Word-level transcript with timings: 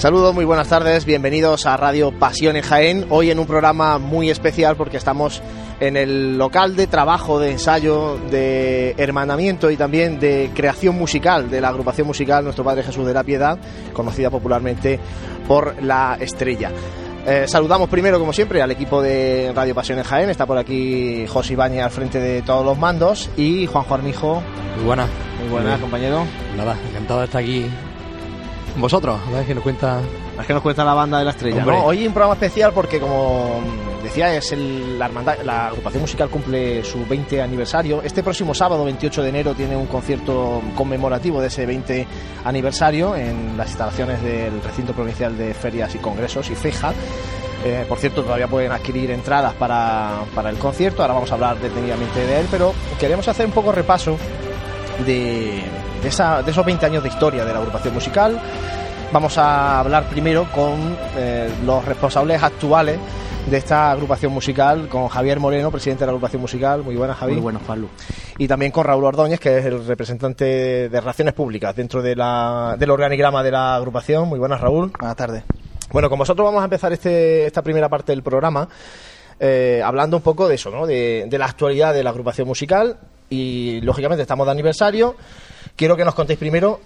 Saludos, 0.00 0.34
muy 0.34 0.46
buenas 0.46 0.70
tardes, 0.70 1.04
bienvenidos 1.04 1.66
a 1.66 1.76
Radio 1.76 2.10
Pasión 2.10 2.56
en 2.56 2.62
Jaén. 2.62 3.04
Hoy 3.10 3.30
en 3.30 3.38
un 3.38 3.46
programa 3.46 3.98
muy 3.98 4.30
especial 4.30 4.74
porque 4.74 4.96
estamos 4.96 5.42
en 5.78 5.94
el 5.94 6.38
local 6.38 6.74
de 6.74 6.86
trabajo, 6.86 7.38
de 7.38 7.50
ensayo, 7.50 8.16
de 8.30 8.94
hermanamiento 8.96 9.70
y 9.70 9.76
también 9.76 10.18
de 10.18 10.52
creación 10.54 10.96
musical 10.96 11.50
de 11.50 11.60
la 11.60 11.68
agrupación 11.68 12.06
musical 12.06 12.42
Nuestro 12.42 12.64
Padre 12.64 12.82
Jesús 12.82 13.06
de 13.06 13.12
la 13.12 13.24
Piedad, 13.24 13.58
conocida 13.92 14.30
popularmente 14.30 14.98
por 15.46 15.82
La 15.82 16.16
Estrella. 16.18 16.70
Eh, 17.26 17.44
saludamos 17.46 17.90
primero, 17.90 18.18
como 18.18 18.32
siempre, 18.32 18.62
al 18.62 18.70
equipo 18.70 19.02
de 19.02 19.52
Radio 19.54 19.74
Pasión 19.74 19.98
en 19.98 20.04
Jaén. 20.04 20.30
Está 20.30 20.46
por 20.46 20.56
aquí 20.56 21.26
José 21.26 21.52
Ibañez 21.52 21.84
al 21.84 21.90
frente 21.90 22.18
de 22.18 22.40
todos 22.40 22.64
los 22.64 22.78
mandos 22.78 23.28
y 23.36 23.66
Juanjo 23.66 23.96
Armijo. 23.96 24.42
Muy 24.76 24.86
buena. 24.86 25.06
Muy 25.40 25.50
buena, 25.50 25.78
compañero. 25.78 26.24
Nada, 26.56 26.74
encantado 26.88 27.20
de 27.20 27.26
estar 27.26 27.42
aquí 27.42 27.66
vosotros, 28.76 29.18
a 29.26 29.30
ver 29.30 29.46
qué 29.46 29.54
nos 29.54 29.62
cuenta. 29.64 30.00
Es 30.40 30.46
que 30.46 30.52
nos 30.54 30.62
cuenta 30.62 30.84
la 30.84 30.94
banda 30.94 31.18
de 31.18 31.24
la 31.24 31.30
estrella. 31.32 31.58
Hombre. 31.58 31.76
¿no? 31.76 31.84
Hoy 31.84 32.06
un 32.06 32.12
programa 32.14 32.34
especial 32.34 32.72
porque, 32.72 32.98
como 32.98 33.60
decía, 34.02 34.34
es 34.34 34.52
el, 34.52 34.98
la, 34.98 35.06
hermandad- 35.10 35.42
la 35.44 35.66
agrupación 35.68 36.00
musical 36.02 36.28
cumple 36.30 36.82
su 36.84 37.04
20 37.06 37.42
aniversario. 37.42 38.00
Este 38.02 38.22
próximo 38.22 38.54
sábado, 38.54 38.84
28 38.84 39.22
de 39.22 39.28
enero, 39.28 39.54
tiene 39.54 39.76
un 39.76 39.86
concierto 39.86 40.62
conmemorativo 40.76 41.40
de 41.40 41.48
ese 41.48 41.66
20 41.66 42.06
aniversario 42.44 43.14
en 43.16 43.56
las 43.56 43.68
instalaciones 43.68 44.22
del 44.22 44.62
recinto 44.62 44.92
provincial 44.94 45.36
de 45.36 45.52
ferias 45.52 45.94
y 45.94 45.98
congresos 45.98 46.48
y 46.50 46.54
FEJA. 46.54 46.92
Eh, 47.62 47.84
por 47.86 47.98
cierto, 47.98 48.22
todavía 48.22 48.48
pueden 48.48 48.72
adquirir 48.72 49.10
entradas 49.10 49.52
para, 49.54 50.20
para 50.34 50.48
el 50.48 50.56
concierto. 50.56 51.02
Ahora 51.02 51.12
vamos 51.14 51.30
a 51.30 51.34
hablar 51.34 51.58
detenidamente 51.58 52.18
de 52.26 52.40
él, 52.40 52.46
pero 52.50 52.72
queremos 52.98 53.28
hacer 53.28 53.44
un 53.44 53.52
poco 53.52 53.70
repaso 53.72 54.16
de, 55.06 55.62
de, 56.02 56.08
esa- 56.08 56.42
de 56.42 56.50
esos 56.50 56.64
20 56.64 56.86
años 56.86 57.02
de 57.02 57.08
historia 57.08 57.44
de 57.44 57.52
la 57.52 57.58
agrupación 57.58 57.94
musical. 57.94 58.40
Vamos 59.12 59.36
a 59.38 59.80
hablar 59.80 60.04
primero 60.04 60.46
con 60.54 60.96
eh, 61.16 61.50
los 61.66 61.84
responsables 61.84 62.42
actuales 62.42 62.98
de 63.50 63.56
esta 63.56 63.90
agrupación 63.90 64.32
musical, 64.32 64.86
con 64.88 65.08
Javier 65.08 65.40
Moreno, 65.40 65.70
presidente 65.70 66.00
de 66.02 66.06
la 66.06 66.12
agrupación 66.12 66.42
musical. 66.42 66.82
Muy 66.84 66.94
buenas, 66.94 67.16
Javier. 67.16 67.36
Muy 67.38 67.42
buenos, 67.42 67.62
Pablo. 67.62 67.88
Y 68.38 68.46
también 68.46 68.70
con 68.70 68.84
Raúl 68.84 69.04
Ordóñez, 69.04 69.40
que 69.40 69.58
es 69.58 69.64
el 69.64 69.84
representante 69.84 70.88
de 70.88 71.00
Relaciones 71.00 71.34
Públicas 71.34 71.74
dentro 71.74 72.02
de 72.02 72.14
la, 72.14 72.76
del 72.78 72.90
organigrama 72.90 73.42
de 73.42 73.50
la 73.50 73.74
agrupación. 73.74 74.28
Muy 74.28 74.38
buenas, 74.38 74.60
Raúl. 74.60 74.92
Buenas 74.98 75.16
tardes. 75.16 75.42
Bueno, 75.90 76.08
con 76.08 76.18
vosotros 76.18 76.44
vamos 76.44 76.60
a 76.60 76.64
empezar 76.64 76.92
este, 76.92 77.46
esta 77.46 77.62
primera 77.62 77.88
parte 77.88 78.12
del 78.12 78.22
programa 78.22 78.68
eh, 79.40 79.82
hablando 79.84 80.18
un 80.18 80.22
poco 80.22 80.46
de 80.46 80.54
eso, 80.54 80.70
¿no? 80.70 80.86
de, 80.86 81.24
de 81.28 81.38
la 81.38 81.46
actualidad 81.46 81.92
de 81.94 82.04
la 82.04 82.10
agrupación 82.10 82.46
musical 82.46 82.98
y, 83.30 83.80
lógicamente, 83.80 84.22
estamos 84.22 84.46
de 84.46 84.52
aniversario. 84.52 85.16
Quiero 85.76 85.96
que 85.96 86.04
nos 86.04 86.14
contéis 86.14 86.38
primero 86.38 86.80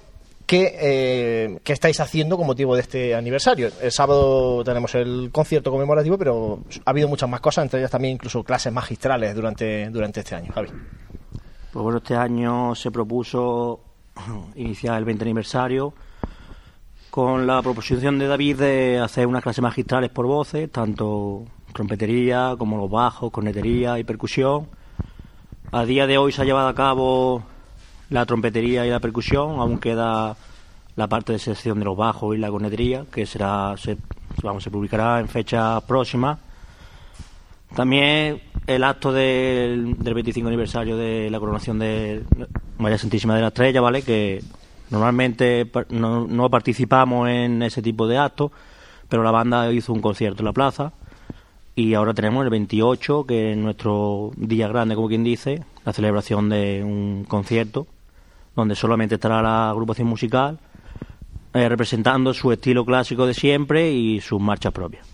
qué, 0.47 0.77
eh, 0.81 1.59
qué 1.65 1.73
estáis 1.73 1.99
haciendo 2.01 2.37
con 2.37 2.47
motivo 2.47 2.75
de 2.75 2.83
este 2.83 3.15
aniversario. 3.15 3.71
El 3.81 3.91
sábado 3.91 4.63
tenemos 4.63 4.95
el 4.95 5.31
concierto 5.33 5.71
conmemorativo, 5.71 6.17
pero 6.19 6.61
ha 6.85 6.91
habido 6.91 7.09
muchas 7.09 7.29
más 7.29 7.41
cosas, 7.41 7.65
entre 7.65 7.81
ellas 7.81 7.91
también 7.91 8.15
incluso 8.15 8.45
clases 8.45 8.73
magistrales 8.73 9.35
durante, 9.35 9.89
durante 9.91 10.21
este 10.21 10.35
año. 10.35 10.53
Javi. 10.53 10.69
Pues 11.73 11.83
bueno, 11.83 11.99
este 11.99 12.15
año 12.15 12.75
se 12.75 12.91
propuso 12.93 13.81
iniciar 14.55 14.99
el 14.99 15.05
20 15.05 15.25
aniversario 15.25 15.95
con 17.11 17.47
la 17.47 17.63
proposición 17.63 18.19
de 18.19 18.27
David 18.27 18.57
de 18.59 18.99
hacer 18.99 19.27
unas 19.27 19.43
clases 19.43 19.63
magistrales 19.63 20.11
por 20.11 20.27
voces, 20.27 20.71
tanto 20.71 21.45
trompetería 21.73 22.57
como 22.59 22.77
los 22.77 22.91
bajos, 22.91 23.31
cornetería 23.31 23.99
y 23.99 24.05
percusión. 24.05 24.67
A 25.73 25.85
día 25.85 26.07
de 26.07 26.19
hoy 26.19 26.33
se 26.33 26.43
ha 26.43 26.45
llevado 26.45 26.69
a 26.69 26.75
cabo 26.75 27.43
la 28.11 28.27
trompetería 28.27 28.87
y 28.87 28.91
la 28.91 29.01
percusión, 29.01 29.59
aún 29.59 29.79
queda 29.79 30.37
la 30.97 31.09
parte 31.09 31.33
de 31.33 31.39
sección 31.39 31.79
de 31.79 31.85
los 31.85 31.97
bajos 31.97 32.37
y 32.37 32.39
la 32.39 32.51
cornetería, 32.51 33.05
que 33.11 33.27
será 33.27 33.75
se, 33.77 33.97
vamos, 34.43 34.63
se 34.63 34.71
publicará 34.71 35.19
en 35.19 35.29
fecha 35.29 35.81
próxima. 35.81 36.39
También 37.75 38.41
el 38.67 38.85
acto 38.85 39.13
del, 39.13 39.97
del 39.99 40.15
25 40.15 40.47
aniversario 40.47 40.97
de 40.97 41.29
la 41.29 41.41
coronación 41.41 41.79
de 41.81 42.23
María 42.79 42.99
Santísima 42.99 43.35
de 43.35 43.41
la 43.41 43.49
Estrella, 43.49 43.81
¿vale? 43.81 44.03
Que 44.03 44.43
normalmente 44.91 45.69
no, 45.91 46.27
no 46.27 46.51
participamos 46.51 47.29
en 47.29 47.63
ese 47.65 47.83
tipo 47.83 48.07
de 48.07 48.19
actos, 48.19 48.53
pero 49.09 49.25
la 49.25 49.33
banda 49.33 49.73
hizo 49.73 49.93
un 49.93 50.01
concierto 50.01 50.43
en 50.43 50.47
la 50.47 50.53
plaza 50.53 50.93
y 51.77 51.95
ahora 51.95 52.15
tenemos 52.15 52.45
el 52.45 52.51
28, 52.51 53.27
que 53.27 53.53
es 53.53 53.57
nuestro 53.57 54.31
día 54.37 54.69
grande, 54.69 54.95
como 54.95 55.09
quien 55.09 55.25
dice, 55.25 55.65
la 55.85 55.93
celebración 55.93 56.49
de 56.49 56.83
un 56.85 57.25
concierto 57.25 57.87
donde 58.55 58.75
solamente 58.77 59.17
estará 59.17 59.43
la 59.43 59.71
agrupación 59.71 60.07
musical 60.07 60.59
eh, 61.53 61.69
representando 61.69 62.33
su 62.35 62.53
estilo 62.53 62.85
clásico 62.85 63.27
de 63.27 63.35
siempre 63.35 63.91
y 63.93 64.21
sus 64.21 64.41
marchas 64.41 64.73
propias. 64.73 65.07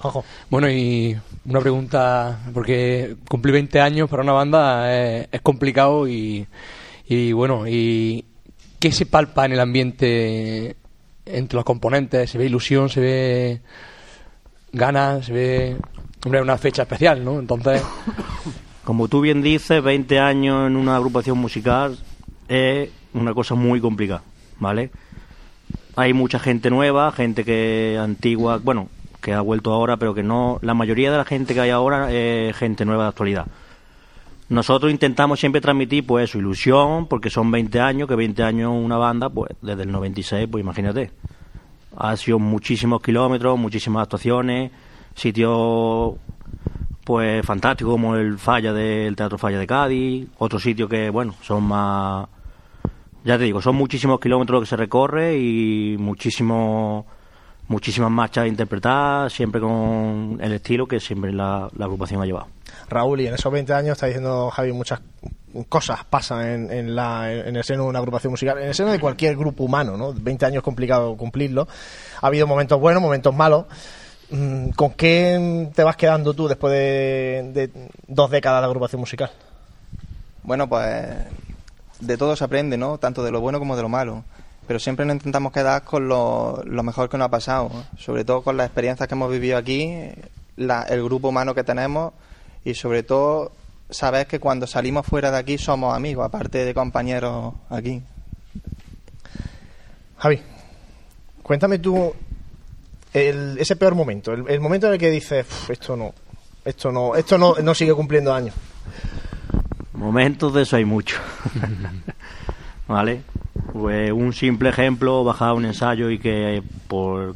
Ojo. 0.00 0.24
Bueno, 0.50 0.70
y 0.70 1.16
una 1.46 1.60
pregunta, 1.60 2.40
porque 2.52 3.16
cumplir 3.28 3.54
20 3.54 3.80
años 3.80 4.10
para 4.10 4.22
una 4.22 4.32
banda 4.32 4.94
es, 4.94 5.28
es 5.32 5.40
complicado 5.40 6.06
y, 6.06 6.46
y 7.06 7.32
bueno, 7.32 7.66
y 7.66 8.24
¿qué 8.78 8.92
se 8.92 9.06
palpa 9.06 9.46
en 9.46 9.52
el 9.52 9.60
ambiente 9.60 10.76
entre 11.24 11.56
los 11.56 11.64
componentes? 11.64 12.30
¿Se 12.30 12.38
ve 12.38 12.46
ilusión? 12.46 12.88
¿Se 12.88 13.00
ve 13.00 13.60
ganas? 14.76 15.26
¿Se 15.26 15.32
ve... 15.32 15.76
Hombre, 16.24 16.42
una 16.42 16.58
fecha 16.58 16.82
especial, 16.82 17.24
¿no? 17.24 17.38
Entonces, 17.38 17.82
Como 18.86 19.08
tú 19.08 19.20
bien 19.20 19.42
dices, 19.42 19.82
20 19.82 20.20
años 20.20 20.68
en 20.68 20.76
una 20.76 20.94
agrupación 20.94 21.36
musical 21.38 21.98
es 22.46 22.88
una 23.14 23.34
cosa 23.34 23.56
muy 23.56 23.80
complicada, 23.80 24.22
¿vale? 24.60 24.92
Hay 25.96 26.12
mucha 26.12 26.38
gente 26.38 26.70
nueva, 26.70 27.10
gente 27.10 27.42
que 27.42 27.98
antigua, 28.00 28.60
bueno, 28.62 28.88
que 29.20 29.32
ha 29.32 29.40
vuelto 29.40 29.72
ahora, 29.72 29.96
pero 29.96 30.14
que 30.14 30.22
no, 30.22 30.60
la 30.62 30.74
mayoría 30.74 31.10
de 31.10 31.16
la 31.16 31.24
gente 31.24 31.52
que 31.52 31.62
hay 31.62 31.70
ahora 31.70 32.12
es 32.12 32.56
gente 32.56 32.84
nueva 32.84 33.02
de 33.02 33.08
actualidad. 33.08 33.46
Nosotros 34.50 34.92
intentamos 34.92 35.40
siempre 35.40 35.60
transmitir, 35.60 36.06
pues, 36.06 36.30
su 36.30 36.38
ilusión, 36.38 37.08
porque 37.08 37.28
son 37.28 37.50
20 37.50 37.80
años, 37.80 38.08
que 38.08 38.14
20 38.14 38.44
años 38.44 38.70
una 38.72 38.98
banda, 38.98 39.28
pues, 39.28 39.50
desde 39.62 39.82
el 39.82 39.90
96, 39.90 40.46
pues 40.48 40.62
imagínate. 40.62 41.10
Ha 41.96 42.16
sido 42.16 42.38
muchísimos 42.38 43.00
kilómetros, 43.02 43.58
muchísimas 43.58 44.02
actuaciones, 44.02 44.70
sitios 45.14 46.14
pues 47.04 47.46
fantástico 47.46 47.92
como 47.92 48.16
el 48.16 48.36
Falla 48.36 48.72
del 48.72 49.14
Teatro 49.14 49.38
Falla 49.38 49.58
de 49.58 49.66
Cádiz, 49.66 50.28
otro 50.38 50.58
sitio 50.58 50.88
que, 50.88 51.08
bueno, 51.08 51.34
son 51.40 51.62
más... 51.62 52.26
Ya 53.24 53.38
te 53.38 53.44
digo, 53.44 53.62
son 53.62 53.76
muchísimos 53.76 54.18
kilómetros 54.18 54.60
que 54.60 54.66
se 54.66 54.76
recorre 54.76 55.38
y 55.38 55.96
muchísimo, 55.98 57.06
muchísimas 57.68 58.10
marchas 58.10 58.48
interpretadas, 58.48 59.32
siempre 59.32 59.60
con 59.60 60.38
el 60.40 60.52
estilo 60.52 60.86
que 60.86 60.98
siempre 60.98 61.32
la, 61.32 61.68
la 61.76 61.84
agrupación 61.84 62.22
ha 62.22 62.26
llevado. 62.26 62.55
Raúl, 62.88 63.20
y 63.20 63.26
en 63.26 63.34
esos 63.34 63.52
20 63.52 63.72
años 63.72 63.92
está 63.92 64.06
diciendo 64.06 64.50
Javi 64.50 64.72
muchas 64.72 65.00
cosas 65.68 66.04
pasan 66.04 66.70
en, 66.70 66.94
la, 66.94 67.32
el 67.32 67.64
seno 67.64 67.84
de 67.84 67.88
una 67.88 67.98
agrupación 67.98 68.30
musical, 68.30 68.58
en 68.58 68.68
el 68.68 68.74
seno 68.74 68.92
de 68.92 69.00
cualquier 69.00 69.36
grupo 69.36 69.64
humano, 69.64 69.96
¿no? 69.96 70.12
20 70.12 70.44
años 70.46 70.62
complicado 70.62 71.16
cumplirlo. 71.16 71.66
Ha 72.20 72.26
habido 72.26 72.46
momentos 72.46 72.78
buenos, 72.78 73.02
momentos 73.02 73.34
malos. 73.34 73.64
Mm, 74.30 74.70
¿Con 74.70 74.90
qué 74.92 75.70
te 75.74 75.82
vas 75.84 75.96
quedando 75.96 76.34
tú 76.34 76.48
después 76.48 76.72
de, 76.72 77.70
dos 78.06 78.30
décadas 78.30 78.60
de 78.60 78.66
agrupación 78.66 79.00
musical? 79.00 79.30
Bueno, 80.42 80.68
pues 80.68 81.06
de 82.00 82.16
todo 82.16 82.36
se 82.36 82.44
aprende, 82.44 82.76
¿no? 82.76 82.98
Tanto 82.98 83.24
de 83.24 83.30
lo 83.30 83.40
bueno 83.40 83.58
como 83.58 83.76
de 83.76 83.82
lo 83.82 83.88
malo. 83.88 84.24
Pero 84.66 84.78
siempre 84.80 85.06
nos 85.06 85.14
intentamos 85.14 85.52
quedar 85.52 85.84
con 85.84 86.08
lo, 86.08 86.62
mejor 86.66 87.08
que 87.08 87.16
nos 87.16 87.26
ha 87.26 87.30
pasado, 87.30 87.70
sobre 87.96 88.24
todo 88.24 88.42
con 88.42 88.56
las 88.56 88.66
experiencias 88.66 89.08
que 89.08 89.14
hemos 89.14 89.30
vivido 89.30 89.56
aquí, 89.56 89.94
la- 90.56 90.82
el 90.82 91.02
grupo 91.04 91.28
humano 91.28 91.54
que 91.54 91.62
tenemos 91.62 92.12
y 92.66 92.74
sobre 92.74 93.02
todo 93.04 93.52
saber 93.88 94.26
que 94.26 94.40
cuando 94.40 94.66
salimos 94.66 95.06
fuera 95.06 95.30
de 95.30 95.38
aquí 95.38 95.56
somos 95.56 95.94
amigos, 95.94 96.26
aparte 96.26 96.64
de 96.64 96.74
compañeros 96.74 97.54
aquí. 97.70 98.02
Javi, 100.18 100.40
cuéntame 101.42 101.78
tú 101.78 102.12
el- 103.12 103.56
ese 103.58 103.76
peor 103.76 103.94
momento, 103.94 104.32
el, 104.32 104.44
el 104.48 104.60
momento 104.60 104.88
en 104.88 104.94
el 104.94 104.98
que 104.98 105.10
dices, 105.10 105.46
"Uf, 105.48 105.70
esto 105.70 105.96
no, 105.96 106.12
esto 106.64 106.90
no, 106.90 107.14
esto 107.14 107.38
no, 107.38 107.54
no 107.62 107.74
sigue 107.74 107.94
cumpliendo 107.94 108.34
años. 108.34 108.54
Momentos 109.92 110.52
de 110.52 110.62
eso 110.62 110.76
hay 110.76 110.84
mucho. 110.84 111.16
¿Vale? 112.88 113.22
Pues 113.72 114.12
un 114.12 114.32
simple 114.32 114.68
ejemplo, 114.70 115.24
bajar 115.24 115.52
un 115.54 115.64
ensayo 115.64 116.10
y 116.10 116.18
que 116.18 116.62
por 116.88 117.34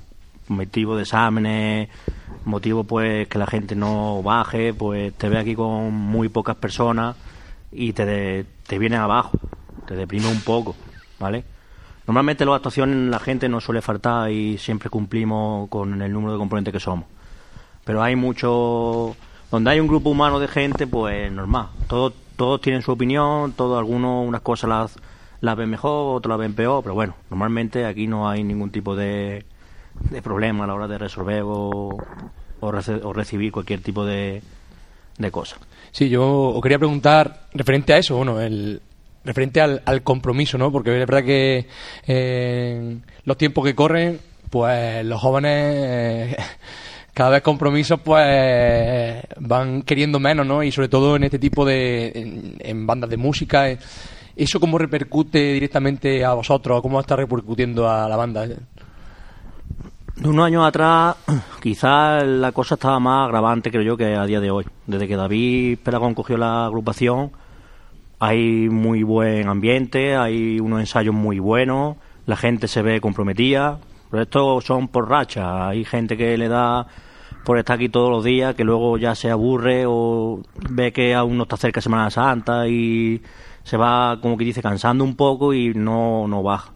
motivo 0.49 0.97
de 0.97 1.03
exámenes, 1.03 1.89
motivo 2.45 2.85
pues 2.85 3.29
que 3.29 3.39
la 3.39 3.47
gente 3.47 3.75
no 3.75 4.23
baje, 4.23 4.73
pues 4.75 5.13
te 5.15 5.29
ve 5.29 5.39
aquí 5.39 5.55
con 5.55 5.93
muy 5.93 6.29
pocas 6.29 6.57
personas 6.57 7.17
y 7.73 7.93
te, 7.93 8.05
de- 8.07 8.47
te 8.67 8.79
viene 8.79 8.97
abajo, 8.97 9.33
te 9.87 9.95
deprime 9.95 10.29
un 10.29 10.41
poco, 10.41 10.75
¿vale? 11.19 11.45
Normalmente 12.07 12.45
en 12.45 12.51
las 12.51 12.57
actuaciones 12.57 12.97
la 13.11 13.19
gente 13.21 13.49
no 13.49 13.61
suele 13.61 13.83
faltar 13.83 14.31
y 14.31 14.59
siempre 14.59 14.91
cumplimos 14.91 15.69
con 15.69 16.01
el 16.03 16.13
número 16.13 16.33
de 16.33 16.39
componentes 16.39 16.73
que 16.73 16.81
somos. 16.81 17.05
Pero 17.85 18.03
hay 18.03 18.17
mucho... 18.17 19.15
Donde 19.51 19.71
hay 19.71 19.81
un 19.81 19.89
grupo 19.89 20.11
humano 20.11 20.39
de 20.39 20.47
gente, 20.47 20.87
pues 20.87 21.31
normal. 21.33 21.69
Todos, 21.89 22.13
todos 22.37 22.61
tienen 22.61 22.83
su 22.83 22.93
opinión, 22.93 23.53
todos 23.53 23.79
algunos 23.79 24.27
unas 24.27 24.43
cosas 24.43 24.71
las, 24.71 24.97
las 25.41 25.57
ven 25.57 25.71
mejor, 25.71 26.17
otros 26.17 26.31
las 26.31 26.39
ven 26.39 26.55
peor, 26.55 26.83
pero 26.85 26.95
bueno, 26.95 27.15
normalmente 27.31 27.85
aquí 27.85 28.07
no 28.07 28.29
hay 28.29 28.45
ningún 28.45 28.71
tipo 28.71 28.95
de, 28.95 29.45
de 30.09 30.23
problema 30.23 30.65
a 30.65 30.67
la 30.67 30.75
hora 30.75 30.89
de 30.89 30.99
resolver 30.99 31.43
o, 31.45 31.97
o, 32.61 32.73
rece- 32.73 33.01
o 33.03 33.13
recibir 33.13 33.53
cualquier 33.53 33.81
tipo 33.81 34.05
de, 34.05 34.43
de 35.19 35.31
cosa. 35.31 35.57
Sí, 35.93 36.09
yo 36.09 36.49
os 36.51 36.63
quería 36.63 36.79
preguntar 36.79 37.47
referente 37.55 37.93
a 37.93 37.99
eso, 37.99 38.17
bueno, 38.17 38.41
el 38.41 38.81
referente 39.25 39.61
al, 39.61 39.83
al 39.85 40.03
compromiso, 40.03 40.57
¿no? 40.57 40.73
Porque 40.73 40.93
es 40.93 41.07
verdad 41.07 41.25
que 41.25 41.67
eh, 42.07 42.99
los 43.25 43.37
tiempos 43.37 43.65
que 43.65 43.75
corren, 43.75 44.19
pues 44.49 45.05
los 45.05 45.21
jóvenes 45.21 45.53
eh, 45.55 46.37
cada 47.15 47.31
vez 47.31 47.43
compromisos 47.43 48.01
pues 48.01 49.23
van 49.39 49.83
queriendo 49.83 50.19
menos, 50.19 50.47
¿no? 50.47 50.63
Y 50.63 50.73
sobre 50.73 50.89
todo 50.89 51.17
en 51.17 51.25
este 51.25 51.39
tipo 51.39 51.65
de 51.65 52.13
en, 52.15 52.57
en 52.61 52.87
bandas 52.87 53.11
de 53.11 53.17
música, 53.17 53.69
eh, 53.71 53.79
eso 54.37 54.59
cómo 54.61 54.79
repercute 54.79 55.53
directamente 55.53 56.25
a 56.25 56.33
vosotros, 56.35 56.81
cómo 56.81 56.99
está 57.01 57.17
repercutiendo 57.17 57.91
a 57.91 58.09
la 58.09 58.17
banda. 58.17 58.47
Unos 60.23 60.45
años 60.45 60.67
atrás, 60.67 61.17
quizás 61.63 62.27
la 62.27 62.53
cosa 62.53 62.75
estaba 62.75 63.01
más 63.01 63.27
agravante, 63.27 63.71
creo 63.71 63.83
yo, 63.83 63.97
que 63.97 64.15
a 64.17 64.27
día 64.27 64.41
de 64.41 64.51
hoy. 64.51 64.67
Desde 64.87 65.09
que 65.09 65.17
David 65.17 65.79
Peragón 65.83 66.15
cogió 66.15 66.37
la 66.37 66.67
agrupación, 66.67 67.33
hay 68.19 68.69
muy 68.69 69.03
buen 69.03 69.49
ambiente, 69.49 70.17
hay 70.17 70.61
unos 70.61 70.81
ensayos 70.81 71.15
muy 71.15 71.39
buenos, 71.39 71.97
la 72.27 72.37
gente 72.37 72.69
se 72.69 72.83
ve 72.83 73.01
comprometida. 73.01 73.79
Pero 74.11 74.23
estos 74.25 74.65
son 74.65 74.89
por 74.89 75.09
racha. 75.09 75.69
Hay 75.69 75.85
gente 75.85 76.17
que 76.17 76.37
le 76.37 76.49
da 76.49 76.87
por 77.45 77.57
estar 77.57 77.77
aquí 77.77 77.89
todos 77.89 78.11
los 78.11 78.23
días, 78.23 78.55
que 78.55 78.65
luego 78.65 78.99
ya 78.99 79.15
se 79.15 79.31
aburre 79.31 79.85
o 79.87 80.43
ve 80.69 80.93
que 80.93 81.15
aún 81.15 81.39
no 81.39 81.45
está 81.45 81.57
cerca 81.57 81.81
Semana 81.81 82.11
Santa 82.11 82.69
y 82.69 83.23
se 83.63 83.77
va, 83.79 84.19
como 84.21 84.37
que 84.37 84.45
dice, 84.45 84.61
cansando 84.61 85.03
un 85.05 85.17
poco 85.17 85.55
y 85.55 85.73
no, 85.73 86.29
no 86.29 86.43
baja. 86.43 86.73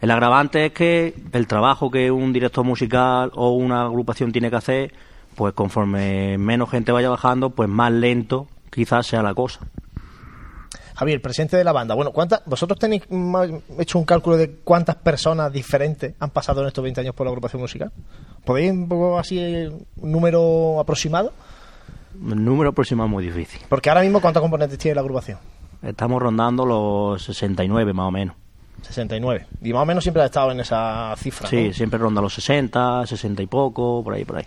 El 0.00 0.10
agravante 0.10 0.66
es 0.66 0.72
que 0.72 1.14
el 1.32 1.46
trabajo 1.46 1.90
que 1.90 2.10
un 2.10 2.32
director 2.32 2.64
musical 2.64 3.32
o 3.34 3.50
una 3.50 3.82
agrupación 3.82 4.30
tiene 4.30 4.50
que 4.50 4.56
hacer, 4.56 4.94
pues 5.34 5.54
conforme 5.54 6.38
menos 6.38 6.70
gente 6.70 6.92
vaya 6.92 7.08
bajando, 7.08 7.50
pues 7.50 7.68
más 7.68 7.92
lento 7.92 8.46
quizás 8.70 9.06
sea 9.06 9.22
la 9.22 9.34
cosa. 9.34 9.60
Javier, 10.94 11.22
presidente 11.22 11.56
de 11.56 11.62
la 11.62 11.72
banda. 11.72 11.94
Bueno, 11.94 12.10
¿cuántas, 12.12 12.42
¿vosotros 12.44 12.78
tenéis 12.78 13.04
hecho 13.78 13.98
un 14.00 14.04
cálculo 14.04 14.36
de 14.36 14.56
cuántas 14.64 14.96
personas 14.96 15.52
diferentes 15.52 16.14
han 16.18 16.30
pasado 16.30 16.60
en 16.62 16.68
estos 16.68 16.82
20 16.82 17.00
años 17.00 17.14
por 17.14 17.24
la 17.24 17.30
agrupación 17.30 17.62
musical? 17.62 17.92
¿Podéis 18.44 18.72
un 18.72 18.88
poco 18.88 19.18
así 19.18 19.38
un 19.38 20.12
número 20.12 20.80
aproximado? 20.80 21.32
El 22.14 22.44
número 22.44 22.72
próximo 22.72 23.04
es 23.04 23.10
muy 23.10 23.24
difícil. 23.24 23.60
Porque 23.68 23.90
ahora 23.90 24.02
mismo, 24.02 24.20
¿cuántos 24.20 24.40
componentes 24.40 24.76
tiene 24.78 24.96
la 24.96 25.02
agrupación? 25.02 25.38
Estamos 25.82 26.20
rondando 26.20 26.66
los 26.66 27.22
69 27.22 27.92
más 27.92 28.08
o 28.08 28.10
menos. 28.10 28.36
69. 28.82 29.46
Y 29.62 29.72
más 29.72 29.82
o 29.82 29.86
menos 29.86 30.04
siempre 30.04 30.22
ha 30.22 30.26
estado 30.26 30.50
en 30.52 30.60
esa 30.60 31.14
cifra. 31.16 31.48
Sí, 31.48 31.68
¿no? 31.68 31.72
siempre 31.74 31.98
ronda 31.98 32.20
los 32.20 32.32
60, 32.34 33.06
60 33.06 33.42
y 33.42 33.46
poco, 33.46 34.02
por 34.04 34.14
ahí, 34.14 34.24
por 34.24 34.36
ahí. 34.38 34.44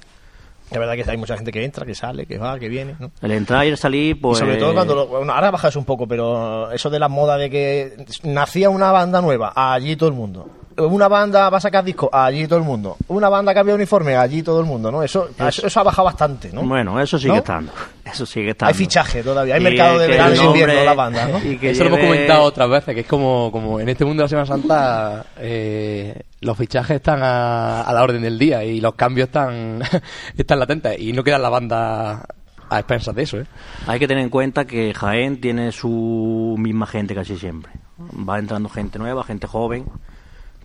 Es 0.69 0.79
verdad 0.79 0.95
que 0.95 1.03
hay 1.11 1.17
mucha 1.17 1.35
gente 1.35 1.51
que 1.51 1.65
entra, 1.65 1.85
que 1.85 1.93
sale, 1.93 2.25
que 2.25 2.37
va, 2.37 2.57
que 2.57 2.69
viene. 2.69 2.95
¿no? 2.97 3.11
El 3.21 3.31
entrar 3.31 3.65
y 3.65 3.69
el 3.69 3.77
salir, 3.77 4.21
pues... 4.21 4.37
y 4.37 4.39
sobre 4.39 4.55
todo 4.55 4.73
cuando. 4.73 4.95
lo- 4.95 5.07
bueno, 5.07 5.33
ahora 5.33 5.51
bajas 5.51 5.75
un 5.75 5.83
poco, 5.83 6.07
pero 6.07 6.71
eso 6.71 6.89
de 6.89 6.97
la 6.97 7.09
moda 7.09 7.35
de 7.37 7.49
que 7.49 8.05
nacía 8.23 8.69
una 8.69 8.89
banda 8.93 9.21
nueva, 9.21 9.51
allí 9.53 9.97
todo 9.97 10.07
el 10.07 10.15
mundo. 10.15 10.47
Una 10.77 11.09
banda 11.09 11.49
va 11.49 11.57
a 11.57 11.61
sacar 11.61 11.83
disco, 11.83 12.09
allí 12.13 12.47
todo 12.47 12.57
el 12.57 12.63
mundo. 12.63 12.95
Una 13.09 13.27
banda 13.27 13.53
cambia 13.53 13.75
uniforme, 13.75 14.15
allí 14.15 14.41
todo 14.41 14.61
el 14.61 14.65
mundo, 14.65 14.89
¿no? 14.89 15.03
Eso, 15.03 15.27
eso, 15.37 15.67
eso 15.67 15.79
ha 15.81 15.83
bajado 15.83 16.05
bastante, 16.05 16.49
¿no? 16.53 16.61
Bueno, 16.63 16.97
eso 17.01 17.19
sigue 17.19 17.33
¿No? 17.33 17.39
estando. 17.39 17.73
Eso 18.11 18.25
sigue 18.25 18.51
estando. 18.51 18.69
Hay 18.69 18.73
fichaje 18.73 19.23
todavía, 19.23 19.55
hay 19.55 19.61
Y 19.61 19.63
mercado 19.63 19.99
de 19.99 20.07
verano 20.07 20.35
y 20.35 20.45
invierno 20.45 20.83
la 20.83 20.93
banda, 20.93 21.27
¿no? 21.27 21.39
y 21.43 21.57
que 21.57 21.71
Eso 21.71 21.83
lo 21.83 21.89
hemos 21.89 22.01
comentado 22.01 22.43
otras 22.43 22.69
veces, 22.69 22.93
que 22.95 23.01
es 23.01 23.07
como, 23.07 23.51
como 23.51 23.79
en 23.79 23.89
este 23.89 24.05
mundo 24.05 24.21
de 24.21 24.25
la 24.25 24.29
Semana 24.29 24.47
Santa 24.47 25.25
eh, 25.37 26.21
los 26.41 26.57
fichajes 26.57 26.97
están 26.97 27.21
a, 27.21 27.81
a 27.81 27.93
la 27.93 28.03
orden 28.03 28.21
del 28.21 28.37
día 28.37 28.63
y 28.63 28.81
los 28.81 28.95
cambios 28.95 29.27
están, 29.27 29.81
están 30.37 30.59
latentes 30.59 30.99
y 30.99 31.13
no 31.13 31.23
queda 31.23 31.37
la 31.37 31.49
banda 31.49 32.25
a 32.71 32.79
expensas 32.79 33.13
de 33.13 33.23
eso, 33.23 33.37
¿eh? 33.37 33.45
Hay 33.85 33.99
que 33.99 34.07
tener 34.07 34.23
en 34.23 34.29
cuenta 34.29 34.65
que 34.65 34.93
Jaén 34.93 35.41
tiene 35.41 35.73
su 35.73 36.55
misma 36.57 36.87
gente 36.87 37.13
casi 37.13 37.37
siempre. 37.37 37.73
Va 37.99 38.39
entrando 38.39 38.69
gente 38.69 38.97
nueva, 38.97 39.25
gente 39.25 39.45
joven, 39.45 39.85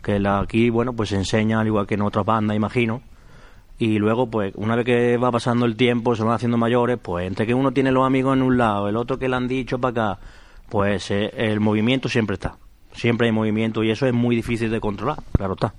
que 0.05 0.21
la, 0.21 0.39
aquí, 0.39 0.71
bueno, 0.71 0.93
pues 0.93 1.09
se 1.09 1.17
enseña 1.17 1.61
al 1.61 1.67
igual 1.67 1.87
que 1.87 1.95
en 1.95 2.03
otras 2.03 2.25
bandas, 2.25 2.57
imagino. 2.57 3.03
Y 3.79 3.99
luego, 3.99 4.29
pues, 4.31 4.53
una 4.57 4.75
vez 4.75 4.87
que 4.87 5.17
va 5.19 5.31
pasando 5.31 5.67
el 5.67 5.77
tiempo, 5.77 6.17
se 6.17 6.23
van 6.23 6.35
haciendo 6.35 6.57
mayores, 6.57 6.99
pues, 7.01 7.27
entre 7.27 7.47
que 7.47 7.53
uno 7.55 7.73
tiene 7.73 7.93
los 7.93 8.07
amigos 8.07 8.35
en 8.37 8.43
un 8.43 8.57
lado, 8.57 8.89
el 8.89 8.97
otro 8.97 9.19
que 9.19 9.29
le 9.29 9.37
han 9.37 9.49
dicho 9.49 9.79
para 9.79 10.13
acá, 10.15 10.21
pues 10.71 11.11
eh, 11.11 11.31
el 11.37 11.61
movimiento 11.61 12.09
siempre 12.09 12.35
está. 12.35 12.57
Siempre 12.95 13.27
hay 13.27 13.33
movimiento 13.33 13.85
y 13.85 13.91
eso 13.91 14.07
es 14.07 14.15
muy 14.15 14.35
difícil 14.35 14.71
de 14.71 14.81
controlar, 14.81 15.19
claro 15.33 15.53
está. 15.55 15.75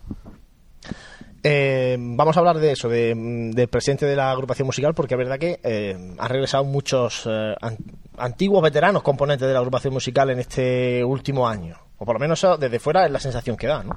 Eh, 1.43 1.95
vamos 1.99 2.35
a 2.35 2.39
hablar 2.39 2.59
de 2.59 2.71
eso, 2.71 2.89
de, 2.89 3.13
del 3.53 3.67
presidente 3.67 4.05
de 4.05 4.15
la 4.15 4.31
agrupación 4.31 4.65
musical, 4.65 4.93
porque 4.93 5.13
es 5.15 5.17
verdad 5.17 5.39
que 5.39 5.59
eh, 5.63 6.15
han 6.17 6.29
regresado 6.29 6.63
muchos 6.65 7.25
an- 7.61 7.77
antiguos 8.17 8.61
veteranos 8.61 9.01
componentes 9.01 9.47
de 9.47 9.53
la 9.53 9.59
agrupación 9.59 9.93
musical 9.93 10.29
en 10.29 10.39
este 10.39 11.03
último 11.03 11.47
año. 11.47 11.75
O 11.97 12.05
por 12.05 12.15
lo 12.15 12.19
menos 12.19 12.39
eso, 12.43 12.57
desde 12.57 12.79
fuera 12.79 13.05
es 13.05 13.11
la 13.11 13.19
sensación 13.19 13.55
que 13.57 13.67
da, 13.67 13.83
¿no? 13.83 13.95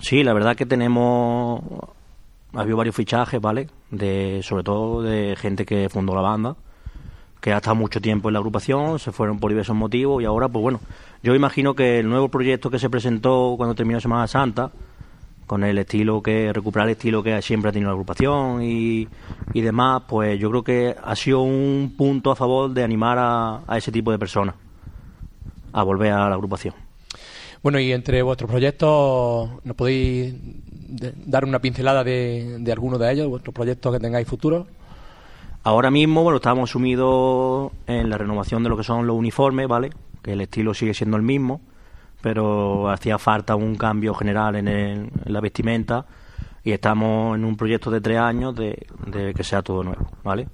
Sí, 0.00 0.22
la 0.22 0.32
verdad 0.34 0.56
que 0.56 0.66
tenemos. 0.66 1.60
Ha 2.54 2.60
habido 2.60 2.76
varios 2.76 2.96
fichajes, 2.96 3.40
¿vale? 3.40 3.68
De, 3.90 4.40
sobre 4.42 4.62
todo 4.62 5.02
de 5.02 5.36
gente 5.36 5.66
que 5.66 5.88
fundó 5.88 6.14
la 6.14 6.22
banda, 6.22 6.56
que 7.40 7.52
ha 7.52 7.58
estado 7.58 7.76
mucho 7.76 8.00
tiempo 8.00 8.28
en 8.28 8.34
la 8.34 8.38
agrupación, 8.38 8.98
se 8.98 9.12
fueron 9.12 9.38
por 9.38 9.50
diversos 9.50 9.76
motivos 9.76 10.22
y 10.22 10.26
ahora, 10.26 10.48
pues 10.48 10.62
bueno, 10.62 10.80
yo 11.22 11.34
imagino 11.34 11.74
que 11.74 12.00
el 12.00 12.08
nuevo 12.08 12.28
proyecto 12.28 12.70
que 12.70 12.78
se 12.78 12.90
presentó 12.90 13.54
cuando 13.56 13.74
terminó 13.74 14.00
Semana 14.00 14.26
Santa, 14.26 14.70
con 15.46 15.62
el 15.62 15.78
estilo 15.78 16.22
que, 16.22 16.52
recuperar 16.52 16.88
el 16.88 16.92
estilo 16.92 17.22
que 17.22 17.40
siempre 17.40 17.68
ha 17.68 17.72
tenido 17.72 17.90
la 17.90 17.94
agrupación 17.94 18.62
y, 18.62 19.06
demás, 19.54 20.02
pues 20.08 20.38
yo 20.40 20.50
creo 20.50 20.64
que 20.64 20.96
ha 21.00 21.14
sido 21.14 21.42
un 21.42 21.94
punto 21.96 22.30
a 22.30 22.36
favor 22.36 22.70
de 22.70 22.82
animar 22.82 23.18
a, 23.18 23.62
a 23.66 23.78
ese 23.78 23.92
tipo 23.92 24.10
de 24.10 24.18
personas 24.18 24.56
a 25.72 25.82
volver 25.82 26.12
a 26.12 26.28
la 26.28 26.34
agrupación. 26.34 26.74
Bueno, 27.62 27.78
y 27.78 27.92
entre 27.92 28.22
vuestros 28.22 28.50
proyectos, 28.50 29.50
¿nos 29.64 29.76
podéis 29.76 30.34
dar 30.88 31.44
una 31.44 31.58
pincelada 31.58 32.02
de, 32.04 32.58
de 32.60 32.72
alguno 32.72 32.98
de 32.98 33.12
ellos, 33.12 33.28
vuestros 33.28 33.54
proyectos 33.54 33.92
que 33.92 34.00
tengáis 34.00 34.26
futuros? 34.26 34.66
Ahora 35.62 35.90
mismo, 35.90 36.22
bueno, 36.22 36.36
estamos 36.36 36.70
sumidos 36.70 37.72
en 37.86 38.08
la 38.08 38.18
renovación 38.18 38.62
de 38.62 38.68
lo 38.68 38.76
que 38.76 38.84
son 38.84 39.06
los 39.06 39.16
uniformes, 39.16 39.66
¿vale? 39.66 39.90
Que 40.22 40.32
el 40.34 40.40
estilo 40.40 40.72
sigue 40.74 40.94
siendo 40.94 41.16
el 41.16 41.22
mismo, 41.24 41.60
pero 42.22 42.88
hacía 42.88 43.18
falta 43.18 43.56
un 43.56 43.74
cambio 43.76 44.14
general 44.14 44.56
en, 44.56 44.68
el- 44.68 45.10
la 45.24 45.40
vestimenta 45.40 46.06
y 46.62 46.72
estamos 46.72 47.36
en 47.36 47.44
un 47.44 47.56
proyecto 47.56 47.90
de 47.90 48.00
tres 48.00 48.18
años 48.18 48.54
de, 48.54 48.86
de 49.06 49.34
que 49.34 49.42
sea 49.44 49.62
todo 49.62 49.82
nuevo, 49.82 50.06
¿vale? 50.22 50.48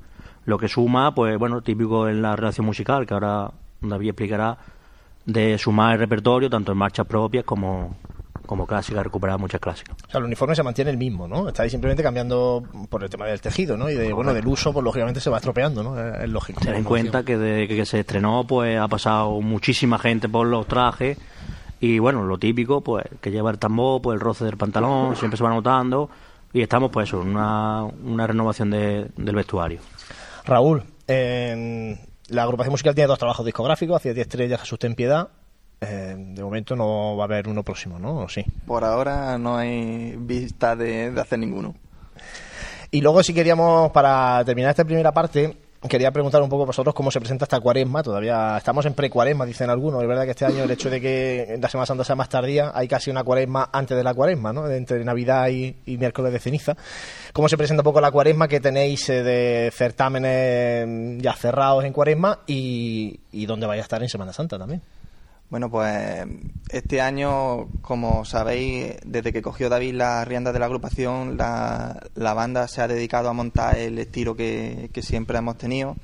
Lo 0.45 0.59
que 0.59 0.69
suma, 0.69 1.15
pues 1.15 1.39
bueno, 1.39 1.61
típico 1.63 2.09
en 2.09 2.21
la 2.23 2.35
relación 2.35 2.67
musical, 2.67 3.07
que 3.07 3.15
ahora 3.15 3.51
David 3.81 4.09
explicará, 4.09 4.57
de 5.25 5.57
sumar 5.59 5.93
el 5.95 5.99
repertorio, 6.01 6.51
tanto 6.51 6.73
en 6.73 6.79
marchas 6.79 7.07
propias 7.07 7.45
como, 7.45 7.95
como 8.53 8.67
clásicas, 8.67 9.03
recuperar 9.05 9.39
muchas 9.39 9.61
clásicas. 9.61 9.97
O 10.07 10.11
sea, 10.11 10.19
el 10.19 10.25
uniforme 10.25 10.55
se 10.55 10.63
mantiene 10.63 10.91
el 10.91 10.97
mismo, 10.99 11.27
¿no? 11.27 11.49
Estáis 11.49 11.71
simplemente 11.73 12.03
cambiando 12.03 12.63
por 12.89 13.03
el 13.03 13.11
tema 13.11 13.27
del 13.27 13.41
tejido, 13.41 13.77
¿no? 13.77 13.91
Y 13.91 13.95
de, 13.95 14.13
bueno, 14.13 14.33
del 14.35 14.47
uso, 14.47 14.73
pues 14.73 14.85
lógicamente 14.85 15.21
se 15.21 15.31
va 15.31 15.39
estropeando, 15.39 15.83
¿no? 15.83 15.99
Es 15.99 16.23
es 16.25 16.29
lógico. 16.31 16.61
Ten 16.61 16.75
en 16.75 16.85
cuenta 16.85 17.25
que 17.25 17.37
desde 17.37 17.69
que 17.69 17.85
se 17.87 18.01
estrenó, 18.01 18.45
pues 18.47 18.79
ha 18.79 18.89
pasado 18.89 19.41
muchísima 19.41 19.99
gente 19.99 20.29
por 20.29 20.47
los 20.47 20.67
trajes 20.67 21.19
y 21.81 21.99
bueno, 21.99 22.23
lo 22.25 22.39
típico, 22.39 22.81
pues 22.81 23.05
que 23.21 23.31
lleva 23.31 23.51
el 23.51 23.59
tambor, 23.59 24.01
pues 24.03 24.15
el 24.15 24.21
roce 24.21 24.45
del 24.45 24.57
pantalón, 24.57 25.17
siempre 25.17 25.37
se 25.37 25.43
va 25.45 25.51
notando 25.51 26.09
y 26.53 26.61
estamos 26.63 26.91
pues 26.93 27.09
eso, 27.09 27.23
en 27.23 27.29
una, 27.29 27.83
una 27.85 28.27
renovación 28.27 28.71
de- 28.71 29.09
del 29.17 29.35
vestuario. 29.35 29.81
Raúl, 30.45 30.83
eh, 31.09 31.99
la 32.29 32.43
agrupación 32.45 32.73
musical 32.73 32.95
tiene 32.95 33.09
dos 33.09 33.19
trabajos 33.19 33.45
discográficos, 33.45 33.97
Hacia 33.97 34.15
10 34.15 34.27
estrellas, 34.27 34.61
Jesús 34.61 34.79
ten 34.79 34.95
piedad. 34.95 35.29
Eh, 35.83 36.15
de 36.17 36.43
momento 36.43 36.77
no 36.77 37.17
va 37.17 37.25
a 37.25 37.27
haber 37.27 37.49
uno 37.49 37.65
próximo, 37.65 37.99
¿no? 37.99 38.19
¿O 38.19 38.29
sí? 38.29 38.45
Por 38.67 38.85
ahora 38.85 39.37
no 39.37 39.57
hay 39.57 40.15
vista 40.17 40.77
de, 40.77 41.11
de 41.11 41.21
hacer 41.21 41.41
ninguno. 41.41 41.75
Y 42.91 43.01
luego 43.01 43.23
si 43.23 43.35
queríamos, 43.35 43.91
para 43.91 44.45
terminar 44.45 44.71
esta 44.71 44.85
primera 44.85 45.13
parte, 45.13 45.57
quería 45.89 46.13
preguntar 46.13 46.41
un 46.43 46.49
poco 46.49 46.63
a 46.63 46.67
vosotros 46.67 46.95
cómo 46.95 47.11
se 47.11 47.19
presenta 47.19 47.47
esta 47.47 47.59
cuaresma. 47.59 48.03
Todavía 48.03 48.57
estamos 48.59 48.87
en 48.87 48.95
pre-cuaresma, 48.95 49.45
dicen 49.45 49.71
algunos. 49.71 50.03
Es 50.03 50.09
verdad 50.09 50.25
que 50.25 50.31
este 50.31 50.45
año 50.45 50.63
el 50.63 50.71
hecho 50.71 50.89
de 50.89 51.01
que 51.01 51.59
la 51.61 51.69
Semana 51.69 51.87
Santa 51.87 52.05
sea 52.05 52.15
más 52.15 52.29
tardía, 52.29 52.71
hay 52.75 52.87
casi 52.87 53.11
una 53.11 53.25
cuaresma 53.25 53.71
antes 53.73 53.97
de 53.97 54.05
la 54.05 54.15
cuaresma, 54.15 54.53
¿no? 54.53 54.71
Entre 54.71 55.03
Navidad 55.05 55.49
y, 55.49 55.75
y 55.87 55.97
miércoles 55.97 56.33
de 56.33 56.39
ceniza. 56.39 56.77
¿Cómo 57.33 57.49
se 57.49 57.57
presenta 57.57 57.81
un 57.81 57.85
poco 57.85 58.01
la 58.01 58.13
cuaresma 58.13 58.47
que 58.47 58.61
tenéis 58.61 59.09
eh, 59.09 59.23
de 59.23 59.73
certámenes 59.75 61.21
ya 61.21 61.33
cerrados 61.33 61.85
en 61.85 61.93
cuaresma 61.93 62.41
y, 62.47 63.19
y 63.33 63.47
dónde 63.47 63.67
vais 63.67 63.81
a 63.81 63.83
estar 63.83 64.01
en 64.03 64.09
Semana 64.09 64.33
Santa 64.33 64.59
también? 64.59 64.83
Bueno, 65.53 65.71
pues 65.71 66.27
este 66.71 67.03
año, 67.03 67.67
como 67.83 68.25
sabéis, 68.25 68.95
desde 69.05 69.35
que 69.35 69.43
cogió 69.43 69.69
David 69.69 69.93
las 69.93 70.27
riendas 70.27 70.55
de 70.55 70.59
la 70.59 70.65
agrupación, 70.65 71.37
la, 71.37 72.09
banda 72.35 72.67
se 72.69 72.81
ha 72.81 72.89
dedicado 72.89 73.29
a 73.29 73.35
montar 73.35 73.77
el 73.77 73.99
estilo 73.99 74.35
que, 74.35 74.89
que 74.95 75.03
siempre 75.03 75.37
hemos 75.37 75.59
tenido. 75.59 75.95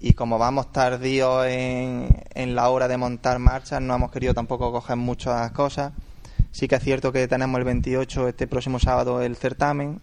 Y 0.00 0.14
como 0.14 0.36
vamos 0.38 0.72
tardíos 0.72 1.46
en, 1.46 2.08
en 2.34 2.56
la 2.56 2.68
hora 2.68 2.88
de 2.88 2.96
montar 2.96 3.38
marchas, 3.38 3.80
no 3.80 3.94
hemos 3.94 4.10
querido 4.10 4.34
tampoco 4.34 4.72
coger 4.72 4.96
muchas 4.96 5.52
cosas. 5.52 5.92
Sí 6.50 6.66
que 6.66 6.74
es 6.74 6.82
cierto 6.82 7.12
que 7.12 7.28
tenemos 7.28 7.60
el 7.60 7.64
28, 7.66 8.26
este 8.26 8.48
próximo 8.48 8.80
sábado, 8.80 9.22
el 9.22 9.36
certamen. 9.36 10.00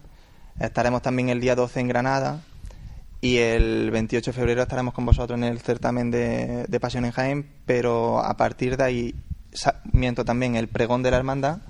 Estaremos 0.58 1.02
también 1.02 1.28
el 1.28 1.42
día 1.42 1.54
12 1.54 1.80
en 1.80 1.88
Granada. 1.88 2.40
Y 3.24 3.38
el 3.38 3.90
28 3.90 4.32
de 4.32 4.36
febrero 4.36 4.60
estaremos 4.60 4.92
con 4.92 5.06
vosotros 5.06 5.38
en 5.38 5.44
el 5.44 5.58
certamen 5.58 6.10
de, 6.10 6.66
de 6.68 6.78
Pasión 6.78 7.06
en 7.06 7.10
Jaén. 7.10 7.48
Pero 7.64 8.18
a 8.18 8.36
partir 8.36 8.76
de 8.76 8.84
ahí, 8.84 9.14
miento 9.92 10.26
también 10.26 10.56
el 10.56 10.68
pregón 10.68 11.02
de 11.02 11.10
la 11.10 11.16
hermandad. 11.16 11.60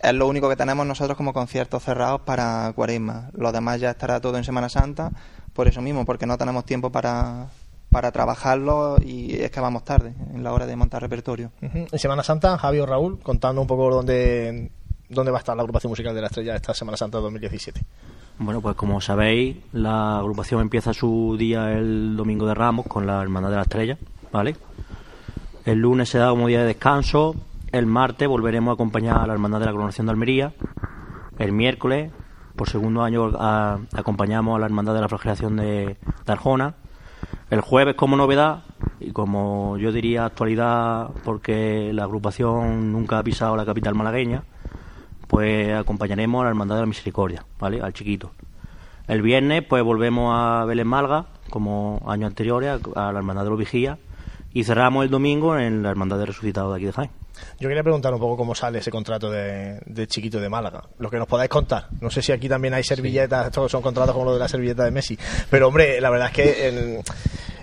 Es 0.00 0.14
lo 0.14 0.28
único 0.28 0.48
que 0.48 0.54
tenemos 0.54 0.86
nosotros 0.86 1.16
como 1.16 1.32
conciertos 1.32 1.82
cerrados 1.82 2.20
para 2.20 2.72
Cuaresma. 2.76 3.30
Los 3.32 3.52
demás 3.52 3.80
ya 3.80 3.90
estará 3.90 4.20
todo 4.20 4.36
en 4.36 4.44
Semana 4.44 4.68
Santa, 4.68 5.10
por 5.54 5.66
eso 5.66 5.82
mismo, 5.82 6.06
porque 6.06 6.24
no 6.24 6.38
tenemos 6.38 6.64
tiempo 6.64 6.92
para, 6.92 7.48
para 7.90 8.12
trabajarlo 8.12 8.96
y 9.04 9.42
es 9.42 9.50
que 9.50 9.58
vamos 9.58 9.84
tarde 9.84 10.14
en 10.32 10.44
la 10.44 10.52
hora 10.52 10.66
de 10.66 10.76
montar 10.76 11.02
repertorio. 11.02 11.50
En 11.60 11.98
Semana 11.98 12.22
Santa, 12.22 12.56
Javi 12.56 12.78
o 12.78 12.86
Raúl, 12.86 13.18
contando 13.18 13.60
un 13.60 13.66
poco 13.66 13.90
dónde, 13.90 14.70
dónde 15.10 15.32
va 15.32 15.38
a 15.38 15.40
estar 15.40 15.56
la 15.56 15.62
agrupación 15.62 15.90
musical 15.90 16.14
de 16.14 16.20
la 16.20 16.28
Estrella 16.28 16.54
esta 16.54 16.72
Semana 16.72 16.96
Santa 16.96 17.18
2017. 17.18 17.82
Bueno, 18.38 18.60
pues 18.60 18.76
como 18.76 19.00
sabéis, 19.00 19.56
la 19.72 20.18
agrupación 20.18 20.62
empieza 20.62 20.94
su 20.94 21.36
día 21.38 21.72
el 21.72 22.16
domingo 22.16 22.46
de 22.46 22.54
Ramos 22.54 22.86
con 22.86 23.06
la 23.06 23.20
Hermandad 23.20 23.50
de 23.50 23.56
la 23.56 23.62
Estrella, 23.62 23.98
¿vale? 24.32 24.56
El 25.66 25.78
lunes 25.78 26.08
se 26.08 26.18
da 26.18 26.30
como 26.30 26.46
día 26.46 26.60
de 26.60 26.66
descanso, 26.66 27.34
el 27.72 27.86
martes 27.86 28.28
volveremos 28.28 28.70
a 28.70 28.74
acompañar 28.74 29.18
a 29.18 29.26
la 29.26 29.32
Hermandad 29.32 29.60
de 29.60 29.66
la 29.66 29.72
Coronación 29.72 30.06
de 30.06 30.12
Almería, 30.12 30.54
el 31.38 31.52
miércoles, 31.52 32.12
por 32.56 32.68
segundo 32.68 33.02
año, 33.02 33.30
acompañamos 33.92 34.56
a 34.56 34.60
la 34.60 34.66
Hermandad 34.66 34.94
de 34.94 35.00
la 35.00 35.08
Flagelación 35.08 35.56
de, 35.56 35.96
de 36.24 36.32
Arjona, 36.32 36.76
el 37.50 37.60
jueves 37.60 37.96
como 37.96 38.16
novedad 38.16 38.62
y 39.00 39.10
como 39.10 39.76
yo 39.76 39.92
diría 39.92 40.24
actualidad 40.24 41.10
porque 41.24 41.92
la 41.92 42.04
agrupación 42.04 42.92
nunca 42.92 43.18
ha 43.18 43.22
pisado 43.22 43.56
la 43.56 43.66
capital 43.66 43.94
malagueña, 43.94 44.44
pues 45.30 45.72
acompañaremos 45.72 46.40
a 46.40 46.44
la 46.44 46.50
Hermandad 46.50 46.74
de 46.76 46.82
la 46.82 46.86
Misericordia, 46.86 47.44
¿vale? 47.58 47.80
Al 47.80 47.92
chiquito. 47.92 48.32
El 49.06 49.22
viernes, 49.22 49.62
pues 49.68 49.82
volvemos 49.84 50.32
a 50.36 50.64
Belén 50.64 50.86
Malga, 50.88 51.26
como 51.50 52.02
años 52.06 52.26
anteriores, 52.28 52.80
a 52.96 53.08
a 53.08 53.12
la 53.12 53.18
Hermandad 53.20 53.44
de 53.44 53.50
los 53.50 53.58
Vigías, 53.58 53.98
y 54.52 54.64
cerramos 54.64 55.04
el 55.04 55.10
domingo 55.10 55.56
en 55.56 55.82
la 55.84 55.90
Hermandad 55.90 56.18
de 56.18 56.26
Resucitados 56.26 56.72
de 56.72 56.76
aquí 56.76 56.86
de 56.86 56.92
Jaén. 56.92 57.10
Yo 57.58 57.68
quería 57.68 57.82
preguntar 57.82 58.12
un 58.12 58.20
poco 58.20 58.36
cómo 58.36 58.54
sale 58.54 58.80
ese 58.80 58.90
contrato 58.90 59.30
de, 59.30 59.80
de 59.86 60.06
Chiquito 60.08 60.40
de 60.40 60.48
Málaga. 60.48 60.82
Lo 60.98 61.08
que 61.08 61.16
nos 61.16 61.26
podáis 61.26 61.48
contar. 61.48 61.86
No 62.00 62.10
sé 62.10 62.20
si 62.22 62.32
aquí 62.32 62.48
también 62.48 62.74
hay 62.74 62.82
servilletas, 62.84 63.46
estos 63.46 63.70
son 63.70 63.80
contratos 63.80 64.12
como 64.12 64.26
lo 64.26 64.34
de 64.34 64.40
la 64.40 64.48
servilleta 64.48 64.84
de 64.84 64.90
Messi. 64.90 65.16
Pero 65.48 65.68
hombre, 65.68 66.00
la 66.00 66.10
verdad 66.10 66.28
es 66.28 66.34
que 66.34 66.68
el- 66.68 66.98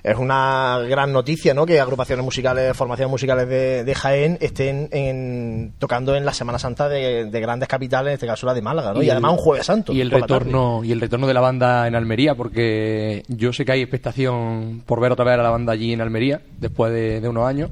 es 0.04 0.18
una 0.18 0.80
gran 0.88 1.12
noticia, 1.12 1.54
¿no? 1.54 1.66
Que 1.66 1.80
agrupaciones 1.80 2.24
musicales, 2.24 2.75
formaciones 2.75 3.12
musicales 3.12 3.48
de, 3.50 3.84
de 3.84 3.96
Jaén 3.96 4.38
estén 4.42 4.89
en- 4.92 5.74
tocando 5.80 6.16
en 6.16 6.25
la 6.25 6.34
Semana 6.34 6.60
Santa 6.60 6.88
de, 6.89 7.25
de 7.25 7.39
grandes 7.42 7.68
capitales, 7.68 8.10
en 8.10 8.13
este 8.16 8.27
caso 8.27 8.46
la 8.46 8.54
de 8.54 8.62
Málaga, 8.62 8.94
¿no? 8.94 9.01
Y, 9.01 9.10
además 9.10 9.32
un 9.32 9.38
jueves 9.38 9.66
santo. 9.66 9.94
Y 9.94 10.01
el 10.01 10.10
retorno 10.12 10.84
y 10.84 10.92
el 10.92 11.01
retorno 11.01 11.27
de 11.27 11.34
la 11.34 11.42
banda 11.42 11.88
en 11.88 11.96
Almería, 11.96 12.36
porque 12.36 13.24
yo 13.27 13.54
sé 13.54 13.66
que 13.66 13.72
hay 13.74 13.82
expectación 13.82 14.84
por 14.86 15.00
ver 15.00 15.12
otra 15.12 15.25
vez 15.25 15.34
a 15.39 15.44
la 15.44 15.50
banda 15.50 15.74
allí 15.74 15.94
en 15.94 16.01
Almería 16.01 16.42
después 16.60 16.92
de, 16.94 17.22
de 17.22 17.27
unos 17.30 17.48
años. 17.48 17.70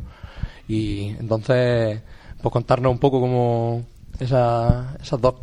Y 0.68 1.10
entonces, 1.20 2.02
pues 2.42 2.52
contarnos 2.52 2.92
un 2.92 3.00
poco 3.00 3.20
como 3.22 3.84
esa- 4.20 4.96
esas 5.02 5.22
dos 5.22 5.36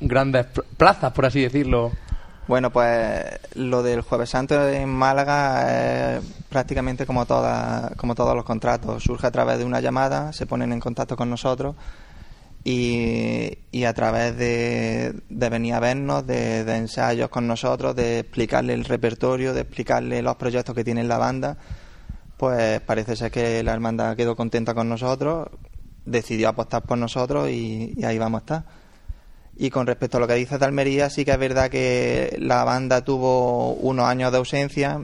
grandes 0.00 0.46
pl- 0.46 0.66
plazas, 0.76 1.12
por 1.12 1.26
así 1.26 1.40
decirlo. 1.42 1.90
Bueno, 2.48 2.70
pues 2.70 3.26
lo 3.56 3.82
del 3.82 4.00
Jueves 4.00 4.30
Santo 4.30 4.66
en 4.66 4.88
Málaga 4.88 6.16
es 6.16 6.24
prácticamente 6.48 7.04
como, 7.04 7.26
toda, 7.26 7.92
como 7.98 8.14
todos 8.14 8.34
los 8.34 8.46
contratos. 8.46 9.02
Surge 9.02 9.26
a 9.26 9.30
través 9.30 9.58
de 9.58 9.66
una 9.66 9.80
llamada, 9.80 10.32
se 10.32 10.46
ponen 10.46 10.72
en 10.72 10.80
contacto 10.80 11.14
con 11.14 11.28
nosotros 11.28 11.76
y, 12.64 13.50
y 13.70 13.84
a 13.84 13.92
través 13.92 14.38
de, 14.38 15.14
venir 15.28 15.74
a 15.74 15.80
vernos, 15.80 16.26
de, 16.26 16.64
de 16.64 16.76
ensayos 16.76 17.28
con 17.28 17.46
nosotros, 17.46 17.94
de 17.94 18.20
explicarle 18.20 18.72
el 18.72 18.86
repertorio, 18.86 19.52
de 19.52 19.60
explicarle 19.60 20.22
los 20.22 20.36
proyectos 20.36 20.74
que 20.74 20.84
tiene 20.84 21.04
la 21.04 21.18
banda, 21.18 21.58
pues 22.38 22.80
parece 22.80 23.14
ser 23.14 23.30
que 23.30 23.62
la 23.62 23.74
hermandad 23.74 24.16
quedó 24.16 24.34
contenta 24.34 24.72
con 24.72 24.88
nosotros, 24.88 25.48
decidió 26.06 26.48
apostar 26.48 26.82
por 26.82 26.96
nosotros 26.96 27.50
y, 27.50 27.92
y 27.94 28.04
ahí 28.04 28.18
vamos 28.18 28.40
a 28.40 28.42
estar. 28.42 28.77
Y 29.60 29.70
con 29.70 29.88
respecto 29.88 30.16
a 30.16 30.20
lo 30.20 30.28
que 30.28 30.34
dices 30.34 30.60
de 30.60 30.66
Almería, 30.66 31.10
sí 31.10 31.24
que 31.24 31.32
es 31.32 31.38
verdad 31.38 31.68
que 31.68 32.36
la 32.38 32.62
banda 32.62 33.02
tuvo 33.02 33.72
unos 33.74 34.06
años 34.06 34.30
de 34.30 34.38
ausencia, 34.38 35.00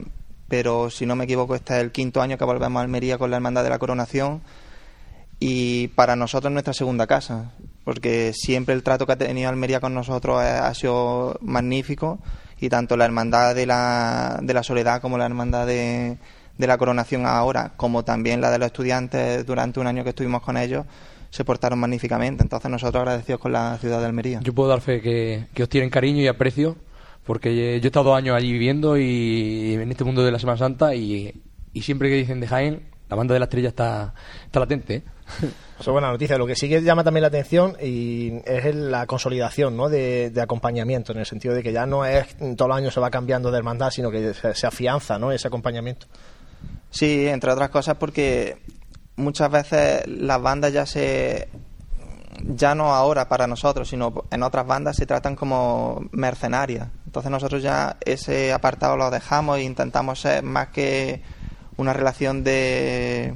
pero 0.47 0.89
si 0.89 1.05
no 1.05 1.17
me 1.17 1.25
equivoco, 1.25 1.55
este 1.55 1.75
es 1.75 1.83
el 1.83 1.91
quinto 1.91 2.21
año 2.21 2.37
que 2.37 2.45
volvemos 2.45 2.79
a 2.79 2.83
Almería 2.83 3.17
con 3.17 3.29
la 3.29 3.35
Hermandad 3.35 3.65
de 3.65 3.69
la 3.69 3.79
Coronación. 3.79 4.41
Y 5.39 5.89
para 5.89 6.15
nosotros 6.15 6.51
es 6.51 6.53
nuestra 6.53 6.73
segunda 6.73 7.05
casa, 7.05 7.51
porque 7.83 8.31
siempre 8.33 8.73
el 8.73 8.81
trato 8.81 9.05
que 9.05 9.11
ha 9.11 9.17
tenido 9.17 9.49
Almería 9.49 9.81
con 9.81 9.93
nosotros 9.93 10.39
ha 10.39 10.73
sido 10.73 11.37
magnífico. 11.41 12.19
Y 12.57 12.69
tanto 12.69 12.95
la 12.95 13.03
Hermandad 13.03 13.53
de 13.53 13.65
la, 13.65 14.39
de 14.41 14.53
la 14.53 14.63
Soledad 14.63 15.01
como 15.01 15.17
la 15.17 15.25
Hermandad 15.25 15.67
de, 15.67 16.17
de 16.57 16.67
la 16.67 16.77
Coronación 16.77 17.25
ahora, 17.25 17.73
como 17.75 18.05
también 18.05 18.39
la 18.39 18.51
de 18.51 18.59
los 18.59 18.67
estudiantes 18.67 19.45
durante 19.45 19.81
un 19.81 19.87
año 19.87 20.05
que 20.05 20.11
estuvimos 20.11 20.41
con 20.41 20.55
ellos, 20.55 20.85
se 21.35 21.43
portaron 21.43 21.77
magníficamente. 21.79 22.43
Entonces 22.43 22.71
nosotros 22.71 23.01
agradecidos 23.01 23.41
con 23.41 23.51
la 23.51 23.77
ciudad 23.77 23.99
de 23.99 24.05
Almería. 24.05 24.39
Yo 24.41 24.53
puedo 24.53 24.69
dar 24.69 24.79
fe 24.79 25.01
que, 25.01 25.47
que 25.53 25.63
os 25.63 25.69
tienen 25.69 25.89
cariño 25.89 26.21
y 26.21 26.27
aprecio, 26.27 26.77
porque 27.25 27.53
yo 27.53 27.61
he 27.61 27.85
estado 27.85 28.05
dos 28.05 28.17
años 28.17 28.37
allí 28.37 28.53
viviendo 28.53 28.95
y 28.95 29.73
en 29.73 29.91
este 29.91 30.05
mundo 30.05 30.23
de 30.23 30.31
la 30.31 30.39
Semana 30.39 30.57
Santa 30.57 30.95
y, 30.95 31.43
y 31.73 31.81
siempre 31.81 32.07
que 32.07 32.15
dicen 32.15 32.39
de 32.39 32.47
Jaén, 32.47 32.87
la 33.09 33.17
banda 33.17 33.33
de 33.33 33.39
la 33.39 33.47
estrella 33.47 33.67
está, 33.67 34.13
está 34.45 34.61
latente. 34.61 34.95
¿eh? 34.95 35.03
Eso 35.77 35.91
es 35.91 35.91
buena 35.91 36.09
noticia. 36.09 36.37
Lo 36.37 36.47
que 36.47 36.55
sí 36.55 36.69
que 36.69 36.81
llama 36.81 37.03
también 37.03 37.23
la 37.23 37.27
atención 37.27 37.75
y 37.83 38.39
es 38.45 38.73
la 38.73 39.05
consolidación 39.05 39.75
¿no? 39.75 39.89
de, 39.89 40.29
de 40.29 40.41
acompañamiento, 40.41 41.11
en 41.11 41.17
el 41.17 41.25
sentido 41.25 41.53
de 41.53 41.61
que 41.61 41.73
ya 41.73 41.85
no 41.85 42.05
es 42.05 42.33
todos 42.55 42.69
los 42.69 42.77
años 42.77 42.93
se 42.93 43.01
va 43.01 43.09
cambiando 43.09 43.51
de 43.51 43.57
hermandad, 43.57 43.89
sino 43.89 44.09
que 44.09 44.33
se, 44.33 44.55
se 44.55 44.67
afianza 44.67 45.19
¿no? 45.19 45.33
ese 45.33 45.49
acompañamiento. 45.49 46.07
Sí, 46.91 47.27
entre 47.27 47.51
otras 47.51 47.69
cosas 47.71 47.97
porque 47.97 48.55
muchas 49.15 49.51
veces 49.51 50.07
las 50.07 50.41
bandas 50.41 50.73
ya 50.73 50.85
se 50.85 51.49
ya 52.43 52.75
no 52.75 52.93
ahora 52.93 53.27
para 53.29 53.47
nosotros, 53.47 53.87
sino 53.89 54.25
en 54.29 54.43
otras 54.43 54.67
bandas 54.67 54.97
se 54.97 55.05
tratan 55.05 55.35
como 55.35 56.03
mercenarias. 56.11 56.89
Entonces 57.05 57.31
nosotros 57.31 57.63
ya 57.63 57.97
ese 58.03 58.51
apartado 58.51 58.97
lo 58.97 59.09
dejamos 59.09 59.57
e 59.57 59.63
intentamos 59.63 60.19
ser 60.19 60.43
más 60.43 60.67
que 60.69 61.21
una 61.77 61.93
relación 61.93 62.43
de 62.43 63.33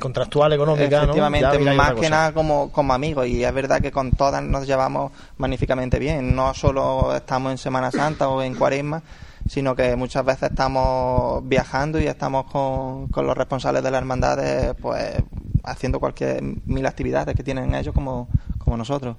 Contractual, 0.00 0.52
económica, 0.54 0.98
¿no? 0.98 1.02
Efectivamente, 1.04 1.58
miráis 1.58 1.76
más 1.76 1.94
que 1.94 2.10
nada 2.10 2.32
como, 2.32 2.72
como 2.72 2.94
amigos 2.94 3.28
y 3.28 3.44
es 3.44 3.54
verdad 3.54 3.80
que 3.80 3.92
con 3.92 4.10
todas 4.10 4.42
nos 4.42 4.66
llevamos 4.66 5.12
magníficamente 5.36 5.98
bien. 5.98 6.34
No 6.34 6.52
solo 6.54 7.14
estamos 7.14 7.52
en 7.52 7.58
Semana 7.58 7.90
Santa 7.92 8.28
o 8.28 8.42
en 8.42 8.54
Cuaresma, 8.54 9.02
sino 9.48 9.74
que 9.74 9.96
muchas 9.96 10.24
veces 10.24 10.50
estamos 10.50 11.46
viajando 11.48 12.00
y 12.00 12.06
estamos 12.06 12.44
con, 12.50 13.08
con 13.08 13.26
los 13.26 13.36
responsables 13.36 13.82
de 13.82 13.90
las 13.90 13.98
hermandades 13.98 14.74
pues 14.80 15.14
haciendo 15.64 16.00
cualquier 16.00 16.42
mil 16.42 16.86
actividades 16.86 17.34
que 17.34 17.42
tienen 17.42 17.74
ellos 17.74 17.94
como, 17.94 18.28
como 18.58 18.76
nosotros. 18.76 19.16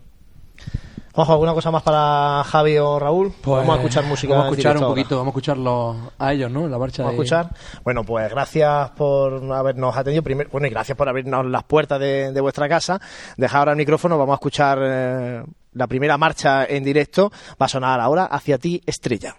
Juanjo, 1.13 1.33
¿alguna 1.33 1.53
cosa 1.53 1.69
más 1.69 1.83
para 1.83 2.43
Javi 2.43 2.75
o 2.79 2.97
Raúl? 2.97 3.31
Pues, 3.39 3.59
vamos 3.59 3.75
a 3.75 3.77
escuchar 3.81 4.03
música. 4.05 4.33
Vamos 4.33 4.47
a 4.47 4.49
escuchar 4.49 4.77
un 4.77 4.83
ahora. 4.83 4.95
poquito, 4.95 5.15
vamos 5.15 5.27
a 5.27 5.33
escucharlo 5.33 5.95
a 6.17 6.33
ellos, 6.33 6.49
¿no? 6.49 6.67
La 6.67 6.79
marcha 6.79 7.03
Vamos 7.03 7.11
a 7.11 7.23
escuchar. 7.23 7.49
Bueno, 7.83 8.03
pues 8.03 8.31
gracias 8.31 8.89
por 8.91 9.43
habernos 9.53 9.95
atendido. 9.95 10.23
Primero, 10.23 10.49
bueno, 10.51 10.65
y 10.65 10.71
gracias 10.71 10.97
por 10.97 11.07
abrirnos 11.07 11.45
las 11.45 11.65
puertas 11.65 11.99
de, 11.99 12.31
de 12.31 12.41
vuestra 12.41 12.67
casa. 12.67 12.99
Deja 13.37 13.59
ahora 13.59 13.73
el 13.73 13.77
micrófono, 13.77 14.17
vamos 14.17 14.33
a 14.33 14.37
escuchar 14.37 14.79
eh, 14.81 15.43
la 15.73 15.85
primera 15.85 16.17
marcha 16.17 16.65
en 16.65 16.83
directo. 16.83 17.31
Va 17.61 17.67
a 17.67 17.69
sonar 17.69 17.99
ahora 17.99 18.25
Hacia 18.25 18.57
ti, 18.57 18.81
estrella. 18.83 19.35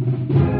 Thank 0.00 0.30
you. 0.30 0.59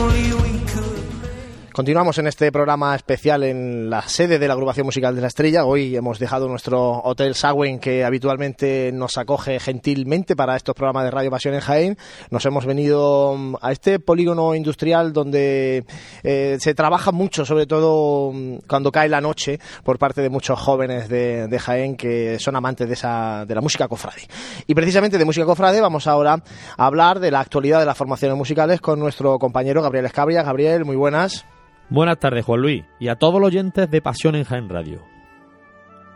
Continuamos 1.73 2.17
en 2.17 2.27
este 2.27 2.51
programa 2.51 2.93
especial 2.93 3.43
en 3.43 3.89
la 3.89 4.01
sede 4.01 4.39
de 4.39 4.47
la 4.49 4.55
agrupación 4.55 4.85
musical 4.85 5.15
de 5.15 5.21
la 5.21 5.27
Estrella. 5.27 5.63
Hoy 5.63 5.95
hemos 5.95 6.19
dejado 6.19 6.49
nuestro 6.49 6.99
hotel 7.01 7.33
Sagüen 7.33 7.79
que 7.79 8.03
habitualmente 8.03 8.91
nos 8.93 9.17
acoge 9.17 9.57
gentilmente 9.57 10.35
para 10.35 10.57
estos 10.57 10.75
programas 10.75 11.05
de 11.05 11.11
Radio 11.11 11.31
Pasión 11.31 11.53
en 11.53 11.61
Jaén. 11.61 11.97
Nos 12.29 12.45
hemos 12.45 12.65
venido 12.65 13.37
mm, 13.37 13.55
a 13.61 13.71
este 13.71 13.99
polígono 13.99 14.53
industrial 14.53 15.13
donde 15.13 15.85
eh, 16.23 16.57
se 16.59 16.73
trabaja 16.73 17.13
mucho, 17.13 17.45
sobre 17.45 17.67
todo 17.67 18.33
mm, 18.33 18.57
cuando 18.67 18.91
cae 18.91 19.07
la 19.07 19.21
noche, 19.21 19.57
por 19.85 19.97
parte 19.97 20.21
de 20.21 20.29
muchos 20.29 20.59
jóvenes 20.59 21.07
de, 21.07 21.57
Jaén 21.57 21.95
que 21.95 22.37
son 22.37 22.57
amantes 22.57 22.85
de, 22.85 22.95
esa, 22.95 23.45
de 23.45 23.55
la 23.55 23.61
música 23.61 23.87
cofrade. 23.87 24.27
Y 24.67 24.75
precisamente 24.75 25.17
de 25.17 25.23
música 25.23 25.45
cofrade 25.45 25.79
vamos 25.79 26.05
ahora 26.05 26.43
a 26.75 26.85
hablar 26.85 27.21
de 27.21 27.31
la 27.31 27.39
actualidad 27.39 27.79
de 27.79 27.85
las 27.85 27.97
formaciones 27.97 28.37
musicales 28.37 28.81
con 28.81 28.99
nuestro 28.99 29.39
compañero 29.39 29.81
Gabriel 29.81 30.07
Escabria. 30.07 30.43
Gabriel, 30.43 30.83
muy 30.83 30.97
buenas. 30.97 31.45
Buenas 31.91 32.19
tardes, 32.19 32.45
Juan 32.45 32.61
Luis, 32.61 32.85
y 32.99 33.09
a 33.09 33.17
todos 33.17 33.41
los 33.41 33.49
oyentes 33.49 33.91
de 33.91 34.01
Pasión 34.01 34.35
en 34.35 34.45
Jaén 34.45 34.69
Radio. 34.69 35.03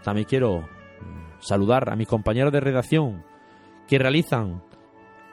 También 0.06 0.26
quiero 0.26 0.62
mm, 0.62 1.42
saludar 1.42 1.92
a 1.92 1.98
mis 1.98 2.08
compañeros 2.08 2.54
de 2.54 2.62
redacción 2.62 3.26
que 3.86 4.00
realizan 4.00 4.64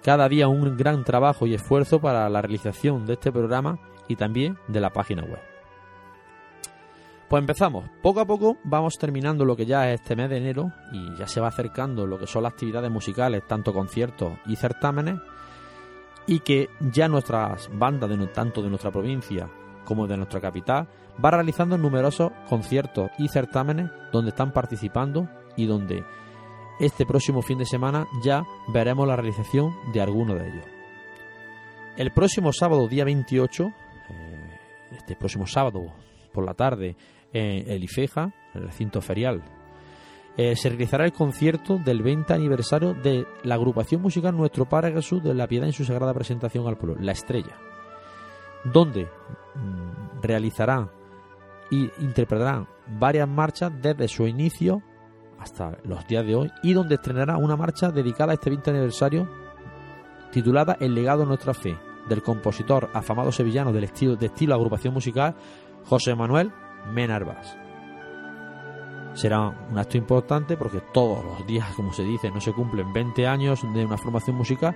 cada 0.02 0.28
día 0.28 0.48
un 0.48 0.76
gran 0.76 1.04
trabajo 1.04 1.46
y 1.46 1.54
esfuerzo 1.54 2.00
para 2.00 2.28
la 2.28 2.42
realización 2.42 3.06
de 3.06 3.12
este 3.12 3.30
programa 3.30 3.78
y 4.08 4.16
también 4.16 4.58
de 4.66 4.80
la 4.80 4.90
página 4.90 5.22
web. 5.22 5.38
Pues 7.28 7.40
empezamos. 7.40 7.88
Poco 8.02 8.18
a 8.18 8.26
poco 8.26 8.56
vamos 8.64 8.98
terminando 8.98 9.44
lo 9.44 9.54
que 9.54 9.64
ya 9.64 9.92
es 9.92 10.00
este 10.00 10.16
mes 10.16 10.28
de 10.28 10.38
enero 10.38 10.72
y 10.92 11.14
ya 11.14 11.28
se 11.28 11.40
va 11.40 11.46
acercando 11.46 12.04
lo 12.04 12.18
que 12.18 12.26
son 12.26 12.42
las 12.42 12.54
actividades 12.54 12.90
musicales, 12.90 13.46
tanto 13.46 13.72
conciertos 13.72 14.32
y 14.46 14.56
certámenes, 14.56 15.20
y 16.26 16.40
que 16.40 16.68
ya 16.80 17.06
nuestras 17.06 17.70
bandas, 17.72 18.10
de, 18.10 18.26
tanto 18.26 18.60
de 18.60 18.70
nuestra 18.70 18.90
provincia 18.90 19.48
como 19.84 20.06
de 20.06 20.16
nuestra 20.16 20.40
capital, 20.40 20.88
va 21.22 21.30
realizando 21.30 21.76
numerosos 21.78 22.32
conciertos 22.48 23.10
y 23.18 23.28
certámenes 23.28 23.90
donde 24.12 24.30
están 24.30 24.52
participando 24.52 25.28
y 25.56 25.66
donde 25.66 26.04
este 26.80 27.06
próximo 27.06 27.42
fin 27.42 27.58
de 27.58 27.66
semana 27.66 28.06
ya 28.24 28.44
veremos 28.68 29.06
la 29.06 29.16
realización 29.16 29.74
de 29.92 30.00
algunos 30.00 30.38
de 30.38 30.48
ellos. 30.48 30.66
El 31.96 32.10
próximo 32.12 32.52
sábado, 32.52 32.88
día 32.88 33.04
28, 33.04 33.64
eh, 33.64 34.58
este 34.92 35.14
próximo 35.14 35.46
sábado 35.46 35.92
por 36.32 36.44
la 36.44 36.54
tarde, 36.54 36.96
en 37.32 37.70
el 37.70 37.84
IFEJA, 37.84 38.24
en 38.54 38.60
el 38.60 38.66
recinto 38.66 39.00
ferial, 39.00 39.42
eh, 40.36 40.56
se 40.56 40.70
realizará 40.70 41.04
el 41.04 41.12
concierto 41.12 41.78
del 41.78 42.02
20 42.02 42.32
aniversario 42.32 42.94
de 42.94 43.26
la 43.42 43.56
agrupación 43.56 44.00
musical 44.00 44.34
Nuestro 44.34 44.64
Padre 44.64 44.92
Jesús 44.92 45.22
de 45.22 45.34
la 45.34 45.46
Piedad 45.46 45.66
en 45.66 45.74
su 45.74 45.84
sagrada 45.84 46.14
presentación 46.14 46.66
al 46.66 46.78
pueblo, 46.78 46.96
La 47.02 47.12
Estrella, 47.12 47.58
donde 48.64 49.08
mm, 49.54 50.22
realizará 50.22 50.90
y 51.70 51.90
interpretará 52.00 52.66
varias 52.98 53.28
marchas 53.28 53.72
desde 53.80 54.08
su 54.08 54.26
inicio 54.26 54.82
hasta 55.38 55.78
los 55.84 56.06
días 56.06 56.24
de 56.24 56.34
hoy 56.34 56.52
y 56.62 56.72
donde 56.72 56.96
estrenará 56.96 57.36
una 57.36 57.56
marcha 57.56 57.90
dedicada 57.90 58.32
a 58.32 58.34
este 58.34 58.50
20 58.50 58.70
aniversario 58.70 59.28
titulada 60.30 60.76
El 60.80 60.94
legado 60.94 61.20
de 61.20 61.26
nuestra 61.26 61.54
fe 61.54 61.76
del 62.08 62.22
compositor 62.22 62.90
afamado 62.94 63.32
sevillano 63.32 63.72
del 63.72 63.84
estilo, 63.84 64.16
de 64.16 64.26
estilo 64.26 64.54
agrupación 64.54 64.94
musical 64.94 65.34
José 65.84 66.14
Manuel 66.14 66.52
Menarbas. 66.92 67.56
Será 69.14 69.48
un 69.70 69.78
acto 69.78 69.98
importante 69.98 70.56
porque 70.56 70.80
todos 70.92 71.24
los 71.24 71.46
días, 71.46 71.68
como 71.74 71.92
se 71.92 72.02
dice, 72.02 72.30
no 72.30 72.40
se 72.40 72.52
cumplen 72.52 72.92
20 72.92 73.26
años 73.26 73.60
de 73.74 73.84
una 73.84 73.98
formación 73.98 74.36
musical 74.36 74.74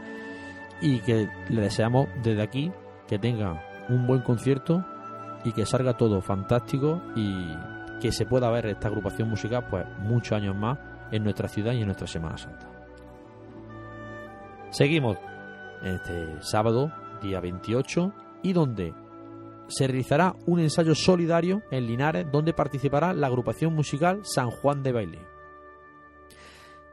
y 0.80 1.00
que 1.00 1.28
le 1.48 1.60
deseamos 1.62 2.08
desde 2.22 2.42
aquí 2.42 2.70
que 3.08 3.18
tenga 3.18 3.62
un 3.88 4.06
buen 4.06 4.22
concierto 4.22 4.84
y 5.44 5.52
que 5.52 5.66
salga 5.66 5.96
todo 5.96 6.20
fantástico 6.20 7.02
y 7.14 7.54
que 8.00 8.12
se 8.12 8.26
pueda 8.26 8.50
ver 8.50 8.66
esta 8.66 8.88
agrupación 8.88 9.28
musical 9.28 9.66
pues 9.70 9.86
muchos 10.00 10.32
años 10.32 10.56
más 10.56 10.78
en 11.10 11.22
nuestra 11.22 11.48
ciudad 11.48 11.72
y 11.72 11.80
en 11.80 11.86
nuestra 11.86 12.06
Semana 12.06 12.36
Santa. 12.36 12.68
Seguimos 14.70 15.16
este 15.82 16.42
sábado, 16.42 16.92
día 17.22 17.40
28, 17.40 18.12
y 18.42 18.52
donde 18.52 18.92
se 19.68 19.86
realizará 19.86 20.34
un 20.46 20.60
ensayo 20.60 20.94
solidario 20.94 21.62
en 21.70 21.86
Linares 21.86 22.26
donde 22.30 22.52
participará 22.52 23.12
la 23.12 23.26
agrupación 23.26 23.74
musical 23.74 24.20
San 24.24 24.50
Juan 24.50 24.82
de 24.82 24.92
Baile. 24.92 25.35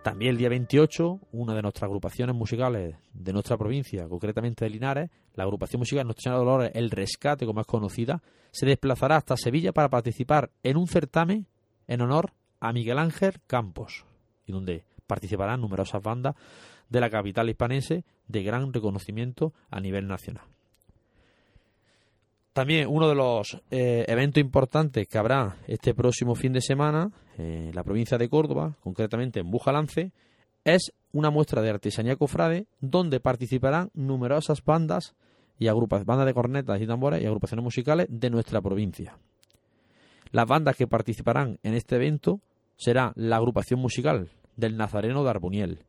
También 0.04 0.32
el 0.32 0.38
día 0.38 0.50
28, 0.50 1.22
una 1.32 1.56
de 1.56 1.62
nuestras 1.62 1.88
agrupaciones 1.88 2.36
musicales 2.36 2.98
de 3.14 3.32
nuestra 3.32 3.58
provincia, 3.58 4.06
concretamente 4.10 4.66
de 4.66 4.70
Linares, 4.70 5.10
la 5.34 5.46
agrupación 5.46 5.80
musical 5.80 6.06
Nuestra 6.06 6.24
Señora 6.24 6.40
Dolores, 6.40 6.72
El 6.76 6.92
Rescate, 6.92 7.46
como 7.46 7.62
es 7.62 7.68
conocida, 7.68 8.22
se 8.52 8.66
desplazará 8.66 9.16
hasta 9.16 9.38
Sevilla 9.38 9.72
para 9.72 9.90
participar 9.90 10.52
en 10.62 10.76
un 10.76 10.88
certamen 10.88 11.48
en 11.88 12.02
honor 12.02 12.34
a 12.60 12.74
Miguel 12.74 13.00
Ángel 13.00 13.36
Campos, 13.48 14.06
y 14.46 14.52
donde 14.52 14.84
participarán 15.08 15.62
numerosas 15.62 16.04
bandas 16.04 16.36
de 16.90 17.00
la 17.00 17.10
capital 17.10 17.50
hispanense 17.50 18.04
de 18.28 18.44
gran 18.44 18.74
reconocimiento 18.74 19.54
a 19.72 19.80
nivel 19.80 20.08
nacional. 20.08 20.53
También 22.54 22.88
uno 22.88 23.10
de 23.10 23.16
los 23.16 23.60
eh, 23.72 24.06
eventos 24.08 24.40
importantes 24.40 25.08
que 25.08 25.18
habrá 25.18 25.58
este 25.68 25.96
próximo 25.96 26.36
fin 26.36 26.54
de 26.54 26.62
semana 26.62 27.12
en 27.36 27.74
la 27.74 27.84
provincia 27.84 28.20
de 28.20 28.30
Córdoba, 28.30 28.78
concretamente 28.84 29.40
en 29.40 29.50
Bujalance, 29.50 30.12
es 30.64 30.94
una 31.12 31.32
muestra 31.32 31.64
de 31.64 31.72
artesanía 31.72 32.16
cofrade 32.16 32.68
donde 32.80 33.20
participarán 33.20 33.90
numerosas 33.96 34.64
bandas 34.64 35.16
y 35.58 35.68
agrupaciones, 35.68 36.06
bandas 36.06 36.28
de 36.28 36.34
cornetas 36.36 36.80
y 36.80 36.86
tambores 36.86 37.24
y 37.24 37.26
agrupaciones 37.26 37.64
musicales 37.64 38.08
de 38.10 38.30
nuestra 38.30 38.62
provincia. 38.62 39.18
Las 40.32 40.46
bandas 40.46 40.76
que 40.76 40.88
participarán 40.88 41.60
en 41.64 41.74
este 41.74 41.96
evento 41.96 42.40
será 42.76 43.14
la 43.16 43.38
agrupación 43.38 43.80
musical 43.80 44.30
del 44.58 44.78
Nazareno 44.78 45.24
de 45.24 45.30
Arbuniel, 45.32 45.86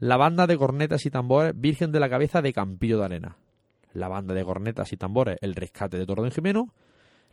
la 0.00 0.16
banda 0.16 0.48
de 0.48 0.56
cornetas 0.56 1.06
y 1.06 1.10
tambores 1.10 1.52
Virgen 1.54 1.92
de 1.92 2.00
la 2.00 2.10
Cabeza 2.10 2.42
de 2.42 2.52
Campillo 2.52 2.98
de 2.98 3.04
Arena, 3.04 3.36
la 3.98 4.08
banda 4.08 4.34
de 4.34 4.44
cornetas 4.44 4.92
y 4.92 4.96
tambores 4.96 5.38
El 5.40 5.54
Rescate 5.54 5.98
de 5.98 6.06
Tordo 6.06 6.30
Jimeno, 6.30 6.72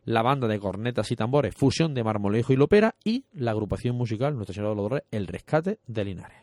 la 0.06 0.22
banda 0.22 0.48
de 0.48 0.60
cornetas 0.60 1.12
y 1.12 1.16
tambores 1.16 1.56
Fusión 1.56 1.94
de 1.94 2.04
Marmolejo 2.04 2.54
y 2.54 2.56
Lopera 2.56 2.96
y 3.04 3.26
la 3.34 3.52
agrupación 3.52 3.96
musical 3.96 4.36
Nuestra 4.36 4.54
Señora 4.54 4.76
de 4.76 4.90
los 4.90 5.02
El 5.12 5.28
Rescate 5.28 5.80
de 5.88 6.06
Linares. 6.06 6.38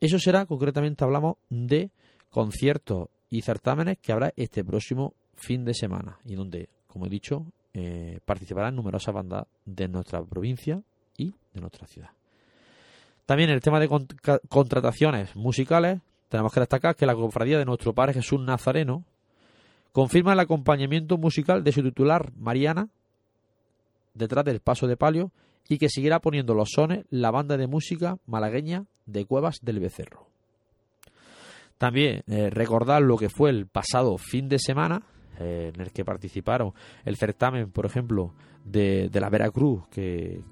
Eso 0.00 0.18
será, 0.18 0.46
concretamente 0.46 1.04
hablamos 1.04 1.36
de 1.48 1.90
conciertos 2.30 3.08
y 3.30 3.42
certámenes 3.42 3.98
que 3.98 4.12
habrá 4.12 4.32
este 4.36 4.64
próximo 4.64 5.14
fin 5.34 5.64
de 5.64 5.74
semana 5.74 6.18
y 6.24 6.34
donde, 6.34 6.68
como 6.86 7.06
he 7.06 7.08
dicho, 7.08 7.46
eh, 7.74 8.20
participarán 8.24 8.76
numerosas 8.76 9.14
bandas 9.14 9.46
de 9.64 9.88
nuestra 9.88 10.22
provincia 10.22 10.82
y 11.16 11.34
de 11.52 11.60
nuestra 11.60 11.86
ciudad. 11.86 12.10
También 13.26 13.50
el 13.50 13.60
tema 13.60 13.78
de 13.80 13.88
contrataciones 14.48 15.36
musicales 15.36 16.00
tenemos 16.28 16.52
que 16.52 16.60
destacar 16.60 16.96
que 16.96 17.06
la 17.06 17.14
cofradía 17.14 17.58
de 17.58 17.64
nuestro 17.64 17.94
Padre 17.94 18.14
Jesús 18.14 18.40
Nazareno 18.40 19.04
confirma 19.92 20.32
el 20.32 20.40
acompañamiento 20.40 21.16
musical 21.16 21.64
de 21.64 21.72
su 21.72 21.82
titular 21.82 22.32
Mariana 22.36 22.88
detrás 24.14 24.44
del 24.44 24.60
paso 24.60 24.86
de 24.86 24.96
palio 24.96 25.32
y 25.68 25.78
que 25.78 25.88
seguirá 25.88 26.20
poniendo 26.20 26.54
los 26.54 26.70
sones 26.74 27.04
la 27.10 27.30
banda 27.30 27.56
de 27.56 27.66
música 27.66 28.18
malagueña 28.26 28.86
de 29.06 29.24
Cuevas 29.24 29.58
del 29.62 29.80
Becerro. 29.80 30.26
También 31.78 32.22
eh, 32.26 32.50
recordar 32.50 33.02
lo 33.02 33.16
que 33.16 33.28
fue 33.28 33.50
el 33.50 33.66
pasado 33.66 34.18
fin 34.18 34.48
de 34.48 34.58
semana 34.58 35.02
eh, 35.38 35.70
en 35.72 35.80
el 35.80 35.92
que 35.92 36.04
participaron 36.04 36.72
el 37.04 37.16
certamen, 37.16 37.70
por 37.70 37.86
ejemplo, 37.86 38.34
de, 38.64 39.10
la 39.12 39.30
Veracruz 39.30 39.86
que, 39.88 40.42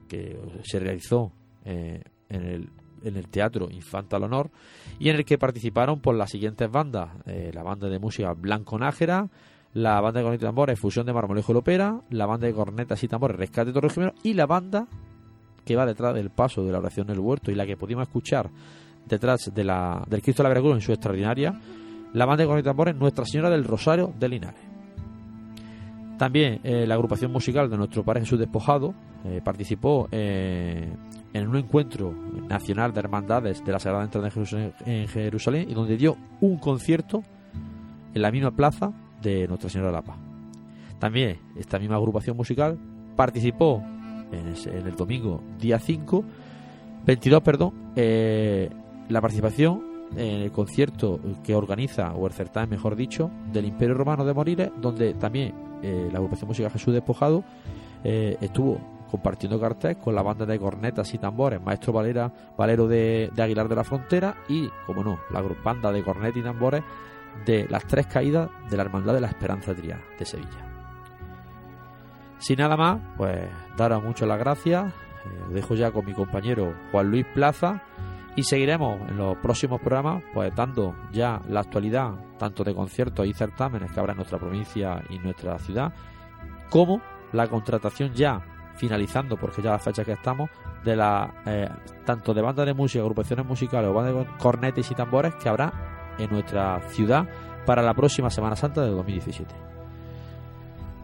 se 0.62 0.78
realizó 0.78 1.32
eh, 1.64 2.02
en 2.28 2.42
el 2.42 2.70
en 3.06 3.16
el 3.16 3.28
Teatro 3.28 3.68
Infanta 3.70 4.16
al 4.16 4.24
Honor 4.24 4.50
y 4.98 5.08
en 5.08 5.16
el 5.16 5.24
que 5.24 5.38
participaron 5.38 6.00
por 6.00 6.14
las 6.14 6.30
siguientes 6.30 6.70
bandas, 6.70 7.10
eh, 7.26 7.50
la 7.54 7.62
banda 7.62 7.88
de 7.88 7.98
música 7.98 8.32
Blanco 8.32 8.78
Nájera, 8.78 9.28
la 9.74 10.00
banda 10.00 10.20
de 10.20 10.24
cornetas 10.24 10.42
y 10.42 10.46
tambores 10.46 10.80
Fusión 10.80 11.06
de 11.06 11.12
Marmolejo 11.12 11.52
y 11.52 11.54
Lopera, 11.54 12.00
la 12.10 12.26
banda 12.26 12.46
de 12.46 12.54
cornetas 12.54 13.02
y 13.02 13.08
tambores 13.08 13.36
Rescate 13.36 13.72
Torre 13.72 13.90
Jimeno 13.90 14.14
y 14.22 14.34
la 14.34 14.46
banda 14.46 14.86
que 15.64 15.76
va 15.76 15.84
detrás 15.84 16.14
del 16.14 16.30
paso 16.30 16.64
de 16.64 16.72
la 16.72 16.78
oración 16.78 17.06
del 17.06 17.18
huerto 17.18 17.50
y 17.50 17.54
la 17.54 17.66
que 17.66 17.76
pudimos 17.76 18.06
escuchar 18.06 18.50
detrás 19.06 19.52
de 19.54 19.64
la, 19.64 20.02
del 20.08 20.22
Cristo 20.22 20.42
de 20.42 20.44
la 20.44 20.48
Veracruz 20.50 20.76
en 20.76 20.80
su 20.80 20.92
extraordinaria, 20.92 21.60
la 22.12 22.24
banda 22.24 22.42
de 22.42 22.46
cornetas 22.46 22.66
y 22.66 22.70
tambores 22.70 22.96
Nuestra 22.96 23.24
Señora 23.24 23.50
del 23.50 23.64
Rosario 23.64 24.12
de 24.18 24.28
Linares. 24.28 24.60
También 26.18 26.60
eh, 26.64 26.86
la 26.86 26.94
agrupación 26.94 27.30
musical 27.30 27.68
de 27.68 27.76
nuestro 27.76 28.02
Padre 28.02 28.20
Jesús 28.20 28.38
Despojado 28.38 28.94
eh, 29.26 29.40
participó 29.42 30.08
eh, 30.12 30.88
en 31.32 31.48
un 31.48 31.56
encuentro 31.56 32.12
nacional 32.48 32.92
de 32.92 33.00
hermandades 33.00 33.64
de 33.64 33.72
la 33.72 33.78
Sagrada 33.78 34.04
Entrada 34.04 34.30
en 34.84 35.08
Jerusalén 35.08 35.66
y 35.68 35.74
donde 35.74 35.96
dio 35.96 36.16
un 36.40 36.58
concierto 36.58 37.22
en 38.14 38.22
la 38.22 38.30
misma 38.30 38.52
plaza 38.52 38.92
de 39.20 39.46
Nuestra 39.48 39.68
Señora 39.68 39.90
de 39.90 39.96
la 39.96 40.02
Paz. 40.02 40.16
También 40.98 41.38
esta 41.56 41.78
misma 41.78 41.96
agrupación 41.96 42.36
musical 42.36 42.78
participó 43.16 43.82
en, 44.32 44.54
el 44.86 44.96
domingo 44.96 45.42
día 45.58 45.78
5, 45.78 46.24
22, 47.04 47.42
perdón, 47.42 47.72
la 47.94 49.20
participación 49.20 49.96
en 50.16 50.42
el 50.42 50.52
concierto 50.52 51.20
que 51.42 51.54
organiza, 51.54 52.14
o 52.14 52.26
el 52.26 52.32
certamen 52.32 52.70
mejor 52.70 52.96
dicho, 52.96 53.30
del 53.52 53.66
Imperio 53.66 53.94
Romano 53.94 54.24
de 54.24 54.34
Moriles, 54.34 54.70
donde 54.80 55.14
también 55.14 55.54
eh, 55.82 56.08
la 56.10 56.18
agrupación 56.18 56.48
musical 56.48 56.70
Jesús 56.70 56.94
Despojado 56.94 57.44
eh, 58.04 58.36
estuvo 58.40 58.78
compartiendo 59.16 59.58
cartel 59.58 59.96
con 59.96 60.14
la 60.14 60.22
banda 60.22 60.44
de 60.44 60.58
cornetas 60.58 61.12
y 61.14 61.18
tambores 61.18 61.60
Maestro 61.62 61.92
Valera, 61.92 62.30
Valero 62.56 62.86
de, 62.86 63.30
Aguilar 63.38 63.66
de 63.66 63.74
la 63.74 63.82
Frontera 63.82 64.36
y, 64.46 64.68
como 64.84 65.02
no, 65.02 65.20
la 65.30 65.40
banda 65.64 65.90
de 65.90 66.02
cornetas 66.02 66.36
y 66.36 66.42
tambores 66.42 66.84
de 67.46 67.66
las 67.68 67.86
tres 67.86 68.06
caídas 68.06 68.50
de 68.68 68.76
la 68.76 68.82
Hermandad 68.82 69.14
de 69.14 69.22
la 69.22 69.28
Esperanza 69.28 69.74
Triana 69.74 70.02
de 70.18 70.24
Sevilla. 70.26 70.66
Sin 72.38 72.58
nada 72.58 72.76
más, 72.76 73.00
pues 73.16 73.48
daros 73.78 74.02
mucho 74.02 74.26
las 74.26 74.38
gracias. 74.38 74.92
Eh, 74.92 75.54
dejo 75.54 75.74
ya 75.74 75.90
con 75.90 76.04
mi 76.04 76.12
compañero 76.12 76.74
Juan 76.92 77.10
Luis 77.10 77.24
Plaza 77.32 77.82
y 78.36 78.42
seguiremos 78.42 79.00
en 79.08 79.16
los 79.16 79.38
próximos 79.38 79.80
programas 79.80 80.22
pues 80.34 80.54
dando 80.54 80.94
ya 81.10 81.40
la 81.48 81.60
actualidad 81.60 82.12
tanto 82.38 82.64
de 82.64 82.74
conciertos 82.74 83.26
y 83.26 83.32
certámenes 83.32 83.90
que 83.90 83.98
habrá 83.98 84.12
en 84.12 84.18
nuestra 84.18 84.38
provincia 84.38 85.02
y 85.08 85.18
nuestra 85.18 85.58
ciudad, 85.58 85.94
como 86.68 87.00
la 87.32 87.48
contratación 87.48 88.12
ya 88.12 88.44
finalizando, 88.76 89.36
porque 89.36 89.62
ya 89.62 89.72
la 89.72 89.78
fecha 89.78 90.04
que 90.04 90.12
estamos, 90.12 90.50
de 90.84 90.96
la 90.96 91.42
eh, 91.46 91.68
tanto 92.04 92.32
de 92.32 92.42
bandas 92.42 92.66
de 92.66 92.74
música, 92.74 93.02
agrupaciones 93.02 93.44
musicales 93.44 93.90
o 93.90 93.94
bandas 93.94 94.14
de 94.14 94.26
cornetes 94.38 94.90
y 94.90 94.94
tambores 94.94 95.34
que 95.36 95.48
habrá 95.48 96.14
en 96.18 96.30
nuestra 96.30 96.80
ciudad 96.90 97.26
para 97.64 97.82
la 97.82 97.94
próxima 97.94 98.30
Semana 98.30 98.56
Santa 98.56 98.82
de 98.82 98.90
2017. 98.90 99.66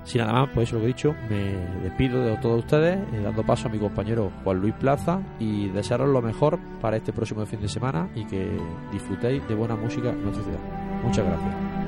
Sin 0.04 0.20
nada 0.20 0.32
más, 0.32 0.50
pues 0.52 0.68
eso 0.68 0.76
lo 0.76 0.80
que 0.80 0.87
he 0.87 0.88
dicho, 0.88 1.14
me 1.28 1.54
despido 1.82 2.24
de 2.24 2.37
todos 2.38 2.61
ustedes, 2.61 2.98
eh, 3.12 3.20
dando 3.22 3.44
paso 3.44 3.68
a 3.68 3.70
mi 3.70 3.78
compañero 3.78 4.32
Juan 4.42 4.58
Luis 4.58 4.74
Plaza 4.74 5.20
y 5.38 5.68
desearos 5.68 6.08
lo 6.08 6.20
mejor 6.20 6.58
para 6.80 6.96
este 6.96 7.12
próximo 7.12 7.46
fin 7.46 7.61
de 7.61 7.68
semana 7.68 8.08
y 8.14 8.24
que 8.24 8.50
disfrutéis 8.90 9.46
de 9.46 9.54
buena 9.54 9.76
música 9.76 10.11
en 10.11 10.22
nuestra 10.24 10.42
ciudad. 10.42 10.61
Muchas 11.04 11.24
gracias. 11.24 11.81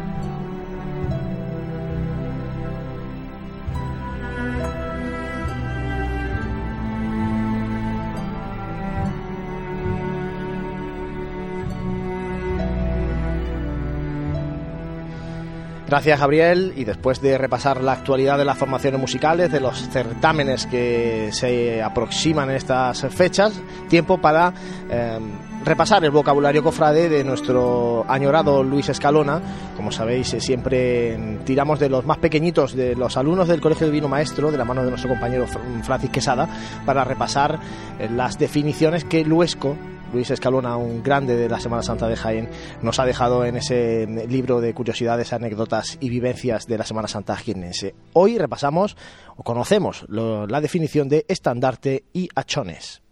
Gracias 15.95 16.19
Gabriel 16.19 16.73
y 16.75 16.83
después 16.83 17.21
de 17.21 17.39
repasar 17.39 17.81
la 17.81 17.93
actualidad 17.93 18.37
de 18.37 18.45
las 18.45 18.59
formaciones 18.59 19.01
musicales, 19.01 19.53
de 19.53 19.61
los 19.61 19.79
certámenes 19.91 20.67
que 20.67 21.29
se 21.31 21.81
aproximan 21.81 22.51
en 22.51 22.57
estas 22.57 23.03
fechas, 23.15 23.53
tiempo 23.89 24.21
para 24.21 24.53
eh, 24.91 25.21
repasar 25.65 26.05
el 26.05 26.11
vocabulario 26.11 26.65
cofrade 26.65 27.09
de 27.09 27.23
nuestro 27.23 28.05
añorado 28.09 28.65
Luis 28.65 28.89
Escalona. 28.89 29.41
Como 29.77 29.93
sabéis, 29.93 30.35
eh, 30.35 30.41
siempre 30.41 31.39
tiramos 31.45 31.79
de 31.79 31.89
los 31.89 32.05
más 32.05 32.19
pequeñitos, 32.19 32.75
de 32.75 32.97
los 32.97 33.17
alumnos 33.17 33.47
del 33.47 33.61
Colegio 33.61 33.87
Divino 33.87 34.09
Maestro, 34.09 34.51
de 34.51 34.59
la 34.59 34.65
mano 34.65 34.83
de 34.83 34.91
nuestro 34.91 35.11
compañero 35.11 35.47
Francis 35.85 36.11
Quesada, 36.11 36.49
para 36.85 37.05
repasar 37.05 37.61
eh, 38.01 38.09
las 38.11 38.37
definiciones 38.37 39.05
que 39.05 39.25
Luesco 39.25 39.77
Luis 40.13 40.31
Escalona, 40.31 40.77
un 40.77 41.03
grande 41.03 41.37
de 41.37 41.49
la 41.49 41.61
Semana 41.61 41.83
Santa 41.83 42.09
de 42.09 42.17
Jaén, 42.17 42.49
nos 42.83 42.99
ha 42.99 43.05
dejado 43.05 43.45
en 43.45 43.57
ese 43.57 44.07
libro 44.29 44.61
de 44.61 44.75
curiosidades, 44.75 45.33
anécdotas 45.33 45.97
y 46.01 46.09
vivencias 46.09 46.67
de 46.67 46.79
la 46.79 46.85
Semana 46.85 47.09
Santa 47.09 47.37
jiennense. 47.37 47.95
Hoy 48.13 48.39
repasamos 48.39 48.97
o 49.37 49.43
conocemos 49.43 50.05
la 50.09 50.61
definición 50.61 51.09
de 51.09 51.25
estandarte 51.29 52.05
y 52.13 52.29
achones. 52.35 53.03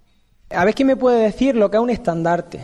A 0.51 0.65
ver 0.65 0.75
quién 0.75 0.89
me 0.89 0.97
puede 0.97 1.23
decir 1.23 1.57
lo 1.57 1.71
que 1.71 1.79
es 1.79 1.83
un 1.83 1.91
estandarte. 1.91 2.61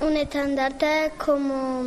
Un 0.00 0.16
estandarte 0.16 1.06
es 1.06 1.12
como 1.12 1.80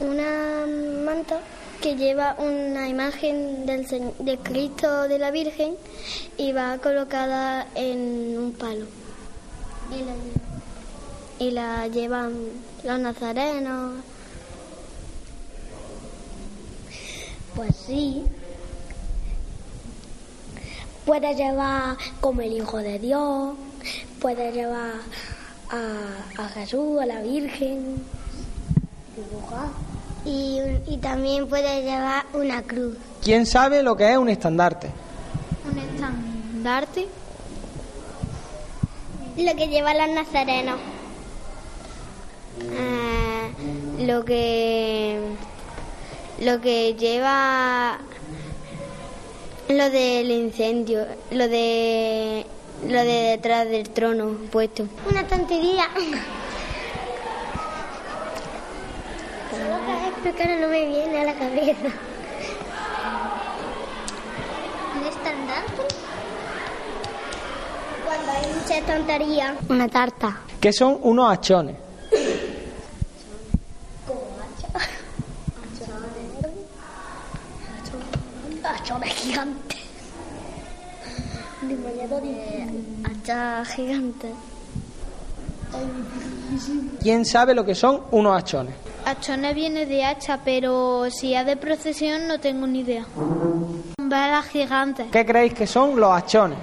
una 0.00 0.66
manta 1.04 1.40
que 1.86 1.94
lleva 1.94 2.34
una 2.40 2.88
imagen 2.88 3.64
del, 3.64 3.86
de 4.18 4.38
Cristo 4.38 5.06
de 5.06 5.20
la 5.20 5.30
Virgen 5.30 5.76
y 6.36 6.50
va 6.50 6.78
colocada 6.78 7.68
en 7.76 8.36
un 8.36 8.52
palo. 8.54 8.86
Y 11.38 11.52
la, 11.52 11.86
llevan 11.86 12.34
los 12.82 12.98
nazarenos. 12.98 14.02
Pues 17.54 17.76
sí. 17.76 18.24
Puede 21.04 21.36
llevar 21.36 21.96
como 22.20 22.40
el 22.40 22.52
Hijo 22.52 22.78
de 22.78 22.98
Dios, 22.98 23.54
puede 24.20 24.50
llevar 24.50 24.94
a, 25.70 26.42
a 26.42 26.48
Jesús, 26.48 27.00
a 27.00 27.06
la 27.06 27.22
Virgen, 27.22 28.02
y, 30.26 30.98
también 31.00 31.48
puede 31.48 31.82
llevar 31.82 32.24
una 32.34 32.62
cruz. 32.62 32.96
¿Quién 33.22 33.46
sabe 33.46 33.82
lo 33.82 33.96
que 33.96 34.10
es 34.10 34.18
un 34.18 34.28
estandarte? 34.28 34.90
Un 35.70 35.78
estandarte. 35.78 37.06
Lo 39.36 39.54
que 39.54 39.68
lleva 39.68 39.94
los 39.94 40.08
nazarenos. 40.10 40.78
Eh, 42.60 44.06
lo 44.06 44.24
que 44.24 45.20
lo 46.40 46.60
que 46.60 46.94
lleva 46.94 47.98
lo 49.68 49.90
del 49.90 50.30
incendio, 50.30 51.06
lo 51.30 51.48
de 51.48 52.46
lo 52.88 52.98
de 52.98 53.36
detrás 53.36 53.68
del 53.68 53.90
trono 53.90 54.36
puesto. 54.50 54.88
Una 55.08 55.26
tontería. 55.26 55.88
Cara 60.36 60.56
no 60.60 60.68
me 60.68 60.86
viene 60.86 61.20
a 61.20 61.24
la 61.24 61.34
cabeza. 61.34 61.88
¿Un 64.96 65.06
estandarte? 65.06 65.82
Cuando 68.04 68.32
hay 68.32 68.54
mucha 68.54 68.80
tontería. 68.92 69.56
Una 69.68 69.88
tarta. 69.88 70.40
¿Qué 70.60 70.72
son 70.72 70.98
unos 71.02 71.32
achones? 71.32 71.76
Achones 78.64 79.14
gigantes. 79.14 79.80
Hachas 83.04 83.68
gigantes. 83.68 84.32
¿Quién 87.02 87.24
sabe 87.24 87.54
lo 87.54 87.64
que 87.64 87.74
son 87.74 88.02
unos 88.10 88.36
achones? 88.36 88.74
Achones 89.04 89.54
viene 89.54 89.86
de 89.86 90.04
hacha, 90.04 90.40
pero 90.44 91.08
si 91.10 91.34
es 91.34 91.46
de 91.46 91.56
procesión 91.56 92.26
no 92.26 92.40
tengo 92.40 92.66
ni 92.66 92.80
idea. 92.80 93.06
Velas 93.98 94.46
gigantes. 94.46 95.06
¿Qué 95.12 95.24
creéis 95.24 95.54
que 95.54 95.66
son 95.66 95.98
los 96.00 96.10
achones? 96.10 96.58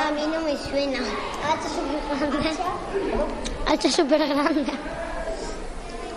A 0.00 0.10
mí 0.12 0.22
no 0.32 0.40
me 0.40 0.56
suena. 0.56 0.98
Hacha 1.46 1.68
súper 1.68 2.30
grande. 2.30 2.62
Hacha 3.66 3.90
súper 3.90 4.28
grande. 4.28 4.72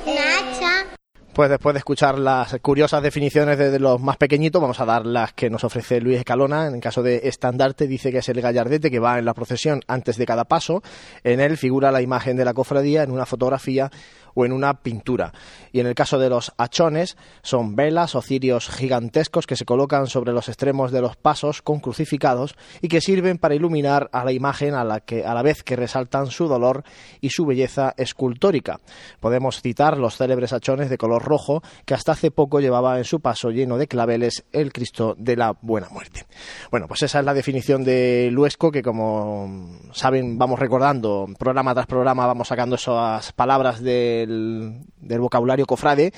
Una 0.06 0.22
hacha. 0.38 1.03
Pues 1.34 1.50
después 1.50 1.74
de 1.74 1.80
escuchar 1.80 2.20
las 2.20 2.56
curiosas 2.62 3.02
definiciones 3.02 3.58
de, 3.58 3.80
los 3.80 4.00
más 4.00 4.18
pequeñitos, 4.18 4.62
vamos 4.62 4.80
a 4.80 4.86
dar 4.86 5.04
las 5.04 5.34
que 5.34 5.50
nos 5.50 5.64
ofrece 5.64 6.00
Luis 6.00 6.20
Escalona. 6.20 6.68
En 6.68 6.76
el 6.76 6.80
caso 6.80 7.02
de 7.02 7.22
estandarte, 7.24 7.88
dice 7.88 8.12
que 8.12 8.20
es 8.20 8.30
el 8.30 8.40
gallardete 8.40 8.92
que 8.92 9.00
va 9.00 9.18
en 9.18 9.26
la 9.26 9.34
procesión 9.34 9.82
antes 9.88 10.18
de 10.18 10.28
cada 10.28 10.44
paso. 10.44 10.84
En 11.24 11.40
él 11.40 11.58
figura 11.58 11.92
la 11.92 12.04
imagen 12.04 12.38
de 12.38 12.46
la 12.46 12.54
cofradía 12.54 13.02
en 13.02 13.10
una 13.10 13.26
fotografía 13.26 13.90
o 14.34 14.46
en 14.46 14.52
una 14.52 14.76
pintura. 14.82 15.34
Y 15.72 15.80
en 15.80 15.88
el 15.88 15.96
caso 15.96 16.20
de 16.20 16.30
los 16.30 16.54
achones, 16.58 17.18
son 17.42 17.76
velas 17.76 18.16
o 18.16 18.22
cirios 18.22 18.70
gigantescos 18.70 19.48
que 19.48 19.56
se 19.56 19.66
colocan 19.66 20.08
sobre 20.08 20.34
los 20.34 20.50
extremos 20.50 20.92
de 20.92 21.02
los 21.02 21.16
pasos 21.16 21.62
con 21.62 21.80
crucificados 21.80 22.56
y 22.82 22.88
que 22.88 23.02
sirven 23.02 23.38
para 23.38 23.56
iluminar 23.56 24.10
a 24.12 24.24
la 24.24 24.32
imagen 24.32 24.74
a 24.76 24.84
la, 24.84 25.00
que, 25.00 25.26
a 25.26 25.34
la 25.34 25.42
vez 25.42 25.64
que 25.64 25.76
resaltan 25.76 26.28
su 26.28 26.48
dolor 26.48 26.84
y 27.22 27.30
su 27.30 27.46
belleza 27.46 27.94
escultórica. 27.98 28.80
Podemos 29.20 29.62
citar 29.62 29.98
los 29.98 30.18
célebres 30.18 30.54
achones 30.54 30.90
de 30.90 30.98
color 30.98 31.24
rojo 31.24 31.62
que 31.86 31.94
hasta 31.94 32.14
hace 32.14 32.32
poco 32.32 32.60
llevaba 32.60 32.98
en 32.98 33.04
su 33.04 33.20
paso 33.20 33.50
lleno 33.50 33.78
de 33.78 33.88
claveles 33.88 34.46
el 34.52 34.72
Cristo 34.72 35.16
de 35.18 35.36
la 35.36 35.58
Buena 35.62 35.90
Muerte. 35.90 36.26
Bueno, 36.72 36.88
pues 36.88 37.04
esa 37.04 37.20
es 37.20 37.26
la 37.26 37.34
definición 37.34 37.84
de 37.84 38.30
Luesco 38.32 38.72
que 38.72 38.82
como 38.82 39.80
saben 39.92 40.38
vamos 40.38 40.60
recordando 40.60 41.28
programa 41.38 41.74
tras 41.74 41.88
programa 41.88 42.28
vamos 42.28 42.48
sacando 42.48 42.76
esas 42.76 43.32
palabras 43.34 43.82
del, 44.26 45.20
vocabulario 45.20 45.66
cofrade 45.66 46.14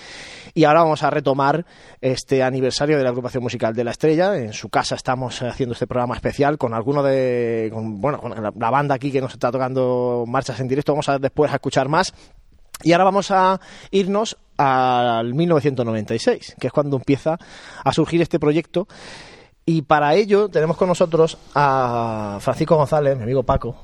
y 0.53 0.63
ahora 0.63 0.83
vamos 0.83 1.03
a 1.03 1.09
retomar 1.09 1.65
este 2.01 2.43
aniversario 2.43 2.97
de 2.97 3.03
la 3.03 3.09
agrupación 3.09 3.43
musical 3.43 3.73
de 3.73 3.83
la 3.83 3.91
Estrella. 3.91 4.37
En 4.37 4.53
su 4.53 4.69
casa 4.69 4.95
estamos 4.95 5.41
haciendo 5.41 5.73
este 5.73 5.87
programa 5.87 6.15
especial 6.15 6.57
con 6.57 6.73
alguno 6.73 7.03
de, 7.03 7.71
bueno, 7.73 8.21
la 8.57 8.69
banda 8.69 8.95
aquí 8.95 9.11
que 9.11 9.21
nos 9.21 9.33
está 9.33 9.51
tocando 9.51 10.25
marchas 10.27 10.59
en 10.59 10.67
directo. 10.67 10.93
Vamos 10.93 11.09
a 11.09 11.19
después 11.19 11.51
a 11.51 11.55
escuchar 11.55 11.89
más. 11.89 12.13
Y 12.83 12.91
ahora 12.91 13.05
vamos 13.05 13.31
a 13.31 13.59
irnos 13.91 14.37
al 14.57 15.33
1996, 15.33 16.55
que 16.59 16.67
es 16.67 16.73
cuando 16.73 16.97
empieza 16.97 17.37
a 17.83 17.93
surgir 17.93 18.21
este 18.21 18.39
proyecto. 18.39 18.87
Y 19.65 19.81
para 19.81 20.13
ello 20.13 20.49
tenemos 20.49 20.77
con 20.77 20.87
nosotros 20.87 21.37
a 21.55 22.37
Francisco 22.39 22.75
González, 22.75 23.17
mi 23.17 23.23
amigo 23.23 23.43
Paco. 23.43 23.75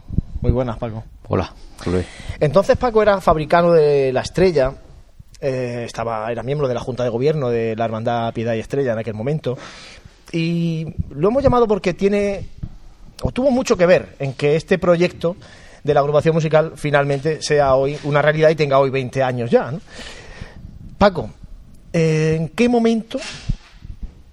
Muy 0.41 0.51
buenas, 0.51 0.77
Paco. 0.77 1.03
Hola, 1.27 1.53
Luis. 1.85 2.05
Entonces 2.39 2.75
Paco 2.75 3.01
era 3.01 3.21
fabricano 3.21 3.73
de 3.73 4.11
La 4.11 4.21
Estrella, 4.21 4.73
eh, 5.39 5.83
estaba, 5.85 6.31
era 6.31 6.41
miembro 6.41 6.67
de 6.67 6.73
la 6.73 6.79
Junta 6.79 7.03
de 7.03 7.09
Gobierno 7.09 7.49
de 7.49 7.75
la 7.75 7.85
Hermandad 7.85 8.33
Piedad 8.33 8.55
y 8.55 8.59
Estrella 8.59 8.93
en 8.93 8.99
aquel 8.99 9.13
momento. 9.13 9.57
Y 10.31 10.87
lo 11.11 11.27
hemos 11.27 11.43
llamado 11.43 11.67
porque 11.67 11.93
tiene, 11.93 12.47
o 13.21 13.31
tuvo 13.31 13.51
mucho 13.51 13.77
que 13.77 13.85
ver 13.85 14.15
en 14.17 14.33
que 14.33 14.55
este 14.55 14.79
proyecto 14.79 15.35
de 15.83 15.93
la 15.93 15.99
agrupación 15.99 16.33
musical 16.33 16.73
finalmente 16.75 17.41
sea 17.41 17.75
hoy 17.75 17.97
una 18.03 18.21
realidad 18.21 18.49
y 18.49 18.55
tenga 18.55 18.79
hoy 18.79 18.89
20 18.89 19.21
años 19.21 19.51
ya. 19.51 19.71
¿no? 19.71 19.79
Paco, 20.97 21.29
eh, 21.93 22.35
¿en 22.39 22.49
qué 22.49 22.67
momento, 22.67 23.19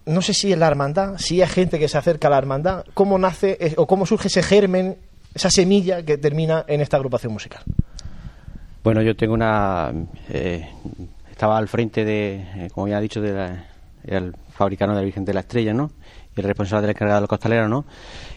no 0.06 0.22
sé 0.22 0.32
si 0.32 0.52
en 0.54 0.60
la 0.60 0.68
hermandad, 0.68 1.16
si 1.18 1.42
hay 1.42 1.48
gente 1.48 1.78
que 1.78 1.88
se 1.88 1.98
acerca 1.98 2.28
a 2.28 2.30
la 2.30 2.38
hermandad, 2.38 2.84
cómo 2.94 3.18
nace 3.18 3.58
eh, 3.60 3.74
o 3.76 3.86
cómo 3.86 4.06
surge 4.06 4.28
ese 4.28 4.42
germen, 4.42 4.96
esa 5.34 5.50
semilla 5.50 6.02
que 6.04 6.18
termina 6.18 6.64
en 6.68 6.80
esta 6.80 6.96
agrupación 6.96 7.32
musical? 7.32 7.62
Bueno, 8.84 9.02
yo 9.02 9.16
tengo 9.16 9.34
una. 9.34 9.92
eh, 10.30 10.68
estaba 11.30 11.58
al 11.58 11.68
frente 11.68 12.04
de, 12.04 12.34
eh, 12.56 12.70
como 12.74 12.88
ya 12.88 12.98
he 12.98 13.02
dicho, 13.02 13.20
de 13.20 13.32
la- 13.32 13.64
el 14.04 14.34
fabricano 14.50 14.92
de 14.92 14.98
la 15.00 15.04
Virgen 15.04 15.24
de 15.24 15.34
la 15.34 15.40
Estrella, 15.40 15.72
¿no? 15.74 15.90
Y 16.36 16.40
el 16.40 16.46
responsable 16.46 16.82
del 16.86 16.90
encargado 16.96 17.18
de 17.18 17.22
los 17.22 17.28
costaleros, 17.28 17.68
¿no? 17.68 17.84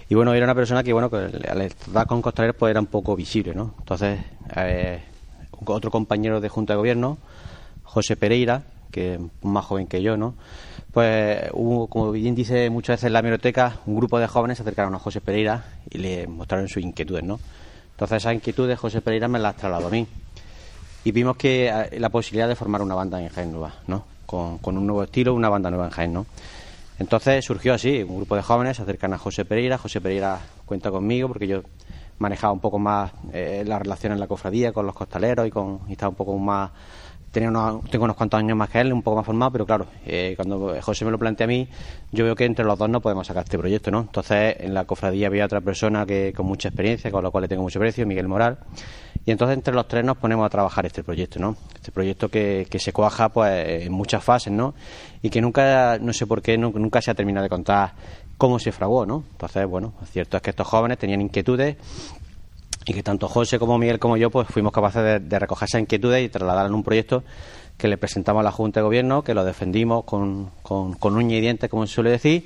Y 0.09 0.15
bueno, 0.15 0.33
era 0.33 0.45
una 0.45 0.55
persona 0.55 0.83
que, 0.83 0.93
bueno, 0.93 1.09
que 1.09 1.17
al 1.47 1.61
estar 1.61 2.05
con 2.05 2.21
costaleros, 2.21 2.55
pues 2.57 2.71
era 2.71 2.79
un 2.79 2.87
poco 2.87 3.15
visible, 3.15 3.53
¿no? 3.55 3.73
Entonces, 3.79 4.19
eh, 4.55 5.01
otro 5.65 5.89
compañero 5.89 6.41
de 6.41 6.49
Junta 6.49 6.73
de 6.73 6.77
Gobierno, 6.77 7.17
José 7.83 8.15
Pereira, 8.17 8.63
que 8.91 9.15
es 9.15 9.19
más 9.41 9.63
joven 9.65 9.87
que 9.87 10.01
yo, 10.01 10.17
¿no? 10.17 10.35
Pues 10.91 11.49
hubo, 11.53 11.87
como 11.87 12.11
bien 12.11 12.35
dice 12.35 12.69
muchas 12.69 12.95
veces 12.95 13.07
en 13.07 13.13
la 13.13 13.21
biblioteca, 13.21 13.77
un 13.85 13.95
grupo 13.95 14.19
de 14.19 14.27
jóvenes 14.27 14.57
se 14.57 14.63
acercaron 14.63 14.93
a 14.93 14.99
José 14.99 15.21
Pereira 15.21 15.63
y 15.89 15.99
le 15.99 16.27
mostraron 16.27 16.67
sus 16.67 16.83
inquietudes, 16.83 17.23
¿no? 17.23 17.39
Entonces 17.91 18.17
esas 18.17 18.33
inquietudes 18.33 18.77
José 18.77 19.01
Pereira 19.01 19.27
me 19.29 19.39
las 19.39 19.55
trasladó 19.55 19.87
a 19.87 19.91
mí 19.91 20.05
y 21.05 21.11
vimos 21.11 21.37
que 21.37 21.69
eh, 21.69 21.99
la 21.99 22.09
posibilidad 22.09 22.47
de 22.47 22.55
formar 22.55 22.81
una 22.81 22.95
banda 22.95 23.21
en 23.21 23.29
Jaén 23.29 23.51
nueva, 23.51 23.73
¿no? 23.87 24.03
Con, 24.25 24.59
un 24.63 24.87
nuevo 24.87 25.03
estilo, 25.03 25.33
una 25.33 25.49
banda 25.49 25.69
nueva 25.69 25.85
en 25.85 25.91
Jaén, 25.91 26.13
¿no? 26.13 26.25
Entonces 26.99 27.43
surgió 27.43 27.73
así, 27.73 28.03
un 28.03 28.17
grupo 28.17 28.35
de 28.35 28.41
jóvenes 28.41 28.77
se 28.77 28.83
acercan 28.83 29.13
a 29.13 29.17
José 29.17 29.45
Pereira, 29.45 29.77
José 29.77 30.01
Pereira 30.01 30.39
cuenta 30.65 30.91
conmigo 30.91 31.27
porque 31.27 31.47
yo 31.47 31.61
manejaba 32.19 32.53
un 32.53 32.59
poco 32.59 32.79
más 32.79 33.11
eh, 33.33 33.63
la 33.65 33.79
relación 33.79 34.13
en 34.13 34.19
la 34.19 34.27
cofradía 34.27 34.71
con 34.71 34.85
los 34.85 34.95
costaleros 34.95 35.47
y, 35.47 35.51
con, 35.51 35.79
y 35.87 35.93
estaba 35.93 36.09
un 36.09 36.15
poco 36.15 36.37
más 36.37 36.69
tenía 37.31 37.49
unos, 37.49 37.83
tengo 37.89 38.03
unos 38.05 38.15
cuantos 38.17 38.37
años 38.39 38.57
más 38.57 38.69
que 38.69 38.79
él, 38.81 38.91
un 38.93 39.01
poco 39.01 39.17
más 39.17 39.25
formado, 39.25 39.51
pero 39.51 39.65
claro, 39.65 39.87
eh, 40.05 40.33
cuando 40.35 40.75
José 40.81 41.05
me 41.05 41.11
lo 41.11 41.17
plantea 41.17 41.45
a 41.45 41.47
mí, 41.47 41.67
yo 42.11 42.25
veo 42.25 42.35
que 42.35 42.45
entre 42.45 42.65
los 42.65 42.77
dos 42.77 42.89
no 42.89 42.99
podemos 43.01 43.25
sacar 43.27 43.43
este 43.43 43.57
proyecto, 43.57 43.89
¿no? 43.91 44.01
Entonces, 44.01 44.55
en 44.59 44.73
la 44.73 44.85
cofradía 44.85 45.27
había 45.27 45.45
otra 45.45 45.61
persona 45.61 46.05
que 46.05 46.33
con 46.35 46.45
mucha 46.45 46.69
experiencia, 46.69 47.09
con 47.11 47.23
la 47.23 47.29
cual 47.29 47.43
le 47.43 47.47
tengo 47.47 47.63
mucho 47.63 47.79
precio, 47.79 48.05
Miguel 48.05 48.27
Moral, 48.27 48.57
y 49.25 49.29
entonces 49.31 49.55
entre 49.55 49.73
los 49.73 49.87
tres 49.87 50.03
nos 50.03 50.17
ponemos 50.17 50.45
a 50.45 50.49
trabajar 50.49 50.85
este 50.85 51.03
proyecto, 51.03 51.39
¿no? 51.39 51.55
Este 51.75 51.91
proyecto 51.91 52.27
que, 52.29 52.67
que 52.69 52.79
se 52.79 52.91
cuaja 52.91 53.29
pues 53.29 53.83
en 53.85 53.91
muchas 53.93 54.23
fases, 54.23 54.51
¿no? 54.51 54.73
Y 55.21 55.29
que 55.29 55.41
nunca, 55.41 55.99
no 56.01 56.11
sé 56.11 56.25
por 56.25 56.41
qué, 56.41 56.57
nu- 56.57 56.73
nunca 56.75 57.01
se 57.01 57.11
ha 57.11 57.13
terminado 57.13 57.43
de 57.43 57.49
contar 57.49 57.93
cómo 58.37 58.57
se 58.57 58.71
fraguó, 58.71 59.05
¿no? 59.05 59.23
Entonces, 59.33 59.67
bueno, 59.67 59.93
lo 60.01 60.07
cierto 60.07 60.37
es 60.37 60.41
que 60.43 60.49
estos 60.49 60.65
jóvenes 60.67 60.97
tenían 60.97 61.21
inquietudes 61.21 61.77
y 62.85 62.93
que 62.93 63.03
tanto 63.03 63.27
José 63.27 63.59
como 63.59 63.77
Miguel 63.77 63.99
como 63.99 64.17
yo 64.17 64.29
pues 64.29 64.47
fuimos 64.47 64.71
capaces 64.71 65.03
de, 65.03 65.19
de 65.19 65.39
recoger 65.39 65.67
esas 65.67 65.81
inquietudes 65.81 66.25
y 66.25 66.29
trasladarlas 66.29 66.69
en 66.69 66.75
un 66.75 66.83
proyecto 66.83 67.23
que 67.81 67.87
le 67.87 67.97
presentamos 67.97 68.41
a 68.41 68.43
la 68.43 68.51
Junta 68.51 68.79
de 68.79 68.83
Gobierno, 68.83 69.23
que 69.23 69.33
lo 69.33 69.43
defendimos 69.43 70.03
con, 70.03 70.51
con, 70.61 71.15
uña 71.15 71.35
y 71.35 71.41
dientes, 71.41 71.67
como 71.67 71.87
se 71.87 71.95
suele 71.95 72.11
decir, 72.11 72.45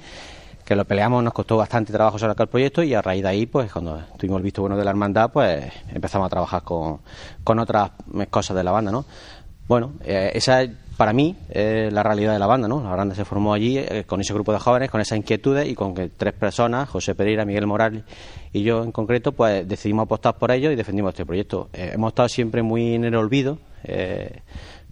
que 0.63 0.78
lo 0.78 0.86
peleamos, 0.86 1.21
nos 1.21 1.34
costó 1.34 1.58
bastante 1.58 1.91
trabajo 1.91 2.17
sacar 2.17 2.45
el 2.45 2.48
proyecto 2.48 2.82
y 2.84 2.93
a 2.93 3.02
raíz 3.02 3.21
de 3.21 3.28
ahí, 3.28 3.45
pues 3.45 3.69
cuando 3.69 4.02
tuvimos 4.17 4.38
el 4.38 4.43
visto 4.43 4.62
bueno 4.62 4.78
de 4.78 4.86
la 4.86 4.91
hermandad, 4.91 5.32
pues 5.34 5.74
empezamos 5.93 6.28
a 6.28 6.30
trabajar 6.30 6.63
con, 6.63 7.02
con 7.43 7.60
otras 7.60 7.91
cosas 8.30 8.56
de 8.56 8.63
la 8.63 8.71
banda, 8.71 8.93
¿no? 8.93 9.06
Bueno, 9.67 9.93
eh, 10.06 10.32
esa 10.34 10.62
es, 10.62 10.71
para 10.95 11.12
mí 11.12 11.36
es 11.50 11.91
la 11.91 12.02
realidad 12.02 12.32
de 12.32 12.39
la 12.39 12.48
banda, 12.48 12.69
¿no? 12.69 12.82
La 12.82 12.95
banda 12.95 13.13
se 13.13 13.26
formó 13.26 13.54
allí 13.54 13.78
eh, 13.78 14.06
con 14.08 14.21
ese 14.21 14.34
grupo 14.34 14.54
de 14.54 14.60
jóvenes, 14.60 14.89
con 14.89 15.02
esas 15.02 15.17
inquietudes 15.17 15.67
y 15.67 15.76
con 15.76 15.93
que 15.93 16.08
tres 16.10 16.34
personas, 16.34 16.88
José 16.88 17.13
Pereira, 17.13 17.43
Miguel 17.43 17.67
Morales 17.67 18.04
y 18.56 18.63
yo 18.63 18.84
en 18.84 18.94
concreto, 18.94 19.34
pues 19.34 19.68
decidimos 19.68 20.04
apostar 20.04 20.38
por 20.38 20.50
ello 20.50 20.72
y 20.72 20.78
defendimos 20.78 21.10
este 21.10 21.26
proyecto. 21.26 21.68
Eh, 21.74 21.91
hemos 21.94 22.12
estado 22.12 22.30
siempre 22.30 22.63
muy 22.63 22.94
en 22.96 23.04
el 23.04 23.15
olvido. 23.15 23.60
eh, 23.84 24.39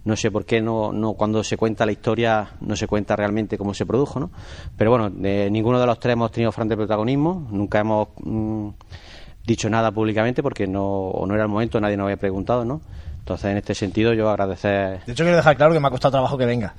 no 0.04 0.16
sé 0.16 0.30
por 0.30 0.44
qué 0.44 0.60
no, 0.60 0.92
no 0.92 1.14
cuando 1.14 1.42
se 1.42 1.56
cuenta 1.56 1.86
la 1.86 1.92
historia 1.92 2.50
no 2.60 2.76
se 2.76 2.86
cuenta 2.86 3.16
realmente 3.16 3.56
cómo 3.56 3.72
se 3.72 3.86
produjo, 3.86 4.20
¿no? 4.20 4.30
Pero 4.76 4.90
bueno, 4.90 5.08
de 5.08 5.50
ninguno 5.50 5.80
de 5.80 5.86
los 5.86 5.98
tres 5.98 6.12
hemos 6.12 6.30
tenido 6.30 6.52
frente 6.52 6.76
protagonismo, 6.76 7.48
nunca 7.50 7.80
hemos 7.80 8.08
mm, 8.22 8.68
dicho 9.46 9.70
nada 9.70 9.90
públicamente 9.92 10.42
porque 10.42 10.66
no, 10.66 10.84
o 10.84 11.26
no 11.26 11.32
era 11.32 11.44
el 11.44 11.48
momento, 11.48 11.80
nadie 11.80 11.96
nos 11.96 12.04
había 12.04 12.18
preguntado, 12.18 12.66
¿no? 12.66 12.82
Entonces, 13.20 13.50
en 13.50 13.56
este 13.56 13.74
sentido, 13.74 14.12
yo 14.12 14.28
agradecer. 14.28 15.02
De 15.06 15.12
hecho, 15.12 15.24
quiero 15.24 15.38
dejar 15.38 15.56
claro 15.56 15.72
que 15.72 15.80
me 15.80 15.88
ha 15.88 15.90
costado 15.90 16.12
trabajo 16.12 16.36
que 16.36 16.44
venga. 16.44 16.74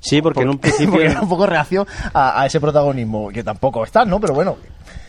Sí, 0.00 0.20
porque 0.20 0.40
en 0.42 0.48
un 0.48 0.58
principio. 0.58 0.94
Porque 0.94 1.06
era 1.12 1.20
un 1.20 1.28
poco 1.28 1.46
reacio 1.46 1.86
a, 2.12 2.42
a 2.42 2.46
ese 2.46 2.60
protagonismo, 2.60 3.28
que 3.28 3.44
tampoco 3.44 3.84
está, 3.84 4.04
¿no? 4.04 4.18
Pero 4.18 4.34
bueno, 4.34 4.56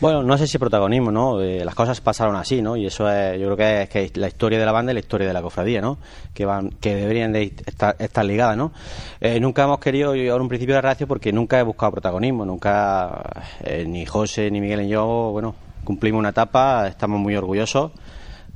Bueno, 0.04 0.22
no 0.22 0.36
sé 0.36 0.46
si 0.46 0.58
protagonismo, 0.58 1.10
¿no? 1.10 1.40
Eh, 1.40 1.64
las 1.64 1.74
cosas 1.74 2.02
pasaron 2.02 2.36
así, 2.36 2.60
¿no? 2.60 2.76
Y 2.76 2.84
eso 2.84 3.10
es, 3.10 3.40
yo 3.40 3.46
creo 3.46 3.56
que 3.56 3.82
es, 3.84 3.88
que 3.88 4.20
la 4.20 4.28
historia 4.28 4.58
de 4.58 4.66
la 4.66 4.70
banda 4.70 4.92
y 4.92 4.94
la 4.96 5.00
historia 5.00 5.26
de 5.26 5.32
la 5.32 5.40
cofradía, 5.40 5.80
¿no? 5.80 5.96
Que 6.34 6.44
van, 6.44 6.72
que 6.78 6.94
deberían 6.94 7.32
de 7.32 7.54
estar, 7.64 7.96
estar 7.98 8.22
ligadas, 8.22 8.54
¿no? 8.54 8.70
Eh, 9.18 9.40
nunca 9.40 9.64
hemos 9.64 9.78
querido, 9.78 10.14
yo 10.14 10.30
ahora 10.30 10.42
un 10.42 10.50
principio 10.50 10.74
de 10.74 10.82
reacio 10.82 11.06
porque 11.06 11.32
nunca 11.32 11.58
he 11.58 11.62
buscado 11.62 11.92
protagonismo, 11.92 12.44
nunca, 12.44 13.22
eh, 13.62 13.86
ni 13.88 14.04
José, 14.04 14.50
ni 14.50 14.60
Miguel 14.60 14.82
ni 14.82 14.88
yo, 14.90 15.30
bueno, 15.32 15.54
cumplimos 15.84 16.18
una 16.18 16.28
etapa, 16.28 16.86
estamos 16.86 17.18
muy 17.18 17.34
orgullosos. 17.34 17.92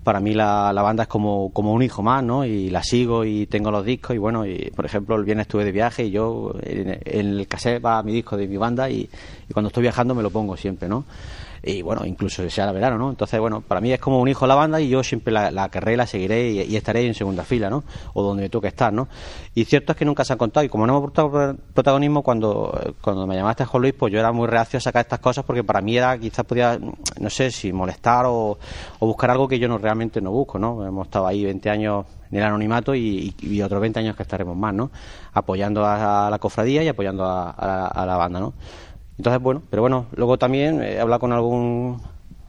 Para 0.09 0.21
mí 0.21 0.33
la, 0.33 0.73
la 0.73 0.81
banda 0.81 1.03
es 1.03 1.07
como, 1.07 1.53
como 1.53 1.75
un 1.75 1.83
hijo 1.83 2.03
más, 2.03 2.25
¿no? 2.25 2.43
Y 2.43 2.71
la 2.71 2.83
sigo 2.83 3.27
y 3.27 3.45
tengo 3.45 3.71
los 3.71 3.85
discos 3.85 4.17
y 4.17 4.19
bueno, 4.19 4.47
y 4.47 4.73
por 4.75 4.87
ejemplo 4.87 5.15
el 5.17 5.25
viernes 5.25 5.49
estuve 5.49 5.67
de 5.67 5.71
viaje 5.71 6.07
y 6.07 6.11
yo 6.11 6.55
en, 6.63 6.99
el 7.05 7.47
cassette 7.47 7.85
va 7.85 8.03
mi 8.03 8.15
disco 8.15 8.35
de 8.39 8.49
mi 8.49 8.57
banda 8.57 8.89
y, 8.89 9.07
y 9.47 9.53
cuando 9.53 9.67
estoy 9.67 9.83
viajando 9.83 10.15
me 10.15 10.23
lo 10.23 10.31
pongo 10.31 10.57
siempre, 10.57 10.89
¿no? 10.89 11.05
Y 11.63 11.83
bueno, 11.83 12.05
incluso 12.05 12.49
sea 12.51 12.69
el 12.69 12.75
verano, 12.75 12.99
¿no? 12.99 13.11
Entonces, 13.11 13.39
bueno, 13.41 13.61
para 13.61 13.81
mí 13.81 13.93
es 13.93 14.01
como 14.01 14.21
un 14.21 14.29
hijo 14.29 14.47
la 14.47 14.55
banda 14.55 14.81
y 14.81 14.89
yo 14.89 15.03
siempre 15.03 15.33
la, 15.33 15.51
la 15.51 15.69
querré, 15.69 15.97
la 15.97 16.07
seguiré 16.07 16.51
y, 16.51 16.77
estaré 16.77 17.07
en 17.07 17.15
segunda 17.15 17.45
fila, 17.45 17.69
¿no? 17.69 17.85
O 18.15 18.23
donde 18.23 18.45
me 18.45 18.49
toque 18.49 18.69
estar, 18.69 18.93
¿no? 18.93 19.09
Y 19.55 19.65
cierto 19.65 19.93
es 19.93 19.99
que 19.99 20.05
nunca 20.05 20.25
se 20.25 20.33
han 20.33 20.39
contado 20.39 20.65
y 20.65 20.69
como 20.69 20.87
no 20.87 20.93
hemos 20.93 21.11
aportado 21.11 21.57
protagonismo, 21.75 22.23
cuando, 22.23 22.95
cuando 23.01 23.27
me 23.27 23.35
llamaste 23.35 23.65
Juan 23.65 23.83
Luis, 23.83 23.95
pues 23.95 24.13
yo 24.13 24.21
era 24.21 24.33
muy 24.33 24.47
reacio 24.47 24.79
a 24.79 24.81
sacar 24.81 25.03
estas 25.03 25.19
cosas 25.19 25.45
porque 25.45 25.65
para 25.65 25.81
mí 25.81 25.97
era, 25.97 26.17
quizás 26.19 26.45
podía, 26.45 26.79
no 27.21 27.31
sé, 27.31 27.51
si 27.51 27.73
molestar 27.73 28.27
o, 28.27 28.59
buscar 29.01 29.31
algo 29.31 29.49
que 29.49 29.59
yo 29.59 29.69
no 29.69 29.79
realmente 29.79 30.21
no 30.21 30.31
busco, 30.31 30.59
¿no? 30.59 30.85
Hemos 30.87 31.07
estado 31.07 31.27
ahí 31.27 31.45
20 31.45 31.71
años 31.71 32.07
en 32.31 32.39
el 32.39 32.45
anonimato 32.45 32.95
y, 32.95 33.35
y, 33.41 33.63
otros 33.63 33.81
20 33.81 34.01
años 34.01 34.17
que 34.17 34.23
estaremos 34.23 34.57
más, 34.57 34.75
¿no? 34.75 34.91
Apoyando 35.33 35.85
a, 35.85 36.27
a 36.27 36.31
la 36.31 36.39
cofradía 36.39 36.83
y 36.83 36.89
apoyando 36.89 37.25
a, 37.25 37.51
a, 37.51 37.87
a 37.87 38.07
la 38.07 38.17
banda, 38.17 38.39
¿no? 38.39 38.55
Entonces, 39.19 39.43
bueno, 39.43 39.63
pero 39.69 39.83
bueno, 39.83 40.07
luego 40.15 40.39
también 40.39 40.83
he 40.83 40.99
hablado 41.01 41.21
con 41.21 41.33
algún 41.33 42.01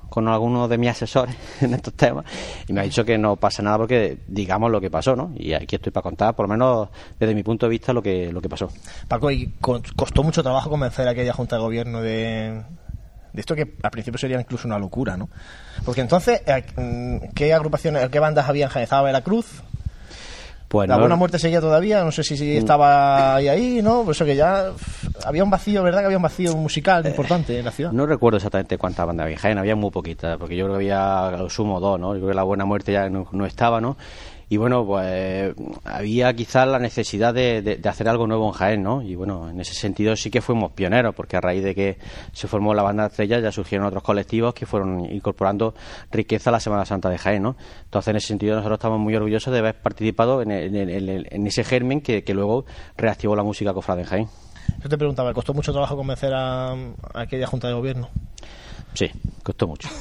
con 0.10 0.28
alguno 0.28 0.68
de 0.68 0.80
mis 0.80 0.90
asesores 0.90 1.36
en 1.62 1.74
estos 1.76 1.94
temas 1.94 2.26
y 2.68 2.74
me 2.74 2.82
ha 2.82 2.84
dicho 2.84 3.06
que 3.06 3.16
no 3.20 3.36
pasa 3.36 3.62
nada 3.62 3.78
porque 3.78 4.18
digamos 4.28 4.72
lo 4.72 4.82
que 4.82 4.90
pasó, 4.90 5.16
¿no? 5.16 5.32
Y 5.36 5.54
aquí 5.54 5.76
estoy 5.76 5.92
para 5.92 6.02
contar, 6.02 6.36
por 6.36 6.46
lo 6.46 6.50
menos 6.50 6.90
desde 7.20 7.36
mi 7.36 7.44
punto 7.44 7.68
de 7.68 7.70
vista, 7.72 7.94
lo 7.94 8.02
que 8.02 8.32
lo 8.32 8.42
que 8.42 8.50
pasó. 8.50 8.70
Paco, 9.08 9.30
y 9.30 9.54
co- 9.62 9.82
costó 9.96 10.24
mucho 10.24 10.42
trabajo 10.42 10.70
convencer 10.70 11.08
a 11.08 11.12
aquella 11.12 11.34
junta 11.34 11.58
de 11.58 11.62
gobierno 11.62 12.02
de, 12.02 12.64
de 13.34 13.40
esto 13.40 13.56
que 13.56 13.76
al 13.84 13.92
principio 13.92 14.18
sería 14.18 14.40
incluso 14.40 14.68
una 14.68 14.80
locura, 14.80 15.16
¿no? 15.16 15.30
Porque 15.86 16.02
entonces, 16.02 16.42
eh, 16.48 17.30
¿qué 17.36 17.54
agrupaciones, 17.54 18.10
qué 18.10 18.20
bandas 18.20 18.50
habían 18.50 18.70
Estaba 18.76 19.04
Veracruz? 19.04 19.62
Pues 20.70 20.88
la 20.88 20.96
no- 20.96 21.02
Buena 21.02 21.16
Muerte 21.18 21.40
seguía 21.40 21.60
todavía, 21.60 22.04
no 22.04 22.12
sé 22.12 22.24
si, 22.24 22.38
si 22.38 22.56
estaba 22.56 23.36
ahí, 23.36 23.48
ahí, 23.50 23.82
¿no? 23.82 24.04
Por 24.04 24.12
eso 24.16 24.24
que 24.24 24.36
ya, 24.36 24.68
había 25.26 25.44
un 25.44 25.50
vacío, 25.50 25.82
¿verdad? 25.84 26.00
Que 26.02 26.06
había 26.06 26.18
un 26.18 26.24
vacío 26.24 26.56
musical 26.56 27.06
importante 27.08 27.58
en 27.60 27.66
la 27.66 27.72
ciudad. 27.72 27.92
No 27.92 28.06
recuerdo 28.06 28.38
exactamente 28.38 28.78
cuántas 28.78 29.06
bandas 29.08 29.26
había 29.26 29.60
había 29.60 29.76
muy 29.76 29.90
poquitas, 29.90 30.38
porque 30.38 30.56
yo 30.56 30.66
creo 30.66 30.78
que 30.78 30.84
había 30.86 31.28
a 31.28 31.32
lo 31.38 31.50
sumo 31.50 31.80
dos, 31.80 32.00
¿no? 32.00 32.14
Yo 32.14 32.20
creo 32.20 32.30
que 32.30 32.36
la 32.36 32.44
Buena 32.44 32.66
Muerte 32.66 32.94
ya 32.94 33.10
no, 33.10 33.28
no 33.32 33.46
estaba, 33.46 33.82
¿no? 33.82 33.98
Y 34.52 34.58
bueno, 34.58 34.84
pues 34.84 35.54
había 35.86 36.34
quizás 36.34 36.68
la 36.68 36.80
necesidad 36.80 37.34
de, 37.36 37.62
de- 37.62 37.78
de 37.78 37.90
hacer 37.90 38.10
algo 38.10 38.26
nuevo 38.26 38.48
en 38.48 38.54
Jaén, 38.54 38.82
¿no? 38.82 39.02
Y 39.04 39.14
bueno, 39.14 39.48
en 39.48 39.60
ese 39.62 39.76
sentido 39.76 40.16
sí 40.16 40.32
que 40.32 40.42
fuimos 40.42 40.72
pioneros, 40.72 41.14
porque 41.14 41.38
a 41.38 41.42
raíz 41.42 41.64
de 41.64 41.76
que 41.76 41.98
se 42.34 42.48
formó 42.48 42.74
la 42.74 42.82
banda 42.82 43.06
Estrella 43.06 43.40
ya 43.40 43.52
surgieron 43.52 43.86
otros 43.86 44.02
colectivos 44.02 44.56
que 44.56 44.66
fueron 44.66 45.06
incorporando 45.06 45.76
riqueza 46.12 46.50
a 46.50 46.54
la 46.54 46.60
Semana 46.60 46.84
Santa 46.86 47.10
de 47.10 47.20
Jaén, 47.20 47.44
¿no? 47.44 47.56
Entonces 47.84 48.08
en 48.10 48.16
ese 48.16 48.28
sentido 48.28 48.56
nosotros 48.56 48.78
estamos 48.80 49.00
muy 49.00 49.16
orgullosos 49.16 49.54
de 49.54 49.60
haber 49.60 49.76
participado 49.76 50.42
en, 50.42 50.50
el- 50.50 50.76
en 50.76 50.90
el- 51.10 51.28
en 51.30 51.46
ese 51.48 51.64
germen 51.64 52.02
que, 52.02 52.24
que 52.24 52.34
luego 52.34 52.66
reactivó 52.98 53.36
la 53.36 53.44
música 53.44 53.72
cofrade 53.74 54.02
en 54.02 54.08
Jaén. 54.08 54.28
Yo 54.82 54.90
te 54.90 54.98
preguntaba, 54.98 55.32
¿costó 55.34 55.54
mucho 55.54 55.72
trabajo 55.72 55.96
convencer 55.96 56.34
a, 56.34 56.72
a 56.72 56.76
aquella 57.14 57.46
junta 57.46 57.68
de 57.68 57.74
gobierno? 57.76 58.10
Sí, 58.96 59.12
costó 59.44 59.68
mucho. 59.68 59.90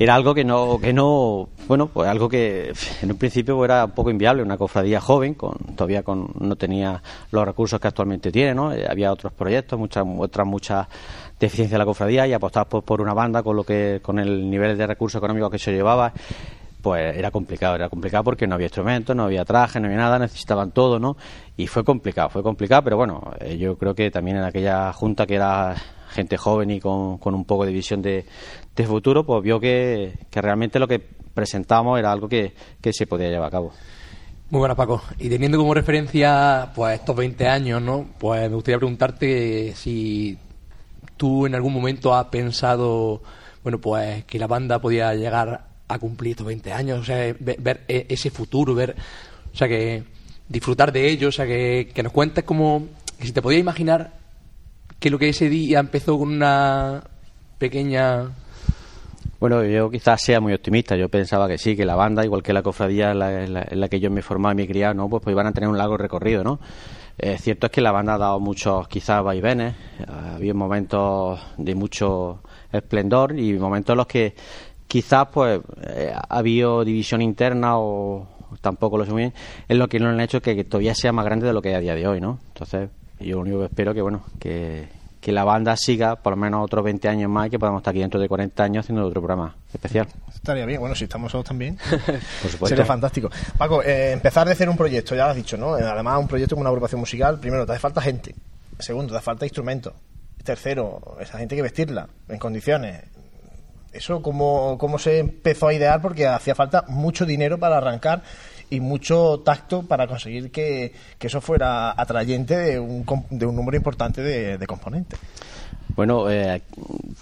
Era 0.00 0.14
algo 0.14 0.32
que 0.32 0.44
no, 0.44 0.80
que 0.80 0.94
no, 0.94 1.50
bueno, 1.68 1.88
pues 1.88 2.08
algo 2.08 2.26
que 2.26 2.72
en 3.02 3.10
un 3.10 3.18
principio 3.18 3.54
pues, 3.58 3.68
era 3.68 3.84
un 3.84 3.90
poco 3.90 4.10
inviable, 4.10 4.42
una 4.42 4.56
cofradía 4.56 4.98
joven, 4.98 5.34
con, 5.34 5.52
todavía 5.76 6.02
con, 6.02 6.32
no 6.38 6.56
tenía 6.56 7.02
los 7.30 7.44
recursos 7.44 7.78
que 7.78 7.88
actualmente 7.88 8.32
tiene, 8.32 8.54
¿no? 8.54 8.72
Eh, 8.72 8.86
había 8.88 9.12
otros 9.12 9.30
proyectos, 9.34 9.78
muchas, 9.78 10.02
otras 10.18 10.46
muchas 10.46 10.86
deficiencias 11.38 11.72
de 11.72 11.78
la 11.78 11.84
cofradía 11.84 12.26
y 12.26 12.32
apostar 12.32 12.66
por, 12.66 12.82
por 12.82 13.02
una 13.02 13.12
banda 13.12 13.42
con 13.42 13.54
lo 13.54 13.62
que, 13.62 14.00
con 14.02 14.18
el 14.18 14.48
nivel 14.48 14.78
de 14.78 14.86
recursos 14.86 15.18
económicos 15.18 15.50
que 15.50 15.58
se 15.58 15.70
llevaba, 15.70 16.14
pues 16.80 17.14
era 17.14 17.30
complicado, 17.30 17.74
era 17.74 17.90
complicado 17.90 18.24
porque 18.24 18.46
no 18.46 18.54
había 18.54 18.68
instrumentos, 18.68 19.14
no 19.14 19.24
había 19.24 19.44
traje, 19.44 19.80
no 19.80 19.86
había 19.88 19.98
nada, 19.98 20.18
necesitaban 20.18 20.70
todo, 20.70 20.98
¿no? 20.98 21.18
Y 21.58 21.66
fue 21.66 21.84
complicado, 21.84 22.30
fue 22.30 22.42
complicado, 22.42 22.84
pero 22.84 22.96
bueno, 22.96 23.20
eh, 23.38 23.58
yo 23.58 23.76
creo 23.76 23.94
que 23.94 24.10
también 24.10 24.38
en 24.38 24.44
aquella 24.44 24.94
junta 24.94 25.26
que 25.26 25.34
era 25.34 25.74
gente 26.10 26.36
joven 26.36 26.70
y 26.70 26.80
con, 26.80 27.18
un 27.22 27.44
poco 27.44 27.64
de 27.66 27.72
visión 27.72 28.02
de, 28.02 28.24
de 28.76 28.86
futuro, 28.86 29.24
pues 29.24 29.42
vio 29.42 29.58
que, 29.60 30.12
realmente 30.32 30.78
lo 30.78 30.88
que 30.88 30.98
presentábamos 30.98 31.98
era 31.98 32.12
algo 32.12 32.28
que, 32.28 32.52
que 32.80 32.92
se 32.92 33.06
podía 33.06 33.28
llevar 33.28 33.48
a 33.48 33.50
cabo. 33.50 33.72
Muy 34.50 34.58
buenas, 34.58 34.76
Paco. 34.76 35.00
Y 35.18 35.28
teniendo 35.28 35.58
como 35.58 35.74
referencia 35.74 36.72
pues 36.74 36.98
estos 36.98 37.14
20 37.14 37.46
años, 37.46 37.80
¿no? 37.80 38.06
Pues 38.18 38.48
me 38.50 38.54
gustaría 38.56 38.78
preguntarte 38.78 39.72
si 39.76 40.36
tú 41.16 41.46
en 41.46 41.54
algún 41.54 41.72
momento 41.72 42.14
has 42.14 42.26
pensado, 42.26 43.22
bueno, 43.62 43.78
pues 43.80 44.24
que 44.24 44.38
la 44.38 44.46
banda 44.48 44.80
podía 44.80 45.14
llegar 45.14 45.66
a 45.86 45.98
cumplir 45.98 46.32
estos 46.32 46.46
20 46.46 46.72
años, 46.72 47.00
o 47.00 47.04
sea, 47.04 47.16
ve- 47.38 47.56
ver, 47.60 47.82
e- 47.88 48.06
ese 48.08 48.30
futuro, 48.30 48.74
ver, 48.74 48.96
o 49.52 49.56
sea, 49.56 49.68
que 49.68 50.02
disfrutar 50.48 50.90
de 50.92 51.08
ello, 51.08 51.28
o 51.28 51.32
sea, 51.32 51.46
que, 51.46 51.90
que 51.94 52.02
nos 52.02 52.12
cuentes 52.12 52.42
como, 52.44 52.86
que 53.18 53.26
si 53.26 53.32
te 53.32 53.42
podías 53.42 53.60
imaginar 53.60 54.12
que 55.00 55.10
lo 55.10 55.18
que 55.18 55.30
ese 55.30 55.48
día 55.48 55.80
empezó 55.80 56.18
con 56.18 56.28
una 56.28 57.02
pequeña 57.58 58.30
Bueno, 59.40 59.64
yo 59.64 59.90
quizás 59.90 60.20
sea 60.22 60.40
muy 60.40 60.52
optimista. 60.52 60.94
Yo 60.96 61.08
pensaba 61.08 61.48
que 61.48 61.56
sí, 61.56 61.74
que 61.74 61.86
la 61.86 61.96
banda, 61.96 62.24
igual 62.24 62.42
que 62.42 62.52
la 62.52 62.62
cofradía 62.62 63.12
en 63.12 63.18
la, 63.80 63.88
que 63.88 63.98
yo 63.98 64.10
me 64.10 64.20
formaba 64.22 64.52
y 64.52 64.56
me 64.56 64.66
criaba, 64.66 64.92
¿no? 64.92 65.08
pues, 65.08 65.22
pues 65.22 65.32
iban 65.32 65.46
a 65.46 65.52
tener 65.52 65.68
un 65.70 65.78
largo 65.78 65.96
recorrido, 65.96 66.44
¿no? 66.44 66.60
Eh, 67.16 67.36
cierto 67.38 67.66
es 67.66 67.72
que 67.72 67.80
la 67.80 67.92
banda 67.92 68.14
ha 68.14 68.18
dado 68.18 68.40
muchos, 68.40 68.86
quizás, 68.88 69.22
vaivenes. 69.22 69.74
Eh, 69.98 70.04
Había 70.34 70.54
momentos 70.54 71.40
de 71.56 71.74
mucho 71.74 72.42
esplendor 72.70 73.38
y 73.38 73.54
momentos 73.54 73.94
en 73.94 73.96
los 73.98 74.06
que 74.06 74.34
quizás, 74.86 75.28
pues, 75.32 75.60
eh, 75.82 76.12
ha 76.14 76.38
habido 76.38 76.84
división 76.84 77.22
interna 77.22 77.78
o 77.78 78.26
tampoco 78.60 78.98
lo 78.98 79.04
sé 79.04 79.12
muy 79.12 79.22
bien, 79.22 79.34
es 79.68 79.76
lo 79.76 79.88
que 79.88 80.00
no 80.00 80.08
han 80.08 80.20
hecho 80.20 80.40
que, 80.42 80.56
que 80.56 80.64
todavía 80.64 80.94
sea 80.94 81.12
más 81.12 81.24
grande 81.24 81.46
de 81.46 81.52
lo 81.52 81.62
que 81.62 81.70
es 81.70 81.76
a 81.76 81.80
día 81.80 81.94
de 81.94 82.06
hoy, 82.08 82.20
¿no? 82.20 82.40
Entonces, 82.48 82.90
yo 83.20 83.36
lo 83.36 83.42
único 83.42 83.58
que 83.60 83.66
espero 83.66 83.94
que, 83.94 84.02
bueno, 84.02 84.24
que, 84.38 84.88
que 85.20 85.32
la 85.32 85.44
banda 85.44 85.76
siga 85.76 86.16
por 86.16 86.32
lo 86.32 86.36
menos 86.36 86.64
otros 86.64 86.82
20 86.84 87.08
años 87.08 87.30
más 87.30 87.46
y 87.46 87.50
que 87.50 87.58
podamos 87.58 87.80
estar 87.80 87.92
aquí 87.92 88.00
dentro 88.00 88.18
de 88.18 88.28
40 88.28 88.62
años 88.62 88.84
haciendo 88.84 89.06
otro 89.06 89.20
programa 89.20 89.54
especial. 89.72 90.08
Estaría 90.34 90.64
bien, 90.64 90.80
bueno, 90.80 90.94
si 90.94 91.04
estamos 91.04 91.26
nosotros 91.26 91.48
también. 91.48 91.76
Por 92.42 92.50
supuesto. 92.50 92.68
Sería 92.68 92.84
fantástico. 92.86 93.30
Paco, 93.58 93.82
eh, 93.82 94.12
empezar 94.12 94.46
de 94.46 94.54
hacer 94.54 94.68
un 94.68 94.76
proyecto, 94.76 95.14
ya 95.14 95.24
lo 95.24 95.30
has 95.30 95.36
dicho, 95.36 95.56
¿no? 95.58 95.78
Eh, 95.78 95.82
Además, 95.82 96.18
un 96.18 96.28
proyecto 96.28 96.54
con 96.56 96.62
una 96.62 96.70
agrupación 96.70 97.00
musical, 97.00 97.38
primero, 97.38 97.66
te 97.66 97.72
hace 97.72 97.80
falta 97.80 98.00
gente. 98.00 98.34
Segundo, 98.78 99.12
te 99.12 99.18
hace 99.18 99.24
falta 99.24 99.44
instrumentos. 99.44 99.92
Tercero, 100.42 101.18
esa 101.20 101.36
gente 101.36 101.54
hay 101.54 101.58
que 101.58 101.62
vestirla 101.62 102.08
en 102.28 102.38
condiciones. 102.38 103.02
¿Eso 103.92 104.22
cómo, 104.22 104.78
cómo 104.78 104.98
se 104.98 105.18
empezó 105.18 105.68
a 105.68 105.74
idear? 105.74 106.00
Porque 106.00 106.26
hacía 106.26 106.54
falta 106.54 106.84
mucho 106.88 107.26
dinero 107.26 107.58
para 107.58 107.76
arrancar 107.76 108.22
y 108.70 108.80
mucho 108.80 109.40
tacto 109.40 109.82
para 109.82 110.06
conseguir 110.06 110.50
que, 110.50 110.92
que 111.18 111.26
eso 111.26 111.40
fuera 111.40 111.90
atrayente 112.00 112.56
de 112.56 112.78
un, 112.78 113.04
de 113.30 113.46
un 113.46 113.56
número 113.56 113.76
importante 113.76 114.22
de, 114.22 114.66
componentes. 114.66 115.18
Bueno, 115.96 116.30
eh, 116.30 116.62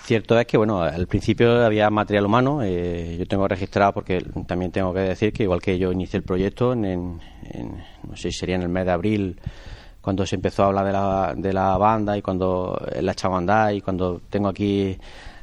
cierto 0.05 0.39
es 0.39 0.47
que 0.47 0.59
bueno, 0.59 0.83
al 0.83 1.07
principio 1.07 1.65
había 1.65 1.89
material 1.89 2.27
humano. 2.27 2.63
eh, 2.63 3.17
yo 3.19 3.27
tengo 3.27 3.49
registrado 3.49 3.93
porque 3.93 4.23
también 4.47 4.71
tengo 4.71 4.93
que 4.93 5.01
decir 5.01 5.33
que 5.33 5.45
igual 5.45 5.63
que 5.63 5.79
yo 5.79 5.91
inicié 5.91 6.19
el 6.19 6.25
proyecto 6.25 6.75
en, 6.75 7.17
no 7.17 8.17
sé 8.17 8.31
si 8.31 8.39
sería 8.39 8.57
en 8.57 8.63
el 8.63 8.69
mes 8.69 8.85
de 8.85 8.93
abril 8.93 9.41
cuando 10.03 10.25
se 10.27 10.37
empezó 10.37 10.65
a 10.65 10.67
hablar 10.67 10.87
de 10.87 10.93
la, 10.93 11.35
de 11.37 11.53
la 11.53 11.77
banda 11.77 12.17
y 12.17 12.23
cuando 12.23 12.79
la 13.01 13.15
andar 13.37 13.75
y 13.75 13.81
cuando 13.81 14.21
tengo 14.31 14.49
aquí 14.49 14.97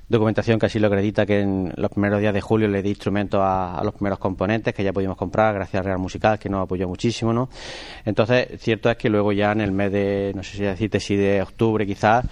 documentación 0.08 0.60
que 0.60 0.68
así 0.68 0.80
lo 0.80 0.88
acredita 0.88 1.26
que 1.26 1.41
en 1.41 1.74
los 1.76 1.89
primeros 1.89 2.20
días 2.20 2.34
de 2.34 2.41
julio 2.41 2.68
le 2.68 2.84
di 2.84 2.89
instrumentos 2.89 3.39
a, 3.43 3.82
los 3.84 3.93
primeros 3.93 4.20
componentes 4.20 4.74
que 4.74 4.84
ya 4.84 4.93
pudimos 4.93 5.18
comprar 5.18 5.53
gracias 5.56 5.80
a 5.80 5.84
Real 5.84 5.97
Musical 5.97 6.38
que 6.38 6.49
nos 6.49 6.64
apoyó 6.64 6.88
muchísimo 6.88 7.34
¿no? 7.34 7.49
entonces 8.06 8.47
cierto 8.60 8.89
es 8.89 8.97
que 8.97 9.10
luego 9.10 9.32
ya 9.32 9.51
en 9.51 9.62
el 9.62 9.72
mes 9.72 9.91
de 9.91 10.32
no 10.36 10.43
sé 10.43 10.58
si 10.58 10.64
decirte 10.64 10.99
si 10.99 11.16
de 11.16 11.41
octubre 11.41 11.86
quizás 11.86 12.26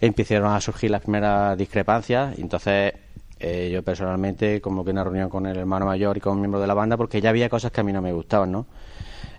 empezaron 0.00 0.52
a 0.52 0.60
surgir 0.60 0.90
las 0.90 1.02
primeras 1.02 1.58
discrepancias 1.58 2.38
entonces 2.38 2.94
eh, 3.38 3.70
yo 3.72 3.82
personalmente 3.82 4.60
como 4.60 4.84
que 4.84 4.92
una 4.92 5.04
reunión 5.04 5.28
con 5.28 5.46
el 5.46 5.56
hermano 5.56 5.86
mayor 5.86 6.16
y 6.16 6.20
con 6.20 6.34
un 6.34 6.40
miembro 6.40 6.60
de 6.60 6.66
la 6.66 6.74
banda 6.74 6.96
porque 6.96 7.20
ya 7.20 7.30
había 7.30 7.48
cosas 7.48 7.72
que 7.72 7.80
a 7.80 7.84
mí 7.84 7.92
no 7.92 8.00
me 8.00 8.12
gustaban 8.12 8.52
¿no? 8.52 8.66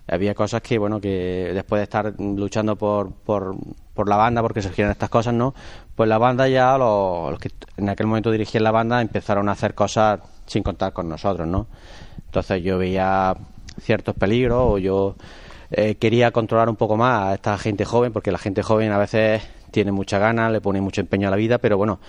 había 0.07 0.33
cosas 0.35 0.61
que 0.61 0.77
bueno 0.77 0.99
que 0.99 1.51
después 1.53 1.79
de 1.79 1.83
estar 1.83 2.13
luchando 2.19 2.75
por, 2.75 3.13
por, 3.13 3.55
por 3.93 4.09
la 4.09 4.17
banda 4.17 4.41
porque 4.41 4.61
surgieron 4.61 4.91
estas 4.91 5.09
cosas 5.09 5.33
no 5.33 5.53
pues 5.97 6.07
la 6.07 6.19
banda 6.19 6.47
ya 6.47 6.77
los, 6.77 7.31
los 7.31 7.39
que 7.39 7.49
en 7.75 7.89
aquel 7.89 8.05
momento 8.05 8.31
dirigían 8.31 8.63
la 8.63 8.71
banda 8.71 9.01
empezaron 9.01 9.49
a 9.49 9.53
hacer 9.53 9.73
cosas 9.73 10.19
sin 10.45 10.61
contar 10.61 10.93
con 10.93 11.09
nosotros 11.09 11.47
no 11.47 11.65
entonces 12.25 12.63
yo 12.63 12.77
veía 12.77 13.35
ciertos 13.81 14.13
peligros 14.13 14.61
o 14.61 14.77
yo 14.77 15.15
eh, 15.71 15.95
quería 15.95 16.29
controlar 16.31 16.69
un 16.69 16.75
poco 16.75 16.95
más 16.97 17.23
a 17.23 17.33
esta 17.33 17.57
gente 17.57 17.83
joven 17.83 18.13
porque 18.13 18.31
la 18.31 18.37
gente 18.37 18.61
joven 18.61 18.91
a 18.91 18.99
veces 18.99 19.41
tiene 19.71 19.91
mucha 19.91 20.19
ganas 20.19 20.51
le 20.51 20.61
pone 20.61 20.79
mucho 20.81 21.01
empeño 21.01 21.29
a 21.29 21.31
la 21.31 21.37
vida 21.37 21.57
pero 21.57 21.77
bueno 21.77 21.99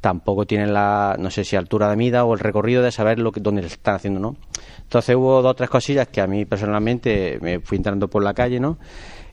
tampoco 0.00 0.44
tienen 0.44 0.74
la 0.74 1.14
no 1.16 1.30
sé 1.30 1.44
si 1.44 1.54
altura 1.54 1.88
de 1.88 1.96
mira 1.96 2.24
o 2.24 2.34
el 2.34 2.40
recorrido 2.40 2.82
de 2.82 2.90
saber 2.90 3.20
lo 3.20 3.30
que 3.30 3.40
dónde 3.40 3.62
le 3.62 3.68
están 3.68 3.94
haciendo 3.94 4.18
no 4.18 4.36
entonces 4.86 5.16
hubo 5.16 5.42
dos 5.42 5.50
o 5.50 5.54
tres 5.54 5.68
cosillas 5.68 6.06
que 6.08 6.20
a 6.20 6.28
mí 6.28 6.44
personalmente 6.44 7.38
me 7.42 7.58
fui 7.58 7.76
entrando 7.76 8.08
por 8.08 8.22
la 8.22 8.34
calle, 8.34 8.60
¿no? 8.60 8.78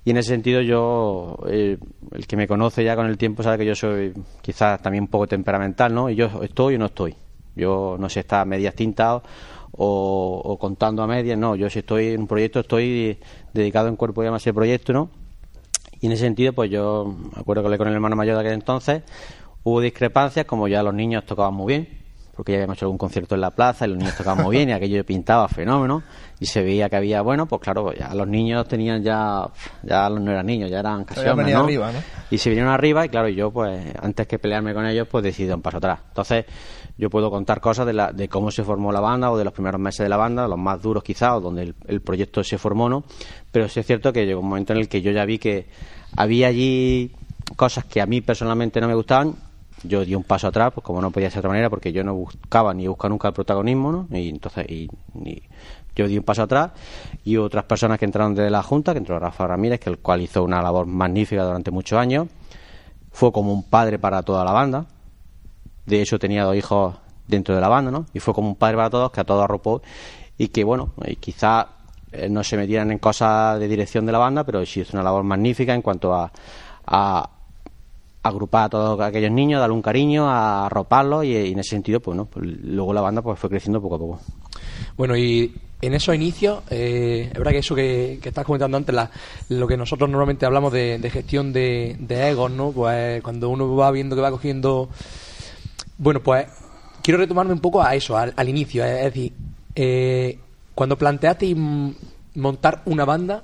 Y 0.06 0.12
en 0.12 0.18
ese 0.18 0.30
sentido 0.30 0.62
yo, 0.62 1.38
eh, 1.48 1.78
el 2.12 2.28
que 2.28 2.36
me 2.36 2.48
conoce 2.48 2.84
ya 2.84 2.96
con 2.96 3.08
el 3.08 3.18
tiempo 3.18 3.42
sabe 3.42 3.60
que 3.60 3.66
yo 3.66 3.76
soy 3.76 4.14
quizás 4.42 4.82
también 4.82 5.06
un 5.06 5.08
poco 5.08 5.28
temperamental, 5.28 5.94
¿no? 5.94 6.10
Y 6.10 6.16
yo 6.16 6.44
estoy 6.44 6.76
o 6.76 6.78
no 6.80 6.88
estoy. 6.88 7.16
Yo 7.56 7.96
no 7.98 8.10
sé 8.10 8.22
estar 8.22 8.42
a 8.42 8.46
medias 8.46 8.76
tintas 8.76 9.22
o, 9.72 10.42
o 10.44 10.60
contando 10.60 11.04
a 11.04 11.08
medias, 11.08 11.38
no. 11.38 11.56
Yo 11.56 11.70
si 11.70 11.80
estoy 11.80 12.08
en 12.10 12.22
un 12.22 12.28
proyecto 12.28 12.60
estoy 12.60 13.18
dedicado 13.54 13.88
en 13.88 13.96
cuerpo 13.96 14.24
y 14.24 14.26
alma 14.26 14.38
a 14.38 14.40
ese 14.40 14.54
proyecto, 14.54 14.92
¿no? 14.92 15.10
Y 16.02 16.08
en 16.08 16.12
ese 16.12 16.26
sentido, 16.26 16.52
pues 16.52 16.70
yo 16.70 17.06
me 17.06 17.40
acuerdo 17.40 17.62
que 17.62 17.68
hablé 17.68 17.78
con 17.78 17.88
el 17.88 17.94
hermano 17.94 18.18
mayor 18.18 18.36
de 18.36 18.42
aquel 18.42 18.54
entonces, 18.56 19.04
hubo 19.64 19.80
discrepancias, 19.80 20.46
como 20.46 20.68
ya 20.68 20.84
los 20.84 20.94
niños 20.94 21.26
tocaban 21.26 21.54
muy 21.54 21.68
bien, 21.74 22.03
porque 22.36 22.52
ya 22.52 22.58
habíamos 22.58 22.78
hecho 22.78 22.86
algún 22.86 22.98
concierto 22.98 23.36
en 23.36 23.42
la 23.42 23.52
plaza 23.52 23.86
y 23.86 23.90
los 23.90 23.98
niños 23.98 24.16
tocaban 24.16 24.44
muy 24.44 24.56
bien 24.56 24.70
y 24.70 24.72
aquello 24.72 25.06
pintaba 25.06 25.48
fenómeno 25.48 26.02
y 26.40 26.46
se 26.46 26.64
veía 26.64 26.90
que 26.90 26.96
había, 26.96 27.22
bueno, 27.22 27.46
pues 27.46 27.62
claro, 27.62 27.94
ya 27.94 28.14
los 28.16 28.28
niños 28.28 28.68
tenían 28.68 29.04
ya, 29.04 29.48
ya 29.84 30.10
no 30.10 30.32
eran 30.32 30.46
niños, 30.46 30.70
ya 30.70 30.80
eran 30.80 31.06
casi 31.06 31.28
hombres, 31.28 31.54
¿no? 31.54 31.64
arriba, 31.64 31.92
¿no? 31.92 32.00
Y 32.32 32.38
se 32.40 32.50
vinieron 32.50 32.74
arriba 32.74 33.06
y 33.06 33.10
claro, 33.10 33.30
yo 33.30 33.52
pues 33.52 33.94
antes 34.02 34.28
que 34.28 34.40
pelearme 34.40 34.74
con 34.74 34.86
ellos, 34.86 35.08
pues 35.10 35.24
decidí 35.24 35.52
un 35.52 35.62
paso 35.62 35.78
atrás. 35.78 36.00
Entonces 36.08 36.46
yo 36.98 37.10
puedo 37.10 37.30
contar 37.30 37.62
cosas 37.62 37.86
de, 37.86 37.94
la, 37.94 38.12
de 38.12 38.28
cómo 38.28 38.50
se 38.50 38.64
formó 38.64 38.92
la 38.92 39.00
banda 39.00 39.32
o 39.32 39.38
de 39.38 39.44
los 39.44 39.54
primeros 39.54 39.80
meses 39.80 40.00
de 40.00 40.10
la 40.10 40.18
banda, 40.18 40.48
los 40.48 40.58
más 40.58 40.82
duros 40.82 41.04
quizás, 41.04 41.34
o 41.34 41.40
donde 41.40 41.62
el, 41.64 41.76
el 41.88 42.02
proyecto 42.02 42.44
se 42.44 42.58
formó, 42.58 42.90
¿no? 42.90 43.04
Pero 43.52 43.70
sí 43.70 43.80
es 43.80 43.86
cierto 43.86 44.12
que 44.12 44.26
llegó 44.26 44.42
un 44.42 44.50
momento 44.50 44.74
en 44.74 44.80
el 44.80 44.90
que 44.90 45.04
yo 45.04 45.12
ya 45.12 45.24
vi 45.26 45.38
que 45.38 45.68
había 46.18 46.48
allí 46.48 47.12
cosas 47.56 47.86
que 47.86 48.02
a 48.02 48.08
mí 48.08 48.22
personalmente 48.22 48.82
no 48.82 48.88
me 48.88 48.96
gustaban 48.96 49.36
yo 49.84 50.06
di 50.06 50.16
un 50.16 50.24
paso 50.24 50.48
atrás, 50.48 50.72
pues 50.74 50.84
como 50.84 51.02
no 51.02 51.12
podía 51.12 51.30
ser 51.30 51.36
de 51.36 51.40
otra 51.40 51.50
manera, 51.50 51.70
porque 51.70 51.92
yo 51.92 52.04
no 52.04 52.14
buscaba 52.16 52.74
ni 52.74 52.88
buscaba 52.88 53.10
nunca 53.10 53.28
el 53.28 53.34
protagonismo, 53.34 53.92
¿no? 53.92 54.08
Y 54.18 54.30
entonces 54.30 54.66
y, 54.70 54.90
y 55.24 55.44
yo 55.96 56.08
di 56.08 56.18
un 56.18 56.24
paso 56.24 56.44
atrás 56.44 56.72
y 57.24 57.38
otras 57.38 57.66
personas 57.66 58.00
que 58.00 58.06
entraron 58.06 58.34
de 58.34 58.50
la 58.50 58.64
Junta, 58.64 58.94
que 58.94 59.00
entró 59.00 59.20
Rafa 59.20 59.48
Ramírez, 59.48 59.80
que 59.80 59.90
el 59.90 60.00
cual 60.00 60.22
hizo 60.22 60.44
una 60.44 60.62
labor 60.62 60.86
magnífica 60.86 61.44
durante 61.44 61.72
muchos 61.72 62.00
años, 62.00 62.28
fue 63.12 63.32
como 63.32 63.54
un 63.54 63.64
padre 63.64 64.00
para 64.00 64.24
toda 64.24 64.44
la 64.44 64.52
banda. 64.52 64.86
De 65.86 66.02
hecho 66.02 66.18
tenía 66.18 66.44
dos 66.44 66.56
hijos 66.56 66.96
dentro 67.28 67.54
de 67.54 67.62
la 67.62 67.68
banda, 67.68 67.92
¿no? 67.92 68.06
Y 68.14 68.20
fue 68.20 68.34
como 68.34 68.50
un 68.50 68.56
padre 68.56 68.78
para 68.78 68.90
todos, 68.90 69.12
que 69.12 69.22
a 69.22 69.24
todos 69.24 69.44
arropó 69.44 69.82
y 70.38 70.48
que 70.48 70.64
bueno, 70.64 70.94
y 71.06 71.16
quizá 71.18 71.68
eh, 72.12 72.30
no 72.30 72.44
se 72.44 72.58
metieran 72.58 72.92
en 72.92 73.00
cosas 73.00 73.60
de 73.60 73.68
dirección 73.68 74.06
de 74.06 74.12
la 74.12 74.18
banda, 74.18 74.44
pero 74.44 74.66
sí 74.66 74.82
hizo 74.82 74.98
una 74.98 75.04
labor 75.04 75.24
magnífica 75.24 75.74
en 75.74 75.82
cuanto 75.82 76.14
a, 76.14 76.32
a 76.86 77.30
agrupar 78.24 78.66
a 78.66 78.70
todos 78.70 79.00
aquellos 79.02 79.32
niños, 79.32 79.60
darle 79.60 79.76
un 79.76 79.82
cariño, 79.82 80.28
a 80.30 80.66
arroparlos 80.68 81.26
y, 81.26 81.34
y 81.36 81.52
en 81.52 81.60
ese 81.60 81.72
sentido, 81.72 82.00
pues, 82.00 82.16
¿no? 82.18 82.26
Pues 82.26 82.46
luego 82.46 82.94
la 82.94 83.02
banda 83.02 83.22
pues 83.22 83.38
fue 83.38 83.50
creciendo 83.50 83.82
poco 83.82 83.96
a 83.96 84.00
poco. 84.00 84.20
Bueno, 84.98 85.16
y 85.18 85.54
en 85.82 85.94
esos 85.94 86.16
inicios, 86.16 86.64
eh, 86.70 87.28
es 87.32 87.38
verdad 87.38 87.52
que 87.52 87.58
eso 87.58 87.76
que, 87.76 88.20
estás 88.24 88.46
comentando 88.46 88.78
antes, 88.78 88.96
la- 88.96 89.12
lo 89.50 89.68
que 89.68 89.76
nosotros 89.76 90.10
normalmente 90.10 90.46
hablamos 90.46 90.72
de, 90.72 90.98
gestión 91.12 91.52
de, 91.52 91.98
de 92.00 92.30
egos, 92.30 92.50
¿no? 92.52 92.72
Pues 92.72 93.22
cuando 93.22 93.50
uno 93.50 93.76
va 93.76 93.92
viendo 93.92 94.16
que 94.16 94.22
va 94.22 94.32
cogiendo... 94.32 94.88
Bueno, 95.98 96.22
pues 96.22 96.48
quiero 97.02 97.18
retomarme 97.20 97.54
un 97.54 97.60
poco 97.60 97.84
a 97.84 97.94
eso, 97.96 98.18
al, 98.18 98.34
al 98.38 98.48
inicio. 98.50 98.86
Es 98.86 99.04
decir, 99.04 99.34
eh, 99.76 100.40
cuando 100.74 100.98
planteaste 100.98 101.54
montar 102.36 102.82
una 102.86 103.06
banda, 103.06 103.44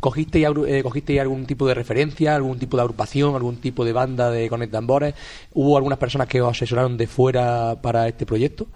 ¿cogisteis, 0.00 0.46
agru- 0.46 0.66
eh, 0.66 0.82
¿cogisteis 0.82 1.20
algún 1.20 1.46
tipo 1.46 1.66
de 1.68 1.74
referencia, 1.74 2.34
algún 2.34 2.58
tipo 2.58 2.76
de 2.76 2.82
agrupación, 2.82 3.34
algún 3.34 3.56
tipo 3.58 3.84
de 3.84 3.92
banda 3.92 4.30
de 4.30 4.48
Connect 4.48 4.72
Tambores? 4.72 5.14
¿Hubo 5.54 5.76
algunas 5.76 5.98
personas 5.98 6.26
que 6.26 6.40
os 6.42 6.50
asesoraron 6.50 6.96
de 6.96 7.06
fuera 7.06 7.76
para 7.80 8.08
este 8.08 8.26
proyecto? 8.26 8.66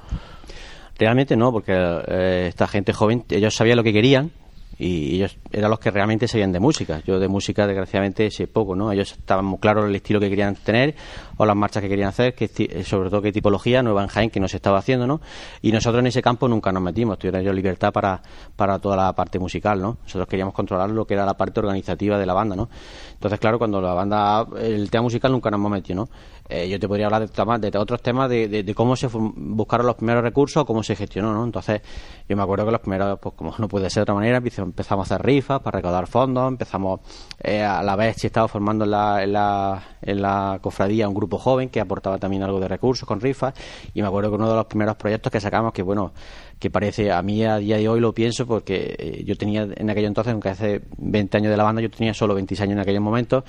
Realmente 0.99 1.37
no, 1.37 1.51
porque 1.51 1.73
eh, 1.73 2.47
esta 2.49 2.69
gente 2.69 2.93
joven, 2.93 3.25
ellos 3.31 3.55
sabían 3.55 3.77
lo 3.77 3.83
que 3.83 3.93
querían 3.93 4.31
y 4.79 5.17
ellos 5.17 5.37
eran 5.53 5.71
los 5.71 5.79
que 5.79 5.91
realmente 5.91 6.29
sabían 6.29 6.53
de 6.53 6.61
música. 6.61 7.01
Yo 7.07 7.19
de 7.19 7.29
música, 7.29 7.67
desgraciadamente, 7.67 8.31
sé 8.31 8.47
poco, 8.47 8.75
¿no? 8.75 8.93
Ellos 8.93 9.13
estaban 9.13 9.45
muy 9.45 9.59
claros 9.59 9.87
el 9.87 9.95
estilo 9.95 10.21
que 10.21 10.29
querían 10.29 10.57
tener 10.57 10.95
o 11.37 11.47
las 11.47 11.57
marchas 11.57 11.83
que 11.83 11.89
querían 11.89 12.09
hacer, 12.09 12.35
que, 12.35 12.85
sobre 12.85 13.11
todo 13.11 13.23
qué 13.23 13.33
tipología, 13.33 13.83
nueva 13.83 14.03
en 14.03 14.09
Jaén, 14.09 14.31
que 14.31 14.41
nos 14.41 14.55
estaba 14.55 14.79
haciendo, 14.79 15.07
¿no? 15.07 15.21
Y 15.63 15.73
nosotros 15.73 16.01
en 16.01 16.09
ese 16.09 16.23
campo 16.23 16.49
nunca 16.49 16.73
nos 16.73 16.83
metimos, 16.83 17.19
tuvieron 17.19 17.41
ellos 17.41 17.55
libertad 17.55 17.93
para, 17.93 18.21
para 18.57 18.79
toda 18.79 18.97
la 18.97 19.13
parte 19.13 19.39
musical, 19.39 19.81
¿no? 19.81 19.99
Nosotros 20.03 20.29
queríamos 20.29 20.55
controlar 20.55 20.91
lo 20.91 21.07
que 21.07 21.15
era 21.15 21.25
la 21.25 21.35
parte 21.35 21.61
organizativa 21.61 22.19
de 22.19 22.27
la 22.27 22.35
banda, 22.35 22.57
¿no? 22.57 22.69
Entonces, 23.13 23.39
claro, 23.41 23.59
cuando 23.59 23.81
la 23.81 23.95
banda, 23.95 24.47
el 24.61 24.91
tema 24.91 25.03
musical 25.03 25.33
nunca 25.33 25.51
nos 25.51 25.59
hemos 25.59 25.73
metido, 25.73 26.01
¿no? 26.01 26.09
Eh, 26.49 26.69
yo 26.69 26.79
te 26.79 26.87
podría 26.87 27.07
hablar 27.07 27.23
de, 27.27 27.79
otros 27.79 28.03
temas, 28.03 28.29
de, 28.29 28.49
de- 28.49 28.63
de 28.63 28.75
cómo 28.75 28.97
se 28.97 29.09
buscaron 29.11 29.87
los 29.87 29.97
primeros 29.97 30.23
recursos, 30.23 30.65
cómo 30.67 30.83
se 30.83 30.95
gestionó, 30.95 31.33
¿no? 31.33 31.43
Entonces, 31.43 31.81
yo 32.29 32.37
me 32.37 32.43
acuerdo 32.43 32.67
que 32.67 32.73
los 32.73 32.81
primeros, 32.81 33.19
pues 33.19 33.35
como 33.35 33.55
no 33.59 33.67
puede 33.67 33.89
ser 33.89 34.01
de 34.01 34.03
otra 34.03 34.15
manera, 34.15 34.37
empezamos 34.39 35.11
a 35.11 35.15
hacer 35.15 35.25
rifas 35.27 35.61
para 35.61 35.79
recaudar 35.79 36.07
fondos, 36.07 36.47
empezamos 36.49 37.01
eh, 37.43 37.63
a 37.63 37.83
la 37.83 37.97
vez, 37.97 38.17
si 38.19 38.27
estaba 38.27 38.47
formando 38.47 38.85
en 38.85 38.91
la, 38.91 39.23
en, 39.23 39.33
la, 39.33 39.83
en 40.03 40.21
la 40.21 40.59
cofradía 40.61 41.09
un 41.09 41.15
grupo 41.15 41.39
joven 41.39 41.71
que 41.71 41.81
aportaba 41.81 42.19
también 42.19 42.43
algo 42.43 42.61
de 42.61 42.69
recursos 42.69 43.09
con 43.09 43.21
rifas, 43.23 43.55
y 43.95 44.03
me 44.03 44.09
acuerdo 44.09 44.29
que 44.31 44.37
uno 44.37 44.51
de 44.51 44.57
los 44.57 44.67
primeros 44.67 44.97
proyectos 44.97 45.33
que 45.33 45.41
sacamos, 45.41 45.73
que 45.73 45.83
bueno, 45.83 46.13
que 46.59 46.69
parece, 46.71 47.11
a 47.11 47.23
mí 47.23 47.43
a 47.45 47.57
día 47.57 47.79
de 47.79 47.89
hoy 47.89 48.01
lo 48.01 48.13
pienso 48.13 48.47
porque 48.47 48.95
eh, 48.99 49.25
yo 49.25 49.37
tenía 49.37 49.63
en 49.75 49.89
aquel 49.91 50.05
entonces, 50.05 50.33
aunque 50.33 50.51
hace 50.51 50.83
20 50.99 51.39
años 51.39 51.51
de 51.51 51.57
la 51.57 51.65
banda, 51.65 51.81
yo 51.81 51.91
tenía 51.91 52.13
solo 52.13 52.35
26 52.35 52.61
años 52.61 52.75
en 52.75 52.81
aquellos 52.81 53.03
momentos, 53.03 53.45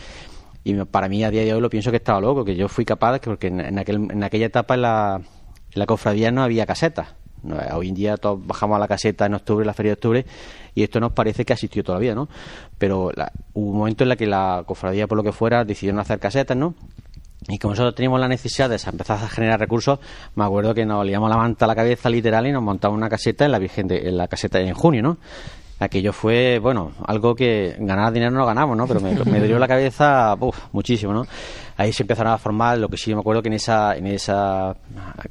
y 0.65 0.73
para 0.85 1.07
mí 1.07 1.23
a 1.23 1.29
día 1.31 1.43
de 1.45 1.53
hoy 1.53 1.61
lo 1.61 1.69
pienso 1.69 1.91
que 1.91 1.97
estaba 1.97 2.19
loco, 2.19 2.43
que 2.43 2.55
yo 2.57 2.67
fui 2.67 2.83
capaz, 2.83 3.19
porque 3.19 3.47
en, 3.47 3.79
aquel, 3.79 3.95
en 4.11 4.21
aquella 4.23 4.47
etapa 4.47 4.73
en 4.73 4.81
la, 4.81 5.21
la 5.75 5.85
cofradía 5.85 6.31
no 6.31 6.43
había 6.43 6.65
casetas. 6.65 7.07
Eh, 7.47 7.69
hoy 7.73 7.89
en 7.89 7.93
día 7.95 8.17
todos 8.17 8.45
bajamos 8.45 8.75
a 8.75 8.79
la 8.79 8.87
caseta 8.87 9.27
en 9.27 9.35
octubre, 9.35 9.63
la 9.65 9.73
feria 9.75 9.91
de 9.91 9.93
octubre, 9.93 10.25
y 10.73 10.81
esto 10.83 10.99
nos 10.99 11.11
parece 11.13 11.45
que 11.45 11.53
asistió 11.53 11.83
todavía, 11.83 12.15
¿no? 12.15 12.27
Pero 12.79 13.11
la- 13.15 13.31
hubo 13.53 13.69
un 13.71 13.77
momento 13.77 14.03
en 14.03 14.11
el 14.11 14.17
que 14.17 14.25
la 14.25 14.63
cofradía, 14.65 15.07
por 15.07 15.17
lo 15.17 15.23
que 15.23 15.31
fuera, 15.31 15.63
decidió 15.63 15.93
no 15.93 16.01
hacer 16.01 16.19
casetas, 16.19 16.57
¿no? 16.57 16.73
Y 17.47 17.59
como 17.59 17.73
nosotros 17.73 17.93
teníamos 17.93 18.19
la 18.19 18.27
necesidad 18.27 18.67
de 18.67 18.79
empezar 18.83 19.23
a 19.23 19.27
generar 19.29 19.59
recursos, 19.59 19.99
me 20.33 20.43
acuerdo 20.43 20.73
que 20.73 20.83
nos 20.83 21.05
liamos 21.05 21.29
la 21.29 21.37
manta 21.37 21.65
a 21.65 21.67
la 21.67 21.75
cabeza 21.75 22.09
literal 22.09 22.47
y 22.47 22.51
nos 22.51 22.63
montamos 22.63 22.97
una 22.97 23.07
caseta 23.07 23.45
en 23.45 23.51
la 23.51 23.59
Virgen 23.59 23.87
de, 23.87 24.07
en 24.09 24.17
la 24.17 24.27
caseta 24.27 24.59
en 24.59 24.73
junio, 24.73 25.03
¿no? 25.03 25.17
Aquello 25.77 26.13
fue, 26.13 26.59
bueno, 26.59 26.93
algo 27.05 27.35
que 27.35 27.75
ganar 27.79 28.13
dinero 28.13 28.31
no 28.31 28.45
ganamos, 28.45 28.77
¿no? 28.77 28.87
Pero 28.87 29.01
me, 29.01 29.13
me 29.13 29.39
dolió 29.39 29.59
la 29.59 29.67
cabeza, 29.67 30.35
uf, 30.39 30.57
muchísimo, 30.71 31.13
¿no? 31.13 31.25
Ahí 31.75 31.91
se 31.91 32.03
empezaron 32.03 32.31
a 32.31 32.37
formar, 32.37 32.77
lo 32.77 32.87
que 32.87 32.95
sí 32.95 33.13
me 33.13 33.19
acuerdo 33.19 33.41
que 33.41 33.49
en 33.49 33.55
esa, 33.55 33.97
en 33.97 34.07
esa 34.07 34.77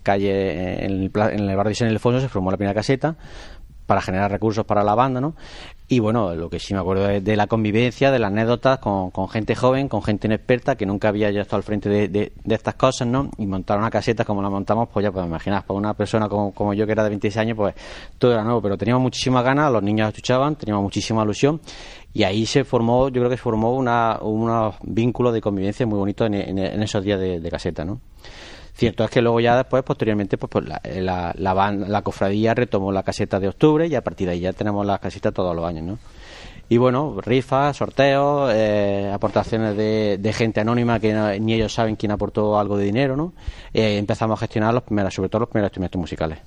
calle, 0.03 0.85
en 0.85 0.91
el, 0.91 1.11
en 1.15 1.49
el 1.49 1.57
barrio 1.57 1.71
de 1.71 1.75
San 1.75 1.89
Ildefonso 1.89 2.21
se 2.21 2.29
formó 2.29 2.51
la 2.51 2.59
primera 2.59 2.75
caseta 2.75 3.17
para 3.87 4.01
generar 4.01 4.31
recursos 4.31 4.65
para 4.65 4.83
la 4.83 4.95
banda, 4.95 5.21
¿no? 5.21 5.35
Y 5.87 5.99
bueno, 6.01 6.35
lo 6.35 6.49
que 6.49 6.59
sí 6.59 6.73
me 6.73 6.81
acuerdo 6.81 7.09
es 7.11 7.23
de 7.23 7.37
la 7.37 7.47
convivencia, 7.47 8.11
de 8.11 8.19
las 8.19 8.33
anécdotas 8.33 8.79
con, 8.79 9.11
con 9.11 9.29
gente 9.29 9.55
joven, 9.55 9.87
con 9.89 10.03
gente 10.03 10.27
inexperta 10.27 10.77
que 10.77 10.87
nunca 10.87 11.09
había 11.09 11.31
ya 11.31 11.43
estado 11.43 11.59
al 11.59 11.63
frente 11.63 11.91
de, 11.91 12.09
de- 12.09 12.33
de 12.43 12.55
estas 12.55 12.75
cosas, 12.77 13.07
¿no? 13.07 13.31
Y 13.37 13.47
montar 13.47 13.79
una 13.79 13.91
caseta 13.91 14.25
como 14.25 14.41
la 14.41 14.49
montamos, 14.49 14.89
pues 14.91 15.05
ya 15.05 15.13
pues 15.13 15.27
imaginas, 15.27 15.63
para 15.65 15.79
una 15.79 15.93
persona 15.93 16.29
como, 16.29 16.73
yo 16.73 16.87
que 16.87 16.93
era 16.93 17.03
de 17.05 17.11
26 17.11 17.37
años, 17.37 17.57
pues 17.59 17.75
todo 18.19 18.33
era 18.33 18.43
nuevo, 18.43 18.63
pero 18.63 18.79
teníamos 18.79 19.03
muchísimas 19.03 19.45
ganas, 19.45 19.71
los 19.71 19.83
niños 19.83 20.09
escuchaban, 20.09 20.57
teníamos 20.57 20.83
muchísima 20.83 21.23
ilusión 21.23 21.61
y 22.15 22.23
ahí 22.23 22.47
se 22.47 22.65
formó, 22.65 23.09
yo 23.09 23.21
creo 23.21 23.29
que 23.29 23.37
se 23.37 23.43
formó 23.43 23.75
una, 23.75 24.19
unos 24.23 24.77
vínculos 24.83 25.35
de 25.35 25.43
convivencia 25.43 25.85
muy 25.87 25.99
bonitos 25.99 26.27
en, 26.29 26.35
en- 26.35 26.59
en 26.59 26.83
esos 26.83 27.05
días 27.05 27.21
de 27.21 27.49
caseta, 27.51 27.85
¿no? 27.85 28.01
Cierto 28.77 29.05
es 29.05 29.11
que 29.11 29.23
luego 29.23 29.39
ya 29.41 29.57
después, 29.57 29.83
posteriormente, 29.85 30.37
pues, 30.37 30.51
pues 30.51 30.65
la, 30.67 30.81
la, 30.85 31.33
la, 31.37 31.73
la 31.73 32.03
cofradía 32.03 32.55
retomó 32.55 32.91
la 32.91 33.03
caseta 33.05 33.39
de 33.39 33.49
octubre 33.49 33.87
y 33.87 33.95
a 33.95 34.03
partir 34.03 34.27
de 34.27 34.33
ahí 34.35 34.41
ya 34.41 34.53
tenemos 34.53 34.85
las 34.85 34.99
casitas 34.99 35.33
todos 35.33 35.55
los 35.55 35.65
años, 35.65 35.85
¿no? 35.85 35.99
Y 36.69 36.79
bueno, 36.79 37.21
rifas, 37.21 37.77
sorteos, 37.77 38.51
eh, 38.55 39.11
aportaciones 39.15 39.77
de, 39.77 40.19
de 40.19 40.33
gente 40.33 40.61
anónima 40.61 40.99
que 40.99 41.13
no- 41.13 41.31
ni 41.39 41.53
ellos 41.55 41.73
saben 41.75 41.95
quién 41.95 42.11
aportó 42.11 42.59
algo 42.59 42.77
de 42.79 42.87
dinero, 42.87 43.17
¿no? 43.17 43.33
Eh, 43.73 43.99
empezamos 43.99 44.39
a 44.39 44.41
gestionar 44.41 44.73
los 44.75 44.83
primeros, 44.83 45.15
sobre 45.15 45.29
todo 45.29 45.41
los 45.41 45.49
primeros 45.51 45.69
instrumentos 45.69 46.01
musicales. 46.01 46.39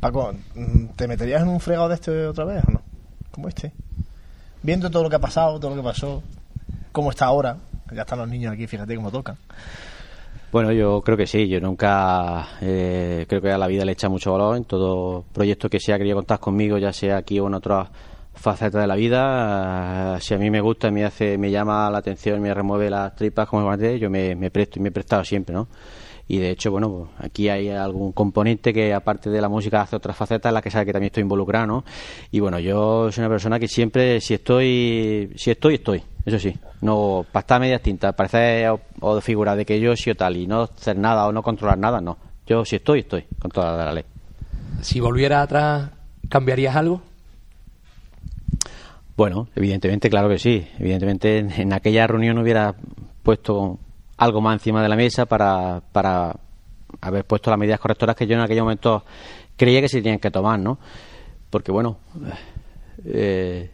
Paco, 0.00 0.32
mm, 0.54 0.86
¿te 0.96 1.06
meterías 1.08 1.42
en 1.42 1.48
un 1.48 1.60
fregado 1.60 1.88
de 1.88 1.96
este 1.96 2.26
otra 2.26 2.44
vez 2.44 2.62
o 2.66 2.70
no? 2.72 2.82
Como 3.30 3.48
este. 3.48 3.72
Viendo 4.62 4.90
todo 4.90 5.02
lo 5.02 5.10
que 5.10 5.16
ha 5.16 5.20
pasado, 5.20 5.58
todo 5.60 5.70
lo 5.74 5.76
que 5.82 5.88
pasó, 5.88 6.22
cómo 6.92 7.10
está 7.10 7.26
ahora. 7.26 7.56
Ya 7.92 8.02
están 8.02 8.20
los 8.20 8.28
niños 8.28 8.52
aquí, 8.54 8.66
fíjate 8.66 8.94
cómo 8.96 9.10
tocan. 9.10 9.36
Bueno, 10.52 10.70
yo 10.70 11.00
creo 11.00 11.16
que 11.16 11.26
sí. 11.26 11.48
Yo 11.48 11.60
nunca 11.60 12.46
eh, 12.60 13.24
creo 13.26 13.40
que 13.40 13.50
a 13.50 13.56
la 13.56 13.66
vida 13.66 13.86
le 13.86 13.92
echa 13.92 14.10
mucho 14.10 14.32
valor 14.32 14.54
en 14.58 14.64
todo 14.64 15.24
proyecto 15.32 15.70
que 15.70 15.80
sea 15.80 15.96
querido 15.96 16.16
contar 16.16 16.40
conmigo, 16.40 16.76
ya 16.76 16.92
sea 16.92 17.16
aquí 17.16 17.40
o 17.40 17.46
en 17.46 17.54
otras 17.54 17.88
facetas 18.34 18.82
de 18.82 18.86
la 18.86 18.94
vida. 18.94 20.16
Eh, 20.16 20.20
si 20.20 20.34
a 20.34 20.38
mí 20.38 20.50
me 20.50 20.60
gusta, 20.60 20.90
me 20.90 21.06
hace, 21.06 21.38
me 21.38 21.50
llama 21.50 21.90
la 21.90 21.98
atención, 21.98 22.38
me 22.42 22.52
remueve 22.52 22.90
las 22.90 23.16
tripas, 23.16 23.48
como 23.48 23.70
antes, 23.70 23.98
yo 23.98 24.10
me, 24.10 24.34
me 24.34 24.50
presto 24.50 24.78
y 24.78 24.82
me 24.82 24.90
he 24.90 24.92
prestado 24.92 25.24
siempre, 25.24 25.54
¿no? 25.54 25.68
Y 26.28 26.38
de 26.38 26.50
hecho, 26.50 26.70
bueno, 26.70 26.90
pues, 26.90 27.10
aquí 27.26 27.48
hay 27.48 27.70
algún 27.70 28.12
componente 28.12 28.74
que 28.74 28.92
aparte 28.92 29.30
de 29.30 29.40
la 29.40 29.48
música 29.48 29.80
hace 29.80 29.96
otras 29.96 30.14
facetas 30.14 30.50
en 30.50 30.54
las 30.54 30.62
que 30.62 30.70
sabe 30.70 30.84
que 30.84 30.92
también 30.92 31.08
estoy 31.08 31.22
involucrado, 31.22 31.66
¿no? 31.66 31.84
Y 32.30 32.40
bueno, 32.40 32.58
yo 32.58 33.10
soy 33.10 33.22
una 33.22 33.30
persona 33.30 33.58
que 33.58 33.68
siempre, 33.68 34.20
si 34.20 34.34
estoy, 34.34 35.30
si 35.34 35.50
estoy, 35.50 35.74
estoy. 35.76 36.02
Eso 36.24 36.38
sí, 36.38 36.56
no 36.80 37.26
para 37.30 37.40
estar 37.40 37.56
a 37.56 37.60
medias 37.60 37.82
tintas, 37.82 38.14
parecer 38.14 38.68
o, 38.70 38.80
o 39.00 39.20
de 39.20 39.64
que 39.64 39.80
yo 39.80 39.92
he 39.92 39.96
sido 39.96 40.14
tal 40.14 40.36
y 40.36 40.46
no 40.46 40.62
hacer 40.62 40.96
nada 40.96 41.26
o 41.26 41.32
no 41.32 41.42
controlar 41.42 41.78
nada, 41.78 42.00
no. 42.00 42.16
Yo 42.46 42.64
si 42.64 42.76
estoy, 42.76 43.00
estoy, 43.00 43.24
con 43.40 43.50
toda 43.50 43.84
la 43.84 43.92
ley. 43.92 44.04
Si 44.80 45.00
volviera 45.00 45.42
atrás, 45.42 45.90
¿cambiarías 46.28 46.76
algo? 46.76 47.02
Bueno, 49.16 49.48
evidentemente, 49.54 50.08
claro 50.10 50.28
que 50.28 50.38
sí. 50.38 50.66
Evidentemente, 50.78 51.38
en, 51.38 51.50
en 51.52 51.72
aquella 51.72 52.06
reunión 52.06 52.38
hubiera 52.38 52.74
puesto 53.22 53.78
algo 54.16 54.40
más 54.40 54.54
encima 54.54 54.82
de 54.82 54.88
la 54.88 54.96
mesa 54.96 55.26
para, 55.26 55.82
para 55.92 56.34
haber 57.00 57.24
puesto 57.24 57.50
las 57.50 57.58
medidas 57.58 57.80
correctoras 57.80 58.16
que 58.16 58.26
yo 58.26 58.34
en 58.34 58.40
aquel 58.40 58.60
momento 58.60 59.04
creía 59.56 59.80
que 59.80 59.88
se 59.88 60.00
tenían 60.00 60.18
que 60.18 60.30
tomar, 60.30 60.58
¿no? 60.58 60.78
Porque, 61.50 61.72
bueno, 61.72 61.98
eh, 63.04 63.70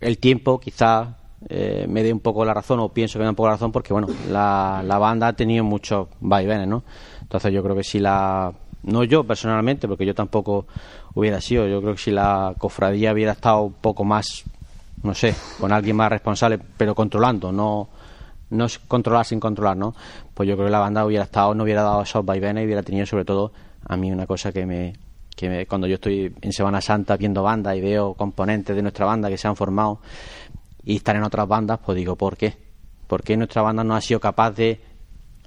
el 0.00 0.18
tiempo 0.18 0.60
quizá 0.60 1.16
eh, 1.48 1.86
me 1.88 2.02
dé 2.02 2.12
un 2.12 2.20
poco 2.20 2.44
la 2.44 2.54
razón, 2.54 2.80
o 2.80 2.88
pienso 2.90 3.14
que 3.14 3.20
me 3.20 3.24
da 3.24 3.30
un 3.30 3.36
poco 3.36 3.48
la 3.48 3.54
razón, 3.54 3.72
porque, 3.72 3.92
bueno, 3.92 4.08
la, 4.30 4.82
la 4.84 4.98
banda 4.98 5.28
ha 5.28 5.32
tenido 5.34 5.64
muchos 5.64 6.08
vaivenes, 6.20 6.66
¿no? 6.68 6.82
Entonces, 7.22 7.52
yo 7.52 7.62
creo 7.62 7.76
que 7.76 7.84
si 7.84 7.98
la. 7.98 8.52
No 8.82 9.02
yo 9.02 9.24
personalmente, 9.24 9.88
porque 9.88 10.06
yo 10.06 10.14
tampoco 10.14 10.66
hubiera 11.14 11.40
sido. 11.40 11.66
Yo 11.66 11.80
creo 11.80 11.94
que 11.94 12.00
si 12.00 12.10
la 12.12 12.54
cofradía 12.58 13.12
hubiera 13.12 13.32
estado 13.32 13.62
un 13.62 13.72
poco 13.72 14.04
más 14.04 14.44
no 15.02 15.14
sé, 15.14 15.34
con 15.60 15.72
alguien 15.72 15.94
más 15.94 16.08
responsable, 16.10 16.58
pero 16.76 16.94
controlando, 16.94 17.52
no 17.52 17.88
no 18.50 18.64
es 18.64 18.78
controlar 18.78 19.24
sin 19.26 19.38
controlar, 19.40 19.76
¿no? 19.76 19.94
Pues 20.34 20.48
yo 20.48 20.54
creo 20.56 20.66
que 20.66 20.72
la 20.72 20.78
banda 20.78 21.04
hubiera 21.04 21.24
estado, 21.24 21.54
no 21.54 21.64
hubiera 21.64 21.82
dado 21.82 22.02
esos 22.02 22.24
vaivenes 22.24 22.62
y 22.62 22.66
hubiera 22.66 22.82
tenido 22.82 23.04
sobre 23.06 23.24
todo 23.24 23.52
a 23.88 23.96
mí 23.96 24.10
una 24.10 24.26
cosa 24.26 24.52
que 24.52 24.64
me, 24.66 24.94
que 25.36 25.48
me- 25.48 25.66
cuando 25.66 25.86
yo 25.86 25.94
estoy 25.96 26.32
en 26.40 26.52
Semana 26.52 26.80
Santa 26.80 27.16
viendo 27.16 27.42
bandas 27.42 27.76
y 27.76 27.80
veo 27.80 28.14
componentes 28.14 28.74
de 28.74 28.82
nuestra 28.82 29.04
banda 29.04 29.28
que 29.28 29.36
se 29.36 29.46
han 29.48 29.54
formado 29.56 29.98
y 30.86 30.96
están 30.96 31.16
en 31.16 31.24
otras 31.24 31.46
bandas, 31.48 31.80
pues 31.84 31.96
digo, 31.96 32.16
¿por 32.16 32.36
qué? 32.36 32.54
¿Por 33.08 33.22
qué 33.22 33.36
nuestra 33.36 33.60
banda 33.60 33.84
no 33.84 33.94
ha 33.96 34.00
sido 34.00 34.20
capaz 34.20 34.52
de 34.52 34.80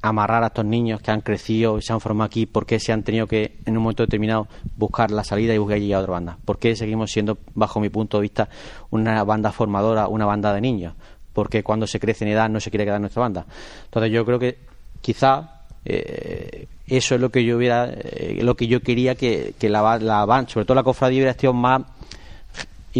amarrar 0.01 0.43
a 0.43 0.47
estos 0.47 0.65
niños 0.65 1.01
que 1.01 1.11
han 1.11 1.21
crecido 1.21 1.77
y 1.77 1.81
se 1.81 1.93
han 1.93 2.01
formado 2.01 2.25
aquí? 2.27 2.45
¿Por 2.45 2.65
qué 2.65 2.77
se 2.79 2.91
han 2.91 3.03
tenido 3.03 3.25
que, 3.25 3.57
en 3.65 3.77
un 3.77 3.83
momento 3.83 4.03
determinado, 4.03 4.47
buscar 4.75 5.11
la 5.11 5.23
salida 5.23 5.53
y 5.53 5.57
buscar 5.57 5.77
allí 5.77 5.93
a 5.93 5.99
otra 5.99 6.11
banda? 6.11 6.37
¿Por 6.43 6.59
qué 6.59 6.75
seguimos 6.75 7.11
siendo, 7.11 7.37
bajo 7.55 7.79
mi 7.79 7.89
punto 7.89 8.17
de 8.17 8.23
vista, 8.23 8.49
una 8.91 9.23
banda 9.23 9.53
formadora, 9.53 10.09
una 10.09 10.25
banda 10.25 10.53
de 10.53 10.59
niños? 10.59 10.93
¿Por 11.31 11.49
qué 11.49 11.63
cuando 11.63 11.87
se 11.87 12.01
crece 12.01 12.25
en 12.25 12.31
edad 12.31 12.49
no 12.49 12.59
se 12.59 12.69
quiere 12.69 12.83
quedar 12.83 12.97
en 12.97 13.03
nuestra 13.03 13.21
banda? 13.21 13.45
Entonces 13.85 14.11
yo 14.11 14.25
creo 14.25 14.39
que 14.39 14.57
quizá 14.99 15.63
eh, 15.85 16.67
eso 16.87 17.15
es 17.15 17.21
lo 17.21 17.29
que 17.29 17.45
yo 17.45 17.55
hubiera, 17.55 17.85
eh, 17.89 18.39
lo 18.41 18.55
que 18.55 18.67
yo 18.67 18.81
quería 18.81 19.15
que, 19.15 19.53
que 19.57 19.69
la, 19.69 19.97
la 19.99 20.45
sobre 20.49 20.65
todo 20.65 20.75
la 20.75 20.83
cofradía, 20.83 21.21
hubiera 21.21 21.53
más 21.53 21.83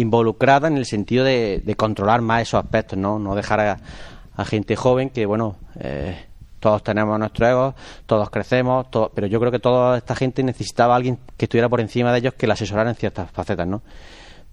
involucrada 0.00 0.68
en 0.68 0.76
el 0.76 0.86
sentido 0.86 1.24
de, 1.24 1.74
controlar 1.76 2.20
más 2.20 2.42
esos 2.42 2.62
aspectos, 2.62 2.98
no, 2.98 3.18
no 3.18 3.34
dejar 3.34 3.60
a, 3.60 4.44
gente 4.44 4.74
joven 4.74 5.10
que, 5.10 5.26
bueno, 5.26 5.56
eh, 5.78 6.16
Todos 6.60 6.82
tenemos 6.82 7.18
nuestro 7.18 7.46
ego, 7.46 7.74
todos 8.06 8.28
crecemos, 8.30 8.86
pero 9.14 9.26
yo 9.26 9.38
creo 9.40 9.50
que 9.52 9.58
toda 9.58 9.96
esta 9.98 10.14
gente 10.14 10.42
necesitaba 10.42 10.94
a 10.94 10.96
alguien 10.96 11.18
que 11.36 11.46
estuviera 11.46 11.68
por 11.68 11.80
encima 11.80 12.12
de 12.12 12.18
ellos 12.18 12.34
que 12.34 12.46
la 12.46 12.54
asesorara 12.54 12.90
en 12.90 12.96
ciertas 12.96 13.30
facetas, 13.30 13.66
¿no? 13.66 13.82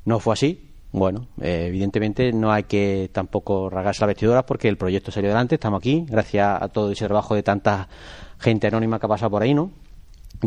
No 0.05 0.19
fue 0.19 0.33
así. 0.33 0.63
Bueno, 0.93 1.27
eh, 1.41 1.65
evidentemente 1.67 2.31
no 2.31 2.51
hay 2.51 2.63
que 2.63 3.09
tampoco 3.11 3.69
rasgarse 3.69 4.01
las 4.01 4.07
vestiduras 4.07 4.43
porque 4.45 4.69
el 4.69 4.77
proyecto 4.77 5.11
salió 5.11 5.29
adelante, 5.29 5.55
estamos 5.55 5.79
aquí, 5.79 6.05
gracias 6.07 6.61
a 6.61 6.69
todo 6.69 6.91
ese 6.91 7.05
trabajo 7.05 7.35
de 7.35 7.43
tanta 7.43 7.89
gente 8.39 8.67
anónima 8.67 8.99
que 8.99 9.05
ha 9.05 9.09
pasado 9.09 9.31
por 9.31 9.43
ahí, 9.43 9.53
¿no? 9.53 9.71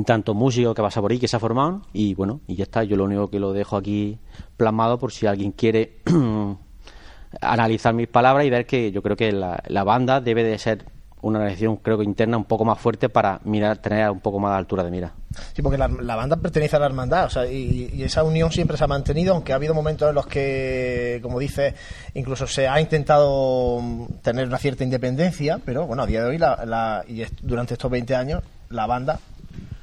Tanto 0.04 0.34
músico 0.34 0.74
que 0.74 0.82
pasa 0.82 1.00
por 1.00 1.10
ahí 1.10 1.18
que 1.18 1.28
se 1.28 1.36
ha 1.36 1.40
formado 1.40 1.82
y 1.92 2.14
bueno 2.14 2.40
y 2.46 2.56
ya 2.56 2.64
está. 2.64 2.84
Yo 2.84 2.96
lo 2.96 3.04
único 3.04 3.28
que 3.28 3.40
lo 3.40 3.52
dejo 3.52 3.76
aquí 3.76 4.18
plasmado 4.56 4.98
por 4.98 5.12
si 5.12 5.26
alguien 5.26 5.52
quiere 5.52 5.98
analizar 7.40 7.94
mis 7.94 8.08
palabras 8.08 8.46
y 8.46 8.50
ver 8.50 8.66
que 8.66 8.92
yo 8.92 9.02
creo 9.02 9.16
que 9.16 9.32
la, 9.32 9.84
banda 9.84 10.20
debe 10.20 10.44
de 10.44 10.58
ser 10.58 10.84
una 11.22 11.38
organización 11.38 11.76
creo 11.76 11.98
que 11.98 12.04
interna 12.04 12.36
un 12.36 12.44
poco 12.44 12.64
más 12.64 12.78
fuerte 12.78 13.08
para 13.08 13.40
mirar 13.44 13.78
tener 13.78 14.10
un 14.10 14.20
poco 14.20 14.38
más 14.38 14.52
de 14.52 14.58
altura 14.58 14.84
de 14.84 14.90
mira 14.90 15.12
Sí, 15.52 15.62
porque 15.62 15.78
la, 15.78 16.16
banda 16.16 16.36
pertenece 16.36 16.74
a 16.74 16.80
la 16.80 16.86
hermandad, 16.86 17.26
o 17.26 17.30
sea, 17.30 17.46
y, 17.46 18.02
esa 18.02 18.24
unión 18.24 18.50
siempre 18.50 18.76
se 18.76 18.82
ha 18.82 18.88
mantenido, 18.88 19.32
aunque 19.32 19.52
ha 19.52 19.56
habido 19.56 19.74
momentos 19.74 20.08
en 20.08 20.14
los 20.16 20.26
que, 20.26 21.20
como 21.22 21.38
dices, 21.38 21.72
incluso 22.14 22.48
se 22.48 22.66
ha 22.66 22.80
intentado 22.80 23.80
tener 24.22 24.48
una 24.48 24.58
cierta 24.58 24.82
independencia, 24.82 25.60
pero 25.64 25.86
bueno, 25.86 26.02
a 26.02 26.06
día 26.06 26.24
de 26.24 26.30
hoy, 26.30 26.38
la, 26.38 27.04
y 27.06 27.22
durante 27.42 27.74
estos 27.74 27.88
20 27.88 28.16
años, 28.16 28.42
la 28.70 28.86
banda 28.86 29.20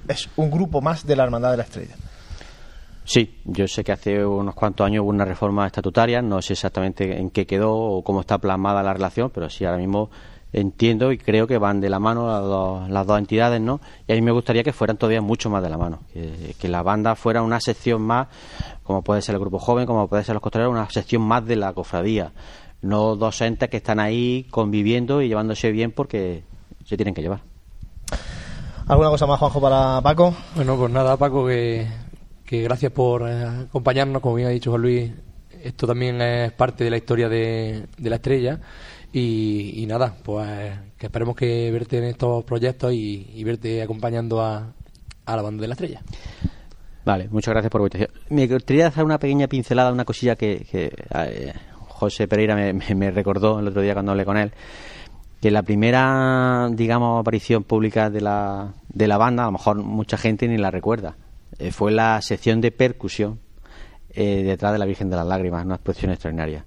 es 0.07 0.29
un 0.35 0.49
grupo 0.51 0.81
más 0.81 1.05
de 1.05 1.15
la 1.15 1.23
hermandad 1.23 1.51
de 1.51 1.57
la 1.57 1.63
estrella. 1.63 1.95
Sí, 3.03 3.39
yo 3.45 3.67
sé 3.69 3.85
que 3.85 3.93
hace 3.93 4.25
unos 4.25 4.53
cuantos 4.53 4.85
años 4.85 5.03
hubo 5.03 5.11
una 5.11 5.23
reforma 5.23 5.65
estatutaria, 5.65 6.21
no 6.21 6.41
sé 6.41 6.53
exactamente 6.53 7.17
en 7.17 7.29
qué 7.29 7.45
quedó 7.45 7.73
o 7.73 8.03
cómo 8.03 8.19
está 8.19 8.37
plasmada 8.37 8.83
la 8.83 8.93
relación, 8.93 9.29
pero 9.29 9.49
sí 9.49 9.63
ahora 9.63 9.77
mismo 9.77 10.09
entiendo 10.51 11.13
y 11.13 11.17
creo 11.17 11.47
que 11.47 11.57
van 11.57 11.79
de 11.79 11.89
la 11.89 11.99
mano 11.99 12.27
las 12.27 12.41
dos, 12.41 12.89
las 12.89 13.07
dos 13.07 13.17
entidades, 13.17 13.61
¿no? 13.61 13.79
Y 14.07 14.11
a 14.11 14.15
mí 14.15 14.21
me 14.21 14.31
gustaría 14.31 14.61
que 14.61 14.73
fueran 14.73 14.97
todavía 14.97 15.21
mucho 15.21 15.49
más 15.49 15.63
de 15.63 15.69
la 15.69 15.77
mano, 15.77 15.99
que, 16.13 16.67
la 16.67 16.83
banda 16.83 17.15
fuera 17.15 17.41
una 17.41 17.61
sección 17.61 18.01
más, 18.01 18.27
como 18.83 19.01
puede 19.03 19.21
ser 19.21 19.35
el 19.35 19.39
grupo 19.39 19.59
joven, 19.59 19.85
como 19.85 20.09
puede 20.09 20.25
ser 20.25 20.33
los 20.35 20.41
costaleros, 20.41 20.73
una 20.73 20.89
sección 20.89 21.21
más 21.21 21.45
de 21.45 21.55
la 21.55 21.71
cofradía, 21.71 22.33
no 22.81 23.15
dos 23.15 23.39
entes 23.39 23.69
que 23.69 23.77
están 23.77 24.01
ahí 24.01 24.45
conviviendo 24.49 25.21
y 25.21 25.29
llevándose 25.29 25.71
bien 25.71 25.91
porque 25.93 26.43
se 26.85 26.97
tienen 26.97 27.13
que 27.13 27.21
llevar. 27.21 27.39
¿Alguna 28.87 29.09
cosa 29.09 29.25
más, 29.27 29.39
Juanjo, 29.39 29.59
para 29.61 30.01
Paco? 30.01 30.33
Bueno, 30.55 30.77
pues 30.77 30.91
nada, 30.91 31.17
Paco, 31.17 31.45
que, 31.47 31.87
que 32.45 32.61
gracias 32.63 32.91
por 32.91 33.27
eh, 33.27 33.43
acompañarnos. 33.67 34.21
Como 34.21 34.35
bien 34.35 34.47
ha 34.47 34.51
dicho 34.51 34.69
Juan 34.71 34.81
Luis, 34.81 35.11
esto 35.61 35.85
también 35.87 36.21
es 36.21 36.51
parte 36.53 36.83
de 36.85 36.89
la 36.89 36.97
historia 36.97 37.27
de, 37.27 37.85
de 37.97 38.09
la 38.09 38.15
estrella. 38.15 38.59
Y, 39.11 39.73
y 39.83 39.85
nada, 39.87 40.15
pues 40.23 40.47
que 40.97 41.07
esperemos 41.07 41.35
que 41.35 41.69
verte 41.71 41.97
en 41.97 42.05
estos 42.05 42.43
proyectos 42.45 42.93
y, 42.93 43.29
y 43.35 43.43
verte 43.43 43.81
acompañando 43.81 44.41
a, 44.41 44.71
a 45.25 45.35
la 45.35 45.41
banda 45.41 45.61
de 45.61 45.67
la 45.67 45.73
estrella. 45.73 46.01
Vale, 47.03 47.27
muchas 47.29 47.53
gracias 47.53 47.71
por 47.71 47.81
la. 47.81 48.09
Me 48.29 48.47
gustaría 48.47 48.87
hacer 48.87 49.03
una 49.03 49.17
pequeña 49.19 49.47
pincelada, 49.47 49.91
una 49.91 50.05
cosilla 50.05 50.35
que, 50.35 50.65
que, 50.69 50.93
eh, 51.15 51.53
José 51.87 52.27
Pereira 52.27 52.55
me, 52.55 52.73
me- 52.73 52.95
me 52.95 53.11
recordó 53.11 53.59
el 53.59 53.67
otro 53.67 53.81
día 53.81 53.93
cuando 53.93 54.11
hablé 54.11 54.25
con 54.25 54.37
él, 54.37 54.51
que 55.41 55.51
la 55.51 55.63
primera, 55.63 56.69
digamos, 56.71 57.19
aparición 57.19 57.63
pública 57.63 58.09
de 58.09 58.21
la, 58.21 58.73
de 58.89 59.07
la 59.07 59.17
banda, 59.17 59.43
a 59.43 59.45
lo 59.47 59.53
mejor 59.53 59.77
mucha 59.77 60.17
gente 60.17 60.47
ni 60.47 60.57
la 60.57 60.71
recuerda, 60.71 61.15
eh, 61.59 61.71
fue 61.71 61.91
la 61.91 62.21
sección 62.21 62.61
de 62.61 62.71
percusión 62.71 63.39
eh, 64.09 64.43
detrás 64.43 64.73
de 64.73 64.79
la 64.79 64.85
Virgen 64.85 65.09
de 65.09 65.15
las 65.15 65.27
Lágrimas, 65.27 65.65
una 65.65 65.75
exposición 65.75 66.11
extraordinaria. 66.11 66.65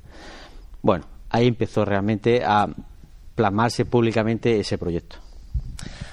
Bueno, 0.82 1.04
ahí 1.30 1.48
empezó 1.48 1.84
realmente 1.84 2.42
a 2.44 2.68
plasmarse 3.34 3.84
públicamente 3.84 4.60
ese 4.60 4.78
proyecto. 4.78 5.16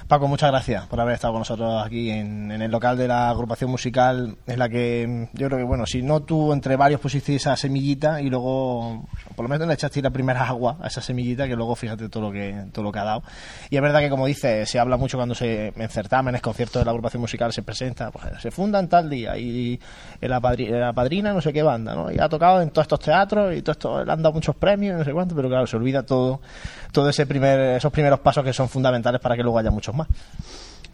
Paco, 0.08 0.30
muchas 0.30 0.52
gracias 0.52 0.86
por 0.86 1.02
haber 1.02 1.16
estado 1.16 1.34
con 1.34 1.42
nosotros 1.42 1.86
aquí 1.86 2.10
en, 2.12 2.50
el 2.50 2.72
local 2.72 2.98
de 2.98 3.10
la 3.10 3.30
agrupación 3.30 3.70
musical, 3.70 4.38
en 4.48 4.58
la 4.58 4.70
que 4.70 5.06
mm, 5.06 5.38
yo 5.38 5.48
creo 5.48 5.58
que, 5.58 5.66
bueno, 5.66 5.86
si 5.86 6.02
no 6.02 6.22
tú 6.22 6.54
entre 6.54 6.78
varios 6.78 7.02
pusisteis 7.02 7.42
esa 7.42 7.58
semillita 7.58 8.22
y 8.22 8.30
luego, 8.30 9.04
por 9.36 9.44
lo 9.44 9.50
menos 9.50 9.68
le 9.68 9.74
echasteis 9.74 10.02
la 10.02 10.10
primera 10.10 10.48
agua 10.48 10.78
a 10.82 10.88
esa 10.88 11.02
semillita, 11.02 11.46
que 11.46 11.58
luego 11.58 11.76
fíjate 11.76 12.08
todo 12.08 12.24
lo 12.24 12.32
que 12.32 12.68
todo 12.72 12.84
lo 12.84 12.92
que 12.94 13.00
ha 13.00 13.04
dado. 13.04 13.22
Y 13.70 13.76
es 13.76 13.82
verdad 13.82 14.00
que, 14.00 14.10
como 14.10 14.26
dice, 14.28 14.66
se 14.66 14.80
habla 14.80 14.96
mucho 14.96 15.18
cuando 15.18 15.36
se 15.36 15.74
en 15.76 15.90
certámenes, 15.90 16.40
conciertos 16.42 16.80
de 16.80 16.86
la 16.86 16.92
agrupación 16.92 17.20
musical 17.20 17.52
se 17.52 17.62
presenta, 17.64 18.10
pues 18.10 18.24
se 18.42 18.50
fundan 18.50 18.88
tal 18.88 19.10
día 19.10 19.38
y 19.38 19.78
la, 20.22 20.40
padri- 20.40 20.68
en 20.70 20.80
la 20.80 20.94
padrina 20.94 21.34
no 21.34 21.42
sé 21.42 21.52
qué 21.52 21.64
banda, 21.64 21.94
¿no? 21.96 22.10
Y 22.14 22.18
ha 22.18 22.30
tocado 22.30 22.62
en 22.62 22.70
todos 22.70 22.86
estos 22.86 23.02
teatros 23.02 23.54
y 23.54 23.62
todo 23.62 23.74
esto, 23.74 24.06
le 24.06 24.10
han 24.14 24.22
dado 24.24 24.32
muchos 24.32 24.56
premios 24.56 24.98
no 24.98 25.04
sé 25.04 25.12
cuánto, 25.12 25.36
pero 25.36 25.50
claro, 25.50 25.68
se 25.68 25.76
olvida 25.76 26.04
todo, 26.04 26.40
todo 26.94 27.10
ese 27.10 27.26
primer, 27.26 27.60
esos 27.76 27.92
primeros 27.92 28.22
pasos 28.22 28.46
que 28.46 28.54
son 28.54 28.70
fundamentales 28.70 29.20
para 29.20 29.36
que 29.36 29.44
luego 29.44 29.60
haya 29.60 29.70
muchos 29.70 29.97
más. 29.98 30.08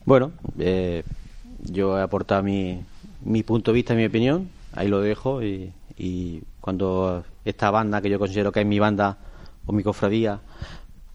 Bueno, 0.06 0.32
eh, 0.60 1.04
yo 1.60 1.98
he 1.98 2.02
aportado 2.02 2.44
mi, 2.44 2.84
punto 3.46 3.72
de 3.72 3.76
vista 3.76 3.94
mi 3.94 4.06
opinión, 4.06 4.50
ahí 4.74 4.88
lo 4.88 5.02
dejo 5.02 5.42
y 5.44 5.72
cuando 6.64 7.24
esta 7.44 7.72
banda, 7.72 8.02
que 8.02 8.10
yo 8.10 8.20
considero 8.20 8.52
que 8.52 8.62
es 8.62 8.66
mi 8.66 8.80
banda 8.80 9.18
o 9.66 9.74
mi 9.74 9.84
cofradía, 9.84 10.40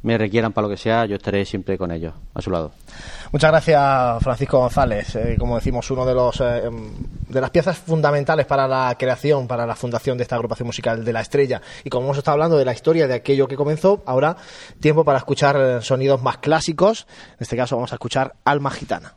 me 0.02 0.16
requieran 0.16 0.52
para 0.52 0.66
lo 0.66 0.70
que 0.70 0.76
sea, 0.76 1.06
yo 1.06 1.16
estaré 1.16 1.44
siempre 1.44 1.76
con 1.76 1.90
ellos, 1.90 2.14
a 2.34 2.40
su 2.40 2.50
lado. 2.50 2.72
Muchas 3.32 3.50
gracias, 3.50 4.22
Francisco 4.22 4.58
González. 4.58 5.16
Eh, 5.16 5.36
como 5.38 5.56
decimos, 5.56 5.90
uno 5.90 6.06
de 6.06 6.14
los 6.14 6.40
eh, 6.40 6.66
em, 6.66 6.92
de 7.28 7.40
las 7.40 7.50
piezas 7.50 7.78
fundamentales 7.78 8.46
para 8.46 8.68
la 8.68 8.94
creación, 8.98 9.48
para 9.48 9.66
la 9.66 9.74
fundación 9.74 10.16
de 10.16 10.22
esta 10.22 10.36
agrupación 10.36 10.66
musical 10.66 11.04
de 11.04 11.12
la 11.12 11.20
Estrella. 11.20 11.60
Y 11.84 11.90
como 11.90 12.06
hemos 12.06 12.18
estado 12.18 12.34
hablando 12.34 12.56
de 12.56 12.64
la 12.64 12.72
historia 12.72 13.08
de 13.08 13.14
aquello 13.14 13.48
que 13.48 13.56
comenzó, 13.56 14.02
ahora 14.06 14.36
tiempo 14.80 15.04
para 15.04 15.18
escuchar 15.18 15.56
eh, 15.56 15.82
sonidos 15.82 16.22
más 16.22 16.38
clásicos. 16.38 17.06
En 17.32 17.38
este 17.40 17.56
caso 17.56 17.76
vamos 17.76 17.92
a 17.92 17.96
escuchar 17.96 18.34
Alma 18.44 18.70
Gitana. 18.70 19.16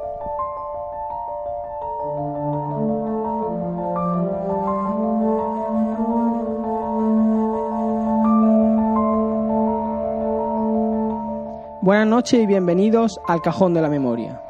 Buenas 11.83 12.07
noches 12.07 12.39
y 12.39 12.47
bienvenidos 12.47 13.21
al 13.27 13.43
Cajón 13.43 13.75
de 13.75 13.83
la 13.83 13.89
Memoria. 13.89 14.41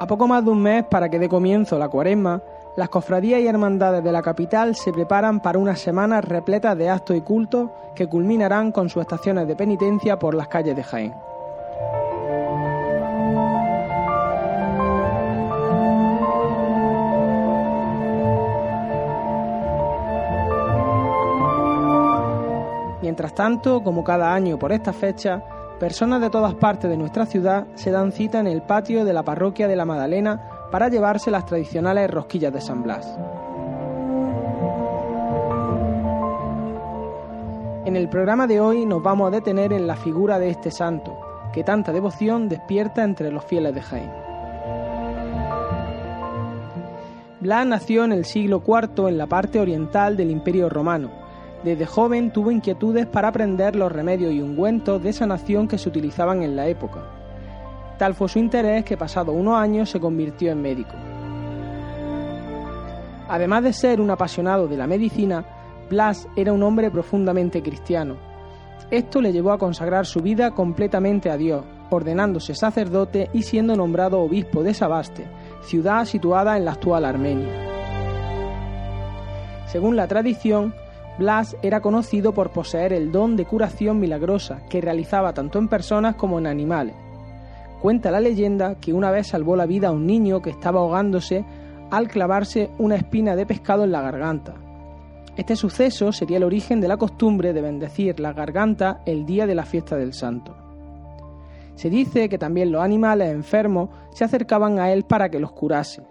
A 0.00 0.06
poco 0.08 0.26
más 0.26 0.44
de 0.44 0.50
un 0.50 0.60
mes 0.60 0.82
para 0.90 1.08
que 1.08 1.20
dé 1.20 1.28
comienzo 1.28 1.78
la 1.78 1.88
cuaresma, 1.88 2.42
las 2.74 2.88
cofradías 2.88 3.40
y 3.40 3.46
hermandades 3.46 4.02
de 4.02 4.10
la 4.10 4.20
capital 4.20 4.74
se 4.74 4.92
preparan 4.92 5.38
para 5.38 5.60
unas 5.60 5.78
semanas 5.78 6.24
repletas 6.24 6.76
de 6.76 6.90
actos 6.90 7.16
y 7.16 7.20
cultos 7.20 7.70
que 7.94 8.08
culminarán 8.08 8.72
con 8.72 8.88
sus 8.88 9.02
estaciones 9.02 9.46
de 9.46 9.54
penitencia 9.54 10.18
por 10.18 10.34
las 10.34 10.48
calles 10.48 10.74
de 10.74 10.82
Jaén. 10.82 11.33
Mientras 23.14 23.36
tanto, 23.36 23.84
como 23.84 24.02
cada 24.02 24.34
año 24.34 24.58
por 24.58 24.72
esta 24.72 24.92
fecha, 24.92 25.40
personas 25.78 26.20
de 26.20 26.30
todas 26.30 26.52
partes 26.54 26.90
de 26.90 26.96
nuestra 26.96 27.26
ciudad 27.26 27.68
se 27.76 27.92
dan 27.92 28.10
cita 28.10 28.40
en 28.40 28.48
el 28.48 28.60
patio 28.60 29.04
de 29.04 29.12
la 29.12 29.22
parroquia 29.22 29.68
de 29.68 29.76
la 29.76 29.84
Madalena 29.84 30.42
para 30.72 30.88
llevarse 30.88 31.30
las 31.30 31.46
tradicionales 31.46 32.10
rosquillas 32.10 32.52
de 32.52 32.60
San 32.60 32.82
Blas. 32.82 33.06
En 37.84 37.94
el 37.94 38.08
programa 38.08 38.48
de 38.48 38.60
hoy 38.60 38.84
nos 38.84 39.00
vamos 39.00 39.28
a 39.28 39.30
detener 39.30 39.72
en 39.72 39.86
la 39.86 39.94
figura 39.94 40.40
de 40.40 40.50
este 40.50 40.72
santo, 40.72 41.16
que 41.52 41.62
tanta 41.62 41.92
devoción 41.92 42.48
despierta 42.48 43.04
entre 43.04 43.30
los 43.30 43.44
fieles 43.44 43.76
de 43.76 43.80
Jaén. 43.80 44.10
Blas 47.38 47.64
nació 47.64 48.02
en 48.02 48.10
el 48.10 48.24
siglo 48.24 48.60
IV 48.66 49.06
en 49.06 49.18
la 49.18 49.28
parte 49.28 49.60
oriental 49.60 50.16
del 50.16 50.32
Imperio 50.32 50.68
Romano. 50.68 51.23
Desde 51.64 51.86
joven 51.86 52.30
tuvo 52.30 52.50
inquietudes 52.50 53.06
para 53.06 53.28
aprender 53.28 53.74
los 53.74 53.90
remedios 53.90 54.34
y 54.34 54.42
ungüentos 54.42 55.02
de 55.02 55.14
sanación 55.14 55.66
que 55.66 55.78
se 55.78 55.88
utilizaban 55.88 56.42
en 56.42 56.56
la 56.56 56.66
época. 56.66 57.00
Tal 57.96 58.12
fue 58.12 58.28
su 58.28 58.38
interés 58.38 58.84
que 58.84 58.98
pasado 58.98 59.32
unos 59.32 59.56
años 59.56 59.88
se 59.88 59.98
convirtió 59.98 60.52
en 60.52 60.60
médico. 60.60 60.94
Además 63.28 63.62
de 63.62 63.72
ser 63.72 64.02
un 64.02 64.10
apasionado 64.10 64.68
de 64.68 64.76
la 64.76 64.86
medicina, 64.86 65.46
Blas 65.88 66.28
era 66.36 66.52
un 66.52 66.62
hombre 66.62 66.90
profundamente 66.90 67.62
cristiano. 67.62 68.16
Esto 68.90 69.22
le 69.22 69.32
llevó 69.32 69.52
a 69.52 69.58
consagrar 69.58 70.04
su 70.04 70.20
vida 70.20 70.50
completamente 70.50 71.30
a 71.30 71.38
Dios, 71.38 71.64
ordenándose 71.88 72.54
sacerdote 72.54 73.30
y 73.32 73.42
siendo 73.42 73.74
nombrado 73.74 74.20
obispo 74.20 74.62
de 74.62 74.74
Sabaste, 74.74 75.26
ciudad 75.62 76.04
situada 76.04 76.58
en 76.58 76.66
la 76.66 76.72
actual 76.72 77.06
Armenia. 77.06 77.52
Según 79.66 79.96
la 79.96 80.06
tradición, 80.06 80.74
Blas 81.18 81.56
era 81.62 81.80
conocido 81.80 82.32
por 82.34 82.50
poseer 82.50 82.92
el 82.92 83.12
don 83.12 83.36
de 83.36 83.44
curación 83.44 84.00
milagrosa 84.00 84.62
que 84.68 84.80
realizaba 84.80 85.32
tanto 85.32 85.60
en 85.60 85.68
personas 85.68 86.16
como 86.16 86.38
en 86.38 86.46
animales. 86.48 86.96
Cuenta 87.80 88.10
la 88.10 88.20
leyenda 88.20 88.76
que 88.80 88.92
una 88.92 89.12
vez 89.12 89.28
salvó 89.28 89.54
la 89.54 89.66
vida 89.66 89.88
a 89.88 89.92
un 89.92 90.06
niño 90.06 90.42
que 90.42 90.50
estaba 90.50 90.80
ahogándose 90.80 91.44
al 91.90 92.08
clavarse 92.08 92.70
una 92.78 92.96
espina 92.96 93.36
de 93.36 93.46
pescado 93.46 93.84
en 93.84 93.92
la 93.92 94.00
garganta. 94.00 94.54
Este 95.36 95.54
suceso 95.54 96.10
sería 96.10 96.38
el 96.38 96.44
origen 96.44 96.80
de 96.80 96.88
la 96.88 96.96
costumbre 96.96 97.52
de 97.52 97.60
bendecir 97.60 98.18
la 98.18 98.32
garganta 98.32 99.00
el 99.06 99.24
día 99.24 99.46
de 99.46 99.54
la 99.54 99.64
fiesta 99.64 99.96
del 99.96 100.14
santo. 100.14 100.56
Se 101.76 101.90
dice 101.90 102.28
que 102.28 102.38
también 102.38 102.72
los 102.72 102.82
animales 102.82 103.30
enfermos 103.30 103.90
se 104.10 104.24
acercaban 104.24 104.78
a 104.78 104.92
él 104.92 105.04
para 105.04 105.28
que 105.28 105.40
los 105.40 105.52
curase, 105.52 106.02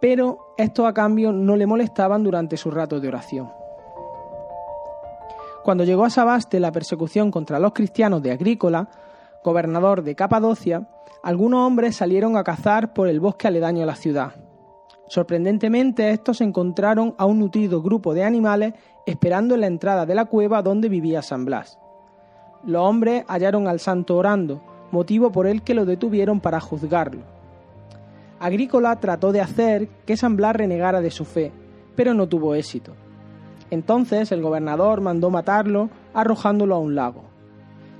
pero 0.00 0.54
estos 0.56 0.86
a 0.86 0.92
cambio 0.92 1.32
no 1.32 1.56
le 1.56 1.66
molestaban 1.66 2.22
durante 2.22 2.56
sus 2.56 2.72
ratos 2.72 3.00
de 3.00 3.08
oración. 3.08 3.48
Cuando 5.62 5.84
llegó 5.84 6.04
a 6.04 6.10
Sabaste 6.10 6.60
la 6.60 6.72
persecución 6.72 7.30
contra 7.30 7.58
los 7.58 7.72
cristianos 7.72 8.22
de 8.22 8.32
Agrícola, 8.32 8.88
gobernador 9.44 10.02
de 10.02 10.14
Capadocia, 10.14 10.88
algunos 11.22 11.66
hombres 11.66 11.96
salieron 11.96 12.36
a 12.36 12.44
cazar 12.44 12.92
por 12.92 13.08
el 13.08 13.20
bosque 13.20 13.48
aledaño 13.48 13.82
a 13.82 13.86
la 13.86 13.96
ciudad. 13.96 14.34
Sorprendentemente, 15.08 16.10
estos 16.10 16.40
encontraron 16.40 17.14
a 17.18 17.24
un 17.24 17.38
nutrido 17.38 17.82
grupo 17.82 18.14
de 18.14 18.24
animales 18.24 18.74
esperando 19.06 19.54
en 19.54 19.62
la 19.62 19.66
entrada 19.66 20.06
de 20.06 20.14
la 20.14 20.26
cueva 20.26 20.62
donde 20.62 20.88
vivía 20.88 21.22
San 21.22 21.44
Blas. 21.44 21.78
Los 22.64 22.82
hombres 22.82 23.24
hallaron 23.26 23.68
al 23.68 23.80
santo 23.80 24.16
orando, 24.16 24.60
motivo 24.90 25.32
por 25.32 25.46
el 25.46 25.62
que 25.62 25.74
lo 25.74 25.86
detuvieron 25.86 26.40
para 26.40 26.60
juzgarlo. 26.60 27.22
Agrícola 28.38 28.96
trató 29.00 29.32
de 29.32 29.40
hacer 29.40 29.88
que 30.06 30.16
San 30.16 30.36
Blas 30.36 30.56
renegara 30.56 31.00
de 31.00 31.10
su 31.10 31.24
fe, 31.24 31.52
pero 31.96 32.14
no 32.14 32.28
tuvo 32.28 32.54
éxito. 32.54 32.94
Entonces 33.70 34.32
el 34.32 34.42
gobernador 34.42 35.00
mandó 35.00 35.30
matarlo 35.30 35.90
arrojándolo 36.14 36.74
a 36.74 36.78
un 36.78 36.94
lago. 36.94 37.24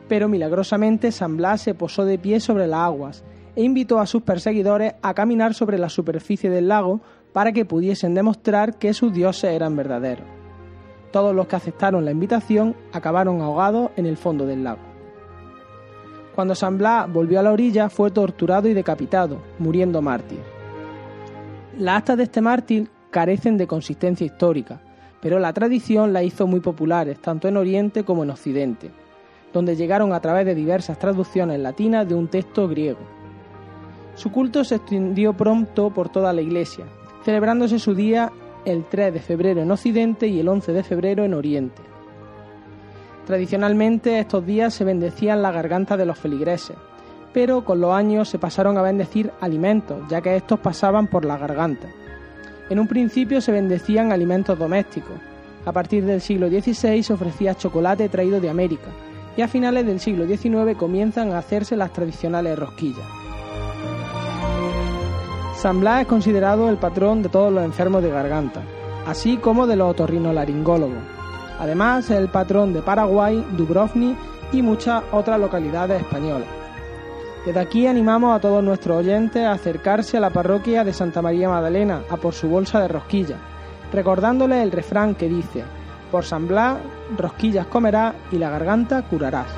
Pero 0.08 0.28
milagrosamente 0.28 1.12
San 1.12 1.36
Blas 1.36 1.60
se 1.60 1.74
posó 1.74 2.04
de 2.04 2.18
pie 2.18 2.40
sobre 2.40 2.66
las 2.66 2.80
aguas 2.80 3.24
e 3.54 3.62
invitó 3.62 3.98
a 4.00 4.06
sus 4.06 4.22
perseguidores 4.22 4.94
a 5.02 5.14
caminar 5.14 5.52
sobre 5.52 5.78
la 5.78 5.88
superficie 5.88 6.48
del 6.48 6.68
lago 6.68 7.00
para 7.32 7.52
que 7.52 7.64
pudiesen 7.64 8.14
demostrar 8.14 8.78
que 8.78 8.94
sus 8.94 9.12
dioses 9.12 9.52
eran 9.52 9.76
verdaderos. 9.76 10.26
Todos 11.12 11.34
los 11.34 11.46
que 11.46 11.56
aceptaron 11.56 12.04
la 12.04 12.10
invitación 12.10 12.74
acabaron 12.92 13.40
ahogados 13.40 13.90
en 13.96 14.06
el 14.06 14.16
fondo 14.16 14.46
del 14.46 14.64
lago. 14.64 14.80
Cuando 16.34 16.54
San 16.54 16.78
Blas 16.78 17.12
volvió 17.12 17.40
a 17.40 17.42
la 17.42 17.52
orilla 17.52 17.88
fue 17.88 18.10
torturado 18.10 18.68
y 18.68 18.74
decapitado, 18.74 19.38
muriendo 19.58 20.00
mártir. 20.00 20.38
Las 21.76 21.98
actas 21.98 22.16
de 22.16 22.22
este 22.24 22.40
mártir 22.40 22.90
carecen 23.10 23.56
de 23.56 23.66
consistencia 23.66 24.24
histórica, 24.24 24.80
pero 25.20 25.38
la 25.38 25.52
tradición 25.52 26.12
la 26.12 26.22
hizo 26.22 26.46
muy 26.46 26.60
populares 26.60 27.18
tanto 27.20 27.48
en 27.48 27.56
Oriente 27.56 28.04
como 28.04 28.22
en 28.22 28.30
Occidente, 28.30 28.90
donde 29.52 29.76
llegaron 29.76 30.12
a 30.12 30.20
través 30.20 30.46
de 30.46 30.54
diversas 30.54 30.98
traducciones 30.98 31.58
latinas 31.58 32.08
de 32.08 32.14
un 32.14 32.28
texto 32.28 32.68
griego. 32.68 33.00
Su 34.14 34.30
culto 34.30 34.64
se 34.64 34.76
extendió 34.76 35.32
pronto 35.32 35.90
por 35.90 36.08
toda 36.08 36.32
la 36.32 36.40
Iglesia, 36.40 36.84
celebrándose 37.24 37.78
su 37.78 37.94
día 37.94 38.32
el 38.64 38.84
3 38.84 39.14
de 39.14 39.20
febrero 39.20 39.62
en 39.62 39.70
Occidente 39.70 40.26
y 40.26 40.40
el 40.40 40.48
11 40.48 40.72
de 40.72 40.82
febrero 40.82 41.24
en 41.24 41.34
Oriente. 41.34 41.82
Tradicionalmente 43.26 44.18
estos 44.18 44.44
días 44.46 44.74
se 44.74 44.84
bendecían 44.84 45.42
la 45.42 45.52
garganta 45.52 45.96
de 45.96 46.06
los 46.06 46.18
feligreses, 46.18 46.76
pero 47.32 47.64
con 47.64 47.80
los 47.80 47.92
años 47.92 48.28
se 48.28 48.38
pasaron 48.38 48.78
a 48.78 48.82
bendecir 48.82 49.30
alimentos, 49.40 49.98
ya 50.08 50.20
que 50.20 50.34
estos 50.34 50.58
pasaban 50.60 51.08
por 51.08 51.24
la 51.24 51.36
garganta. 51.36 51.88
En 52.70 52.78
un 52.78 52.86
principio 52.86 53.40
se 53.40 53.52
bendecían 53.52 54.12
alimentos 54.12 54.58
domésticos. 54.58 55.16
A 55.64 55.72
partir 55.72 56.04
del 56.04 56.20
siglo 56.20 56.48
XVI 56.48 57.02
se 57.02 57.12
ofrecía 57.12 57.54
chocolate 57.54 58.08
traído 58.08 58.40
de 58.40 58.50
América 58.50 58.90
y 59.36 59.42
a 59.42 59.48
finales 59.48 59.86
del 59.86 60.00
siglo 60.00 60.26
XIX 60.26 60.76
comienzan 60.76 61.32
a 61.32 61.38
hacerse 61.38 61.76
las 61.76 61.92
tradicionales 61.92 62.58
rosquillas. 62.58 63.06
San 65.56 65.80
Blas 65.80 66.02
es 66.02 66.06
considerado 66.06 66.68
el 66.68 66.76
patrón 66.76 67.22
de 67.22 67.28
todos 67.28 67.52
los 67.52 67.64
enfermos 67.64 68.02
de 68.02 68.10
garganta, 68.10 68.62
así 69.06 69.36
como 69.38 69.66
de 69.66 69.76
los 69.76 69.90
otorrinolaringólogos. 69.90 70.98
Además, 71.58 72.10
es 72.10 72.16
el 72.16 72.28
patrón 72.28 72.72
de 72.72 72.82
Paraguay, 72.82 73.44
Dubrovnik 73.56 74.16
y 74.52 74.62
muchas 74.62 75.02
otras 75.10 75.40
localidades 75.40 76.00
españolas. 76.00 76.57
Desde 77.46 77.60
aquí 77.60 77.86
animamos 77.86 78.36
a 78.36 78.40
todos 78.40 78.62
nuestros 78.62 78.98
oyentes 78.98 79.42
a 79.42 79.52
acercarse 79.52 80.16
a 80.16 80.20
la 80.20 80.30
parroquia 80.30 80.84
de 80.84 80.92
Santa 80.92 81.22
María 81.22 81.48
Magdalena 81.48 82.02
a 82.10 82.16
por 82.16 82.34
su 82.34 82.48
bolsa 82.48 82.80
de 82.80 82.88
rosquillas, 82.88 83.38
recordándoles 83.92 84.62
el 84.62 84.72
refrán 84.72 85.14
que 85.14 85.28
dice, 85.28 85.64
por 86.10 86.24
San 86.24 86.48
Blas, 86.48 86.78
rosquillas 87.16 87.66
comerás 87.66 88.14
y 88.32 88.36
la 88.38 88.50
garganta 88.50 89.02
curarás. 89.02 89.48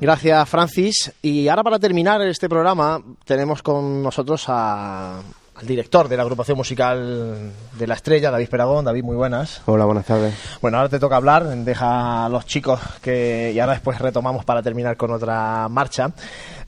Gracias, 0.00 0.48
Francis. 0.48 1.12
Y 1.22 1.48
ahora 1.48 1.64
para 1.64 1.78
terminar 1.78 2.22
este 2.22 2.48
programa 2.48 3.00
tenemos 3.24 3.62
con 3.62 4.02
nosotros 4.02 4.44
a, 4.46 5.20
al 5.58 5.66
director 5.66 6.08
de 6.08 6.16
la 6.16 6.22
agrupación 6.22 6.56
musical 6.56 7.52
de 7.78 7.86
La 7.86 7.94
Estrella, 7.94 8.30
David 8.30 8.48
Peragón. 8.48 8.84
David, 8.84 9.02
muy 9.02 9.16
buenas. 9.16 9.60
Hola, 9.66 9.84
buenas 9.84 10.06
tardes. 10.06 10.34
Bueno, 10.60 10.78
ahora 10.78 10.88
te 10.88 10.98
toca 10.98 11.16
hablar, 11.16 11.46
deja 11.48 12.26
a 12.26 12.28
los 12.28 12.46
chicos 12.46 12.80
que 13.02 13.52
y 13.54 13.58
ahora 13.58 13.72
después 13.72 13.98
retomamos 13.98 14.44
para 14.44 14.62
terminar 14.62 14.96
con 14.96 15.10
otra 15.10 15.68
marcha. 15.68 16.12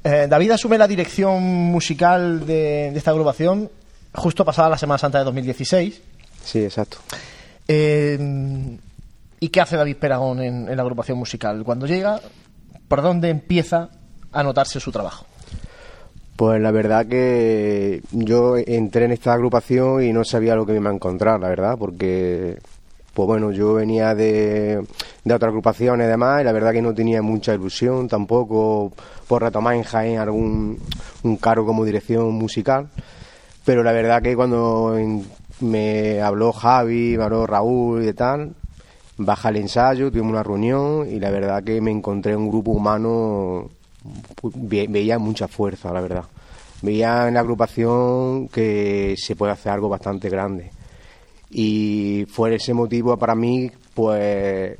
Eh, 0.02 0.26
David 0.28 0.52
asume 0.52 0.76
la 0.76 0.88
dirección 0.88 1.42
musical 1.42 2.46
de, 2.46 2.90
de, 2.90 2.98
esta 2.98 3.12
agrupación 3.12 3.70
justo 4.12 4.44
pasada 4.44 4.70
la 4.70 4.78
Semana 4.78 4.98
Santa 4.98 5.18
de 5.18 5.24
2016. 5.24 6.02
Sí, 6.42 6.64
exacto. 6.64 6.98
Eh, 7.68 8.78
¿Y 9.38 9.48
qué 9.50 9.60
hace 9.60 9.76
David 9.76 9.96
Peragón 9.98 10.42
en, 10.42 10.68
en 10.68 10.76
la 10.76 10.82
agrupación 10.82 11.16
musical? 11.16 11.62
Cuando 11.62 11.86
llega, 11.86 12.20
¿por 12.88 13.02
dónde 13.02 13.28
empieza 13.28 13.88
a 14.32 14.42
notarse 14.42 14.80
su 14.80 14.90
trabajo? 14.90 15.26
Pues 16.40 16.58
la 16.58 16.70
verdad 16.70 17.04
que 17.04 18.00
yo 18.12 18.56
entré 18.56 19.04
en 19.04 19.12
esta 19.12 19.34
agrupación 19.34 20.02
y 20.02 20.10
no 20.10 20.24
sabía 20.24 20.54
lo 20.54 20.64
que 20.64 20.72
me 20.72 20.78
iba 20.78 20.88
a 20.88 20.94
encontrar, 20.94 21.38
la 21.38 21.50
verdad, 21.50 21.76
porque, 21.78 22.56
pues 23.12 23.26
bueno, 23.26 23.52
yo 23.52 23.74
venía 23.74 24.14
de, 24.14 24.82
de 25.22 25.34
otras 25.34 25.50
agrupaciones 25.50 26.06
y 26.06 26.08
demás, 26.08 26.40
y 26.40 26.44
la 26.44 26.52
verdad 26.52 26.72
que 26.72 26.80
no 26.80 26.94
tenía 26.94 27.20
mucha 27.20 27.52
ilusión 27.52 28.08
tampoco 28.08 28.90
por 29.28 29.42
retomar 29.42 29.74
en 29.74 29.82
Jaén 29.82 30.18
algún 30.18 30.78
un 31.24 31.36
cargo 31.36 31.66
como 31.66 31.84
dirección 31.84 32.32
musical, 32.32 32.88
pero 33.66 33.82
la 33.82 33.92
verdad 33.92 34.22
que 34.22 34.34
cuando 34.34 34.96
me 35.60 36.22
habló 36.22 36.54
Javi, 36.54 37.18
me 37.18 37.24
habló 37.24 37.46
Raúl 37.46 38.08
y 38.08 38.14
tal, 38.14 38.54
baja 39.18 39.50
el 39.50 39.56
ensayo, 39.56 40.10
tuvimos 40.10 40.32
una 40.32 40.42
reunión 40.42 41.06
y 41.06 41.20
la 41.20 41.30
verdad 41.30 41.62
que 41.62 41.82
me 41.82 41.90
encontré 41.90 42.34
un 42.34 42.48
grupo 42.48 42.70
humano 42.70 43.68
veía 44.42 45.18
mucha 45.18 45.48
fuerza, 45.48 45.92
la 45.92 46.00
verdad. 46.00 46.24
Veía 46.82 47.28
en 47.28 47.34
la 47.34 47.40
agrupación 47.40 48.48
que 48.48 49.14
se 49.16 49.36
puede 49.36 49.52
hacer 49.52 49.72
algo 49.72 49.88
bastante 49.88 50.28
grande. 50.28 50.70
Y 51.50 52.26
fue 52.30 52.54
ese 52.54 52.72
motivo 52.72 53.16
para 53.16 53.34
mí, 53.34 53.70
pues, 53.94 54.78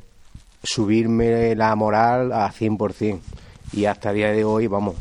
subirme 0.63 1.55
la 1.55 1.75
moral 1.75 2.33
a 2.33 2.51
100%. 2.51 3.21
Y 3.73 3.85
hasta 3.85 4.11
el 4.11 4.17
día 4.17 4.33
de 4.33 4.45
hoy, 4.45 4.67
vamos, 4.67 4.97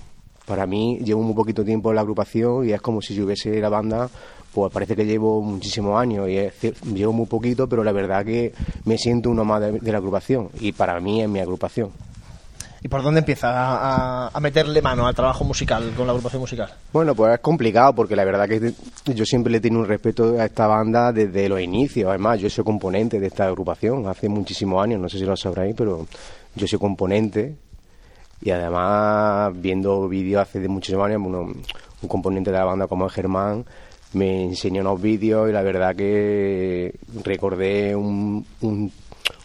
para 0.45 0.65
mí 0.65 0.99
llevo 1.03 1.21
muy 1.21 1.35
poquito 1.35 1.63
tiempo 1.63 1.89
en 1.89 1.95
la 1.95 2.01
agrupación 2.01 2.67
y 2.67 2.71
es 2.71 2.81
como 2.81 3.01
si 3.01 3.13
yo 3.13 3.25
hubiese 3.25 3.59
la 3.61 3.69
banda, 3.69 4.09
pues 4.51 4.73
parece 4.73 4.95
que 4.95 5.05
llevo 5.05 5.41
muchísimos 5.41 5.99
años 5.99 6.27
y 6.27 6.37
es, 6.37 6.53
llevo 6.91 7.13
muy 7.13 7.27
poquito, 7.27 7.69
pero 7.69 7.83
la 7.83 7.91
verdad 7.91 8.25
que 8.25 8.53
me 8.85 8.97
siento 8.97 9.29
uno 9.29 9.45
más 9.45 9.61
de, 9.61 9.73
de 9.73 9.91
la 9.91 9.99
agrupación 9.99 10.49
y 10.59 10.71
para 10.71 10.99
mí 10.99 11.21
es 11.21 11.29
mi 11.29 11.39
agrupación. 11.39 12.08
¿Y 12.81 12.87
por 12.87 13.03
dónde 13.03 13.19
empieza 13.19 14.27
a, 14.27 14.39
meterle 14.39 14.81
mano 14.81 15.05
al 15.05 15.13
trabajo 15.13 15.43
musical 15.43 15.91
con 15.97 16.07
la 16.07 16.13
agrupación 16.13 16.41
musical? 16.41 16.73
Bueno, 16.93 17.13
pues 17.13 17.33
es 17.33 17.39
complicado 17.39 17.93
porque 17.93 18.15
la 18.15 18.23
verdad 18.23 18.47
que 18.47 18.73
yo 19.13 19.25
siempre 19.25 19.51
le 19.51 19.59
tengo 19.59 19.79
un 19.79 19.87
respeto 19.87 20.39
a 20.39 20.45
esta 20.45 20.65
banda 20.65 21.11
desde 21.11 21.49
los 21.49 21.59
inicios. 21.59 22.07
Además, 22.09 22.39
yo 22.39 22.49
soy 22.49 22.63
componente 22.63 23.19
de 23.19 23.27
esta 23.27 23.47
agrupación 23.47 24.07
hace 24.07 24.29
muchísimos 24.29 24.81
años, 24.81 25.01
no 25.01 25.09
sé 25.09 25.17
si 25.17 25.25
lo 25.25 25.35
sabréis, 25.35 25.75
pero 25.75 26.07
yo 26.55 26.67
soy 26.67 26.79
componente 26.79 27.57
y 28.41 28.51
además 28.51 29.51
viendo 29.55 30.07
vídeos 30.07 30.43
hace 30.43 30.61
de 30.61 30.69
muchísimos 30.69 31.05
años, 31.05 31.21
uno, 31.25 31.41
un 31.41 32.07
componente 32.07 32.49
de 32.49 32.57
la 32.57 32.63
banda 32.63 32.87
como 32.87 33.09
Germán 33.09 33.65
me 34.13 34.45
enseñó 34.45 34.81
unos 34.81 35.01
vídeos 35.01 35.49
y 35.49 35.51
la 35.51 35.61
verdad 35.61 35.95
que 35.95 36.95
recordé 37.23 37.93
un 37.95 38.45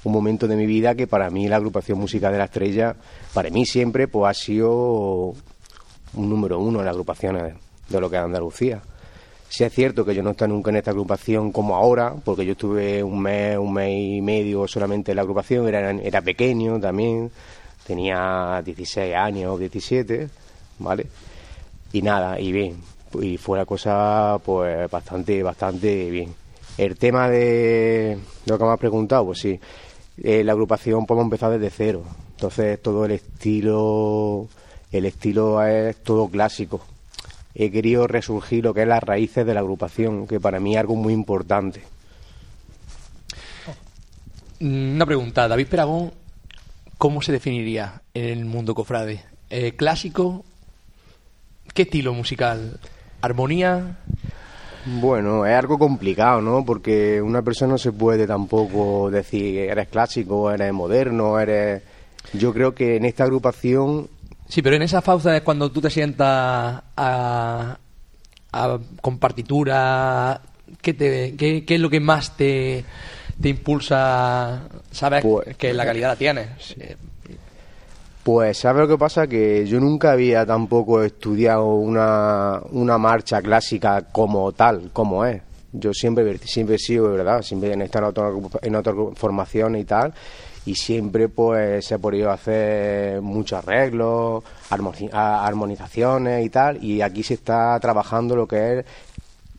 un 0.05 0.13
momento 0.13 0.47
de 0.47 0.57
mi 0.57 0.67
vida 0.67 0.95
que 0.95 1.07
para 1.07 1.31
mí 1.31 1.49
la 1.49 1.57
agrupación 1.57 1.99
musical 1.99 2.33
de 2.33 2.39
la 2.39 2.45
estrella, 2.45 2.97
para 3.33 3.51
mí 3.51 3.67
siempre, 3.67 4.09
pues 4.09 4.31
ha 4.31 4.35
sido 4.35 5.35
un 6.15 6.29
número 6.29 6.59
uno 6.59 6.81
en 6.81 6.85
las 6.87 6.93
agrupaciones 6.93 7.55
de 7.89 8.01
lo 8.01 8.11
que 8.11 8.17
es 8.17 8.23
Andalucía. 8.23 8.83
Sí 9.49 9.63
es 9.63 9.73
cierto 9.73 10.05
que 10.05 10.15
yo 10.15 10.23
no 10.23 10.31
estoy 10.31 10.49
nunca 10.49 10.71
en 10.71 10.77
esta 10.77 10.91
agrupación 10.91 11.53
como 11.53 11.77
ahora, 11.77 12.15
porque 12.25 12.45
yo 12.45 12.53
estuve 12.53 13.03
un 13.03 13.21
mes, 13.21 13.57
un 13.57 13.73
mes 13.73 13.91
y 13.97 14.21
medio 14.21 14.67
solamente 14.67 15.13
en 15.13 15.17
la 15.17 15.23
agrupación, 15.23 15.69
era, 15.69 15.91
era 15.91 16.23
pequeño 16.23 16.81
también, 16.81 17.31
tenía 17.87 18.61
16 18.65 19.15
años, 19.15 19.59
17, 19.59 20.29
¿vale? 20.81 21.07
Y 21.93 22.03
nada, 22.03 22.41
y 22.41 22.51
bien, 22.51 22.83
y 23.21 23.37
fue 23.37 23.59
la 23.59 23.65
cosa 23.65 24.39
pues 24.45 24.91
bastante, 24.91 25.43
bastante 25.43 26.11
bien. 26.11 26.44
El 26.77 26.97
tema 26.97 27.29
de 27.29 28.19
lo 28.47 28.59
que 28.59 28.65
me 28.65 28.71
has 28.71 28.79
preguntado, 28.79 29.27
pues 29.27 29.39
sí, 29.39 29.61
eh, 30.23 30.43
la 30.45 30.53
agrupación 30.53 31.07
podemos 31.07 31.27
empezar 31.27 31.53
desde 31.53 31.71
cero. 31.71 32.03
Entonces 32.33 32.81
todo 32.83 33.05
el 33.05 33.13
estilo, 33.13 34.49
el 34.91 35.07
estilo 35.07 35.63
es 35.65 35.97
todo 36.03 36.29
clásico. 36.29 36.85
He 37.55 37.71
querido 37.71 38.09
resurgir 38.09 38.65
lo 38.65 38.75
que 38.75 38.83
es 38.83 38.89
las 38.89 39.03
raíces 39.03 39.47
de 39.47 39.55
la 39.55 39.61
agrupación, 39.61 40.27
que 40.27 40.41
para 40.41 40.59
mí 40.59 40.75
es 40.75 40.81
algo 40.81 40.97
muy 40.97 41.13
importante. 41.13 41.83
Una 44.61 45.07
pregunta, 45.07 45.47
David 45.47 45.69
Peragón, 45.69 46.13
¿cómo 46.99 47.23
se 47.23 47.33
definiría 47.33 48.03
en 48.15 48.25
el 48.25 48.45
mundo 48.45 48.75
cofrade? 48.75 49.23
Eh, 49.51 49.75
¿Clásico? 49.77 50.45
¿Qué 51.73 51.83
estilo 51.83 52.13
musical? 52.15 52.81
¿Armonía? 53.21 53.99
Bueno, 54.87 55.47
es 55.47 55.55
algo 55.55 55.79
complicado, 55.79 56.41
¿no? 56.41 56.65
Porque 56.65 57.21
una 57.21 57.43
persona 57.43 57.73
no 57.73 57.79
se 57.79 57.93
puede 57.93 58.27
tampoco 58.27 59.11
decir 59.11 59.59
eres 59.59 59.89
clásico, 59.89 60.51
eres 60.51 60.73
moderno, 60.73 61.39
eres... 61.39 61.83
Yo 62.33 62.53
creo 62.53 62.75
que 62.75 62.97
en 62.97 63.05
esta 63.05 63.25
agrupación... 63.25 64.09
Sí, 64.49 64.61
pero 64.63 64.77
en 64.77 64.83
esa 64.83 65.01
fausa 65.01 65.37
es 65.37 65.43
cuando 65.43 65.71
tú 65.71 65.81
te 65.81 65.91
sientas 65.91 66.83
a, 66.97 67.79
a, 68.53 68.79
con 69.01 69.19
partitura, 69.19 70.41
¿qué, 70.83 70.95
te, 70.95 71.35
qué, 71.37 71.65
¿qué 71.65 71.75
es 71.75 71.81
lo 71.81 71.89
que 71.89 72.01
más 72.01 72.37
te, 72.37 72.85
te 73.41 73.49
impulsa? 73.49 74.69
Sabes 74.91 75.23
pues, 75.23 75.57
que 75.57 75.73
la 75.73 75.85
calidad 75.85 76.11
la 76.11 76.17
tienes. 76.17 76.77
Pues 78.25 78.57
¿sabes 78.57 78.81
lo 78.81 78.89
que 78.89 78.97
pasa? 78.97 79.27
Que 79.27 79.67
yo 79.67 79.79
nunca 79.81 80.13
había 80.13 80.47
tampoco 80.47 81.03
estudiado 81.03 81.75
una, 81.75 82.59
una 82.71 82.97
marcha 82.97 83.43
clásica 83.43 84.07
como 84.11 84.51
tal, 84.53 84.91
como 84.95 85.27
es. 85.27 85.43
Yo 85.73 85.93
siempre, 85.93 86.39
siempre 86.39 86.77
he 86.77 86.79
sido, 86.79 87.11
¿verdad? 87.11 87.43
Siempre 87.43 87.75
he 87.75 87.85
estado 87.85 88.07
en 88.07 88.11
otra, 88.11 88.59
en 88.63 88.77
otra 88.77 88.95
formación 89.15 89.77
y 89.77 89.85
tal. 89.85 90.15
Y 90.65 90.75
siempre 90.75 91.29
pues 91.29 91.85
se 91.85 91.97
ha 91.97 91.99
podido 91.99 92.31
hacer 92.31 93.21
muchos 93.21 93.59
arreglos, 93.59 94.43
armonizaciones 94.71 96.47
y 96.47 96.49
tal. 96.49 96.83
Y 96.83 97.03
aquí 97.03 97.23
se 97.23 97.35
está 97.35 97.79
trabajando 97.79 98.35
lo 98.37 98.49
que 98.49 98.79
es 98.79 98.87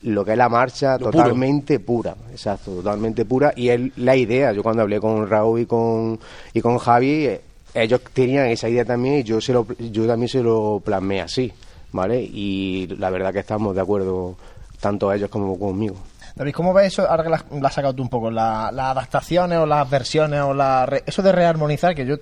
lo 0.01 0.23
que 0.25 0.31
es 0.31 0.37
la 0.37 0.49
marcha 0.49 0.97
lo 0.97 1.11
totalmente 1.11 1.79
puro. 1.79 2.13
pura, 2.13 2.31
exacto, 2.31 2.71
totalmente 2.75 3.25
pura 3.25 3.53
y 3.55 3.69
es 3.69 3.97
la 3.97 4.15
idea. 4.15 4.53
Yo 4.53 4.63
cuando 4.63 4.81
hablé 4.81 4.99
con 4.99 5.27
Raúl 5.27 5.61
y 5.61 5.65
con 5.67 6.19
y 6.53 6.61
con 6.61 6.79
Javi 6.79 7.29
ellos 7.75 8.01
tenían 8.13 8.47
esa 8.47 8.69
idea 8.69 8.85
también 8.85 9.19
y 9.19 9.23
yo, 9.23 9.41
se 9.41 9.53
lo, 9.53 9.67
yo 9.77 10.07
también 10.07 10.29
se 10.29 10.41
lo 10.41 10.81
plasmé 10.83 11.21
así, 11.21 11.51
¿vale? 11.91 12.21
Y 12.21 12.87
la 12.97 13.09
verdad 13.09 13.33
que 13.33 13.39
estamos 13.39 13.75
de 13.75 13.81
acuerdo 13.81 14.35
tanto 14.79 15.11
ellos 15.11 15.29
como 15.29 15.59
conmigo. 15.59 15.95
David, 16.35 16.53
¿cómo 16.53 16.73
ves 16.73 16.87
eso? 16.87 17.09
Ahora 17.09 17.23
que 17.23 17.29
la, 17.29 17.45
la 17.61 17.67
has 17.67 17.73
sacado 17.73 17.93
tú 17.93 18.01
un 18.03 18.09
poco, 18.09 18.29
las 18.29 18.73
la 18.73 18.91
adaptaciones 18.91 19.57
o 19.57 19.65
las 19.65 19.89
versiones 19.89 20.41
o 20.41 20.53
la 20.53 20.87
eso 21.05 21.21
de 21.21 21.31
rearmonizar, 21.31 21.95
que 21.95 22.05
yo 22.05 22.17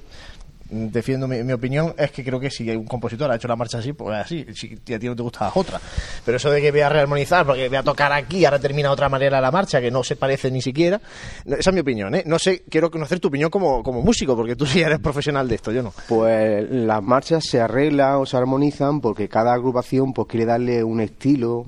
defiendo 0.69 1.27
mi, 1.27 1.51
opinión, 1.51 1.93
es 1.97 2.11
que 2.11 2.23
creo 2.23 2.39
que 2.39 2.49
si 2.49 2.69
un 2.71 2.85
compositor 2.85 3.29
ha 3.31 3.35
hecho 3.35 3.47
la 3.47 3.55
marcha 3.55 3.77
así, 3.77 3.93
pues 3.93 4.17
así, 4.17 4.45
si 4.53 4.93
a 4.93 4.99
ti 4.99 5.07
no 5.07 5.15
te 5.15 5.23
gusta 5.23 5.51
otra. 5.53 5.79
Pero 6.25 6.37
eso 6.37 6.49
de 6.49 6.61
que 6.61 6.71
voy 6.71 6.81
a 6.81 6.89
rearmonizar, 6.89 7.45
porque 7.45 7.67
voy 7.67 7.77
a 7.77 7.83
tocar 7.83 8.11
aquí, 8.11 8.45
ahora 8.45 8.59
termina 8.59 8.89
de 8.89 8.93
otra 8.93 9.09
manera 9.09 9.39
la 9.39 9.51
marcha, 9.51 9.81
que 9.81 9.91
no 9.91 10.03
se 10.03 10.15
parece 10.15 10.49
ni 10.51 10.61
siquiera, 10.61 10.99
esa 11.45 11.69
es 11.69 11.73
mi 11.73 11.81
opinión, 11.81 12.15
¿eh? 12.15 12.23
No 12.25 12.39
sé, 12.39 12.63
quiero 12.69 12.89
conocer 12.89 13.19
tu 13.19 13.27
opinión 13.27 13.49
como, 13.49 13.83
como 13.83 14.01
músico, 14.01 14.35
porque 14.35 14.55
tú 14.55 14.65
sí 14.65 14.81
eres 14.81 14.99
profesional 14.99 15.47
de 15.47 15.55
esto, 15.55 15.71
yo 15.71 15.83
no. 15.83 15.93
Pues 16.07 16.69
las 16.69 17.03
marchas 17.03 17.45
se 17.45 17.61
arreglan 17.61 18.15
o 18.15 18.25
se 18.25 18.37
armonizan 18.37 19.01
porque 19.01 19.27
cada 19.27 19.53
agrupación 19.53 20.13
pues 20.13 20.27
quiere 20.27 20.45
darle 20.45 20.83
un 20.83 21.01
estilo, 21.01 21.65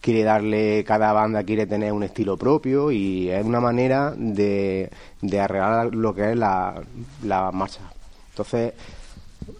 quiere 0.00 0.24
darle, 0.24 0.84
cada 0.84 1.12
banda 1.12 1.44
quiere 1.44 1.66
tener 1.66 1.92
un 1.92 2.02
estilo 2.02 2.36
propio 2.36 2.90
y 2.90 3.30
es 3.30 3.44
una 3.44 3.60
manera 3.60 4.12
de, 4.16 4.90
de 5.20 5.40
arreglar 5.40 5.94
lo 5.94 6.12
que 6.14 6.32
es 6.32 6.36
la, 6.36 6.82
la 7.22 7.52
marcha. 7.52 7.91
Entonces, 8.32 8.72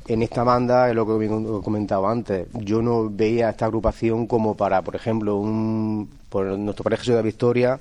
en 0.07 0.23
esta 0.23 0.43
banda, 0.45 0.89
es 0.89 0.95
lo 0.95 1.07
que 1.07 1.25
he 1.25 1.63
comentado 1.63 2.09
antes, 2.09 2.49
yo 2.55 2.83
no 2.83 3.09
veía 3.11 3.51
esta 3.51 3.67
agrupación 3.67 4.27
como 4.27 4.57
para, 4.57 4.83
por 4.83 4.97
ejemplo, 4.97 5.37
un, 5.37 6.11
por 6.29 6.47
nuestro 6.59 6.85
pareja 6.85 7.15
de 7.15 7.23
Victoria, 7.23 7.79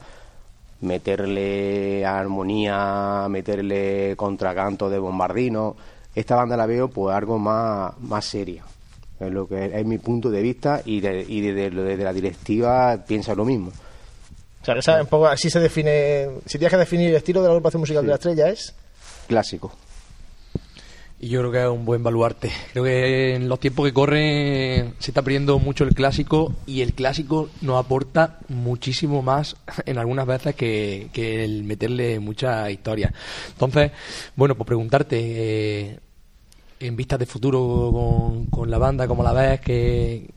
meterle 0.81 2.05
armonía, 2.05 3.27
meterle 3.29 4.15
contracanto 4.15 4.89
de 4.89 4.99
bombardino. 4.99 5.75
Esta 6.13 6.35
banda 6.35 6.57
la 6.57 6.65
veo 6.65 6.89
pues 6.89 7.15
algo 7.15 7.39
más, 7.39 7.97
más 7.99 8.25
seria. 8.25 8.63
Es 9.19 9.31
lo 9.31 9.47
que 9.47 9.65
es, 9.65 9.85
mi 9.85 9.99
punto 9.99 10.29
de 10.31 10.41
vista 10.41 10.81
y, 10.83 10.99
de, 10.99 11.23
y 11.27 11.41
desde, 11.41 11.69
desde 11.69 12.03
la 12.03 12.11
directiva 12.11 12.97
piensa 13.07 13.35
lo 13.35 13.45
mismo. 13.45 13.71
O 14.61 14.65
sea, 14.65 14.75
esa, 14.75 15.01
un 15.01 15.07
poco 15.07 15.27
así 15.27 15.49
se 15.49 15.59
define. 15.59 16.27
Si 16.45 16.57
tienes 16.57 16.71
que 16.71 16.77
definir 16.77 17.09
el 17.09 17.15
estilo 17.15 17.41
de 17.41 17.47
la 17.47 17.53
agrupación 17.53 17.81
musical 17.81 18.03
de 18.03 18.09
la 18.09 18.15
estrella, 18.15 18.49
es. 18.49 18.73
Clásico. 19.27 19.71
Y 21.23 21.27
yo 21.29 21.39
creo 21.41 21.51
que 21.51 21.61
es 21.61 21.67
un 21.69 21.85
buen 21.85 22.01
baluarte. 22.01 22.51
Creo 22.71 22.83
que 22.83 23.35
en 23.35 23.47
los 23.47 23.59
tiempos 23.59 23.85
que 23.85 23.93
corren 23.93 24.95
se 24.97 25.11
está 25.11 25.21
perdiendo 25.21 25.59
mucho 25.59 25.83
el 25.83 25.93
clásico 25.93 26.51
y 26.65 26.81
el 26.81 26.93
clásico 26.93 27.49
nos 27.61 27.77
aporta 27.83 28.39
muchísimo 28.49 29.21
más 29.21 29.55
en 29.85 29.99
algunas 29.99 30.25
veces 30.25 30.55
que, 30.55 31.09
que 31.13 31.43
el 31.43 31.63
meterle 31.63 32.19
mucha 32.19 32.71
historia. 32.71 33.13
Entonces, 33.49 33.91
bueno, 34.35 34.55
pues 34.55 34.65
preguntarte, 34.65 35.19
eh, 35.19 35.99
en 36.79 36.95
vistas 36.95 37.19
de 37.19 37.27
futuro 37.27 37.91
con, 37.93 38.45
con 38.47 38.71
la 38.71 38.79
banda, 38.79 39.07
¿cómo 39.07 39.21
la 39.21 39.31
ves? 39.33 39.61
¿Qué, 39.61 40.27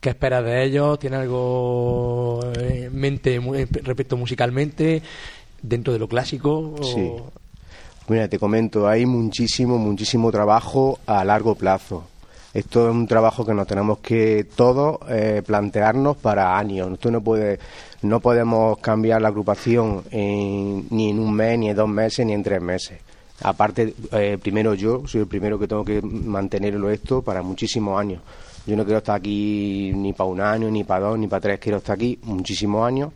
¿Qué 0.00 0.08
esperas 0.08 0.44
de 0.44 0.64
ellos? 0.64 0.98
¿Tiene 0.98 1.18
algo 1.18 2.40
en 2.58 2.92
mente 2.98 3.38
muy- 3.38 3.64
respecto 3.66 4.16
musicalmente 4.16 5.00
dentro 5.62 5.92
de 5.92 6.00
lo 6.00 6.08
clásico? 6.08 6.74
Sí. 6.82 7.12
Mira, 8.12 8.28
te 8.28 8.38
comento, 8.38 8.86
hay 8.86 9.06
muchísimo, 9.06 9.78
muchísimo 9.78 10.30
trabajo 10.30 10.98
a 11.06 11.24
largo 11.24 11.54
plazo. 11.54 12.04
Esto 12.52 12.86
es 12.90 12.94
un 12.94 13.06
trabajo 13.06 13.46
que 13.46 13.54
nos 13.54 13.66
tenemos 13.66 14.00
que 14.00 14.44
todos 14.54 14.98
eh, 15.08 15.40
plantearnos 15.46 16.18
para 16.18 16.58
años. 16.58 16.92
Esto 16.92 17.10
no 17.10 17.22
puede, 17.22 17.58
no 18.02 18.20
podemos 18.20 18.76
cambiar 18.80 19.22
la 19.22 19.28
agrupación 19.28 20.02
en- 20.10 20.86
ni 20.90 21.08
en 21.08 21.20
un 21.20 21.32
mes, 21.32 21.58
ni 21.58 21.70
en 21.70 21.76
dos 21.76 21.88
meses, 21.88 22.26
ni 22.26 22.34
en 22.34 22.42
tres 22.42 22.60
meses. 22.60 22.98
Aparte, 23.44 23.94
eh, 24.12 24.36
primero 24.40 24.74
yo 24.74 25.06
soy 25.06 25.22
el 25.22 25.26
primero 25.26 25.58
que 25.58 25.66
tengo 25.66 25.82
que 25.82 26.02
mantenerlo 26.02 26.90
esto 26.90 27.22
para 27.22 27.42
muchísimos 27.42 27.98
años. 27.98 28.20
Yo 28.66 28.76
no 28.76 28.84
quiero 28.84 28.98
estar 28.98 29.16
aquí 29.16 29.90
ni 29.94 30.12
para 30.12 30.28
un 30.28 30.40
año, 30.42 30.70
ni 30.70 30.84
para 30.84 31.06
dos, 31.06 31.18
ni 31.18 31.28
para 31.28 31.40
tres. 31.40 31.58
Quiero 31.60 31.78
estar 31.78 31.94
aquí 31.96 32.18
muchísimos 32.24 32.86
años 32.86 33.10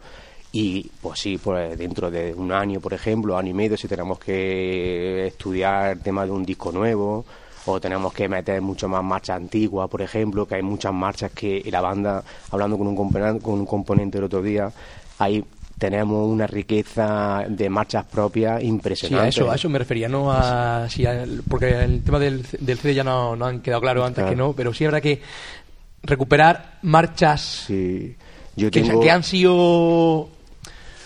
y 0.58 0.90
pues 1.02 1.20
sí, 1.20 1.38
pues 1.38 1.76
dentro 1.76 2.10
de 2.10 2.32
un 2.34 2.50
año, 2.52 2.80
por 2.80 2.94
ejemplo, 2.94 3.36
año 3.36 3.50
y 3.50 3.54
medio, 3.54 3.76
si 3.76 3.86
tenemos 3.88 4.18
que 4.18 5.26
estudiar 5.26 5.92
el 5.92 6.00
tema 6.00 6.24
de 6.24 6.30
un 6.32 6.44
disco 6.44 6.72
nuevo 6.72 7.24
o 7.66 7.80
tenemos 7.80 8.12
que 8.12 8.28
meter 8.28 8.62
mucho 8.62 8.88
más 8.88 9.02
marchas 9.02 9.36
antiguas, 9.36 9.88
por 9.90 10.00
ejemplo, 10.00 10.46
que 10.46 10.54
hay 10.54 10.62
muchas 10.62 10.92
marchas 10.94 11.32
que 11.32 11.62
la 11.70 11.80
banda, 11.80 12.22
hablando 12.52 12.78
con 12.78 12.86
un 12.86 12.96
componente, 12.96 13.42
con 13.42 13.54
un 13.54 13.66
componente 13.66 14.18
el 14.18 14.24
otro 14.24 14.40
día, 14.40 14.70
ahí 15.18 15.44
tenemos 15.76 16.26
una 16.26 16.46
riqueza 16.46 17.44
de 17.48 17.68
marchas 17.68 18.04
propias 18.06 18.60
Sí, 18.60 18.66
impresionante. 18.66 19.26
a 19.26 19.28
eso, 19.28 19.50
a 19.50 19.56
eso 19.56 19.68
me 19.68 19.78
refería, 19.78 20.08
no 20.08 20.32
a, 20.32 20.86
porque 21.50 21.82
el 21.84 22.02
tema 22.02 22.18
del, 22.18 22.46
del 22.60 22.78
CD 22.78 22.94
ya 22.94 23.04
no, 23.04 23.36
no 23.36 23.44
han 23.44 23.60
quedado 23.60 23.82
claro 23.82 24.04
antes 24.04 24.22
Claro. 24.22 24.30
que 24.30 24.36
no, 24.36 24.52
pero 24.54 24.72
sí 24.72 24.84
habrá 24.86 25.00
que 25.02 25.20
recuperar 26.02 26.78
marchas 26.82 27.66
Yo 27.68 28.70
que, 28.70 28.80
tengo- 28.80 29.00
que 29.00 29.10
han 29.10 29.22
sido 29.22 30.28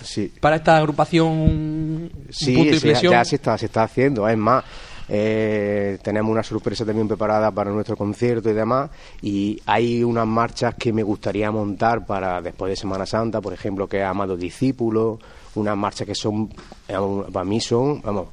Sí. 0.03 0.32
para 0.40 0.57
esta 0.57 0.76
agrupación 0.76 2.11
Sí, 2.30 2.55
punto 2.55 2.64
de 2.64 2.70
sí, 2.70 2.74
inflexión. 2.76 3.12
ya 3.12 3.24
se 3.24 3.36
está, 3.36 3.57
se 3.59 3.66
está 3.66 3.82
haciendo. 3.84 4.28
Es 4.28 4.36
más, 4.38 4.64
eh, 5.09 5.98
tenemos 6.03 6.30
una 6.30 6.42
sorpresa 6.42 6.84
también 6.84 7.09
preparada 7.09 7.51
para 7.51 7.70
nuestro 7.70 7.96
concierto 7.96 8.48
y 8.51 8.53
demás. 8.53 8.90
Y 9.22 9.61
hay 9.66 10.03
unas 10.05 10.26
marchas 10.26 10.74
que 10.76 10.92
me 10.92 11.03
gustaría 11.03 11.51
montar 11.51 12.07
para 12.07 12.40
después 12.40 12.70
de 12.70 12.76
Semana 12.76 13.07
Santa, 13.07 13.40
por 13.40 13.53
ejemplo, 13.53 13.88
que 13.88 13.98
es 13.98 14.05
Amado 14.05 14.36
Discípulo. 14.36 15.18
Unas 15.57 15.76
marchas 15.76 16.07
que 16.07 16.14
son, 16.14 16.48
para 16.86 17.44
mí 17.44 17.61
son, 17.61 18.01
vamos, 18.03 18.28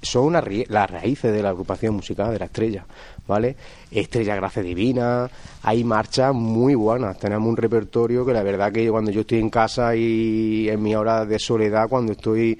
son 0.00 0.26
una 0.26 0.40
las 0.68 0.88
raíces 0.90 1.32
de 1.32 1.42
la 1.42 1.48
agrupación 1.48 1.96
musical 1.96 2.30
de 2.30 2.38
la 2.38 2.44
estrella, 2.44 2.86
¿vale? 3.28 3.54
Estrella 3.92 4.34
Gracia 4.34 4.62
Divina, 4.62 5.30
hay 5.62 5.84
marchas 5.84 6.34
muy 6.34 6.74
buenas, 6.74 7.18
tenemos 7.18 7.48
un 7.48 7.56
repertorio 7.56 8.26
que 8.26 8.32
la 8.32 8.42
verdad 8.42 8.72
que 8.72 8.90
cuando 8.90 9.12
yo 9.12 9.20
estoy 9.20 9.38
en 9.38 9.50
casa 9.50 9.94
y 9.94 10.68
en 10.68 10.82
mi 10.82 10.96
hora 10.96 11.24
de 11.24 11.38
soledad, 11.38 11.88
cuando 11.88 12.12
estoy 12.12 12.58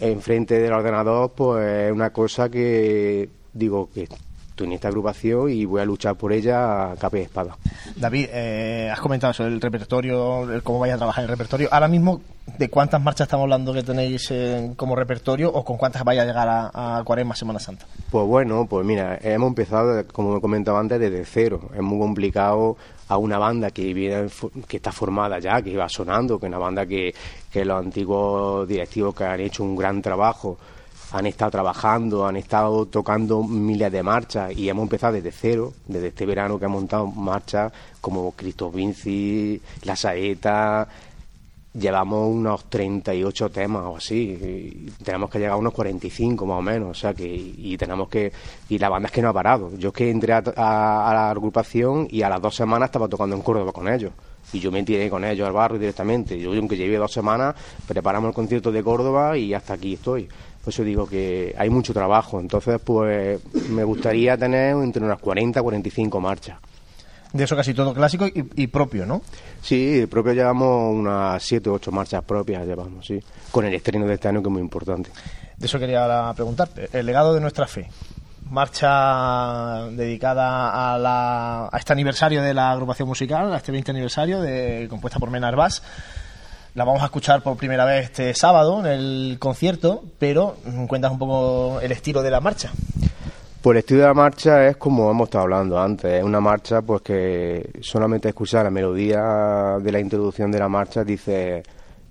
enfrente 0.00 0.58
del 0.58 0.72
ordenador, 0.72 1.30
pues 1.32 1.86
es 1.86 1.92
una 1.92 2.10
cosa 2.10 2.48
que 2.48 3.28
digo 3.52 3.88
que 3.94 4.08
estoy 4.56 4.68
en 4.68 4.72
esta 4.72 4.88
agrupación 4.88 5.50
y 5.50 5.66
voy 5.66 5.82
a 5.82 5.84
luchar 5.84 6.14
por 6.16 6.32
ella 6.32 6.92
a 6.92 6.96
capa 6.96 7.18
y 7.18 7.22
espada. 7.22 7.58
David, 7.94 8.28
eh, 8.32 8.88
has 8.90 8.98
comentado 9.00 9.32
eso, 9.32 9.44
el 9.44 9.60
repertorio, 9.60 10.50
el 10.50 10.62
cómo 10.62 10.78
vais 10.78 10.94
a 10.94 10.96
trabajar 10.96 11.24
el 11.24 11.28
repertorio. 11.28 11.68
Ahora 11.70 11.88
mismo, 11.88 12.22
¿de 12.56 12.70
cuántas 12.70 13.02
marchas 13.02 13.26
estamos 13.26 13.44
hablando 13.44 13.74
que 13.74 13.82
tenéis 13.82 14.30
eh, 14.30 14.72
como 14.76 14.96
repertorio 14.96 15.52
o 15.52 15.62
con 15.62 15.76
cuántas 15.76 16.02
vais 16.04 16.18
a 16.20 16.24
llegar 16.24 16.48
a, 16.48 16.98
a 16.98 17.04
Cuaresma, 17.04 17.36
Semana 17.36 17.58
Santa? 17.58 17.84
Pues 18.10 18.26
bueno, 18.26 18.66
pues 18.66 18.86
mira, 18.86 19.18
hemos 19.20 19.48
empezado, 19.48 20.02
como 20.10 20.38
he 20.38 20.40
comentado 20.40 20.78
antes, 20.78 20.98
desde 20.98 21.26
cero. 21.26 21.60
Es 21.74 21.82
muy 21.82 21.98
complicado 21.98 22.78
a 23.08 23.18
una 23.18 23.36
banda 23.36 23.70
que 23.70 23.92
viene, 23.92 24.28
que 24.66 24.78
está 24.78 24.90
formada 24.90 25.38
ya, 25.38 25.60
que 25.60 25.68
iba 25.68 25.86
sonando, 25.90 26.40
que 26.40 26.46
es 26.46 26.48
una 26.48 26.58
banda 26.58 26.86
que, 26.86 27.14
que 27.52 27.62
los 27.62 27.84
antiguos 27.84 28.66
directivos 28.66 29.14
que 29.14 29.24
han 29.24 29.40
hecho 29.40 29.62
un 29.62 29.76
gran 29.76 30.00
trabajo 30.00 30.56
han 31.12 31.26
estado 31.26 31.50
trabajando, 31.52 32.26
han 32.26 32.36
estado 32.36 32.86
tocando 32.86 33.42
miles 33.42 33.92
de 33.92 34.02
marchas 34.02 34.56
y 34.56 34.68
hemos 34.68 34.82
empezado 34.82 35.12
desde 35.14 35.30
cero, 35.32 35.72
desde 35.86 36.08
este 36.08 36.26
verano 36.26 36.58
que 36.58 36.64
han 36.64 36.70
montado 36.72 37.06
marchas 37.06 37.72
como 38.00 38.32
Cristo 38.32 38.70
Vinci, 38.70 39.60
La 39.84 39.94
Saeta, 39.96 40.88
llevamos 41.74 42.34
unos 42.34 42.64
38 42.70 43.50
temas 43.50 43.82
o 43.84 43.96
así, 43.98 44.86
y 44.98 45.04
tenemos 45.04 45.28
que 45.30 45.38
llegar 45.38 45.54
a 45.54 45.56
unos 45.58 45.74
45 45.74 46.46
más 46.46 46.58
o 46.58 46.62
menos, 46.62 46.90
o 46.90 46.94
sea 46.94 47.12
que, 47.12 47.26
y 47.26 47.76
tenemos 47.76 48.08
que, 48.08 48.32
y 48.68 48.78
la 48.78 48.88
banda 48.88 49.06
es 49.08 49.12
que 49.12 49.20
no 49.22 49.28
ha 49.28 49.32
parado. 49.34 49.76
Yo 49.76 49.88
es 49.90 49.94
que 49.94 50.10
entré 50.10 50.32
a, 50.32 50.42
a- 50.56 51.10
a 51.10 51.14
la 51.14 51.30
agrupación 51.30 52.08
y 52.10 52.22
a 52.22 52.28
las 52.30 52.40
dos 52.40 52.54
semanas 52.56 52.88
estaba 52.88 53.08
tocando 53.08 53.36
en 53.36 53.42
Córdoba 53.42 53.72
con 53.72 53.88
ellos. 53.88 54.12
Y 54.52 54.60
yo 54.60 54.70
me 54.72 54.82
tiré 54.84 55.10
con 55.10 55.24
ellos 55.24 55.46
al 55.46 55.52
barrio 55.52 55.78
directamente. 55.78 56.38
Yo, 56.38 56.52
aunque 56.52 56.76
llevé 56.76 56.96
dos 56.96 57.12
semanas, 57.12 57.54
preparamos 57.86 58.28
el 58.28 58.34
concierto 58.34 58.70
de 58.70 58.82
Córdoba 58.82 59.36
y 59.36 59.52
hasta 59.52 59.74
aquí 59.74 59.94
estoy. 59.94 60.28
Por 60.66 60.72
eso 60.72 60.82
digo 60.82 61.06
que 61.06 61.54
hay 61.56 61.70
mucho 61.70 61.94
trabajo. 61.94 62.40
Entonces, 62.40 62.80
pues, 62.82 63.38
me 63.68 63.84
gustaría 63.84 64.36
tener 64.36 64.74
entre 64.74 65.00
unas 65.00 65.20
40 65.20 65.62
45 65.62 66.20
marchas. 66.20 66.58
De 67.32 67.44
eso 67.44 67.54
casi 67.54 67.72
todo 67.72 67.94
clásico 67.94 68.26
y, 68.26 68.44
y 68.56 68.66
propio, 68.66 69.06
¿no? 69.06 69.22
Sí, 69.62 70.04
propio 70.10 70.32
llevamos 70.32 70.92
unas 70.92 71.40
7 71.40 71.70
o 71.70 71.74
8 71.74 71.92
marchas 71.92 72.24
propias, 72.24 72.66
llevamos, 72.66 73.06
sí. 73.06 73.20
Con 73.52 73.64
el 73.64 73.74
estreno 73.74 74.08
de 74.08 74.14
este 74.14 74.26
año 74.26 74.42
que 74.42 74.48
es 74.48 74.52
muy 74.52 74.60
importante. 74.60 75.08
De 75.56 75.66
eso 75.66 75.78
quería 75.78 76.32
preguntarte. 76.34 76.88
El 76.92 77.06
legado 77.06 77.32
de 77.32 77.40
nuestra 77.40 77.68
fe. 77.68 77.88
Marcha 78.50 79.86
dedicada 79.92 80.94
a, 80.94 80.98
la, 80.98 81.68
a 81.70 81.78
este 81.78 81.92
aniversario 81.92 82.42
de 82.42 82.52
la 82.52 82.72
agrupación 82.72 83.06
musical, 83.06 83.54
a 83.54 83.58
este 83.58 83.70
20 83.70 83.92
aniversario, 83.92 84.40
de, 84.40 84.88
compuesta 84.90 85.20
por 85.20 85.30
Mena 85.30 85.46
Arbás. 85.46 85.80
La 86.76 86.84
vamos 86.84 87.00
a 87.00 87.06
escuchar 87.06 87.42
por 87.42 87.56
primera 87.56 87.86
vez 87.86 88.04
este 88.04 88.34
sábado 88.34 88.80
en 88.80 88.84
el 88.84 89.38
concierto, 89.38 90.04
pero 90.18 90.58
mm, 90.62 90.84
cuentas 90.84 91.10
un 91.10 91.18
poco 91.18 91.80
el 91.80 91.90
estilo 91.90 92.22
de 92.22 92.30
la 92.30 92.42
marcha. 92.42 92.70
Pues 93.62 93.76
el 93.76 93.78
estilo 93.78 94.00
de 94.00 94.06
la 94.08 94.12
marcha 94.12 94.66
es 94.66 94.76
como 94.76 95.10
hemos 95.10 95.28
estado 95.28 95.44
hablando 95.44 95.80
antes, 95.80 96.12
es 96.12 96.22
una 96.22 96.38
marcha 96.38 96.82
pues 96.82 97.00
que 97.00 97.80
solamente 97.80 98.28
escuchar 98.28 98.64
la 98.64 98.70
melodía 98.70 99.22
de 99.80 99.90
la 99.90 100.00
introducción 100.00 100.50
de 100.52 100.58
la 100.58 100.68
marcha 100.68 101.02
dice 101.02 101.62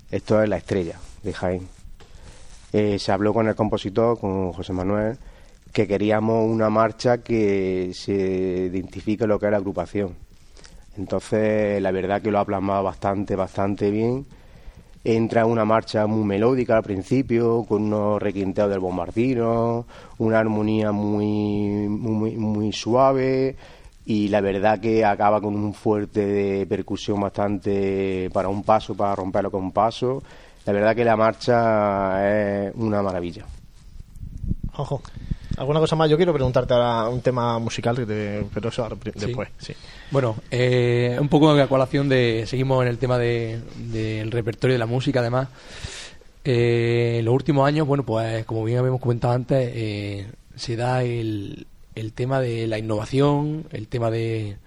esto 0.10 0.42
es 0.42 0.50
la 0.50 0.58
estrella 0.58 0.96
de 1.22 1.32
Jaén. 1.32 1.68
Eh, 2.74 2.98
se 2.98 3.12
habló 3.12 3.36
con 3.36 3.48
el 3.48 3.54
compositor, 3.54 4.20
con 4.20 4.52
José 4.52 4.74
Manuel, 4.74 5.16
que 5.72 5.88
queríamos 5.88 6.44
una 6.44 6.72
marcha 6.72 7.20
que 7.20 7.92
se 7.94 8.14
identifique 8.74 9.28
lo 9.28 9.38
que 9.38 9.46
es 9.46 9.52
la 9.52 9.58
agrupación. 9.58 10.16
Entonces, 10.98 11.80
la 11.84 11.92
verdad 11.92 12.20
que 12.20 12.32
lo 12.32 12.40
ha 12.40 12.46
plasmado 12.46 12.82
bastante, 12.82 13.36
bastante 13.36 13.92
bien. 13.92 14.26
Entra 15.08 15.46
una 15.46 15.66
marcha 15.66 16.08
muy 16.08 16.26
melódica 16.26 16.78
al 16.78 16.84
principio, 16.84 17.64
con 17.64 17.84
unos 17.84 18.20
requinteos 18.20 18.72
del 18.72 18.80
bombardino, 18.80 19.86
una 20.18 20.40
armonía 20.40 20.92
muy, 20.92 21.88
muy, 21.88 22.36
muy 22.36 22.74
suave 22.74 23.56
y 24.04 24.30
la 24.30 24.42
verdad 24.42 24.80
que 24.80 25.06
acaba 25.06 25.40
con 25.40 25.56
un 25.56 25.76
fuerte 25.76 26.26
de 26.26 26.66
percusión 26.66 27.22
bastante 27.22 28.32
para 28.32 28.50
un 28.50 28.64
paso, 28.64 28.96
para 28.96 29.14
romperlo 29.14 29.52
con 29.52 29.66
un 29.66 29.72
paso. 29.72 30.24
La 30.66 30.74
verdad 30.74 30.96
que 30.96 31.06
la 31.06 31.16
marcha 31.16 32.66
es 32.68 32.74
una 32.74 33.04
maravilla. 33.04 33.46
Ojo. 34.76 35.04
¿Alguna 35.58 35.80
cosa 35.80 35.96
más? 35.96 36.10
Yo 36.10 36.18
quiero 36.18 36.34
preguntarte 36.34 36.74
ahora 36.74 37.08
un 37.10 37.22
tema 37.22 37.58
musical, 37.60 37.96
que 37.96 38.06
te- 38.06 38.46
pero 38.54 38.70
eso 38.70 38.84
ahora 38.84 38.96
pri- 38.96 39.14
Sí. 39.16 39.26
después. 39.28 39.50
Sí. 39.58 39.74
Bueno, 40.12 40.36
eh, 40.52 41.18
un 41.20 41.30
poco 41.30 41.54
de 41.56 41.68
colación 41.68 42.10
de. 42.10 42.44
Seguimos 42.48 42.82
en 42.84 42.90
el 42.90 42.98
tema 42.98 43.18
de- 43.18 43.62
del 43.78 44.32
repertorio 44.32 44.74
de 44.76 44.80
la 44.80 44.86
música, 44.86 45.20
además. 45.22 45.48
Eh, 46.44 47.18
en 47.20 47.26
los 47.26 47.34
últimos 47.34 47.68
años, 47.68 47.88
bueno, 47.88 48.04
pues 48.06 48.46
como 48.46 48.64
bien 48.64 48.80
habíamos 48.80 49.02
comentado 49.02 49.34
antes, 49.34 49.72
eh, 49.74 50.28
se 50.56 50.76
da 50.76 51.04
el, 51.04 51.66
el 51.96 52.14
tema 52.14 52.40
de 52.42 52.68
la 52.68 52.78
innovación, 52.78 53.66
el 53.72 53.88
tema 53.88 54.12
de. 54.12 54.58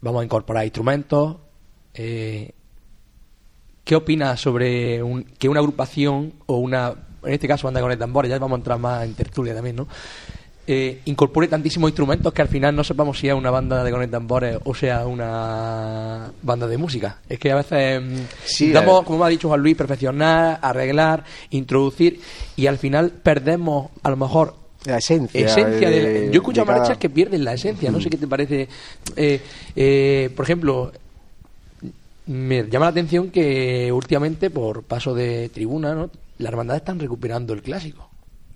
Vamos 0.00 0.22
a 0.22 0.24
incorporar 0.24 0.64
instrumentos. 0.64 1.36
eh, 1.94 2.52
¿qué 3.84 3.96
opinas 3.96 4.40
sobre 4.40 5.02
un- 5.02 5.24
que 5.24 5.48
una 5.48 5.58
agrupación 5.58 6.32
o 6.46 6.58
una, 6.58 6.94
en 7.24 7.32
este 7.32 7.46
caso 7.48 7.66
banda 7.66 7.80
con 7.80 7.90
el 7.92 7.98
tambor, 7.98 8.26
ya 8.26 8.38
vamos 8.38 8.56
a 8.56 8.60
entrar 8.60 8.78
más 8.78 9.04
en 9.04 9.14
tertulia 9.14 9.54
también, 9.54 9.76
¿no? 9.76 9.86
Eh, 10.66 11.00
incorpore 11.06 11.48
tantísimos 11.48 11.90
instrumentos 11.90 12.32
que 12.32 12.42
al 12.42 12.48
final 12.48 12.76
no 12.76 12.84
sepamos 12.84 13.18
si 13.18 13.26
es 13.28 13.34
una 13.34 13.50
banda 13.50 13.82
de 13.82 13.90
con 13.90 14.02
el 14.02 14.10
tambores 14.10 14.56
o 14.64 14.72
sea 14.74 15.04
una 15.06 16.30
banda 16.42 16.68
de 16.68 16.76
música. 16.78 17.18
Es 17.28 17.40
que 17.40 17.50
a 17.50 17.56
veces 17.56 18.00
mm, 18.00 18.14
Sí, 18.44 18.70
eh. 18.70 19.04
como 19.04 19.18
me 19.18 19.24
ha 19.24 19.28
dicho 19.28 19.48
Juan 19.48 19.60
Luis, 19.62 19.76
perfeccionar, 19.76 20.60
arreglar, 20.62 21.24
introducir 21.50 22.20
y 22.56 22.66
al 22.68 22.78
final 22.78 23.10
perdemos 23.10 23.90
a 24.02 24.10
lo 24.10 24.16
mejor 24.16 24.54
La 24.84 24.98
esencia. 24.98 25.44
esencia 25.44 25.90
de- 25.90 26.00
del- 26.12 26.24
yo 26.26 26.34
he 26.34 26.36
escuchado 26.36 26.66
de 26.66 26.68
cada- 26.68 26.78
marchas 26.80 26.98
que 26.98 27.10
pierden 27.10 27.42
la 27.44 27.54
esencia 27.54 27.90
no 27.90 28.00
sé 28.00 28.08
qué 28.08 28.16
te 28.18 28.28
parece 28.28 28.68
Eh, 29.16 29.40
eh, 29.74 30.30
por 30.36 30.44
ejemplo 30.44 30.92
me 32.26 32.62
llama 32.68 32.86
la 32.86 32.90
atención 32.90 33.30
que 33.30 33.90
últimamente 33.92 34.50
por 34.50 34.84
paso 34.84 35.14
de 35.14 35.48
tribuna 35.48 35.94
¿no? 35.94 36.10
Las 36.40 36.50
hermandades 36.50 36.82
están 36.82 36.98
recuperando 36.98 37.52
el 37.52 37.62
clásico 37.62 38.10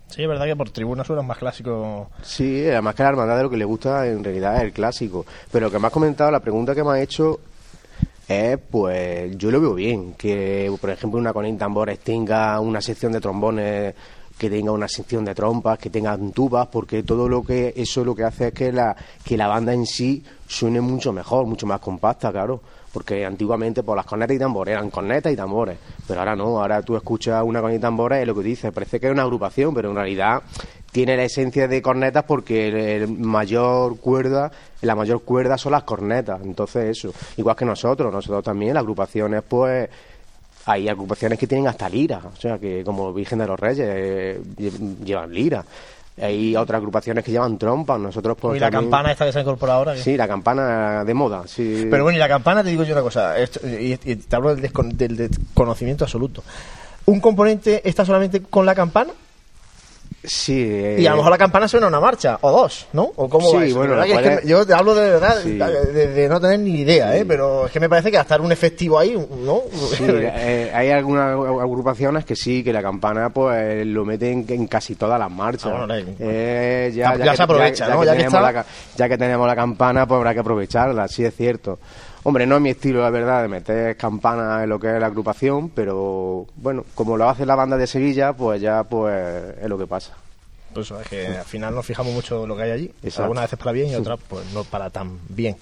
Sí, 0.09 0.23
es 0.23 0.29
verdad 0.29 0.45
que 0.45 0.55
por 0.55 0.71
tribuna 0.71 1.03
suenan 1.03 1.27
más 1.27 1.39
clásicos. 1.39 2.07
Sí, 2.23 2.65
además 2.69 2.95
que 2.95 3.03
a 3.03 3.07
la 3.07 3.11
hermandad 3.11 3.37
de 3.37 3.43
lo 3.43 3.51
que 3.51 3.57
le 3.57 3.65
gusta 3.65 4.07
en 4.07 4.23
realidad 4.23 4.57
es 4.57 4.63
el 4.63 4.73
clásico. 4.73 5.27
Pero 5.51 5.67
lo 5.67 5.73
que 5.73 5.79
me 5.79 5.87
has 5.87 5.93
comentado, 5.93 6.31
la 6.31 6.41
pregunta 6.41 6.75
que 6.75 6.85
me 6.85 6.91
has 6.91 7.01
hecho 7.01 7.41
es, 8.29 8.59
pues, 8.59 9.37
yo 9.37 9.51
lo 9.51 9.61
veo 9.61 9.75
bien. 9.75 10.15
Que, 10.15 10.73
por 10.81 10.91
ejemplo, 10.91 11.19
una 11.19 11.33
con 11.33 11.59
tambores 11.59 11.99
tenga 11.99 12.61
una 12.61 12.81
sección 12.81 13.13
de 13.13 13.21
trombones, 13.21 13.95
que 14.39 14.51
tenga 14.51 14.71
una 14.73 14.89
sección 14.89 15.25
de 15.25 15.35
trompas, 15.35 15.79
que 15.79 15.91
tengan 15.91 16.33
tubas, 16.33 16.69
porque 16.69 17.03
todo 17.03 17.29
lo 17.29 17.43
que, 17.43 17.73
eso 17.77 18.05
lo 18.05 18.15
que 18.15 18.25
hace 18.25 18.49
es 18.49 18.55
que 18.55 18.71
la, 18.71 18.95
que 19.25 19.37
la 19.37 19.49
banda 19.49 19.73
en 19.73 19.87
sí 19.87 20.23
suene 20.47 20.81
mucho 20.81 21.13
mejor, 21.13 21.47
mucho 21.47 21.67
más 21.67 21.81
compacta, 21.81 22.31
claro. 22.31 22.61
Porque 22.95 23.27
antiguamente, 23.27 23.83
pues 23.83 23.97
las 23.97 24.07
cornetas 24.07 24.37
y 24.37 24.39
tambores 24.39 24.73
eran 24.73 24.89
cornetas 24.89 25.31
y 25.33 25.37
tambores. 25.37 25.77
Pero 26.09 26.21
ahora 26.21 26.35
no, 26.35 26.61
ahora 26.61 26.81
tú 26.81 26.97
escuchas 26.97 27.43
una 27.45 27.61
con 27.61 27.75
y 27.75 27.79
tambores 27.79 28.23
y 28.23 28.27
lo 28.27 28.35
que 28.35 28.43
dices, 28.43 28.73
parece 28.73 28.99
que 29.01 29.07
es 29.09 29.13
una 29.13 29.23
agrupación, 29.25 29.75
pero 29.75 29.91
en 29.91 29.97
realidad 29.97 30.43
tiene 30.93 31.17
la 31.17 31.25
esencia 31.25 31.67
de 31.67 31.83
cornetas 31.83 32.23
porque 32.23 32.69
el, 32.69 32.77
el 32.77 33.09
mayor 33.09 33.99
cuerda, 33.99 34.53
la 34.83 34.95
mayor 34.95 35.23
cuerda 35.25 35.59
son 35.59 35.73
las 35.73 35.83
cornetas. 35.83 36.41
Entonces 36.45 36.97
eso, 36.97 37.13
igual 37.37 37.57
que 37.57 37.65
nosotros, 37.65 38.13
nosotros 38.13 38.45
también, 38.45 38.75
las 38.75 38.83
agrupaciones, 38.83 39.43
pues 39.47 39.91
hay 40.67 40.89
agrupaciones 40.89 41.39
que 41.39 41.47
tienen 41.47 41.67
hasta 41.69 41.89
lira, 41.91 42.23
o 42.33 42.37
sea 42.41 42.59
que 42.59 42.83
como 42.85 43.13
Virgen 43.13 43.39
de 43.41 43.47
los 43.47 43.61
Reyes 43.61 43.87
eh, 43.91 44.41
lle- 44.57 45.05
llevan 45.05 45.31
lira. 45.35 45.63
Hay 46.21 46.55
otras 46.55 46.79
agrupaciones 46.79 47.25
que 47.25 47.33
llevan 47.33 47.59
trompas, 47.59 47.99
nosotros 47.99 48.37
pues 48.41 48.57
y 48.57 48.61
la 48.61 48.71
también- 48.71 48.91
campana 48.91 49.11
esta 49.13 49.25
que 49.27 49.33
se 49.33 49.39
ha 49.39 49.43
incorporado 49.43 49.81
ahora. 49.81 49.97
Sí, 49.97 50.17
la 50.17 50.29
campana 50.29 51.05
de 51.05 51.13
moda, 51.15 51.43
sí. 51.47 51.87
Pero 51.91 52.05
bueno, 52.05 52.17
y 52.17 52.21
la 52.21 52.29
campana, 52.29 52.63
te 52.63 52.71
digo 52.71 52.85
yo 52.85 52.93
una 52.95 53.03
cosa, 53.03 53.37
esto- 53.39 53.61
y, 53.67 53.99
y 54.05 54.17
te 54.17 54.37
hablo 54.37 54.55
del, 54.55 54.65
descon- 54.65 54.93
del 54.93 55.17
desconocimiento 55.17 56.05
absoluto. 56.05 56.45
¿Un 57.07 57.21
componente 57.21 57.87
está 57.89 58.05
solamente 58.05 58.41
con 58.43 58.65
la 58.65 58.75
campana? 58.77 59.13
Sí, 60.27 60.63
eh, 60.67 60.97
Y 61.01 61.07
a 61.07 61.11
lo 61.11 61.19
mejor 61.19 61.33
la 61.33 61.37
campana 61.39 61.69
suena 61.69 61.87
una 61.87 62.01
marcha, 62.01 62.39
o 62.41 62.51
dos, 62.51 62.87
¿no? 62.95 63.11
¿O 63.17 63.29
cómo 63.29 63.47
Sí, 63.51 63.57
va 63.57 63.65
eso? 63.67 63.77
bueno, 63.77 64.03
que 64.05 64.13
es 64.37 64.45
yo 64.45 64.65
te 64.67 64.73
hablo 64.73 64.95
de 64.95 65.11
verdad, 65.11 65.37
Sí. 65.43 65.59
de, 65.59 66.07
de 66.09 66.29
no 66.31 66.41
tener 66.41 66.61
ni 66.61 66.81
idea, 66.81 67.15
¿eh? 67.15 67.27
Pero 67.29 67.67
es 67.67 67.73
que 67.73 67.79
me 67.79 67.91
parece 67.91 68.11
que 68.11 68.17
hasta 68.17 68.41
un 68.41 68.51
efectivo 68.51 68.99
ahí, 68.99 69.13
¿no? 69.45 69.61
Sí, 69.71 70.03
eh, 70.09 70.71
hay 70.75 70.91
algunas 70.91 71.35
agrupaciones 71.35 72.25
que 72.25 72.35
sí, 72.37 72.65
que 72.65 72.73
la 72.73 72.81
campana 72.81 73.29
pues 73.29 73.87
lo 73.87 74.07
meten 74.07 74.47
en 74.49 74.67
casi 74.67 74.95
todas 74.95 75.19
las 75.19 75.31
marchas. 75.31 75.71
Ah, 75.75 75.85
bueno, 75.85 75.95
eh, 75.95 76.05
Eh, 76.19 76.93
ya- 76.95 77.17
ya 77.19 77.37
se 77.37 77.43
aprovecha, 77.43 77.87
¿no? 77.89 78.01
que 78.01 78.07
Ya 78.07 78.13
que 78.13 78.19
tenemos 78.25 78.35
está- 78.41 78.53
la 78.53 78.67
ya 78.97 79.09
que 79.11 79.19
tenemos 79.19 79.47
la 79.47 79.55
campana, 79.57 80.07
pues 80.07 80.17
habrá 80.17 80.33
que 80.33 80.41
aprovecharla, 80.41 81.07
sí 81.07 81.23
es 81.23 81.35
cierto. 81.37 81.79
Hombre, 82.27 82.47
no 82.47 82.57
es 82.57 82.63
mi 82.63 82.71
estilo, 82.71 83.03
la 83.03 83.11
verdad, 83.11 83.43
de 83.43 83.49
meter 83.49 83.97
campana 83.99 84.63
en 84.63 84.71
lo 84.71 84.81
que 84.81 84.95
es 84.95 84.99
la 84.99 85.07
agrupación, 85.07 85.69
pero 85.69 86.47
bueno, 86.57 86.85
como 86.95 87.19
lo 87.19 87.29
hace 87.29 87.45
la 87.45 87.55
banda 87.55 87.77
de 87.77 87.87
Sevilla, 87.87 88.33
pues 88.33 88.63
ya 88.63 88.83
pues 88.83 89.55
es 89.61 89.69
lo 89.69 89.77
que 89.77 89.87
pasa. 89.87 90.15
Pues 90.73 90.87
eso, 90.87 90.99
es 91.01 91.07
que 91.07 91.27
al 91.27 91.45
final 91.45 91.75
nos 91.75 91.85
fijamos 91.85 92.15
mucho 92.15 92.43
en 92.43 92.49
lo 92.49 92.57
que 92.57 92.63
hay 92.63 92.71
allí. 92.71 92.93
Exacto. 93.03 93.25
Algunas 93.25 93.45
veces 93.45 93.59
para 93.59 93.73
bien 93.73 93.91
y 93.91 93.95
otras 93.95 94.19
pues 94.27 94.51
no 94.55 94.65
para 94.65 94.89
tan 94.89 95.19
bien. 95.29 95.57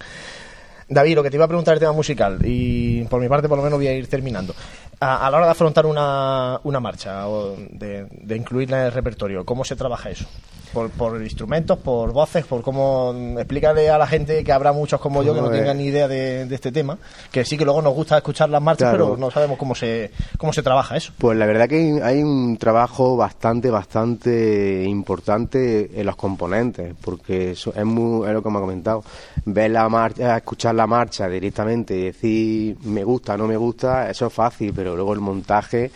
David, 0.88 1.16
lo 1.16 1.22
que 1.24 1.30
te 1.30 1.36
iba 1.36 1.46
a 1.46 1.48
preguntar 1.48 1.74
el 1.74 1.80
tema 1.80 1.92
musical, 1.92 2.38
y 2.44 3.02
por 3.04 3.20
mi 3.20 3.28
parte 3.28 3.48
por 3.48 3.58
lo 3.58 3.64
menos 3.64 3.78
voy 3.78 3.88
a 3.88 3.94
ir 3.94 4.06
terminando. 4.08 4.54
A, 5.00 5.26
a 5.26 5.30
la 5.30 5.38
hora 5.38 5.46
de 5.46 5.52
afrontar 5.52 5.84
una, 5.84 6.60
una 6.62 6.78
marcha 6.78 7.26
o 7.26 7.56
de, 7.56 8.06
de 8.08 8.36
incluirla 8.36 8.80
en 8.80 8.86
el 8.86 8.92
repertorio, 8.92 9.44
¿cómo 9.44 9.64
se 9.64 9.74
trabaja 9.74 10.10
eso? 10.10 10.26
¿Por, 10.72 10.90
por 10.90 11.20
instrumentos, 11.22 11.78
por 11.78 12.12
voces, 12.12 12.44
por 12.46 12.62
cómo... 12.62 13.14
Explícale 13.38 13.90
a 13.90 13.98
la 13.98 14.06
gente 14.06 14.42
que 14.42 14.52
habrá 14.52 14.72
muchos 14.72 15.00
como 15.00 15.22
yo 15.22 15.34
que 15.34 15.40
no 15.42 15.50
tengan 15.50 15.76
ni 15.78 15.84
idea 15.84 16.08
de, 16.08 16.46
de 16.46 16.54
este 16.54 16.72
tema, 16.72 16.96
que 17.30 17.44
sí 17.44 17.58
que 17.58 17.64
luego 17.64 17.82
nos 17.82 17.92
gusta 17.94 18.16
escuchar 18.16 18.48
las 18.48 18.62
marchas, 18.62 18.90
Claro. 18.90 19.06
pero 19.06 19.16
no 19.18 19.30
sabemos 19.30 19.58
cómo 19.58 19.74
se, 19.74 20.10
cómo 20.38 20.52
se 20.52 20.62
trabaja 20.62 20.96
eso. 20.96 21.12
Pues 21.18 21.36
la 21.36 21.46
verdad 21.46 21.68
que 21.68 22.00
hay 22.02 22.22
un 22.22 22.56
trabajo 22.56 23.16
bastante, 23.16 23.70
bastante 23.70 24.84
importante 24.84 25.90
en 25.98 26.06
los 26.06 26.16
componentes, 26.16 26.94
porque 27.02 27.52
eso 27.52 27.72
es, 27.76 27.84
muy, 27.84 28.26
es 28.26 28.32
lo 28.32 28.42
que 28.42 28.50
me 28.50 28.58
ha 28.58 28.60
comentado. 28.60 29.04
Ver 29.44 29.70
la 29.70 29.88
marcha, 29.88 30.36
escuchar 30.38 30.74
la 30.74 30.86
marcha 30.86 31.28
directamente 31.28 31.96
y 31.96 32.04
decir 32.04 32.76
me 32.84 33.04
gusta, 33.04 33.36
no 33.36 33.46
me 33.46 33.56
gusta, 33.56 34.10
eso 34.10 34.26
es 34.26 34.32
fácil, 34.32 34.72
pero 34.74 34.94
luego 34.96 35.12
el 35.12 35.20
montaje, 35.20 35.90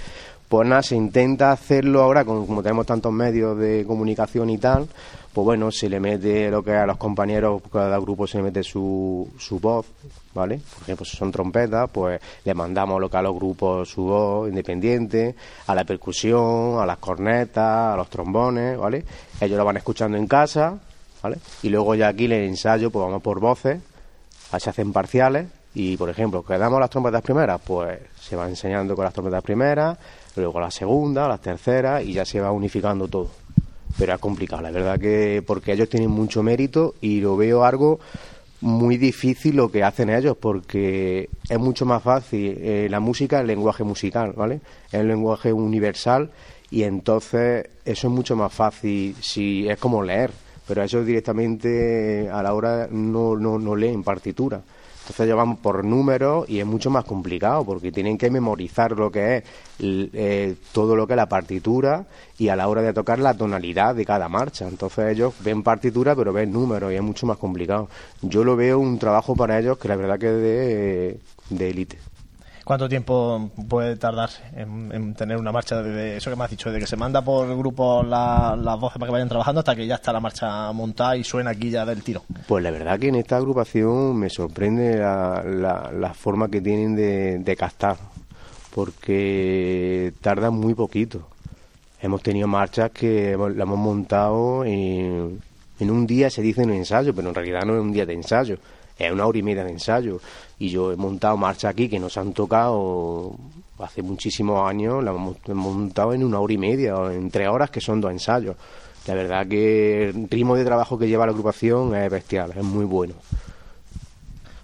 pues 0.49 0.69
nada, 0.69 0.83
se 0.83 0.95
intenta 0.97 1.53
hacerlo 1.53 2.03
ahora, 2.03 2.25
con- 2.25 2.47
como 2.47 2.63
tenemos 2.63 2.87
tantos 2.87 3.13
medios 3.13 3.59
de 3.59 3.85
comunicación 3.87 4.51
y 4.51 4.59
tal, 4.59 4.87
pues 5.33 5.45
bueno, 5.45 5.71
se 5.71 5.89
le 5.89 6.01
mete 6.01 6.51
lo 6.51 6.63
que 6.63 6.73
a 6.73 6.87
los 6.87 6.97
compañeros, 6.97 7.61
cada 7.71 7.99
grupo 7.99 8.27
se 8.27 8.39
le 8.39 8.45
mete 8.45 8.63
su, 8.63 9.29
su 9.39 9.59
voz, 9.61 9.85
¿vale? 10.33 10.61
Por 10.75 10.83
ejemplo, 10.85 11.05
si 11.05 11.17
son 11.17 11.31
trompetas, 11.31 11.91
pues 11.93 12.21
le 12.45 12.55
mandamos 12.55 12.99
lo 13.01 13.11
que 13.11 13.17
a 13.19 13.23
los 13.23 13.35
grupos 13.35 13.89
su 13.91 14.05
voz 14.05 14.49
independiente, 14.49 15.35
a 15.67 15.75
la 15.75 15.85
percusión, 15.85 16.79
a 16.81 16.87
las 16.87 16.97
cornetas, 16.99 17.93
a 17.93 17.97
los 17.97 18.09
trombones, 18.09 18.79
¿vale? 18.79 19.05
Ellos 19.41 19.59
lo 19.59 19.65
van 19.65 19.77
escuchando 19.77 20.17
en 20.17 20.27
casa, 20.27 20.79
¿vale? 21.23 21.37
Y 21.63 21.69
luego 21.69 21.95
ya 21.95 22.09
aquí 22.09 22.25
en 22.27 22.33
el 22.33 22.45
ensayo, 22.45 22.91
pues 22.91 23.05
vamos 23.05 23.21
por 23.23 23.39
voces, 23.41 23.79
se 24.59 24.71
hacen 24.71 24.91
parciales 24.93 25.49
y, 25.75 25.99
por 25.99 26.09
ejemplo, 26.09 26.43
quedamos 26.43 26.81
las 26.81 26.89
trompetas 26.89 27.21
primeras, 27.21 27.61
pues 27.63 27.99
se 28.19 28.37
va 28.37 28.49
enseñando 28.49 28.95
con 28.97 29.05
las 29.05 29.13
trompetas 29.13 29.43
primeras, 29.43 29.99
luego 30.43 30.61
la 30.61 30.71
segunda, 30.71 31.29
las 31.29 31.41
terceras 31.41 32.05
y 32.05 32.13
ya 32.13 32.25
se 32.25 32.41
va 32.41 32.53
unificando 32.53 33.09
todo. 33.09 33.31
Pero 33.99 34.15
es 34.15 34.21
complicado, 34.21 34.63
la 34.63 34.71
verdad 34.71 34.99
que 34.99 35.43
porque 35.47 35.73
ellos 35.73 35.89
tienen 35.89 36.11
mucho 36.11 36.43
mérito 36.43 36.95
y 37.01 37.21
lo 37.21 37.37
veo 37.37 37.65
algo 37.65 37.99
muy 38.61 38.97
difícil 38.97 39.57
lo 39.57 39.71
que 39.71 39.85
hacen 39.85 40.11
ellos 40.11 40.37
porque 40.39 41.29
es 41.49 41.59
mucho 41.59 41.85
más 41.85 42.03
fácil 42.03 42.57
eh, 42.59 42.89
la 42.91 43.01
música 43.01 43.41
el 43.41 43.47
lenguaje 43.47 43.85
musical 43.85 44.33
vale 44.33 44.61
es 44.89 44.95
el 44.95 45.09
lenguaje 45.09 45.53
universal 45.53 46.31
y 46.71 46.85
entonces 46.85 47.69
eso 47.85 48.09
es 48.09 48.13
mucho 48.13 48.35
más 48.35 48.53
fácil 48.53 49.15
si 49.21 49.69
es 49.69 49.79
como 49.79 50.03
leer 50.03 50.31
pero 50.67 50.83
ellos 50.83 51.05
directamente 51.05 52.31
a 52.31 52.43
la 52.43 52.55
hora 52.55 52.89
no, 52.91 53.37
no, 53.37 53.59
no 53.59 53.77
leen 53.77 54.03
partitura 54.03 54.63
entonces 55.07 55.27
ellos 55.27 55.37
van 55.37 55.59
por 55.59 55.85
números 55.85 56.51
y 56.51 56.59
es 56.59 56.67
mucho 56.67 56.91
más 56.91 57.05
complicado 57.05 57.65
porque 57.65 57.93
tienen 57.93 58.19
que 58.19 58.29
memorizar 58.29 58.91
lo 58.91 59.09
que 59.09 59.37
es 59.37 59.45
eh, 59.79 60.57
todo 60.73 60.97
lo 60.97 61.07
que 61.07 61.13
es 61.13 61.17
la 61.17 61.29
partitura 61.29 62.07
y 62.37 62.49
a 62.49 62.57
la 62.57 62.67
hora 62.67 62.83
de 62.83 62.93
tocar 62.93 63.21
la 63.21 63.33
tonalidad 63.35 63.95
de 63.95 64.05
cada 64.05 64.29
marcha. 64.29 64.67
Entonces 64.67 65.13
ellos 65.13 65.33
ven 65.45 65.63
partitura 65.63 66.17
pero 66.17 66.33
ven 66.33 66.53
números 66.53 66.93
y 66.93 66.97
es 66.97 67.03
mucho 67.03 67.25
más 67.25 67.39
complicado. 67.39 67.89
Yo 68.21 68.43
lo 68.43 68.57
veo 68.57 68.81
un 68.81 68.99
trabajo 68.99 69.37
para 69.37 69.61
ellos 69.61 69.79
que 69.79 69.87
la 69.87 69.95
verdad 69.95 70.19
que 70.19 70.27
es 70.27 71.57
de 71.57 71.71
élite. 71.71 72.16
¿Cuánto 72.67 72.89
tiempo 72.89 73.49
puede 73.69 73.95
tardarse 73.95 74.43
en, 74.57 74.91
en 74.93 75.15
tener 75.15 75.37
una 75.37 75.53
marcha 75.53 75.81
de 75.85 76.17
eso 76.17 76.31
que 76.31 76.35
me 76.37 76.43
has 76.43 76.51
dicho, 76.51 76.73
de 76.73 76.81
que 76.81 76.87
se 76.89 76.97
manda 76.97 77.23
por 77.23 77.47
grupos 77.57 78.05
la- 78.05 78.57
las 78.61 78.81
voces 78.81 78.99
para 78.99 79.07
que 79.07 79.13
vayan 79.13 79.29
trabajando 79.29 79.61
hasta 79.61 79.77
que 79.77 79.87
ya 79.87 79.95
está 79.95 80.13
la 80.13 80.19
marcha 80.19 80.73
montada 80.73 81.17
y 81.17 81.23
suena 81.23 81.51
aquí 81.53 81.71
ya 81.71 81.87
del 81.87 82.03
tiro? 82.03 82.25
Pues 82.49 82.65
la 82.65 82.73
verdad 82.73 82.99
que 82.99 83.07
en 83.07 83.15
esta 83.15 83.37
agrupación 83.37 84.17
me 84.17 84.29
sorprende 84.29 84.97
la, 84.99 85.45
la, 85.47 85.93
la 85.97 86.13
forma 86.13 86.49
que 86.49 86.61
tienen 86.61 86.97
de, 86.97 87.39
de 87.39 87.57
captar, 87.57 87.99
porque 88.75 90.13
tardan 90.21 90.55
muy 90.55 90.75
poquito. 90.75 91.21
Hemos 92.03 92.21
tenido 92.21 92.49
marchas 92.49 92.91
que 92.91 93.31
hemos- 93.31 93.55
la 93.55 93.63
hemos 93.63 93.79
montado 93.79 94.65
en, 94.65 95.41
en 95.79 95.91
un 95.93 96.05
día, 96.05 96.31
se 96.31 96.43
dice 96.43 96.63
en 96.63 96.71
ensayo, 96.71 97.15
pero 97.15 97.29
en 97.29 97.35
realidad 97.37 97.63
no 97.65 97.77
es 97.77 97.81
un 97.81 97.93
día 97.93 98.05
de 98.07 98.15
ensayo, 98.15 98.59
es 98.99 99.13
una 99.13 99.27
hora 99.27 99.39
y 99.39 99.43
media 99.43 99.65
de 99.65 99.73
ensayo. 99.73 100.21
Y 100.59 100.69
yo 100.69 100.93
he 100.93 100.97
montado 100.97 101.37
marchas 101.37 101.71
aquí 101.71 101.89
que 101.89 101.99
nos 101.99 102.17
han 102.17 102.33
tocado 102.33 103.37
hace 103.79 104.03
muchísimos 104.03 104.69
años, 104.69 105.05
la 105.05 105.11
hemos 105.11 105.37
hemos 105.47 105.75
montado 105.75 106.15
en 106.15 106.25
una 106.25 106.41
hora 106.41 106.53
y 106.53 106.59
media, 106.59 106.97
o 106.97 107.11
en 107.11 107.31
tres 107.31 107.49
horas, 107.49 107.71
que 107.71 107.81
son 107.81 108.01
dos 108.01 108.11
ensayos. 108.11 108.57
La 109.07 109.15
verdad 109.15 109.47
que 109.47 110.09
el 110.09 110.29
ritmo 110.29 110.57
de 110.57 110.65
trabajo 110.65 110.99
que 110.99 111.07
lleva 111.07 111.27
la 111.27 111.33
agrupación 111.33 111.95
es 111.95 112.11
bestial, 112.11 112.53
es 112.57 112.65
muy 112.65 112.85
bueno. 112.85 113.15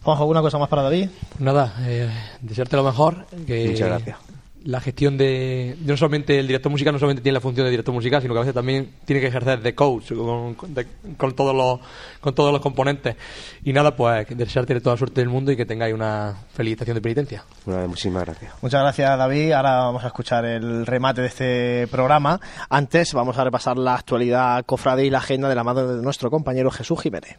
Juanjo, 0.02 0.22
¿alguna 0.24 0.42
cosa 0.42 0.58
más 0.58 0.68
para 0.68 0.82
David? 0.82 1.10
Pues 1.30 1.40
nada, 1.40 1.74
eh, 1.86 2.10
desearte 2.40 2.76
lo 2.76 2.82
mejor. 2.82 3.24
Que 3.46 3.68
Muchas 3.68 3.88
gracias. 3.88 4.31
La 4.64 4.80
gestión 4.80 5.16
de, 5.16 5.76
no 5.84 5.96
solamente 5.96 6.38
el 6.38 6.46
director 6.46 6.70
musical 6.70 6.92
no 6.92 6.98
solamente 6.98 7.22
tiene 7.22 7.34
la 7.34 7.40
función 7.40 7.64
de 7.64 7.70
director 7.70 7.94
musical 7.94 8.22
sino 8.22 8.34
que 8.34 8.38
a 8.38 8.42
veces 8.42 8.54
también 8.54 8.90
tiene 9.04 9.20
que 9.20 9.28
ejercer 9.28 9.60
de 9.60 9.74
coach 9.74 10.12
con, 10.12 10.54
con, 10.54 11.34
todos 11.34 11.54
los 11.54 11.80
con 12.20 12.34
todos 12.34 12.52
los 12.52 12.60
componentes. 12.60 13.16
Y 13.64 13.72
nada 13.72 13.96
pues 13.96 14.26
desearte 14.36 14.80
toda 14.80 14.94
la 14.94 14.98
suerte 14.98 15.20
del 15.20 15.28
mundo 15.28 15.52
y 15.52 15.56
que 15.56 15.66
tengáis 15.66 15.94
una 15.94 16.36
feliz 16.52 16.72
estación 16.72 16.94
de 16.94 17.00
penitencia. 17.00 17.44
Muchísimas 17.66 18.24
gracias. 18.24 18.54
Muchas 18.62 18.80
gracias 18.80 19.18
David. 19.18 19.52
Ahora 19.52 19.76
vamos 19.78 20.04
a 20.04 20.08
escuchar 20.08 20.44
el 20.44 20.86
remate 20.86 21.22
de 21.22 21.26
este 21.28 21.86
programa. 21.88 22.40
Antes 22.68 23.12
vamos 23.14 23.38
a 23.38 23.44
repasar 23.44 23.78
la 23.78 23.94
actualidad 23.94 24.64
cofrade 24.64 25.04
y 25.04 25.10
la 25.10 25.18
agenda 25.18 25.48
de 25.48 25.54
la 25.54 25.64
mano 25.64 25.86
de 25.86 26.02
nuestro 26.02 26.30
compañero 26.30 26.70
Jesús 26.70 27.00
Jiménez 27.00 27.36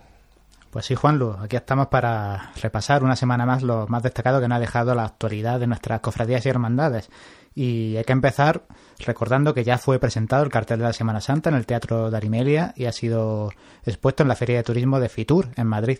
pues 0.73 0.87
sí, 0.87 0.95
Juanlu, 0.95 1.35
aquí 1.39 1.55
estamos 1.55 1.87
para 1.87 2.51
repasar 2.59 3.03
una 3.03 3.15
semana 3.15 3.45
más 3.45 3.61
lo 3.61 3.85
más 3.87 4.01
destacado 4.01 4.41
que 4.41 4.47
nos 4.47 4.57
ha 4.57 4.59
dejado 4.59 4.95
la 4.95 5.05
actualidad 5.05 5.59
de 5.59 5.67
nuestras 5.67 5.99
cofradías 6.01 6.43
y 6.47 6.49
hermandades. 6.49 7.11
Y 7.53 7.95
hay 7.95 8.03
que 8.03 8.11
empezar 8.11 8.63
recordando 8.97 9.53
que 9.53 9.63
ya 9.63 9.77
fue 9.77 9.99
presentado 9.99 10.43
el 10.43 10.49
cartel 10.49 10.79
de 10.79 10.85
la 10.85 10.93
Semana 10.93 11.21
Santa 11.21 11.51
en 11.51 11.55
el 11.57 11.67
Teatro 11.67 12.09
de 12.09 12.17
Arimelia 12.17 12.73
y 12.75 12.85
ha 12.85 12.91
sido 12.91 13.51
expuesto 13.85 14.23
en 14.23 14.29
la 14.29 14.35
Feria 14.35 14.57
de 14.57 14.63
Turismo 14.63 14.99
de 14.99 15.09
Fitur, 15.09 15.49
en 15.57 15.67
Madrid. 15.67 15.99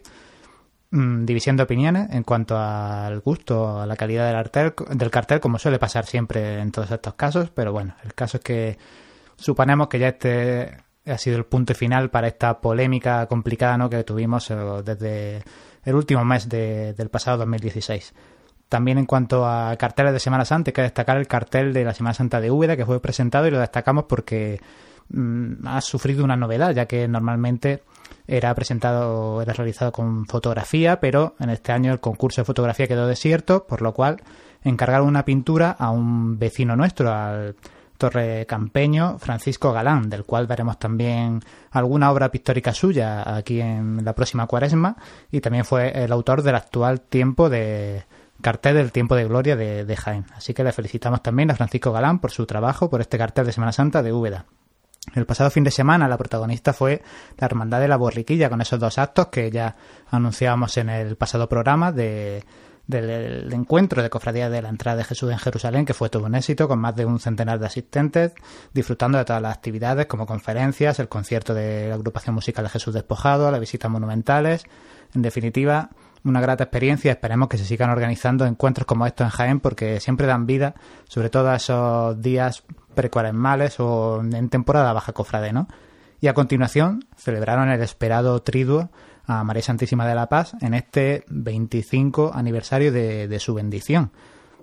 Mm, 0.89 1.25
división 1.25 1.55
de 1.55 1.63
opiniones 1.63 2.09
en 2.09 2.23
cuanto 2.23 2.57
al 2.57 3.19
gusto, 3.19 3.79
a 3.79 3.85
la 3.85 3.95
calidad 3.95 4.25
del 4.25 4.35
cartel, 4.37 4.73
del 4.97 5.11
cartel, 5.11 5.39
como 5.39 5.59
suele 5.59 5.77
pasar 5.77 6.07
siempre 6.07 6.59
en 6.59 6.71
todos 6.71 6.89
estos 6.89 7.13
casos, 7.13 7.51
pero 7.51 7.71
bueno, 7.73 7.95
el 8.03 8.15
caso 8.15 8.37
es 8.37 8.43
que 8.43 8.77
suponemos 9.35 9.87
que 9.87 9.99
ya 9.99 10.07
este 10.07 10.77
ha 11.05 11.17
sido 11.17 11.37
el 11.37 11.45
punto 11.45 11.73
final 11.73 12.09
para 12.09 12.27
esta 12.27 12.59
polémica 12.61 13.25
complicada 13.27 13.77
¿no? 13.77 13.89
que 13.89 14.03
tuvimos 14.03 14.49
eh, 14.51 14.55
desde 14.83 15.43
el 15.83 15.95
último 15.95 16.23
mes 16.23 16.47
del 16.47 17.09
pasado 17.09 17.39
2016. 17.39 18.13
También 18.69 18.97
en 18.97 19.05
cuanto 19.05 19.45
a 19.45 19.75
carteles 19.77 20.13
de 20.13 20.19
Semana 20.19 20.45
Santa, 20.45 20.69
hay 20.69 20.73
que 20.73 20.81
destacar 20.81 21.17
el 21.17 21.27
cartel 21.27 21.73
de 21.73 21.83
la 21.83 21.93
Semana 21.93 22.13
Santa 22.13 22.39
de 22.39 22.49
Úbeda 22.49 22.77
que 22.77 22.85
fue 22.85 23.01
presentado 23.01 23.47
y 23.47 23.51
lo 23.51 23.59
destacamos 23.59 24.05
porque 24.05 24.61
mm, 25.09 25.67
ha 25.67 25.81
sufrido 25.81 26.23
una 26.23 26.37
novedad, 26.37 26.71
ya 26.73 26.85
que 26.85 27.07
normalmente 27.07 27.83
era 28.25 28.55
presentado, 28.55 29.41
era 29.41 29.53
realizado 29.53 29.91
con 29.91 30.25
fotografía, 30.25 30.99
pero 30.99 31.35
en 31.39 31.49
este 31.49 31.73
año 31.73 31.91
el 31.91 31.99
concurso 31.99 32.41
de 32.41 32.45
fotografía 32.45 32.87
quedó 32.87 33.05
desierto, 33.05 33.67
por 33.67 33.81
lo 33.81 33.93
cual 33.93 34.21
encargaron 34.63 35.07
una 35.07 35.25
pintura 35.25 35.71
a 35.71 35.91
un 35.91 36.39
vecino 36.39 36.75
nuestro, 36.75 37.11
al 37.11 37.55
torre 38.03 38.45
campeño 38.45 39.17
Francisco 39.17 39.71
Galán, 39.71 40.09
del 40.09 40.25
cual 40.25 40.45
veremos 40.45 40.77
también 40.77 41.39
alguna 41.71 42.11
obra 42.11 42.29
pictórica 42.31 42.73
suya 42.73 43.37
aquí 43.37 43.61
en 43.61 44.03
la 44.03 44.13
próxima 44.13 44.45
cuaresma, 44.45 44.97
y 45.31 45.39
también 45.39 45.63
fue 45.63 46.03
el 46.03 46.11
autor 46.11 46.41
del 46.41 46.55
actual 46.55 46.99
tiempo 46.99 47.49
de 47.49 48.03
cartel 48.41 48.75
del 48.75 48.91
tiempo 48.91 49.15
de 49.15 49.23
gloria 49.23 49.55
de, 49.55 49.85
de 49.85 49.95
Jaén. 49.95 50.25
Así 50.35 50.53
que 50.53 50.65
le 50.65 50.73
felicitamos 50.73 51.23
también 51.23 51.49
a 51.49 51.55
Francisco 51.55 51.93
Galán 51.93 52.19
por 52.19 52.31
su 52.31 52.45
trabajo, 52.45 52.89
por 52.89 52.99
este 52.99 53.17
cartel 53.17 53.45
de 53.45 53.53
Semana 53.53 53.71
Santa 53.71 54.03
de 54.03 54.11
Úbeda. 54.11 54.47
El 55.15 55.25
pasado 55.25 55.49
fin 55.49 55.63
de 55.63 55.71
semana 55.71 56.09
la 56.09 56.17
protagonista 56.17 56.73
fue 56.73 57.01
la 57.37 57.45
Hermandad 57.45 57.79
de 57.79 57.87
la 57.87 57.95
Borriquilla 57.95 58.49
con 58.49 58.59
esos 58.59 58.81
dos 58.81 58.97
actos 58.97 59.27
que 59.27 59.49
ya 59.49 59.77
anunciábamos 60.09 60.75
en 60.75 60.89
el 60.89 61.15
pasado 61.15 61.47
programa 61.47 61.93
de 61.93 62.43
del, 62.87 63.51
encuentro 63.53 64.03
de 64.03 64.09
cofradía 64.09 64.49
de 64.49 64.61
la 64.61 64.69
entrada 64.69 64.97
de 64.97 65.03
Jesús 65.03 65.31
en 65.31 65.37
Jerusalén, 65.37 65.85
que 65.85 65.93
fue 65.93 66.09
todo 66.09 66.25
un 66.25 66.35
éxito, 66.35 66.67
con 66.67 66.79
más 66.79 66.95
de 66.95 67.05
un 67.05 67.19
centenar 67.19 67.59
de 67.59 67.65
asistentes, 67.65 68.33
disfrutando 68.73 69.17
de 69.17 69.25
todas 69.25 69.41
las 69.41 69.55
actividades 69.55 70.05
como 70.07 70.25
conferencias, 70.25 70.99
el 70.99 71.07
concierto 71.07 71.53
de 71.53 71.89
la 71.89 71.95
agrupación 71.95 72.35
musical 72.35 72.65
de 72.65 72.69
Jesús 72.69 72.93
Despojado, 72.93 73.49
las 73.51 73.59
visitas 73.59 73.89
monumentales. 73.89 74.65
En 75.13 75.21
definitiva, 75.21 75.89
una 76.23 76.41
grata 76.41 76.65
experiencia. 76.65 77.11
Esperemos 77.11 77.49
que 77.49 77.57
se 77.57 77.65
sigan 77.65 77.89
organizando 77.89 78.45
encuentros 78.45 78.85
como 78.85 79.05
estos 79.05 79.25
en 79.25 79.31
Jaén, 79.31 79.59
porque 79.59 79.99
siempre 79.99 80.27
dan 80.27 80.45
vida, 80.45 80.75
sobre 81.07 81.29
todo 81.29 81.49
a 81.49 81.55
esos 81.55 82.21
días 82.21 82.63
precuaresmales 82.95 83.79
o 83.79 84.21
en 84.21 84.49
temporada 84.49 84.93
baja 84.93 85.13
cofrade, 85.13 85.53
¿no? 85.53 85.67
Y 86.21 86.27
a 86.27 86.33
continuación 86.33 87.05
celebraron 87.17 87.69
el 87.69 87.81
esperado 87.81 88.41
triduo 88.41 88.89
a 89.25 89.43
María 89.43 89.63
Santísima 89.63 90.07
de 90.07 90.15
la 90.15 90.27
Paz 90.27 90.55
en 90.61 90.73
este 90.73 91.23
25 91.27 92.31
aniversario 92.33 92.91
de, 92.91 93.39
su 93.39 93.53
bendición. 93.53 94.11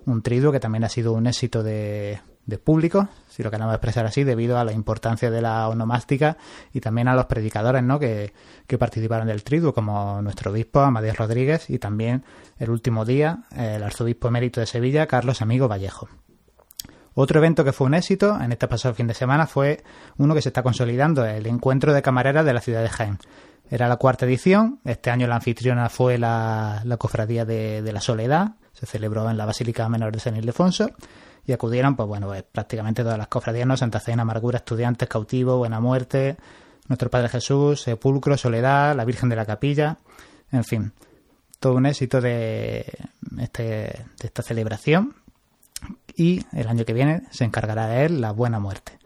Un 0.05 0.21
triduo 0.21 0.51
que 0.51 0.59
también 0.59 0.83
ha 0.83 0.89
sido 0.89 1.13
un 1.13 1.27
éxito 1.27 1.63
de, 1.63 2.19
público, 2.63 3.07
si 3.29 3.43
lo 3.43 3.51
queremos 3.51 3.73
expresar 3.73 4.05
así, 4.05 4.23
debido 4.23 4.57
a 4.57 4.65
la 4.65 4.73
importancia 4.73 5.31
de 5.31 5.41
la 5.41 5.69
onomástica 5.69 6.37
y 6.73 6.81
también 6.81 7.07
a 7.07 7.15
los 7.15 7.25
predicadores 7.25 7.83
¿no? 7.83 7.99
que, 7.99 8.33
participaron 8.77 9.27
del 9.27 9.43
triduo, 9.43 9.73
como 9.73 10.21
nuestro 10.21 10.51
obispo 10.51 10.81
Amadeo 10.81 11.13
Rodríguez 11.13 11.69
y 11.69 11.79
también 11.79 12.23
el 12.57 12.69
último 12.69 13.05
día 13.05 13.43
el 13.55 13.83
arzobispo 13.83 14.27
emérito 14.27 14.59
de 14.59 14.65
Sevilla, 14.65 15.07
Carlos 15.07 15.41
Amigo 15.41 15.67
Vallejo. 15.67 16.09
Otro 17.13 17.39
evento 17.39 17.65
que 17.65 17.73
fue 17.73 17.87
un 17.87 17.93
éxito 17.93 18.39
en 18.39 18.53
este 18.53 18.67
pasado 18.67 18.93
fin 18.93 19.07
de 19.07 19.13
semana 19.13 19.45
fue 19.45 19.83
uno 20.17 20.33
que 20.33 20.41
se 20.41 20.49
está 20.49 20.63
consolidando, 20.63 21.25
el 21.25 21.45
encuentro 21.45 21.93
de 21.93 22.01
camareras 22.01 22.45
de 22.45 22.53
la 22.53 22.61
ciudad 22.61 22.81
de 22.81 22.89
Jaén. 22.89 23.19
Era 23.71 23.87
la 23.87 23.95
cuarta 23.95 24.25
edición. 24.25 24.81
Este 24.83 25.11
año 25.11 25.27
la 25.27 25.37
anfitriona 25.37 25.87
fue 25.87 26.17
la, 26.17 26.83
Cofradía 26.99 27.45
de, 27.45 27.89
la 27.93 28.01
Soledad. 28.01 28.55
Se 28.73 28.85
celebró 28.85 29.29
en 29.29 29.37
la 29.37 29.45
Basílica 29.45 29.87
Menor 29.87 30.11
de 30.11 30.19
San 30.19 30.35
Ildefonso. 30.35 30.91
Y 31.47 31.53
acudieron, 31.53 31.95
pues 31.95 32.05
bueno, 32.05 32.27
pues, 32.27 32.43
prácticamente 32.43 33.01
todas 33.01 33.17
las 33.17 33.29
cofradías, 33.29 33.65
¿no? 33.65 33.77
Santa 33.77 34.01
Cena, 34.01 34.23
Amargura, 34.23 34.57
Estudiantes, 34.57 35.07
Cautivo, 35.07 35.57
Buena 35.57 35.79
Muerte, 35.79 36.35
Nuestro 36.89 37.09
Padre 37.09 37.29
Jesús, 37.29 37.81
Sepulcro, 37.81 38.37
Soledad, 38.37 38.93
la 38.93 39.05
Virgen 39.05 39.29
de 39.29 39.37
la 39.37 39.45
Capilla. 39.45 39.97
En 40.51 40.65
fin, 40.65 40.91
todo 41.61 41.75
un 41.75 41.85
éxito 41.85 42.19
de, 42.19 42.85
este, 43.39 43.63
de 43.63 44.05
esta 44.21 44.43
celebración. 44.43 45.15
Y 46.13 46.45
el 46.51 46.67
año 46.67 46.83
que 46.83 46.93
viene 46.93 47.23
se 47.31 47.45
encargará 47.45 47.87
de 47.87 48.03
él 48.03 48.19
la 48.19 48.33
Buena 48.33 48.59
Muerte. 48.59 49.00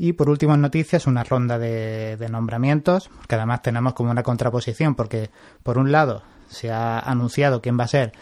Y 0.00 0.12
por 0.12 0.30
último 0.30 0.54
en 0.54 0.60
noticias, 0.60 1.08
una 1.08 1.24
ronda 1.24 1.58
de, 1.58 2.28
nombramientos, 2.30 3.10
que 3.26 3.34
además 3.34 3.62
tenemos 3.62 3.94
como 3.94 4.12
una 4.12 4.22
contraposición, 4.22 4.94
porque 4.94 5.30
por 5.64 5.76
un 5.76 5.90
lado 5.90 6.22
se 6.48 6.70
ha 6.70 7.00
anunciado 7.00 7.60
quién 7.60 7.78
va 7.78 7.84
a 7.84 7.88
ser 7.88 8.12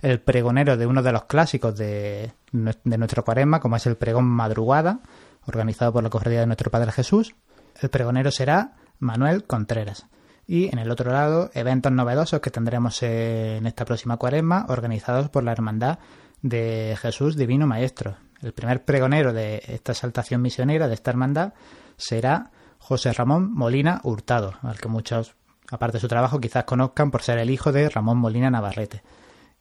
el 0.00 0.20
pregonero 0.20 0.76
de 0.76 0.86
uno 0.86 1.02
de 1.02 1.10
los 1.10 1.24
clásicos 1.24 1.76
de, 1.76 2.32
de 2.52 2.98
nuestro 2.98 3.24
cuaresma, 3.24 3.58
como 3.58 3.74
es 3.74 3.84
el 3.86 3.96
pregón 3.96 4.26
Madrugada, 4.26 5.00
organizado 5.44 5.92
por 5.92 6.04
la 6.04 6.10
Cofradía 6.10 6.40
de 6.40 6.46
Nuestro 6.46 6.70
Padre 6.70 6.92
Jesús. 6.92 7.34
El 7.80 7.90
pregonero 7.90 8.30
será 8.30 8.76
Manuel 9.00 9.44
Contreras. 9.44 10.06
Y 10.46 10.66
en 10.72 10.78
el 10.78 10.90
otro 10.90 11.10
lado, 11.10 11.50
eventos 11.54 11.90
novedosos 11.90 12.40
que 12.40 12.50
tendremos 12.50 13.02
en 13.02 13.66
esta 13.66 13.84
próxima 13.84 14.18
cuaresma, 14.18 14.66
organizados 14.68 15.30
por 15.30 15.42
la 15.42 15.50
Hermandad 15.50 15.98
de 16.42 16.96
Jesús 17.00 17.36
Divino 17.36 17.66
Maestro, 17.66 18.18
el 18.44 18.52
primer 18.52 18.84
pregonero 18.84 19.32
de 19.32 19.62
esta 19.66 19.92
exaltación 19.92 20.42
misionera, 20.42 20.86
de 20.86 20.94
esta 20.94 21.10
hermandad, 21.10 21.54
será 21.96 22.50
José 22.78 23.12
Ramón 23.12 23.52
Molina 23.52 24.00
Hurtado, 24.04 24.54
al 24.62 24.78
que 24.78 24.88
muchos, 24.88 25.34
aparte 25.70 25.96
de 25.96 26.00
su 26.00 26.08
trabajo, 26.08 26.40
quizás 26.40 26.64
conozcan 26.64 27.10
por 27.10 27.22
ser 27.22 27.38
el 27.38 27.50
hijo 27.50 27.72
de 27.72 27.88
Ramón 27.88 28.18
Molina 28.18 28.50
Navarrete. 28.50 29.02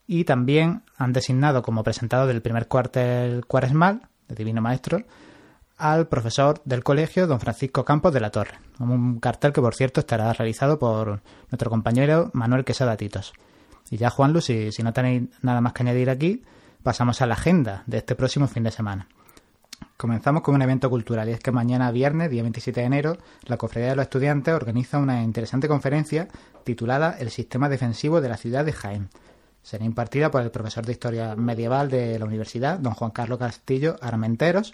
Y 0.06 0.26
también 0.26 0.84
han 0.98 1.14
designado 1.14 1.62
como 1.62 1.84
presentado 1.84 2.28
del 2.28 2.42
primer 2.42 2.68
cuartel 2.68 3.46
cuaresmal, 3.46 4.10
de 4.28 4.36
Divino 4.36 4.62
Maestro, 4.62 5.06
al 5.78 6.08
profesor 6.08 6.62
del 6.66 6.84
colegio, 6.84 7.26
don 7.26 7.40
Francisco 7.40 7.86
Campos 7.86 8.14
de 8.14 8.20
la 8.20 8.32
Torre. 8.32 8.60
Un 8.80 9.20
cartel 9.20 9.54
que, 9.54 9.62
por 9.62 9.76
cierto, 9.76 10.02
estará 10.02 10.32
realizado 10.34 10.78
por 10.78 11.22
nuestro 11.50 11.70
compañero 11.70 12.32
Manuel 12.34 12.66
Quesada 12.66 12.98
Titos. 12.98 13.34
Y 13.90 13.98
ya, 13.98 14.10
Juan 14.10 14.40
si, 14.42 14.72
si 14.74 14.84
no 14.84 14.92
tenéis 14.92 15.30
nada 15.42 15.62
más 15.62 15.72
que 15.72 15.84
añadir 15.84 16.10
aquí, 16.10 16.44
pasamos 16.84 17.22
a 17.22 17.26
la 17.26 17.34
agenda 17.34 17.84
de 17.88 17.98
este 17.98 18.16
próximo 18.16 18.48
fin 18.48 18.64
de 18.64 18.72
semana. 18.72 19.08
Comenzamos 19.98 20.44
con 20.44 20.56
un 20.56 20.62
evento 20.62 20.90
cultural 20.90 21.30
y 21.30 21.32
es 21.32 21.40
que 21.40 21.52
mañana 21.52 21.92
viernes, 21.92 22.30
día 22.30 22.42
27 22.42 22.82
de 22.82 22.86
enero, 22.86 23.18
la 23.46 23.58
Cofradía 23.58 23.92
de 23.92 23.96
los 23.96 24.04
Estudiantes 24.04 24.54
organiza 24.54 24.98
una 24.98 25.24
interesante 25.24 25.68
conferencia 25.68 26.28
titulada 26.64 27.16
El 27.18 27.32
sistema 27.32 27.70
defensivo 27.70 28.20
de 28.20 28.30
la 28.30 28.38
ciudad 28.38 28.66
de 28.66 28.74
Jaén. 28.74 29.10
Será 29.62 29.86
impartida 29.86 30.30
por 30.30 30.42
el 30.42 30.52
profesor 30.52 30.86
de 30.86 30.92
Historia 30.92 31.36
Medieval 31.36 31.90
de 31.90 32.20
la 32.20 32.26
Universidad, 32.26 32.80
don 32.80 32.94
Juan 32.94 33.12
Carlos 33.12 33.40
Castillo 33.40 33.96
Armenteros, 34.02 34.74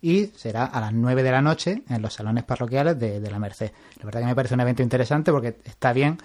y 0.00 0.26
será 0.34 0.64
a 0.64 0.80
las 0.80 0.92
9 0.92 1.22
de 1.22 1.30
la 1.30 1.40
noche 1.40 1.82
en 1.88 2.02
los 2.02 2.14
salones 2.14 2.44
parroquiales 2.44 2.98
de, 2.98 3.20
de 3.20 3.30
la 3.30 3.38
Merced. 3.38 3.70
La 3.98 4.04
verdad 4.04 4.20
que 4.20 4.26
me 4.26 4.34
parece 4.34 4.54
un 4.54 4.60
evento 4.60 4.82
interesante 4.82 5.30
porque 5.30 5.56
está 5.64 5.92
bien 5.92 6.18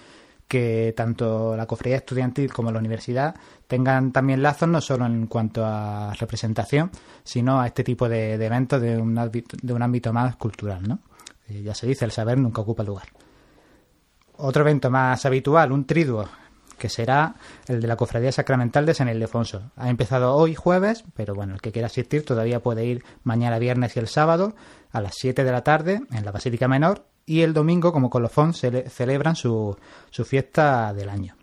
que 0.50 0.92
tanto 0.96 1.56
la 1.56 1.66
cofradía 1.66 1.98
estudiantil 1.98 2.52
como 2.52 2.72
la 2.72 2.80
universidad 2.80 3.36
tengan 3.68 4.10
también 4.10 4.42
lazos 4.42 4.68
no 4.68 4.80
solo 4.80 5.06
en 5.06 5.28
cuanto 5.28 5.64
a 5.64 6.12
representación, 6.14 6.90
sino 7.22 7.60
a 7.60 7.68
este 7.68 7.84
tipo 7.84 8.08
de, 8.08 8.34
eventos 8.34 8.82
de 8.82 8.98
un, 8.98 9.16
ámbito, 9.16 9.56
de 9.62 9.72
un 9.72 9.80
ámbito 9.80 10.12
más 10.12 10.34
cultural, 10.34 10.82
¿no? 10.88 10.98
Ya 11.48 11.72
se 11.72 11.86
dice, 11.86 12.04
el 12.04 12.10
saber 12.10 12.36
nunca 12.36 12.62
ocupa 12.62 12.82
lugar. 12.82 13.06
Otro 14.38 14.62
evento 14.62 14.90
más 14.90 15.24
habitual, 15.24 15.70
un 15.70 15.84
triduo, 15.84 16.28
que 16.78 16.88
será 16.88 17.36
el 17.68 17.80
de 17.80 17.86
la 17.86 17.94
Cofradía 17.94 18.32
Sacramental 18.32 18.86
de 18.86 18.94
San 18.94 19.08
Ildefonso. 19.08 19.70
Ha 19.76 19.88
empezado 19.88 20.34
hoy 20.34 20.56
jueves, 20.56 21.04
pero 21.14 21.36
bueno, 21.36 21.54
el 21.54 21.60
que 21.60 21.70
quiera 21.70 21.86
asistir 21.86 22.24
todavía 22.24 22.58
puede 22.58 22.84
ir 22.86 23.04
mañana 23.22 23.60
viernes 23.60 23.94
y 23.94 24.00
el 24.00 24.08
sábado 24.08 24.56
a 24.90 25.00
las 25.00 25.14
7 25.14 25.44
de 25.44 25.52
la 25.52 25.62
tarde 25.62 26.00
en 26.10 26.24
la 26.24 26.32
Basílica 26.32 26.66
Menor 26.66 27.09
y 27.26 27.42
el 27.42 27.52
domingo, 27.52 27.92
como 27.92 28.10
colofón, 28.10 28.54
celebran 28.54 29.36
su, 29.36 29.76
su 30.10 30.24
fiesta 30.24 30.92
del 30.92 31.08
año. 31.08 31.36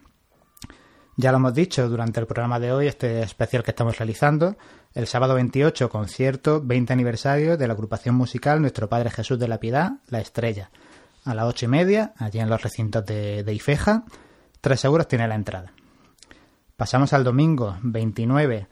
Ya 1.19 1.31
lo 1.31 1.37
hemos 1.37 1.55
dicho 1.55 1.89
durante 1.89 2.19
el 2.19 2.27
programa 2.27 2.59
de 2.59 2.71
hoy, 2.71 2.87
este 2.87 3.21
especial 3.21 3.63
que 3.63 3.71
estamos 3.71 3.97
realizando, 3.97 4.55
El 4.93 5.07
sábado 5.07 5.33
28, 5.33 5.89
concierto 5.89 6.61
20 6.63 6.93
aniversario 6.93 7.57
de 7.57 7.67
la 7.67 7.73
agrupación 7.73 8.13
musical 8.13 8.61
Nuestro 8.61 8.87
Padre 8.87 9.09
Jesús 9.09 9.39
de 9.39 9.47
la 9.47 9.59
Piedad, 9.59 9.93
La 10.09 10.19
Estrella. 10.19 10.69
A 11.25 11.33
las 11.33 11.45
ocho 11.45 11.65
y 11.65 11.69
media, 11.69 12.13
allí 12.17 12.39
en 12.39 12.49
los 12.49 12.61
recintos 12.61 13.03
de, 13.05 13.43
de 13.43 13.53
Ifeja, 13.53 14.03
tres 14.61 14.85
euros 14.85 15.07
tiene 15.07 15.27
la 15.27 15.35
entrada. 15.35 15.73
Pasamos 16.75 17.11
al 17.13 17.23
domingo 17.23 17.77
29. 17.81 18.67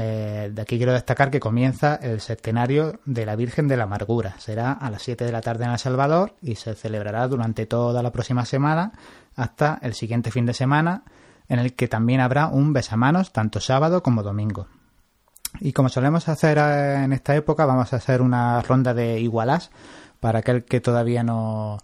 Eh, 0.00 0.50
de 0.52 0.62
aquí 0.62 0.76
quiero 0.76 0.92
destacar 0.92 1.28
que 1.28 1.40
comienza 1.40 1.96
el 1.96 2.20
centenario 2.20 3.00
de 3.04 3.26
la 3.26 3.34
Virgen 3.34 3.66
de 3.66 3.76
la 3.76 3.82
Amargura. 3.82 4.38
Será 4.38 4.70
a 4.70 4.90
las 4.90 5.02
7 5.02 5.24
de 5.24 5.32
la 5.32 5.40
tarde 5.40 5.64
en 5.64 5.72
El 5.72 5.78
Salvador 5.78 6.36
y 6.40 6.54
se 6.54 6.76
celebrará 6.76 7.26
durante 7.26 7.66
toda 7.66 8.00
la 8.00 8.12
próxima 8.12 8.44
semana 8.44 8.92
hasta 9.34 9.80
el 9.82 9.94
siguiente 9.94 10.30
fin 10.30 10.46
de 10.46 10.54
semana, 10.54 11.02
en 11.48 11.58
el 11.58 11.74
que 11.74 11.88
también 11.88 12.20
habrá 12.20 12.46
un 12.46 12.72
besamanos 12.72 13.32
tanto 13.32 13.58
sábado 13.58 14.04
como 14.04 14.22
domingo. 14.22 14.68
Y 15.58 15.72
como 15.72 15.88
solemos 15.88 16.28
hacer 16.28 16.58
eh, 16.58 17.02
en 17.02 17.12
esta 17.12 17.34
época, 17.34 17.66
vamos 17.66 17.92
a 17.92 17.96
hacer 17.96 18.22
una 18.22 18.62
ronda 18.62 18.94
de 18.94 19.18
igualas 19.18 19.72
para 20.20 20.40
aquel 20.40 20.64
que 20.64 20.80
todavía 20.80 21.24
no, 21.24 21.78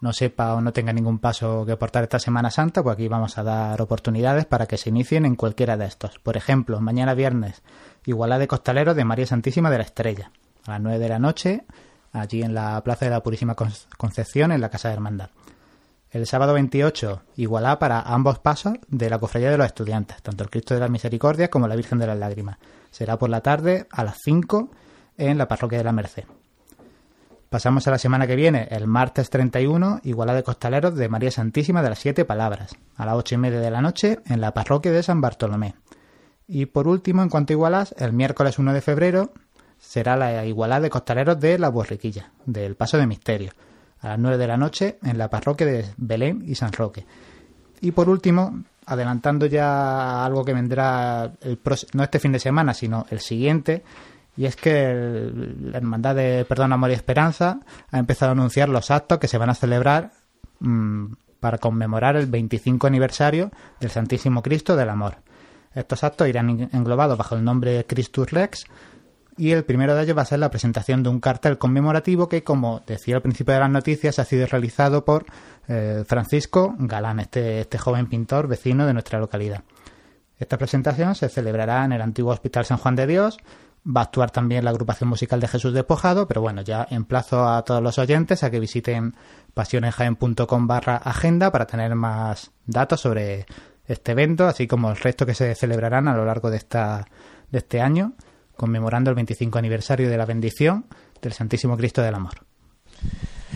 no 0.00 0.12
sepa 0.12 0.54
o 0.54 0.60
no 0.60 0.72
tenga 0.72 0.92
ningún 0.92 1.18
paso 1.18 1.64
que 1.66 1.72
aportar 1.72 2.04
esta 2.04 2.18
Semana 2.18 2.50
Santa, 2.50 2.82
pues 2.82 2.94
aquí 2.94 3.08
vamos 3.08 3.36
a 3.38 3.42
dar 3.42 3.80
oportunidades 3.82 4.46
para 4.46 4.66
que 4.66 4.78
se 4.78 4.88
inicien 4.88 5.26
en 5.26 5.36
cualquiera 5.36 5.76
de 5.76 5.86
estos. 5.86 6.18
Por 6.18 6.36
ejemplo, 6.36 6.80
mañana 6.80 7.14
viernes, 7.14 7.62
Igualá 8.06 8.38
de 8.38 8.48
Costaleros 8.48 8.96
de 8.96 9.04
María 9.04 9.26
Santísima 9.26 9.70
de 9.70 9.78
la 9.78 9.84
Estrella, 9.84 10.30
a 10.66 10.72
las 10.72 10.80
9 10.80 10.98
de 10.98 11.08
la 11.08 11.18
noche, 11.18 11.64
allí 12.12 12.42
en 12.42 12.54
la 12.54 12.82
Plaza 12.82 13.04
de 13.04 13.10
la 13.10 13.22
Purísima 13.22 13.54
Concepción, 13.54 14.52
en 14.52 14.60
la 14.60 14.70
Casa 14.70 14.88
de 14.88 14.94
Hermandad. 14.94 15.30
El 16.10 16.26
sábado 16.26 16.54
28, 16.54 17.22
Igualá 17.36 17.78
para 17.78 18.00
ambos 18.00 18.38
pasos 18.40 18.74
de 18.88 19.10
la 19.10 19.18
Cofradía 19.18 19.50
de 19.50 19.58
los 19.58 19.66
Estudiantes, 19.66 20.20
tanto 20.22 20.42
el 20.42 20.50
Cristo 20.50 20.74
de 20.74 20.80
las 20.80 20.90
Misericordias 20.90 21.50
como 21.50 21.68
la 21.68 21.76
Virgen 21.76 21.98
de 21.98 22.06
las 22.06 22.18
Lágrimas. 22.18 22.58
Será 22.90 23.16
por 23.18 23.30
la 23.30 23.42
tarde 23.42 23.86
a 23.90 24.02
las 24.02 24.18
5 24.24 24.70
en 25.18 25.38
la 25.38 25.46
Parroquia 25.46 25.78
de 25.78 25.84
la 25.84 25.92
Merced. 25.92 26.24
Pasamos 27.50 27.88
a 27.88 27.90
la 27.90 27.98
semana 27.98 28.28
que 28.28 28.36
viene, 28.36 28.68
el 28.70 28.86
martes 28.86 29.28
31, 29.28 30.02
Igualada 30.04 30.36
de 30.36 30.44
Costaleros 30.44 30.94
de 30.94 31.08
María 31.08 31.32
Santísima 31.32 31.82
de 31.82 31.88
las 31.88 31.98
Siete 31.98 32.24
Palabras, 32.24 32.76
a 32.94 33.04
las 33.04 33.16
ocho 33.16 33.34
y 33.34 33.38
media 33.38 33.58
de 33.58 33.72
la 33.72 33.80
noche 33.80 34.20
en 34.26 34.40
la 34.40 34.54
parroquia 34.54 34.92
de 34.92 35.02
San 35.02 35.20
Bartolomé. 35.20 35.74
Y 36.46 36.66
por 36.66 36.86
último, 36.86 37.24
en 37.24 37.28
cuanto 37.28 37.52
a 37.52 37.54
Igualas, 37.54 37.92
el 37.98 38.12
miércoles 38.12 38.60
1 38.60 38.72
de 38.72 38.80
febrero 38.80 39.32
será 39.80 40.16
la 40.16 40.46
Igualada 40.46 40.82
de 40.82 40.90
Costaleros 40.90 41.40
de 41.40 41.58
la 41.58 41.70
Borriquilla, 41.70 42.30
del 42.46 42.76
Paso 42.76 42.98
de 42.98 43.08
Misterio, 43.08 43.50
a 44.00 44.10
las 44.10 44.18
9 44.20 44.38
de 44.38 44.46
la 44.46 44.56
noche 44.56 44.98
en 45.02 45.18
la 45.18 45.28
parroquia 45.28 45.66
de 45.66 45.86
Belén 45.96 46.44
y 46.46 46.54
San 46.54 46.72
Roque. 46.72 47.04
Y 47.80 47.90
por 47.90 48.08
último, 48.08 48.62
adelantando 48.86 49.46
ya 49.46 50.24
algo 50.24 50.44
que 50.44 50.54
vendrá 50.54 51.32
el 51.40 51.58
no 51.94 52.04
este 52.04 52.20
fin 52.20 52.30
de 52.30 52.38
semana, 52.38 52.74
sino 52.74 53.06
el 53.10 53.18
siguiente, 53.18 53.82
y 54.40 54.46
es 54.46 54.56
que 54.56 55.30
la 55.60 55.76
Hermandad 55.76 56.16
de 56.16 56.46
Perdón, 56.48 56.72
Amor 56.72 56.88
y 56.88 56.94
Esperanza 56.94 57.60
ha 57.90 57.98
empezado 57.98 58.30
a 58.30 58.32
anunciar 58.32 58.70
los 58.70 58.90
actos 58.90 59.18
que 59.18 59.28
se 59.28 59.36
van 59.36 59.50
a 59.50 59.54
celebrar 59.54 60.12
mm, 60.60 61.12
para 61.40 61.58
conmemorar 61.58 62.16
el 62.16 62.24
25 62.24 62.86
aniversario 62.86 63.50
del 63.80 63.90
Santísimo 63.90 64.40
Cristo 64.40 64.76
del 64.76 64.88
Amor. 64.88 65.16
Estos 65.74 66.04
actos 66.04 66.26
irán 66.26 66.70
englobados 66.72 67.18
bajo 67.18 67.34
el 67.34 67.44
nombre 67.44 67.84
Christus 67.84 68.30
Rex 68.30 68.64
y 69.36 69.50
el 69.50 69.66
primero 69.66 69.94
de 69.94 70.04
ellos 70.04 70.16
va 70.16 70.22
a 70.22 70.24
ser 70.24 70.38
la 70.38 70.50
presentación 70.50 71.02
de 71.02 71.10
un 71.10 71.20
cartel 71.20 71.58
conmemorativo 71.58 72.30
que, 72.30 72.42
como 72.42 72.80
decía 72.86 73.16
al 73.16 73.22
principio 73.22 73.52
de 73.52 73.60
las 73.60 73.70
noticias, 73.70 74.18
ha 74.18 74.24
sido 74.24 74.46
realizado 74.46 75.04
por 75.04 75.26
eh, 75.68 76.02
Francisco 76.06 76.74
Galán, 76.78 77.20
este, 77.20 77.60
este 77.60 77.76
joven 77.76 78.06
pintor 78.06 78.48
vecino 78.48 78.86
de 78.86 78.94
nuestra 78.94 79.18
localidad. 79.18 79.64
Esta 80.38 80.56
presentación 80.56 81.14
se 81.14 81.28
celebrará 81.28 81.84
en 81.84 81.92
el 81.92 82.00
antiguo 82.00 82.32
Hospital 82.32 82.64
San 82.64 82.78
Juan 82.78 82.96
de 82.96 83.06
Dios, 83.06 83.36
Va 83.86 84.02
a 84.02 84.04
actuar 84.04 84.30
también 84.30 84.64
la 84.64 84.70
agrupación 84.70 85.08
musical 85.08 85.40
de 85.40 85.48
Jesús 85.48 85.72
Despojado, 85.72 86.28
pero 86.28 86.42
bueno, 86.42 86.60
ya 86.62 86.86
emplazo 86.90 87.48
a 87.48 87.62
todos 87.62 87.82
los 87.82 87.98
oyentes 87.98 88.42
a 88.42 88.50
que 88.50 88.60
visiten 88.60 89.14
pasionesjaen.com 89.54 90.66
barra 90.66 90.96
agenda 90.96 91.50
para 91.50 91.66
tener 91.66 91.94
más 91.94 92.50
datos 92.66 93.00
sobre 93.00 93.46
este 93.86 94.12
evento, 94.12 94.46
así 94.46 94.66
como 94.66 94.90
el 94.90 94.96
resto 94.96 95.24
que 95.24 95.34
se 95.34 95.54
celebrarán 95.54 96.08
a 96.08 96.14
lo 96.14 96.24
largo 96.24 96.50
de, 96.50 96.58
esta, 96.58 97.06
de 97.50 97.58
este 97.58 97.80
año, 97.80 98.12
conmemorando 98.56 99.10
el 99.10 99.16
25 99.16 99.58
aniversario 99.58 100.10
de 100.10 100.18
la 100.18 100.26
bendición 100.26 100.84
del 101.22 101.32
Santísimo 101.32 101.76
Cristo 101.76 102.02
del 102.02 102.14
Amor. 102.14 102.44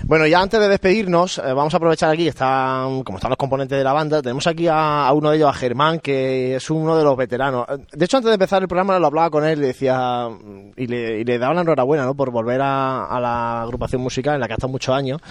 Bueno, 0.07 0.27
ya 0.27 0.43
antes 0.43 0.61
de 0.61 0.69
despedirnos, 0.69 1.39
eh, 1.39 1.55
vamos 1.55 1.73
a 1.73 1.79
aprovechar 1.79 2.11
aquí, 2.11 2.29
están, 2.29 3.03
como 3.05 3.17
están 3.17 3.31
los 3.31 3.39
componentes 3.39 3.79
de 3.79 3.83
la 3.83 3.95
banda, 3.95 4.21
tenemos 4.21 4.47
aquí 4.47 4.67
a, 4.71 5.11
uno 5.15 5.31
de 5.31 5.39
ellos, 5.39 5.49
a 5.49 5.55
Germán, 5.55 5.99
que 5.99 6.57
es 6.57 6.69
uno 6.69 6.95
de 6.99 7.05
los 7.05 7.17
veteranos. 7.17 7.67
De 7.91 8.05
hecho, 8.05 8.19
antes 8.19 8.29
de 8.29 8.35
empezar 8.35 8.61
el 8.61 8.69
programa 8.69 8.99
lo 8.99 9.07
hablaba 9.07 9.31
con 9.31 9.47
él 9.47 9.61
y 9.61 9.67
decía, 9.69 10.29
y 10.77 10.87
le, 10.89 11.21
y 11.21 11.25
le 11.25 11.39
daba 11.39 11.55
la 11.55 11.63
enhorabuena, 11.63 12.05
¿no? 12.05 12.15
Por 12.15 12.31
volver 12.31 12.61
a, 12.63 13.19
la 13.19 13.63
agrupación 13.63 14.03
musical 14.03 14.35
en 14.35 14.41
la 14.41 14.47
que 14.47 14.53
ha 14.53 14.57
estado 14.57 14.71
muchos 14.71 14.95
años. 14.95 15.23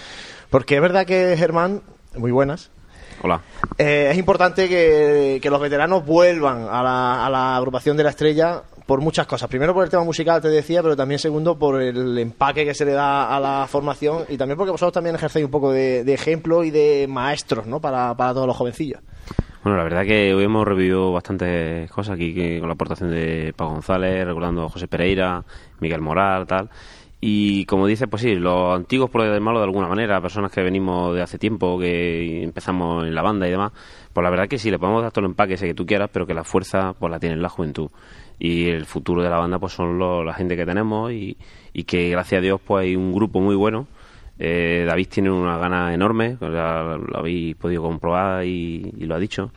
Porque 0.50 0.74
es 0.74 0.80
verdad 0.80 1.06
que 1.06 1.36
Germán, 1.36 1.82
muy 2.16 2.32
buenas, 2.32 2.72
Hola. 3.22 3.40
Eh, 3.78 4.08
es 4.10 4.18
importante 4.18 4.68
que, 4.68 5.38
que, 5.40 5.50
los 5.50 5.60
veteranos 5.60 6.04
vuelvan 6.04 6.66
a 6.68 6.82
la, 6.82 7.24
a 7.24 7.30
la, 7.30 7.56
agrupación 7.56 7.96
de 7.96 8.02
la 8.02 8.10
estrella 8.10 8.64
por 8.86 9.00
muchas 9.00 9.26
cosas. 9.26 9.48
Primero 9.48 9.72
por 9.74 9.84
el 9.84 9.90
tema 9.90 10.04
musical, 10.04 10.40
te 10.42 10.48
decía, 10.48 10.82
pero 10.82 10.96
también 10.96 11.18
segundo 11.18 11.58
por 11.58 11.80
el 11.80 12.18
empaque 12.18 12.64
que 12.64 12.74
se 12.74 12.84
le 12.84 12.92
da 12.92 13.34
a 13.34 13.40
la 13.40 13.66
formación 13.68 14.24
y 14.28 14.36
también 14.36 14.56
porque 14.56 14.72
vosotros 14.72 14.92
también 14.92 15.16
ejercéis 15.16 15.44
un 15.44 15.50
poco 15.50 15.72
de, 15.72 16.00
ejemplo 16.12 16.64
y 16.64 16.70
de 16.70 17.06
maestros 17.08 17.66
¿no? 17.66 17.80
para, 17.80 18.14
para 18.14 18.34
todos 18.34 18.46
los 18.46 18.56
jovencillos. 18.56 19.00
Bueno, 19.62 19.78
la 19.78 19.84
verdad 19.84 20.04
que 20.04 20.34
hoy 20.34 20.44
hemos 20.44 20.66
revivido 20.66 21.10
bastantes 21.10 21.90
cosas 21.90 22.16
aquí 22.16 22.58
con 22.58 22.68
la 22.68 22.74
aportación 22.74 23.10
de 23.10 23.54
Pau 23.56 23.70
González, 23.70 24.26
recordando 24.26 24.66
a 24.66 24.68
José 24.68 24.88
Pereira, 24.88 25.42
Miguel 25.80 26.02
Moral, 26.02 26.46
tal. 26.46 26.68
Y 27.26 27.64
como 27.64 27.86
dices, 27.86 28.06
pues 28.06 28.20
sí, 28.20 28.34
los 28.34 28.76
antiguos 28.76 29.08
por 29.08 29.22
del 29.22 29.40
malo 29.40 29.58
de 29.58 29.64
alguna 29.64 29.88
manera, 29.88 30.20
personas 30.20 30.52
que 30.52 30.62
venimos 30.62 31.14
de 31.14 31.22
hace 31.22 31.38
tiempo, 31.38 31.78
que 31.78 32.42
empezamos 32.42 33.06
en 33.06 33.14
la 33.14 33.22
banda 33.22 33.48
y 33.48 33.50
demás, 33.50 33.72
pues 34.12 34.22
la 34.22 34.28
verdad 34.28 34.46
que 34.46 34.58
sí, 34.58 34.70
le 34.70 34.78
podemos 34.78 35.00
dar 35.00 35.10
todo 35.10 35.24
el 35.24 35.30
empaque 35.30 35.54
ese 35.54 35.66
que 35.66 35.72
tú 35.72 35.86
quieras, 35.86 36.10
pero 36.12 36.26
que 36.26 36.34
la 36.34 36.44
fuerza 36.44 36.92
pues 36.92 37.10
la 37.10 37.18
tiene 37.18 37.36
la 37.36 37.48
juventud. 37.48 37.88
Y 38.38 38.68
el 38.68 38.84
futuro 38.84 39.22
de 39.22 39.30
la 39.30 39.38
banda 39.38 39.58
pues 39.58 39.72
son 39.72 39.98
la 39.98 40.34
gente 40.34 40.54
que 40.54 40.66
tenemos 40.66 41.12
y, 41.12 41.38
que 41.86 42.10
gracias 42.10 42.40
a 42.40 42.42
Dios 42.42 42.60
pues 42.62 42.84
hay 42.84 42.94
un 42.94 43.14
grupo 43.14 43.40
muy 43.40 43.56
bueno. 43.56 43.86
Eh, 44.38 44.84
David 44.86 45.08
tiene 45.08 45.30
una 45.30 45.56
gana 45.56 45.94
enorme 45.94 46.36
lo 46.42 47.18
habéis 47.18 47.56
podido 47.56 47.80
comprobar 47.80 48.44
y, 48.44 48.82
lo 48.98 49.14
ha 49.14 49.18
dicho. 49.18 49.50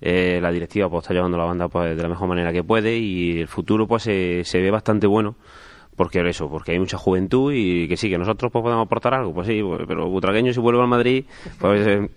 Eh, 0.00 0.40
la 0.42 0.50
directiva 0.50 0.90
pues 0.90 1.04
está 1.04 1.14
llevando 1.14 1.38
la 1.38 1.44
banda 1.44 1.68
pues 1.68 1.96
de 1.96 2.02
la 2.02 2.08
mejor 2.08 2.26
manera 2.26 2.52
que 2.52 2.64
puede 2.64 2.98
y 2.98 3.38
el 3.38 3.46
futuro 3.46 3.86
pues 3.86 4.02
se, 4.02 4.42
se 4.42 4.60
ve 4.60 4.72
bastante 4.72 5.06
bueno 5.06 5.36
porque 5.96 6.28
eso, 6.28 6.48
porque 6.48 6.72
hay 6.72 6.78
mucha 6.78 6.98
juventud 6.98 7.52
y 7.54 7.88
que 7.88 7.96
sí, 7.96 8.10
que 8.10 8.18
nosotros 8.18 8.50
pues, 8.52 8.62
podemos 8.62 8.84
aportar 8.84 9.14
algo, 9.14 9.32
pues 9.32 9.46
sí, 9.46 9.62
pues, 9.62 9.82
pero 9.86 10.08
Butragueño 10.08 10.52
si 10.52 10.60
vuelve 10.60 10.80
al 10.80 10.88
Madrid, 10.88 11.24
pues 11.58 11.86
eh, 11.86 12.08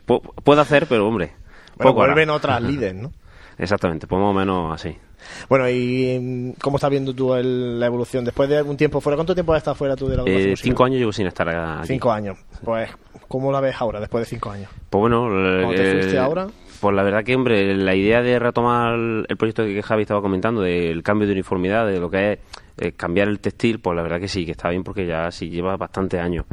puede 0.44 0.62
hacer, 0.62 0.88
pero 0.88 1.08
hombre, 1.08 1.34
bueno, 1.78 1.94
vuelven 1.94 2.30
otras 2.30 2.62
líderes, 2.62 2.96
¿no? 2.96 3.12
Exactamente, 3.58 4.08
pues 4.08 4.20
más 4.20 4.30
o 4.30 4.34
menos 4.34 4.74
así. 4.74 4.96
Bueno, 5.50 5.68
¿y 5.70 6.20
mm, 6.20 6.52
cómo 6.62 6.78
estás 6.78 6.90
viendo 6.90 7.14
tú 7.14 7.34
la 7.36 7.86
evolución? 7.86 8.24
Después 8.24 8.48
de 8.50 8.58
algún 8.58 8.78
tiempo 8.78 9.02
fuera, 9.02 9.16
¿cuánto 9.16 9.34
tiempo 9.34 9.54
has 9.54 9.60
estado 9.60 9.76
fuera 9.76 9.96
tú 9.96 10.08
de 10.08 10.18
la 10.18 10.24
eh, 10.26 10.56
Cinco 10.56 10.84
años 10.84 11.00
llevo 11.00 11.12
sin 11.12 11.28
estar 11.28 11.50
aquí. 11.50 11.88
Cinco 11.88 12.12
años. 12.12 12.38
Pues, 12.64 12.90
¿cómo 13.28 13.52
la 13.52 13.60
ves 13.60 13.76
ahora, 13.80 14.00
después 14.00 14.24
de 14.24 14.30
cinco 14.30 14.52
años? 14.52 14.70
Pues 14.90 15.02
bueno... 15.02 15.24
¿Cómo 15.24 15.74
te 15.74 15.92
fuiste 15.92 16.16
eh, 16.16 16.20
ahora? 16.20 16.48
Pues 16.80 16.96
la 16.96 17.04
verdad 17.04 17.24
que, 17.24 17.36
hombre, 17.36 17.76
la 17.76 17.96
idea 17.96 18.22
de 18.22 18.38
retomar 18.38 18.94
el 18.94 19.38
proyecto 19.38 19.64
que 19.64 19.82
Javi 19.82 20.04
estaba 20.04 20.22
comentando, 20.22 20.62
del 20.62 21.02
cambio 21.02 21.28
de 21.28 21.34
uniformidad, 21.34 21.88
de 21.88 22.00
lo 22.00 22.10
que 22.12 22.34
es 22.34 22.40
eh, 22.78 22.92
cambiar 22.94 23.28
el 23.28 23.40
textil, 23.40 23.80
pues 23.80 23.96
la 23.96 24.04
verdad 24.04 24.20
que 24.20 24.28
sí, 24.28 24.46
que 24.46 24.52
está 24.52 24.70
bien 24.70 24.84
porque 24.84 25.06
ya 25.06 25.32
sí 25.32 25.50
lleva 25.50 25.78
bastantes 25.78 26.20
años. 26.20 26.46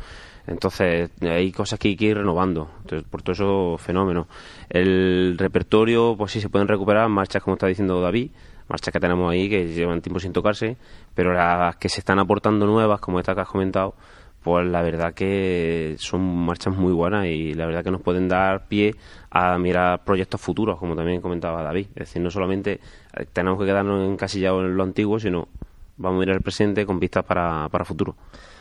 Entonces, 0.46 1.10
hay 1.22 1.52
cosas 1.52 1.78
que 1.78 1.88
hay 1.88 1.96
que 1.96 2.06
ir 2.06 2.16
renovando. 2.18 2.70
Entonces, 2.82 3.09
por 3.09 3.22
todo 3.22 3.32
eso, 3.32 3.78
fenómeno. 3.78 4.28
El 4.68 5.36
repertorio, 5.38 6.16
pues 6.16 6.32
sí, 6.32 6.40
se 6.40 6.51
pueden 6.51 6.68
recuperar 6.68 7.09
marchas, 7.09 7.42
como 7.42 7.55
está 7.55 7.66
diciendo 7.66 8.01
David, 8.01 8.30
marchas 8.68 8.92
que 8.92 9.01
tenemos 9.01 9.30
ahí 9.30 9.48
que 9.48 9.68
llevan 9.68 10.02
tiempo 10.02 10.20
sin 10.20 10.32
tocarse, 10.32 10.76
pero 11.14 11.32
las 11.32 11.76
que 11.76 11.88
se 11.88 12.01
están 12.01 12.18
aportando 12.18 12.66
nuevas, 12.66 13.01
como 13.01 13.20
esta 13.20 13.34
que 13.34 13.40
has 13.40 13.48
comentado, 13.48 13.94
pues 14.42 14.66
la 14.66 14.82
verdad 14.82 15.14
que 15.14 15.96
son 15.98 16.20
marchas 16.20 16.76
muy 16.76 16.92
buenas 16.92 17.26
y 17.26 17.55
la 17.55 17.64
verdad 17.64 17.82
que 17.82 17.90
nos 17.90 18.02
pueden 18.02 18.28
dar 18.28 18.68
pie 18.68 18.94
a 19.30 19.56
mirar 19.59 20.05
proyectos 20.05 20.40
futuros, 20.40 20.78
como 20.78 20.94
también 20.94 21.22
comentaba 21.22 21.62
David. 21.62 21.86
Es 21.94 22.09
decir, 22.09 22.20
no 22.20 22.30
solamente 22.30 22.80
eh, 23.16 23.26
tenemos 23.32 23.59
que 23.59 23.64
quedarnos 23.64 24.06
encasillados 24.06 24.64
en 24.64 24.76
lo 24.76 24.82
antiguo, 24.82 25.18
sino 25.18 25.48
vamos 25.97 26.19
a 26.19 26.21
mirar 26.21 26.37
el 26.37 26.43
presente 26.43 26.85
con 26.87 26.99
vistas 26.99 27.25
para, 27.25 27.69
para 27.69 27.85
futuro. 27.85 28.16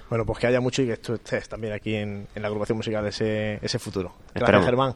Bueno, 0.10 0.26
pues 0.26 0.40
que 0.40 0.48
haya 0.48 0.62
mucho 0.62 0.82
y 0.84 0.88
que 0.88 0.98
tú 0.98 1.14
estés 1.14 1.50
también 1.50 1.74
aquí 1.74 1.96
en, 1.96 2.28
la 2.36 2.48
agrupación 2.48 2.78
musical 2.78 3.04
de 3.04 3.10
ese, 3.10 3.60
ese 3.62 3.80
futuro. 3.80 4.14
Gracias, 4.36 4.66
Germán. 4.66 4.94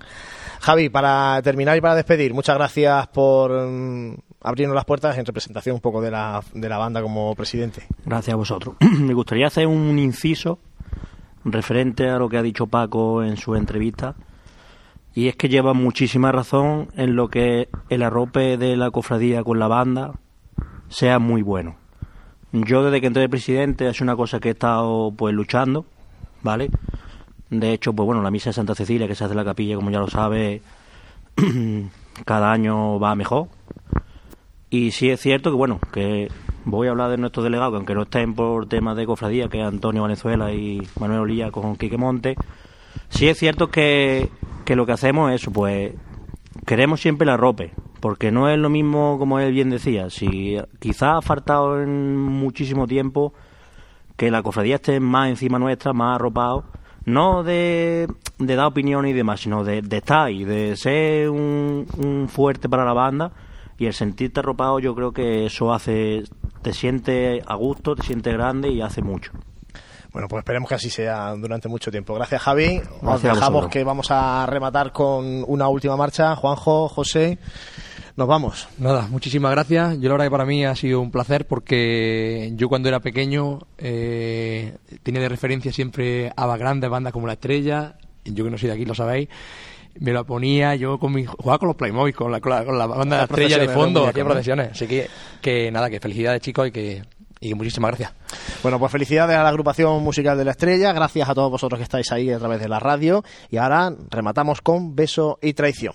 Javi, 0.60 0.90
para 0.90 1.42
terminar 1.42 1.76
y 1.78 1.82
para 1.82 1.96
despedir, 1.96 2.34
muchas 2.34 2.56
gracias 2.56 3.08
por 3.08 3.52
mm, 3.52 4.16
abrirnos 4.42 4.76
las 4.76 4.86
puertas 4.86 5.18
en 5.18 5.26
representación 5.26 5.76
un 5.76 5.82
poco 5.82 6.02
de 6.02 6.12
la, 6.12 6.44
de 6.54 6.70
la 6.70 6.78
banda 6.78 7.02
como 7.02 7.34
presidente. 7.36 7.88
Gracias 8.06 8.34
a 8.34 8.38
vosotros. 8.38 8.76
Me 9.00 9.14
gustaría 9.14 9.48
hacer 9.48 9.66
un 9.66 9.98
inciso 9.98 10.60
referente 11.44 12.10
a 12.10 12.20
lo 12.20 12.30
que 12.30 12.38
ha 12.38 12.44
dicho 12.44 12.68
Paco 12.68 13.24
en 13.24 13.38
su 13.38 13.56
entrevista. 13.56 14.16
Y 15.14 15.30
es 15.30 15.36
que 15.36 15.50
lleva 15.50 15.74
muchísima 15.74 16.32
razón 16.32 16.90
en 16.96 17.16
lo 17.16 17.30
que 17.30 17.70
el 17.90 18.04
arrope 18.04 18.58
de 18.58 18.78
la 18.78 18.92
cofradía 18.92 19.44
con 19.44 19.58
la 19.58 19.68
banda 19.68 20.12
sea 20.90 21.18
muy 21.18 21.42
bueno. 21.42 21.76
Yo 22.52 22.84
desde 22.84 23.02
que 23.02 23.08
entré 23.08 23.22
de 23.22 23.30
presidente 23.30 23.90
es 23.90 24.00
una 24.00 24.16
cosa 24.16 24.40
que 24.40 24.50
he 24.50 24.52
estado 24.52 25.12
pues 25.12 25.34
luchando, 25.34 25.86
¿vale? 26.44 26.70
De 27.50 27.74
hecho, 27.74 27.94
pues 27.94 28.06
bueno, 28.06 28.22
la 28.22 28.32
misa 28.32 28.50
de 28.50 28.54
Santa 28.54 28.76
Cecilia 28.76 29.08
que 29.08 29.16
se 29.16 29.24
hace 29.24 29.34
en 29.34 29.38
la 29.38 29.46
capilla, 29.46 29.76
como 29.76 29.90
ya 29.90 30.00
lo 30.00 30.10
sabe, 30.10 30.62
cada 32.26 32.52
año 32.52 33.00
va 33.00 33.16
mejor. 33.16 33.48
Y 34.70 34.92
sí 34.92 35.10
es 35.10 35.22
cierto 35.22 35.50
que, 35.50 35.56
bueno, 35.56 35.80
que 35.94 36.30
voy 36.66 36.88
a 36.88 36.92
hablar 36.92 37.10
de 37.10 37.18
nuestros 37.18 37.44
delegados, 37.44 37.72
que 37.72 37.78
aunque 37.78 37.96
no 37.96 38.04
estén 38.04 38.34
por 38.34 38.68
temas 38.68 38.98
de 38.98 39.06
cofradía, 39.06 39.48
que 39.48 39.60
es 39.62 39.66
Antonio 39.66 40.02
Valenzuela 40.02 40.52
y 40.52 40.86
Manuel 41.00 41.22
Olía 41.22 41.52
con 41.52 41.76
Quique 41.78 41.98
Monte, 41.98 42.36
sí 43.10 43.28
es 43.28 43.38
cierto 43.38 43.70
que, 43.70 44.30
que 44.66 44.76
lo 44.76 44.86
que 44.86 44.92
hacemos 44.92 45.32
es, 45.32 45.46
pues, 45.54 45.94
queremos 46.66 47.00
siempre 47.02 47.26
la 47.26 47.38
ropa, 47.38 47.66
porque 48.00 48.32
no 48.32 48.50
es 48.50 48.58
lo 48.58 48.70
mismo, 48.70 49.18
como 49.20 49.40
él 49.40 49.52
bien 49.52 49.70
decía, 49.70 50.10
si 50.10 50.58
quizás 50.80 51.18
ha 51.18 51.22
faltado 51.22 51.82
en 51.82 52.16
muchísimo 52.16 52.88
tiempo 52.88 53.34
que 54.16 54.32
la 54.32 54.42
cofradía 54.42 54.76
esté 54.76 55.00
más 55.00 55.30
encima 55.30 55.60
nuestra, 55.60 55.94
más 55.94 56.16
arropado, 56.16 56.66
no 57.06 57.44
de, 57.44 58.08
de 58.40 58.56
dar 58.56 58.68
opinión 58.68 59.06
y 59.06 59.14
demás, 59.14 59.42
sino 59.42 59.64
de, 59.64 59.82
de 59.82 59.98
estar 59.98 60.28
ahí, 60.28 60.44
de 60.44 60.76
ser 60.76 61.30
un, 61.30 61.86
un 61.98 62.28
fuerte 62.28 62.68
para 62.68 62.84
la 62.86 62.94
banda 62.94 63.32
y 63.78 63.86
el 63.86 63.94
sentirte 63.94 64.40
arropado 64.40 64.80
yo 64.80 64.96
creo 64.96 65.12
que 65.12 65.46
eso 65.46 65.74
hace, 65.74 66.24
te 66.62 66.74
siente 66.74 67.42
a 67.46 67.56
gusto, 67.56 67.96
te 67.96 68.04
siente 68.04 68.34
grande 68.34 68.70
y 68.70 68.82
hace 68.82 69.02
mucho. 69.02 69.32
Bueno, 70.18 70.30
pues 70.30 70.40
esperemos 70.42 70.68
que 70.68 70.74
así 70.74 70.90
sea 70.90 71.36
durante 71.36 71.70
mucho 71.70 71.92
tiempo. 71.92 72.16
Gracias, 72.16 72.42
Javi. 72.42 72.82
Os 73.04 73.22
dejamos 73.22 73.68
que 73.68 73.84
vamos 73.84 74.08
a 74.10 74.48
rematar 74.48 74.92
con 74.92 75.46
una 75.46 75.68
última 75.68 75.96
marcha. 75.96 76.36
Juanjo, 76.36 76.90
José, 76.90 77.38
nos 78.16 78.28
vamos. 78.28 78.68
Nada, 78.80 79.06
muchísimas 79.12 79.52
gracias. 79.52 80.00
Yo 80.00 80.10
la 80.10 80.14
verdad 80.16 80.26
que 80.26 80.32
para 80.32 80.46
mí 80.46 80.66
ha 80.66 80.74
sido 80.76 81.02
un 81.02 81.12
placer 81.12 81.46
porque 81.46 82.52
yo 82.56 82.68
cuando 82.68 82.90
era 82.90 83.00
pequeño 83.00 83.60
eh, 83.78 84.78
tenía 85.04 85.22
de 85.22 85.30
referencia 85.30 85.72
siempre 85.72 86.34
a 86.36 86.58
grandes 86.58 86.90
bandas 86.90 87.14
como 87.14 87.28
La 87.28 87.34
Estrella, 87.34 88.00
yo 88.26 88.44
que 88.44 88.50
no 88.50 88.58
soy 88.58 88.70
de 88.70 88.74
aquí 88.74 88.86
lo 88.86 88.96
sabéis, 88.96 89.30
me 90.00 90.14
lo 90.14 90.26
ponía 90.26 90.74
yo 90.74 90.98
con 90.98 91.14
mi, 91.14 91.26
jugaba 91.26 91.60
con 91.60 91.68
los 91.68 91.76
Playmobil, 91.76 92.16
con 92.16 92.32
la, 92.32 92.42
con 92.42 92.54
la, 92.54 92.66
con 92.66 92.76
la 92.76 92.88
banda 92.88 93.18
de 93.18 93.22
La 93.22 93.26
Estrella 93.26 93.60
de 93.60 93.70
fondo, 93.70 94.12
procesiones. 94.12 94.72
Así 94.72 94.88
que, 94.88 95.08
que 95.44 95.72
nada, 95.72 95.92
que 95.92 96.00
felicidades 96.00 96.42
chicos 96.42 96.70
y 96.70 96.72
que 96.72 97.04
y 97.40 97.54
muchísimas 97.54 97.92
gracias. 97.92 98.14
Bueno, 98.64 98.80
pues 98.80 98.92
felicidades 98.92 99.38
a 99.38 99.44
la 99.44 99.50
agrupación 99.50 100.04
musical 100.04 100.38
de 100.38 100.46
la 100.46 100.52
estrella. 100.52 100.94
Gracias 100.94 101.30
a 101.30 101.36
todos 101.36 101.52
vosotros 101.52 101.80
que 101.80 101.84
estáis 101.84 102.12
ahí 102.12 102.32
a 102.32 102.40
través 102.40 102.60
de 102.60 102.70
la 102.70 102.80
radio. 102.80 103.24
Y 103.50 103.58
ahora 103.58 103.94
rematamos 104.10 104.62
con 104.62 104.96
beso 104.96 105.38
y 105.42 105.54
traición. 105.54 105.94